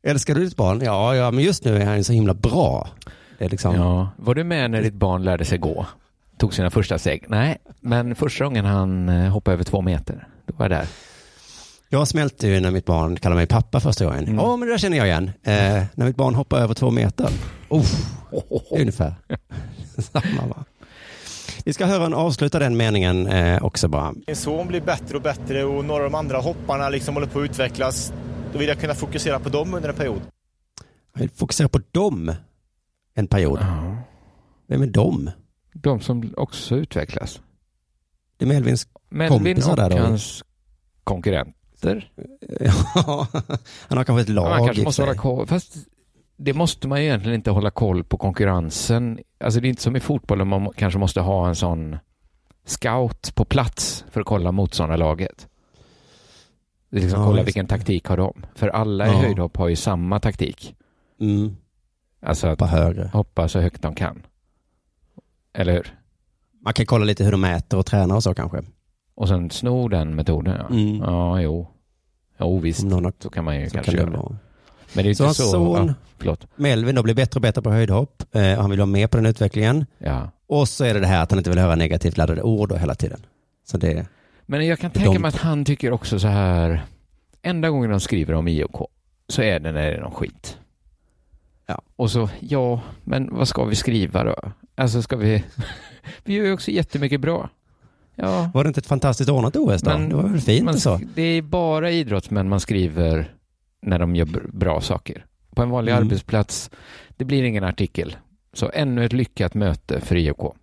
Älskar 0.03 0.35
du 0.35 0.45
ditt 0.45 0.55
barn? 0.55 0.81
Ja, 0.83 1.15
ja, 1.15 1.31
men 1.31 1.43
just 1.43 1.65
nu 1.65 1.75
är 1.77 1.85
han 1.85 2.03
så 2.03 2.13
himla 2.13 2.33
bra. 2.33 2.89
Liksom, 3.49 3.75
Ja. 3.75 4.09
Var 4.17 4.35
du 4.35 4.43
med 4.43 4.71
när 4.71 4.81
ditt 4.81 4.93
barn 4.93 5.23
lärde 5.23 5.45
sig 5.45 5.57
gå? 5.57 5.85
Tog 6.37 6.53
sina 6.53 6.69
första 6.69 6.99
steg? 6.99 7.25
Nej, 7.27 7.57
men 7.79 8.15
första 8.15 8.43
gången 8.43 8.65
han 8.65 9.09
eh, 9.09 9.31
hoppade 9.31 9.53
över 9.53 9.63
två 9.63 9.81
meter, 9.81 10.27
då 10.45 10.53
var 10.57 10.63
jag 10.65 10.71
där. 10.71 10.87
Jag 11.89 12.07
smälte 12.07 12.47
ju 12.47 12.59
när 12.59 12.71
mitt 12.71 12.85
barn 12.85 13.15
kallade 13.19 13.39
mig 13.39 13.47
pappa 13.47 13.79
första 13.79 14.05
gången. 14.05 14.23
Ja, 14.35 14.45
Mm. 14.47 14.59
men 14.59 14.67
det 14.69 14.73
där 14.73 14.77
känner 14.77 14.97
jag 14.97 15.07
igen. 15.07 15.31
Eh, 15.43 15.83
när 15.95 16.05
mitt 16.05 16.15
barn 16.15 16.35
hoppar 16.35 16.59
över 16.59 16.73
två 16.73 16.91
meter. 16.91 17.29
Oh, 17.69 17.85
ungefär 18.71 19.13
samma 19.97 20.47
va? 20.49 20.63
Vi 21.65 21.73
ska 21.73 21.85
höra 21.85 22.05
en 22.05 22.13
avsluta 22.13 22.59
den 22.59 22.77
meningen 22.77 23.27
eh, 23.27 23.63
också 23.63 23.87
bara. 23.87 24.13
Min 24.27 24.35
son 24.35 24.67
blir 24.67 24.81
bättre 24.81 25.15
och 25.17 25.21
bättre 25.23 25.63
och 25.63 25.85
några 25.85 26.03
av 26.05 26.11
de 26.11 26.17
andra 26.17 26.37
hopparna 26.37 26.89
liksom 26.89 27.13
håller 27.15 27.27
på 27.27 27.39
att 27.39 27.45
utvecklas. 27.49 28.13
Då 28.53 28.59
vill 28.59 28.67
jag 28.67 28.79
kunna 28.79 28.93
fokusera 28.95 29.39
på 29.39 29.49
dem 29.49 29.73
under 29.73 29.89
en 29.89 29.95
period. 29.95 30.21
Jag 31.13 31.19
vill 31.21 31.29
fokusera 31.29 31.67
på 31.69 31.79
dem 31.91 32.31
en 33.13 33.27
period. 33.27 33.59
Ja. 33.61 33.95
Vem 34.67 34.81
är 34.81 34.87
dem? 34.87 35.31
De 35.73 35.99
som 35.99 36.33
också 36.37 36.75
utvecklas. 36.75 37.41
Det 38.37 38.45
är 38.45 38.49
Melvins... 38.49 38.87
Melvin 39.09 39.37
Kompisar 39.37 39.75
där 39.75 39.89
då? 39.89 39.97
hans 39.97 40.43
konkurrenter. 41.03 42.11
Ja, 42.95 43.27
han 43.87 43.97
har 43.97 44.03
kanske 44.03 44.21
ett 44.21 44.29
lag 44.29 44.49
Man 44.49 44.65
kanske 44.65 44.83
måste 44.83 45.01
hålla 45.01 45.15
koll, 45.15 45.47
fast 45.47 45.75
det 46.37 46.53
måste 46.53 46.87
man 46.87 46.99
ju 47.01 47.05
egentligen 47.07 47.35
inte 47.35 47.51
hålla 47.51 47.71
koll 47.71 48.03
på 48.03 48.17
konkurrensen. 48.17 49.19
Alltså 49.39 49.59
det 49.59 49.67
är 49.67 49.69
inte 49.69 49.81
som 49.81 49.95
i 49.95 49.99
fotbollen, 49.99 50.47
man 50.47 50.69
kanske 50.75 50.99
måste 50.99 51.21
ha 51.21 51.47
en 51.47 51.55
sån 51.55 51.97
scout 52.65 53.35
på 53.35 53.45
plats 53.45 54.05
för 54.11 54.21
att 54.21 54.27
kolla 54.27 54.51
motståndarlaget. 54.51 55.47
Det 56.89 56.97
är 56.97 57.01
liksom 57.01 57.19
Ja, 57.19 57.25
kolla 57.25 57.37
just 57.37 57.47
vilken 57.47 57.67
taktik 57.67 58.05
har 58.05 58.17
de. 58.17 58.45
För 58.55 58.67
alla 58.67 59.05
i 59.07 59.09
Ja. 59.09 59.17
höjdhopp 59.17 59.57
har 59.57 59.67
ju 59.67 59.75
samma 59.75 60.19
taktik. 60.19 60.75
Mm, 61.19 61.55
Alltså 62.21 62.47
att 62.47 62.51
hoppa 62.51 62.65
högre. 62.65 63.09
hoppa 63.13 63.47
så 63.47 63.59
högt 63.59 63.81
de 63.81 63.95
kan. 63.95 64.25
Eller 65.53 65.73
hur? 65.73 65.95
Man 66.63 66.73
kan 66.73 66.85
kolla 66.85 67.05
lite 67.05 67.23
hur 67.23 67.31
de 67.31 67.43
äter 67.43 67.79
och 67.79 67.85
tränar 67.85 68.15
och 68.15 68.23
så 68.23 68.33
kanske. 68.33 68.61
Och 69.15 69.27
sen 69.27 69.49
sno 69.49 69.87
den 69.87 70.15
metoden. 70.15 70.55
Ja, 70.59 70.67
Mm. 70.75 70.97
ja 70.99 71.41
jo. 71.41 71.67
Jo, 72.39 72.59
visst. 72.59 72.83
Har, 72.91 73.13
Så 73.19 73.29
kan 73.29 73.45
man 73.45 73.59
ju 73.59 73.69
så 73.69 73.73
kanske 73.73 73.97
kan 73.97 74.11
göra. 74.13 74.37
Men 74.93 75.03
det 75.03 75.09
är 75.09 75.13
Så 75.13 75.23
inte 75.23 75.35
så... 75.35 75.51
son 75.51 75.93
Ja. 76.23 76.35
Melvin 76.55 76.95
då 76.95 77.03
blir 77.03 77.13
bättre 77.13 77.37
och 77.37 77.41
bättre 77.41 77.61
på 77.61 77.71
höjdhopp. 77.71 78.23
Eh, 78.35 78.59
han 78.59 78.69
vill 78.69 78.79
vara 78.79 78.85
med 78.85 79.11
på 79.11 79.17
den 79.17 79.25
utvecklingen. 79.25 79.85
Ja. 79.97 80.31
Och 80.47 80.67
så 80.69 80.83
är 80.85 80.93
det 80.93 80.99
det 80.99 81.07
här 81.07 81.23
att 81.23 81.31
han 81.31 81.37
inte 81.37 81.49
vill 81.49 81.59
höra 81.59 81.75
negativt 81.75 82.17
laddade 82.17 82.41
ord 82.41 82.69
då 82.69 82.75
hela 82.75 82.95
tiden. 82.95 83.25
Så 83.65 83.77
det, 83.77 84.05
Men 84.45 84.67
jag 84.67 84.79
kan 84.79 84.91
tänka 84.91 85.11
de- 85.11 85.21
mig 85.21 85.29
att 85.29 85.35
han 85.35 85.65
tycker 85.65 85.91
också 85.91 86.19
så 86.19 86.27
här, 86.27 86.85
enda 87.41 87.69
gången 87.69 87.89
de 87.89 87.99
skriver 87.99 88.33
om 88.33 88.47
IOK 88.47 88.87
så 89.29 89.41
är 89.41 89.59
det 89.59 89.71
när 89.71 89.81
det 89.81 89.93
är 89.97 90.01
någon 90.01 90.11
skit. 90.11 90.57
Ja. 91.71 91.81
Och 91.95 92.11
så, 92.11 92.29
ja, 92.39 92.81
men 93.03 93.29
vad 93.35 93.47
ska 93.47 93.63
vi 93.65 93.75
skriva 93.75 94.23
då? 94.23 94.35
Alltså 94.75 95.01
ska 95.01 95.15
vi, 95.17 95.43
vi 96.23 96.33
gör 96.33 96.45
ju 96.45 96.53
också 96.53 96.71
jättemycket 96.71 97.21
bra. 97.21 97.49
Ja, 98.15 98.51
var 98.53 98.63
det 98.63 98.67
inte 98.67 98.79
ett 98.79 98.87
fantastiskt 98.87 99.29
ordnat 99.29 99.55
OS 99.55 99.81
då? 99.81 99.89
Men- 99.91 100.09
det 100.09 100.15
var 100.15 100.23
väl 100.23 100.41
fint 100.41 100.65
man, 100.65 100.79
så? 100.79 100.99
det 101.15 101.21
är 101.21 101.41
bara 101.41 101.91
idrottsmän 101.91 102.49
man 102.49 102.59
skriver 102.59 103.35
när 103.81 103.99
de 103.99 104.15
gör 104.15 104.25
br- 104.25 104.49
bra 104.57 104.81
saker. 104.81 105.25
På 105.55 105.61
en 105.61 105.69
vanlig 105.69 105.91
Mm. 105.91 106.03
arbetsplats, 106.03 106.71
det 107.17 107.25
blir 107.25 107.43
ingen 107.43 107.63
artikel. 107.63 108.15
Så 108.53 108.71
ännu 108.73 109.05
ett 109.05 109.13
lyckat 109.13 109.53
möte 109.53 110.01
för 110.01 110.15
IOK. 110.15 110.55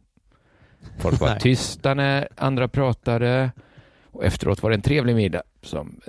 Folk 0.99 1.21
var 1.21 1.35
tysta 1.41 1.95
när 1.95 2.29
andra 2.37 2.69
pratade 2.69 3.51
och 4.13 4.25
efteråt 4.25 4.63
var 4.63 4.71
det 4.71 4.77
en 4.77 4.83
trevlig 4.83 5.17
middag 5.17 5.43
som 5.63 6.01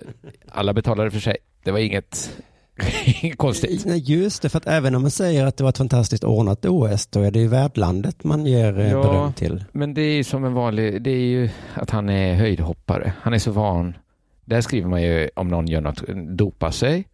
alla 0.50 0.74
betalade 0.74 1.12
för 1.12 1.20
sig. 1.20 1.38
Det 1.64 1.72
var 1.72 1.80
inget 1.80 2.42
konstigt. 3.38 3.86
Nej, 3.86 4.00
just 4.12 4.42
det, 4.42 4.50
för 4.50 4.58
att 4.58 4.68
även 4.68 4.96
om 4.96 5.02
man 5.02 5.12
säger 5.12 5.46
att 5.46 5.58
det 5.58 5.64
var 5.64 5.70
ett 5.70 5.78
fantastiskt 5.78 6.24
ordnat 6.24 6.66
OS, 6.66 7.08
då 7.08 7.22
är 7.22 7.32
det 7.32 7.40
ju 7.40 7.48
värdlandet 7.48 8.24
man 8.24 8.46
ger 8.46 8.80
eh, 8.80 8.92
Ja. 8.92 9.04
beröm 9.04 9.34
till. 9.34 9.64
Men 9.72 9.94
det 9.94 10.02
är 10.02 10.14
ju 10.16 10.24
som 10.24 10.46
en 10.46 10.54
vanlig, 10.54 11.02
det 11.02 11.12
är 11.12 11.26
ju 11.28 11.50
att 11.74 11.90
han 11.90 12.10
är 12.10 12.34
höjdhoppare. 12.36 13.14
Han 13.22 13.34
är 13.34 13.40
så 13.40 13.52
van. 13.52 13.98
Där 14.46 14.62
skriver 14.62 14.88
man 14.90 15.02
ju 15.02 15.30
om 15.36 15.48
någon 15.48 15.68
gör 15.68 15.82
något, 15.82 16.04
dopar 16.38 16.72
sig 16.72 17.06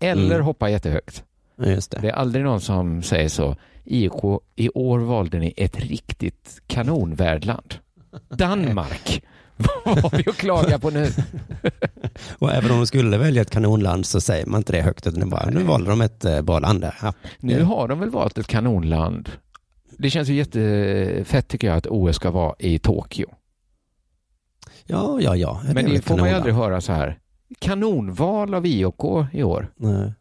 eller 0.00 0.34
Mm. 0.34 0.46
hoppar 0.46 0.68
jättehögt. 0.68 1.24
Just 1.64 1.90
det. 1.90 1.98
Det 2.00 2.08
är 2.08 2.12
aldrig 2.12 2.44
någon 2.44 2.60
som 2.60 3.02
säger 3.02 3.28
så. 3.28 3.56
IOK, 3.84 4.42
i 4.56 4.68
år 4.74 4.98
valde 4.98 5.38
ni 5.38 5.54
ett 5.56 5.80
riktigt 5.80 6.62
kanonvärdland. 6.66 7.74
Danmark. 8.28 9.22
Vad 9.84 9.98
har 9.98 10.10
vi 10.10 10.24
att 10.30 10.36
klaga 10.36 10.78
på 10.78 10.90
nu? 10.90 11.08
Och 12.38 12.52
även 12.52 12.70
om 12.70 12.76
de 12.76 12.86
skulle 12.86 13.18
välja 13.18 13.42
ett 13.42 13.50
kanonland 13.50 14.06
så 14.06 14.20
säger 14.20 14.46
man 14.46 14.60
inte 14.60 14.72
det 14.72 14.82
högt, 14.82 15.06
utan 15.06 15.20
det 15.20 15.26
är 15.26 15.30
bara, 15.30 15.50
nu 15.50 15.62
valde 15.62 15.90
de 15.90 16.00
ett 16.00 16.24
eh, 16.24 16.42
bra 16.42 16.58
land 16.58 16.80
där. 16.80 16.94
Ja. 17.02 17.12
Nu 17.38 17.62
har 17.62 17.88
de 17.88 18.00
väl 18.00 18.10
valt 18.10 18.38
ett 18.38 18.46
kanonland. 18.46 19.28
Det 19.98 20.10
känns 20.10 20.28
ju 20.28 20.34
jättefett 20.34 21.48
tycker 21.48 21.66
jag 21.68 21.76
att 21.76 21.86
OS 21.86 22.16
ska 22.16 22.30
vara 22.30 22.54
i 22.58 22.78
Tokyo. 22.78 23.26
Ja, 24.86 25.18
ja, 25.20 25.36
ja. 25.36 25.60
Men 25.64 25.78
är 25.78 25.82
väl 25.82 25.92
det 25.94 26.02
får 26.02 26.16
man 26.18 26.28
ju 26.28 26.34
aldrig 26.34 26.54
höra 26.54 26.80
så 26.80 26.92
här. 26.92 27.18
Kanonval 27.58 28.54
av 28.54 28.66
IOK 28.66 29.26
i 29.32 29.42
år. 29.42 29.72
Nej. 29.76 30.12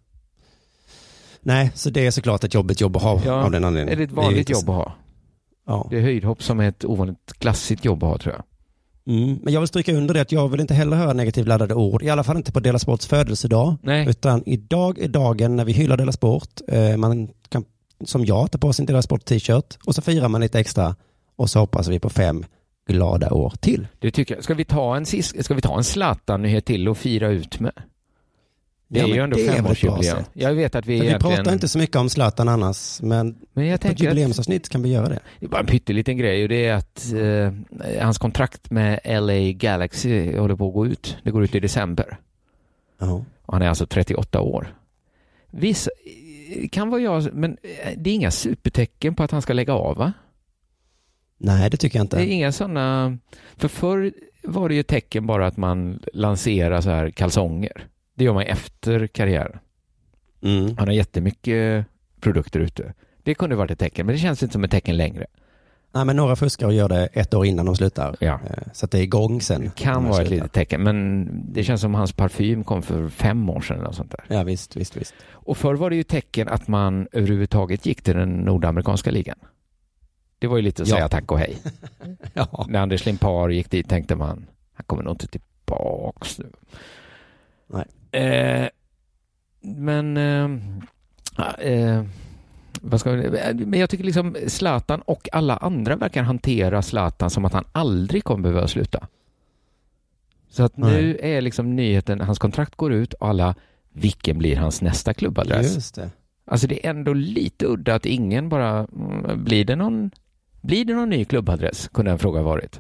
Nej, 1.42 1.72
så 1.76 1.90
det 1.90 2.06
är 2.06 2.12
såklart 2.12 2.44
ett 2.44 2.54
jobbigt 2.54 2.82
jobb 2.82 2.96
att 2.98 3.04
ha 3.04 3.22
Ja, 3.26 3.34
av 3.34 3.52
den 3.52 3.64
anledningen. 3.64 3.94
Är 3.94 3.98
det 3.98 4.04
ett 4.12 4.18
vanligt 4.18 4.40
inte- 4.40 4.52
jobb 4.52 4.70
att 4.70 4.76
ha? 4.76 4.94
Ja. 5.68 5.88
Det 5.90 5.98
är 5.98 6.02
höjdhopp 6.02 6.44
som 6.44 6.60
är 6.60 6.70
ett 6.70 6.86
ovanligt 6.86 7.34
klassiskt 7.40 7.86
jobb 7.86 8.04
att 8.04 8.10
ha 8.10 8.18
tror 8.18 8.36
jag. 8.36 8.44
Mm. 9.08 9.40
Men 9.44 9.54
jag 9.54 9.62
vill 9.62 9.68
stryka 9.68 9.94
under 9.94 10.14
det 10.14 10.22
att 10.22 10.32
jag 10.32 10.48
vill 10.50 10.60
inte 10.60 10.74
heller 10.74 10.98
höra 10.98 11.14
negativt 11.14 11.48
laddade 11.48 11.74
ord, 11.74 12.04
i 12.04 12.10
alla 12.10 12.24
fall 12.24 12.38
inte 12.38 12.52
på 12.52 12.60
Dela 12.60 12.80
Sports 12.80 13.08
födelsedag. 13.08 13.76
Nej. 13.82 14.10
Utan 14.10 14.44
idag 14.46 15.00
är 15.00 15.08
dagen 15.08 15.56
när 15.56 15.66
vi 15.66 15.72
hyllar 15.72 15.98
Dela 15.98 16.12
Sport. 16.12 16.50
Eh, 16.68 16.98
Man 16.98 17.30
kan, 17.50 17.66
som 18.06 18.26
jag, 18.26 18.52
ta 18.52 18.58
på 18.58 18.74
sig 18.74 18.84
en 18.84 18.88
Dela 18.88 19.02
Sport 19.02 19.26
t-shirt 19.26 19.78
och 19.86 19.96
så 19.96 20.02
firar 20.02 20.28
man 20.30 20.42
lite 20.42 20.60
extra 20.60 20.96
och 21.36 21.50
så 21.50 21.60
hoppas 21.60 21.88
vi 21.88 22.00
på 22.00 22.10
fem 22.10 22.46
glada 22.90 23.32
år 23.32 23.54
till. 23.60 23.88
Det 24.00 24.12
tycker. 24.12 24.42
Ska 24.42 24.54
vi 24.54 24.66
ta 24.66 24.96
en, 24.96 25.06
sist, 25.06 25.46
ska 25.46 25.54
vi 25.54 25.62
ta 25.62 25.78
en 25.78 25.84
Zlatan-nyhet 25.84 26.66
till 26.66 26.88
och 26.90 26.98
fira 26.98 27.28
ut 27.28 27.60
med? 27.60 27.74
Det 28.90 29.00
Ja, 29.00 29.06
är 29.06 29.08
men 29.08 29.18
ju 29.18 29.24
ändå 29.24 29.38
femårsjubileum. 29.38 30.24
Jag 30.34 30.54
vet 30.54 30.76
att 30.76 30.86
vi 30.86 30.94
Men 30.94 31.02
vi 31.02 31.08
egentligen... 31.08 31.36
pratar 31.38 31.54
inte 31.54 31.68
så 31.68 31.78
mycket 31.78 31.96
om 31.96 32.10
Zlatan 32.10 32.48
annars, 32.50 33.02
men 33.02 33.36
Men 33.54 33.66
jag 33.66 33.72
på 33.72 33.76
ett 33.76 33.82
tänker 33.82 33.96
att 33.96 34.14
jubileumsavsnitt 34.16 34.70
kan 34.70 34.84
vi 34.84 34.90
göra 34.90 35.10
det. 35.10 35.20
det 35.40 35.46
är 35.46 35.50
bara 35.50 35.60
en 35.62 35.66
pytteliten 35.68 36.18
grej 36.18 36.44
och 36.44 36.50
det 36.50 36.66
är 36.66 36.74
att 36.74 37.14
eh, 37.14 38.02
hans 38.04 38.18
kontrakt 38.18 38.72
med 38.72 39.00
LA 39.06 39.52
Galaxy 39.52 40.38
håller 40.38 40.56
på 40.56 40.68
att 40.68 40.74
gå 40.74 40.86
ut. 40.88 41.18
Det 41.24 41.32
går 41.32 41.44
ut 41.44 41.56
i 41.56 41.60
december. 41.60 42.18
Ja. 43.00 43.26
Och 43.46 43.54
han 43.54 43.62
är 43.62 43.70
alltså 43.70 43.86
38 43.88 44.42
år. 44.42 44.76
Vissa, 45.52 45.92
det 46.62 46.68
kan 46.68 46.90
vara 46.90 47.02
jag, 47.02 47.34
men 47.34 47.52
eh, 47.64 47.94
det 47.98 48.10
är 48.10 48.14
inga 48.14 48.32
supertecken 48.32 49.16
på 49.16 49.24
att 49.24 49.32
han 49.32 49.42
ska 49.42 49.54
lägga 49.54 49.74
av 49.74 49.98
va? 49.98 50.14
Nej, 51.38 51.70
det 51.70 51.78
tycker 51.78 52.00
jag 52.00 52.10
Det 52.10 52.18
är 52.18 52.22
inte. 52.22 52.34
inga 52.34 52.52
sådana, 52.52 53.18
för 53.58 53.68
förr 53.68 54.12
var 54.44 54.70
det 54.70 54.76
ju 54.76 54.84
tecken 54.84 55.28
bara 55.28 55.48
att 55.48 55.58
man 55.58 56.00
lanserar 56.14 56.82
så 56.82 56.90
här 56.90 57.10
kalsonger. 57.10 57.88
Det 58.18 58.24
gör 58.24 58.34
man 58.34 58.44
efter 58.44 59.08
karriären. 59.08 59.60
Mm. 60.42 60.78
Han 60.78 60.88
har 60.88 60.94
jättemycket 60.96 61.86
produkter 62.22 62.60
ute. 62.60 62.94
Det 63.24 63.36
kunde 63.36 63.56
varit 63.56 63.72
ett 63.72 63.80
tecken, 63.80 64.06
men 64.06 64.16
det 64.16 64.20
känns 64.20 64.44
inte 64.44 64.54
som 64.54 64.64
ett 64.64 64.72
tecken 64.72 64.98
längre. 64.98 65.26
Nej, 65.92 66.06
men 66.06 66.16
några 66.16 66.36
fuskar 66.36 66.68
och 66.68 66.74
gör 66.74 66.90
det 66.90 67.06
ett 67.08 67.34
år 67.34 67.46
innan 67.46 67.66
de 67.66 67.76
slutar. 67.76 68.16
Ja. 68.20 68.40
Eh, 68.50 68.64
Så 68.74 68.86
att 68.86 68.92
det 68.92 69.00
är 69.00 69.04
igång 69.04 69.42
sen. 69.42 69.62
Det 69.62 69.76
kan 69.76 70.04
vara 70.10 70.22
ett 70.22 70.30
litet 70.30 70.52
tecken, 70.54 70.84
men 70.84 71.28
det 71.54 71.64
känns 71.64 71.82
som 71.82 71.96
hans 71.96 72.14
parfym 72.14 72.64
kom 72.64 72.82
för 72.82 73.10
fem 73.10 73.50
år 73.50 73.62
sedan 73.62 73.80
eller 73.80 73.92
sånt 73.92 74.12
där. 74.12 74.24
Ja, 74.36 74.44
visst, 74.44 74.76
visst, 74.76 74.98
visst. 74.98 75.14
Och 75.32 75.58
förr 75.58 75.76
var 75.76 75.90
det 75.90 75.96
ju 75.96 76.04
tecken 76.04 76.48
att 76.48 76.68
man 76.68 77.08
överhuvudtaget 77.12 77.86
gick 77.86 78.02
till 78.02 78.16
den 78.16 78.34
nordamerikanska 78.34 79.12
ligan. 79.12 79.38
Det 80.40 80.48
var 80.48 80.58
ju 80.58 80.64
lite 80.64 80.82
att 80.84 80.88
Ja. 80.90 80.96
säga 80.96 81.10
tack 81.10 81.32
och 81.32 81.40
hej. 81.40 81.58
Ja. 82.34 82.66
När 82.70 82.80
Anders 82.80 83.06
Limpar 83.06 83.50
gick 83.50 83.72
dit 83.72 83.90
tänkte 83.90 84.16
man, 84.16 84.46
han 84.74 84.84
kommer 84.86 85.04
nog 85.04 85.14
inte 85.14 85.28
tillbaks 85.28 86.40
nu. 86.40 86.52
Nej. 87.68 87.86
Eh, 88.12 88.68
men, 89.62 90.18
eh, 90.18 90.60
ja, 91.38 91.54
eh, 91.54 92.04
vad 92.82 93.00
ska 93.00 93.12
vi, 93.12 93.54
men 93.66 93.80
jag 93.80 93.90
tycker 93.90 94.04
liksom 94.04 94.36
Zlatan 94.48 95.02
och 95.02 95.30
alla 95.32 95.58
andra 95.58 95.96
verkar 95.96 96.24
hantera 96.24 96.82
Zlatan 96.82 97.30
som 97.30 97.46
att 97.46 97.54
han 97.54 97.66
aldrig 97.72 98.24
kommer 98.24 98.50
behöva 98.50 98.68
sluta. 98.68 99.08
Så 100.50 100.64
att 100.64 100.78
nu 100.78 101.18
är 101.22 101.42
liksom 101.42 101.76
nyheten, 101.76 102.22
hans 102.22 102.40
kontrakt 102.40 102.76
går 102.76 102.94
ut 102.94 103.14
och 103.14 103.28
alla, 103.28 103.56
vilken 103.90 104.38
blir 104.38 104.56
hans 104.56 104.82
nästa 104.82 105.14
klubbadress? 105.14 105.76
Just 105.76 105.96
det. 105.96 106.10
Alltså 106.46 106.68
det 106.68 106.86
är 106.86 106.90
ändå 106.90 107.14
lite 107.14 107.66
udda 107.66 107.96
att 107.96 108.06
ingen 108.06 108.50
bara, 108.50 108.88
mm, 108.96 109.44
blir 109.44 109.66
det 109.66 109.76
någon, 109.76 110.12
blir 110.62 110.86
det 110.86 110.94
någon 110.94 111.10
ny 111.10 111.26
klubbadress? 111.26 111.88
Kunde 111.88 112.12
en 112.12 112.20
fråga 112.20 112.42
varit. 112.42 112.80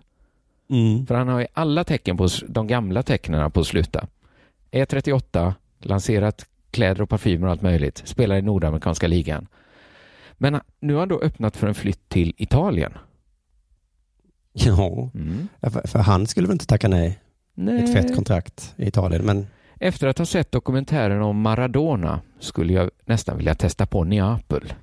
Mm. 0.69 1.05
För 1.05 1.15
han 1.15 1.27
har 1.27 1.39
ju 1.39 1.47
alla 1.53 1.83
tecken 1.83 2.17
på, 2.17 2.27
de 2.47 2.67
gamla 2.67 3.03
tecknen 3.03 3.51
på 3.51 3.59
att 3.59 3.67
sluta. 3.67 4.07
Är 4.71 4.85
38, 4.85 5.55
lanserat 5.79 6.45
kläder 6.71 7.01
och 7.01 7.09
parfymer 7.09 7.47
och 7.47 7.51
allt 7.51 7.61
möjligt, 7.61 8.01
spelar 8.05 8.35
i 8.35 8.41
Nordamerikanska 8.41 9.07
ligan. 9.07 9.47
Men 10.33 10.59
nu 10.79 10.93
har 10.93 10.99
han 10.99 11.09
då 11.09 11.19
öppnat 11.21 11.57
för 11.57 11.67
en 11.67 11.75
flytt 11.75 12.09
till 12.09 12.33
Italien. 12.37 12.93
Ja, 14.53 15.09
Mm. 15.13 15.47
För, 15.61 15.87
för 15.87 15.99
han 15.99 16.27
skulle 16.27 16.47
väl 16.47 16.55
inte 16.55 16.65
tacka 16.65 16.87
nej? 16.87 17.19
Nej. 17.53 17.83
Ett 17.83 17.93
fett 17.93 18.15
kontrakt 18.15 18.73
i 18.77 18.87
Italien, 18.87 19.25
men 19.25 19.47
Efter 19.79 20.07
att 20.07 20.17
ha 20.17 20.25
sett 20.25 20.51
dokumentären 20.51 21.21
om 21.21 21.41
Maradona 21.41 22.21
skulle 22.39 22.73
jag 22.73 22.89
nästan 23.05 23.37
vilja 23.37 23.55
testa 23.55 23.85
på 23.85 24.03
Neapel. 24.03 24.73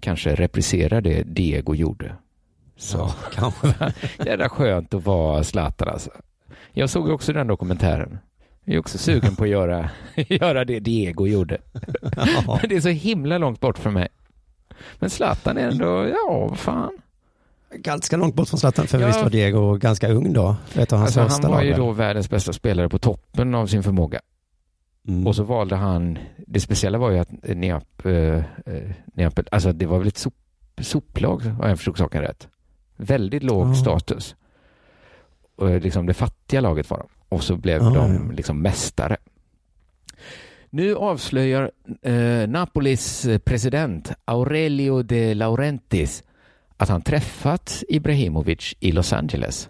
Kanske 0.00 0.34
reprisera 0.34 1.00
det 1.00 1.22
Diego 1.22 1.74
gjorde. 1.74 2.14
Så. 2.76 2.98
ja, 2.98 3.14
kanske. 3.34 3.92
Jävla 4.24 4.48
skönt 4.48 4.94
att 4.94 5.04
vara 5.04 5.44
Zlatan 5.44 5.88
alltså. 5.88 6.10
Jag 6.72 6.90
såg 6.90 7.08
också 7.08 7.32
den 7.32 7.46
dokumentären. 7.46 8.18
Jag 8.70 8.74
är 8.74 8.80
också 8.80 8.98
sugen 8.98 9.36
på 9.36 9.44
att 9.44 9.50
göra, 9.50 9.90
göra 10.16 10.64
det 10.64 10.80
Diego 10.80 11.26
gjorde. 11.26 11.58
Ja. 12.16 12.58
Men 12.60 12.68
det 12.68 12.76
är 12.76 12.80
så 12.80 12.88
himla 12.88 13.38
långt 13.38 13.60
bort 13.60 13.78
från 13.78 13.92
mig. 13.92 14.08
Men 14.98 15.10
Zlatan 15.10 15.58
är 15.58 15.68
ändå, 15.68 16.08
ja, 16.08 16.46
vad 16.50 16.58
fan. 16.58 16.90
Ganska 17.74 18.16
långt 18.16 18.34
bort 18.34 18.48
från 18.48 18.60
Zlatan, 18.60 18.86
för 18.86 19.00
Ja. 19.00 19.06
visst 19.06 19.22
var 19.22 19.30
Diego 19.30 19.74
ganska 19.76 20.08
ung 20.08 20.32
då? 20.32 20.56
Vet 20.74 20.88
du, 20.88 20.96
hans 20.96 21.16
Alltså, 21.16 21.42
han 21.46 21.52
var 21.56 21.62
ju 21.62 21.72
då 21.74 21.90
världens 21.92 22.30
bästa 22.30 22.52
spelare 22.52 22.88
på 22.88 22.98
toppen 22.98 23.54
av 23.54 23.66
sin 23.66 23.82
förmåga. 23.82 24.20
Mm. 25.08 25.26
Och 25.26 25.36
så 25.36 25.42
valde 25.42 25.76
han, 25.76 26.18
det 26.46 26.60
speciella 26.60 26.98
var 26.98 27.10
ju 27.10 27.18
att 27.18 27.32
Neap, 27.42 28.06
eh, 28.06 28.12
eh, 28.14 28.42
Neapel, 29.14 29.46
alltså 29.50 29.72
det 29.72 29.86
var 29.86 29.98
väl 29.98 30.08
ett 30.08 30.18
sop, 30.18 30.34
soplag 30.80 31.42
om 31.62 31.68
jag 31.68 31.76
förstod 31.78 31.98
saken 31.98 32.22
rätt. 32.22 32.48
Väldigt 32.96 33.42
låg 33.42 33.68
Ja. 33.68 33.74
status. 33.74 34.36
Och 35.56 35.70
eh, 35.70 35.80
liksom 35.80 36.06
det 36.06 36.14
fattiga 36.14 36.60
laget 36.60 36.90
var 36.90 36.98
de. 36.98 37.08
Och 37.30 37.44
så 37.44 37.56
blev 37.56 37.82
Ja, 37.82 37.90
de 37.90 38.30
liksom 38.30 38.62
mästare. 38.62 39.16
Nu 40.70 40.96
avslöjar 40.96 41.70
eh, 42.02 42.48
Napolis 42.48 43.28
president 43.44 44.12
Aurelio 44.24 45.02
de 45.02 45.34
Laurentiis 45.34 46.22
att 46.76 46.88
han 46.88 47.02
träffat 47.02 47.82
Ibrahimovic 47.88 48.74
i 48.80 48.92
Los 48.92 49.12
Angeles. 49.12 49.68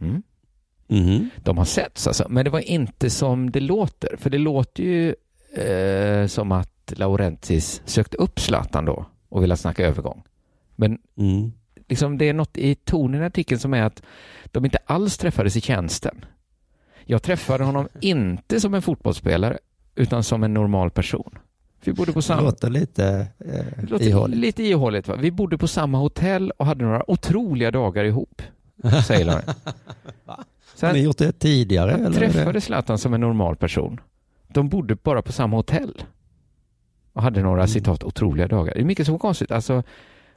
Mm. 0.00 0.22
Mhm. 0.88 1.30
De 1.36 1.58
har 1.58 1.64
setts 1.64 2.06
alltså, 2.06 2.26
men 2.28 2.44
det 2.44 2.50
var 2.50 2.60
inte 2.60 3.10
som 3.10 3.50
det 3.50 3.60
låter. 3.60 4.16
För 4.16 4.30
det 4.30 4.38
låter 4.38 4.82
ju 4.82 5.14
eh, 5.62 6.26
som 6.26 6.52
att 6.52 6.92
Laurentis 6.96 7.82
sökte 7.84 8.16
upp 8.16 8.40
Zlatan 8.40 8.84
då 8.84 9.06
och 9.28 9.42
ville 9.42 9.56
snacka 9.56 9.86
övergång. 9.86 10.22
Men 10.76 10.98
Mm. 11.18 11.52
Liksom, 11.88 12.18
det 12.18 12.28
är 12.28 12.32
något 12.34 12.56
i 12.58 12.74
tonen 12.74 13.22
i 13.22 13.24
artikeln 13.24 13.58
som 13.60 13.74
är 13.74 13.82
att 13.82 14.02
de 14.44 14.64
inte 14.64 14.78
alls 14.86 15.18
träffades 15.18 15.56
i 15.56 15.60
tjänsten. 15.60 16.24
Jag 17.04 17.22
träffade 17.22 17.64
honom 17.64 17.88
inte 18.00 18.60
som 18.60 18.74
en 18.74 18.82
fotbollsspelare, 18.82 19.58
utan 19.94 20.22
som 20.24 20.42
en 20.44 20.54
normal 20.54 20.90
person. 20.90 21.38
Vi 21.84 21.92
bodde 21.92 22.12
på 22.12 22.18
Det 22.18 22.22
samma... 22.22 22.42
låter 22.42 22.70
lite 22.70 23.26
Det 23.38 23.58
eh, 23.78 23.88
låter 23.90 24.06
ihåligt. 24.08 24.38
lite 24.38 24.62
ihåligt. 24.62 25.08
Va? 25.08 25.16
Vi 25.16 25.30
bodde 25.30 25.58
på 25.58 25.66
samma 25.68 25.98
hotell 25.98 26.50
och 26.50 26.66
hade 26.66 26.84
några 26.84 27.10
otroliga 27.10 27.70
dagar 27.70 28.04
ihop, 28.04 28.42
säger. 29.06 29.42
Så 30.74 30.86
Har 30.86 30.92
ni 30.92 30.98
gjort 31.02 31.18
det 31.18 31.32
tidigare? 31.32 31.90
Han 31.90 32.00
eller 32.06 32.20
det- 32.20 32.32
träffade 32.32 32.60
Zlatan 32.60 32.98
som 32.98 33.14
en 33.14 33.20
normal 33.20 33.56
person. 33.56 34.00
De 34.48 34.68
bodde 34.68 34.94
bara 34.96 35.22
på 35.22 35.32
samma 35.32 35.56
hotell. 35.56 36.02
Och 37.12 37.22
hade 37.22 37.42
några 37.42 37.60
Mm. 37.60 37.68
citat 37.68 38.04
otroliga 38.04 38.48
dagar. 38.48 38.74
Det 38.74 38.80
är 38.80 38.84
mycket 38.84 39.06
som 39.06 39.14
är 39.14 39.18
konstigt. 39.18 39.50
Alltså, 39.50 39.82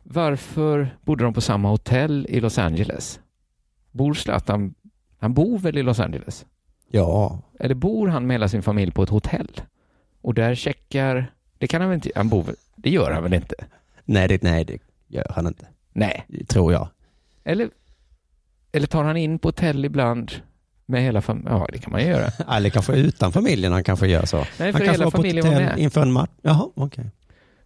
varför 0.04 0.98
bodde 1.02 1.24
de 1.24 1.34
på 1.34 1.42
samma 1.42 1.70
hotell 1.70 2.26
i 2.30 2.40
Los 2.40 2.58
Angeles? 2.58 3.20
Bor 3.92 4.14
Zlatan, 4.14 4.74
han 5.20 5.34
bor 5.34 5.60
väl 5.60 5.78
i 5.78 5.84
Los 5.84 6.00
Angeles? 6.00 6.46
Ja, 6.92 7.42
Eller 7.60 7.76
bor 7.76 8.08
han 8.08 8.28
med 8.28 8.34
hela 8.34 8.48
sin 8.48 8.62
familj 8.64 8.92
på 8.92 9.04
ett 9.04 9.10
hotell? 9.10 9.62
Och 10.22 10.34
där 10.34 10.56
checkar, 10.56 11.32
det 11.58 11.68
kan 11.68 11.82
han 11.82 11.90
väl 11.90 11.96
inte, 11.96 12.12
han 12.16 12.30
bor 12.30 12.44
väl, 12.44 12.56
det 12.76 12.90
gör 12.90 13.12
han 13.12 13.24
väl 13.24 13.34
inte? 13.34 13.56
nej 14.06 14.28
det, 14.28 14.44
nej 14.44 14.66
det 14.66 14.78
gör 15.08 15.32
han 15.36 15.48
inte. 15.48 15.66
Nej. 15.94 16.26
Tror 16.48 16.74
jag. 16.74 16.88
Eller, 17.44 17.70
eller 18.72 18.88
tar 18.88 19.04
han 19.04 19.18
in 19.18 19.40
på 19.40 19.48
hotell 19.48 19.86
ibland 19.86 20.32
med 20.86 21.04
hela 21.04 21.22
familjen? 21.22 21.54
Ja, 21.58 21.68
det 21.72 21.78
kan 21.78 21.92
man 21.92 22.02
ju 22.02 22.08
göra. 22.08 22.32
Eller 22.56 22.70
kanske 22.70 22.94
utan 22.94 23.32
familjen 23.32 23.72
han 23.74 23.84
kanske 23.84 24.08
gör 24.08 24.26
så. 24.26 24.38
Nej, 24.38 24.46
han 24.58 24.58
för 24.58 24.72
kanske 24.72 24.92
hela 24.92 25.04
var 25.04 25.12
på 25.12 25.18
familjen 25.18 25.46
var 25.48 25.54
med. 25.62 25.78
inför 25.80 26.02
en 26.02 26.12
match. 26.12 26.32
Jaha, 26.42 26.70
okej. 26.76 27.06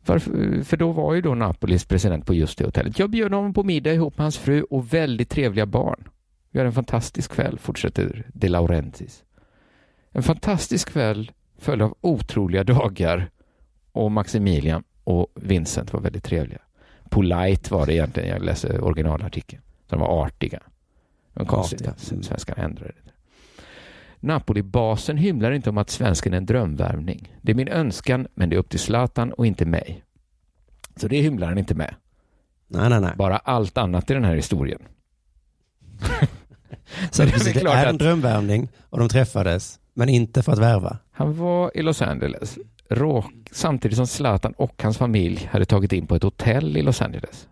Varför, 0.06 0.64
för 0.64 0.78
då 0.78 0.92
var 0.92 1.14
ju 1.14 1.22
då 1.22 1.36
Napolis 1.36 1.86
president 1.86 2.26
på 2.26 2.34
just 2.34 2.58
det 2.58 2.66
hotellet. 2.66 3.00
Jag 3.00 3.10
bjöd 3.10 3.34
honom 3.34 3.54
på 3.54 3.64
middag 3.64 3.94
ihop 3.94 4.18
med 4.18 4.24
hans 4.24 4.38
fru 4.38 4.64
och 4.64 4.94
väldigt 4.94 5.30
trevliga 5.30 5.66
barn. 5.66 6.08
Vi 6.52 6.60
hade 6.60 6.68
en 6.68 6.74
fantastisk 6.74 7.32
kväll, 7.32 7.60
fortsätter 7.60 8.26
De 8.34 8.50
Laurentiis. 8.50 9.24
En 10.12 10.24
fantastisk 10.24 10.90
kväll 10.90 11.32
följd 11.58 11.82
av 11.82 11.98
otroliga 12.02 12.64
dagar 12.64 13.30
och 13.92 14.12
Maximilian 14.12 14.84
och 15.04 15.28
Vincent 15.36 15.94
var 15.94 16.00
väldigt 16.00 16.24
trevliga. 16.24 16.62
Polite 17.10 17.74
var 17.74 17.86
det 17.86 17.94
egentligen, 17.94 18.30
jag 18.30 18.44
läste 18.44 18.80
originalartikeln. 18.80 19.62
De 19.88 20.00
var 20.00 20.26
artiga. 20.26 20.60
Var 21.34 21.46
konstigt 21.46 21.88
att 21.88 22.00
svenskarna 22.00 22.64
ändrade 22.64 22.94
det. 23.06 23.13
Napoli-basen 24.24 25.18
hymlar 25.18 25.52
inte 25.52 25.70
om 25.70 25.78
att 25.78 25.90
svensken 25.90 26.34
är 26.34 26.38
en 26.38 26.46
drömvärvning. 26.46 27.38
Det 27.42 27.52
är 27.52 27.56
min 27.56 27.68
önskan, 27.68 28.28
men 28.36 28.50
det 28.50 28.56
är 28.56 28.58
upp 28.58 28.70
till 28.70 28.80
Zlatan 28.80 29.34
och 29.34 29.48
inte 29.48 29.66
mig. 29.66 30.04
Så 30.96 31.08
det 31.08 31.22
hymlar 31.22 31.48
han 31.48 31.58
inte 31.58 31.76
med. 31.76 31.96
Nej, 32.68 32.90
nej, 32.90 33.02
nej. 33.02 33.12
Bara 33.16 33.38
allt 33.38 33.78
annat 33.78 34.12
i 34.12 34.14
den 34.14 34.24
här 34.24 34.36
historien. 34.36 34.82
Så 37.12 37.24
det, 37.24 37.44
det 37.44 37.50
är 37.50 37.64
det 37.64 37.72
är 37.72 37.86
en 37.86 37.98
drömvärvning 37.98 38.70
och 38.90 39.00
de 39.00 39.10
träffades, 39.10 39.80
men 39.94 40.10
inte 40.10 40.44
för 40.44 40.52
att 40.52 40.60
värva. 40.60 40.98
Han 41.12 41.38
var 41.38 41.78
i 41.78 41.82
Los 41.82 42.02
Angeles 42.02 42.58
råk, 42.90 43.34
samtidigt 43.52 43.98
som 43.98 44.08
Zlatan 44.08 44.54
och 44.58 44.84
hans 44.84 44.98
familj 44.98 45.50
hade 45.52 45.66
tagit 45.66 45.94
in 45.94 46.08
på 46.08 46.16
ett 46.16 46.24
hotell 46.24 46.78
i 46.78 46.82
Los 46.82 47.02
Angeles. 47.02 47.48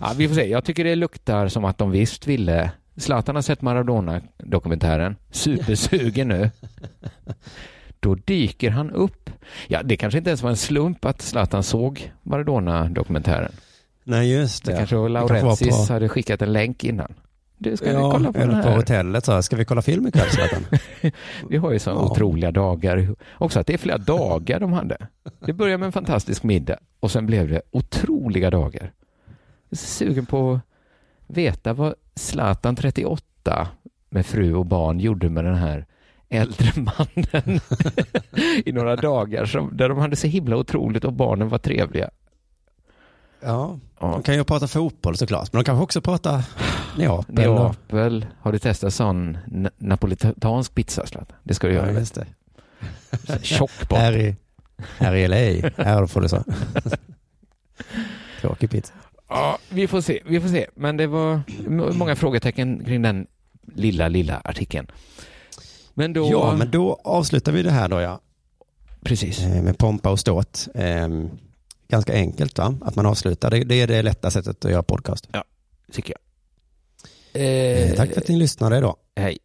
Ja, 0.00 0.12
vi 0.16 0.28
får 0.28 0.34
se. 0.34 0.48
Jag 0.48 0.64
tycker 0.64 0.84
det 0.84 0.94
luktar 0.94 1.48
som 1.48 1.64
att 1.64 1.78
de 1.78 1.90
visst 1.90 2.26
ville. 2.26 2.70
Zlatan 2.96 3.34
har 3.34 3.42
sett 3.42 3.62
Maradona-dokumentären. 3.62 5.16
Supersugen 5.30 6.28
nu. 6.28 6.50
Då 8.00 8.14
dyker 8.14 8.70
han 8.70 8.90
upp. 8.90 9.30
Ja, 9.68 9.82
det 9.82 9.96
kanske 9.96 10.18
inte 10.18 10.30
ens 10.30 10.42
var 10.42 10.50
en 10.50 10.56
slump 10.56 11.04
att 11.04 11.22
Zlatan 11.22 11.62
såg 11.62 12.12
Maradona-dokumentären. 12.22 13.52
Nej, 14.04 14.32
just 14.32 14.64
det. 14.64 14.70
Det 14.72 14.76
kanske 14.78 14.96
Det 14.96 15.28
kanske 15.28 15.70
på- 15.70 15.92
hade 15.92 16.08
skickat 16.08 16.42
en 16.42 16.52
länk 16.52 16.84
innan. 16.84 17.14
Du, 17.58 17.76
ska 17.76 17.86
vi 17.86 17.92
Ja, 17.92 18.10
kolla 18.12 18.32
på 18.32 18.38
den 18.38 18.50
eller 18.50 18.62
på 18.62 18.68
här? 18.68 18.76
hotellet 18.76 19.24
så 19.24 19.32
här, 19.32 19.40
ska 19.40 19.56
vi 19.56 19.64
kolla 19.64 19.82
film 19.82 20.06
ikväll 20.06 20.28
Zlatan? 20.30 20.62
Vi 21.48 21.56
har 21.56 21.72
ju 21.72 21.78
så 21.78 21.90
Ja. 21.90 21.94
otroliga 21.94 22.50
dagar. 22.50 23.14
Också 23.38 23.60
att 23.60 23.66
det 23.66 23.74
är 23.74 23.78
flera 23.78 23.98
dagar 23.98 24.60
de 24.60 24.72
hade. 24.72 24.96
Det 25.46 25.52
började 25.52 25.78
med 25.78 25.86
en 25.86 25.92
fantastisk 25.92 26.42
middag 26.42 26.78
och 27.00 27.10
sen 27.10 27.26
blev 27.26 27.48
det 27.48 27.62
otroliga 27.70 28.50
dagar. 28.50 28.92
Jag 29.68 29.72
är 29.72 29.76
sugen 29.76 30.26
på 30.26 30.52
att 30.54 30.60
veta 31.36 31.72
vad 31.72 31.94
Zlatan 32.14 32.76
38 32.76 33.68
med 34.10 34.26
fru 34.26 34.54
och 34.54 34.66
barn 34.66 35.00
gjorde 35.00 35.28
med 35.30 35.44
den 35.44 35.54
här 35.54 35.86
äldre 36.28 36.72
mannen 36.82 37.60
i 38.64 38.72
några 38.72 38.96
dagar 38.96 39.44
som, 39.46 39.76
där 39.76 39.88
de 39.88 39.98
hade 39.98 40.16
så 40.16 40.26
himla 40.26 40.56
otroligt 40.56 41.04
och 41.04 41.12
barnen 41.12 41.48
var 41.48 41.58
trevliga. 41.58 42.10
Ja, 43.40 43.78
Ja. 44.00 44.06
de 44.08 44.22
kan 44.22 44.34
ju 44.34 44.44
prata 44.44 44.68
fotboll 44.68 45.16
såklart, 45.16 45.52
men 45.52 45.60
de 45.62 45.64
kanske 45.64 45.82
också 45.82 46.00
prata 46.00 46.44
Neapel. 46.98 47.34
Neapel, 47.34 48.26
har 48.40 48.52
du 48.52 48.58
testat 48.58 48.94
sån 48.94 49.36
na- 49.46 49.70
napolitansk 49.78 50.74
pizza 50.74 51.06
Zlatan? 51.06 51.36
Det 51.42 51.54
ska 51.54 51.66
du 51.66 51.74
Ja, 51.74 51.86
göra. 51.86 51.92
just 51.98 52.14
det. 52.14 52.26
Tjock. 53.42 53.70
Här 53.90 54.12
i, 54.16 54.36
här 54.98 55.14
i 55.14 55.28
LA, 55.28 55.70
här 55.84 56.06
får 56.06 56.20
du 56.20 56.28
så. 56.28 56.44
Tråkig 58.40 58.70
pizza. 58.70 58.94
Ja, 59.34 59.58
vi 59.68 59.88
får 59.88 60.00
se, 60.00 60.20
vi 60.26 60.40
får 60.40 60.48
se. 60.48 60.66
Men 60.74 60.96
det 60.96 61.06
var 61.06 61.40
många 61.92 62.16
frågetecken 62.16 62.84
kring 62.84 63.02
den 63.02 63.26
lilla, 63.74 64.08
lilla 64.08 64.40
artikeln. 64.44 64.86
Men 65.94 66.12
då... 66.12 66.30
Ja, 66.30 66.54
men 66.56 66.70
då 66.70 67.00
avslutar 67.04 67.52
vi 67.52 67.62
det 67.62 67.70
här 67.70 67.88
då 67.88 68.00
ja, 68.00 68.20
Precis. 69.04 69.40
eh, 69.42 69.62
med 69.62 69.78
pompa 69.78 70.10
och 70.10 70.20
ståt. 70.20 70.68
Ehm, 70.74 71.30
Ganska 71.88 72.12
enkelt 72.14 72.58
va, 72.58 72.74
att 72.80 72.96
man 72.96 73.06
avslutar. 73.06 73.50
Det, 73.50 73.74
är 73.74 73.86
det 73.86 74.02
lätta 74.02 74.30
sättet 74.30 74.64
att 74.64 74.70
göra 74.70 74.82
podcast. 74.82 75.28
Tycker 75.92 76.14
jag. 76.14 76.20
Eh, 77.42 77.94
Tack 77.94 78.12
för 78.12 78.20
att 78.20 78.28
ni 78.28 78.36
lyssnade 78.36 78.80
då. 78.80 78.96
Hej. 79.16 79.38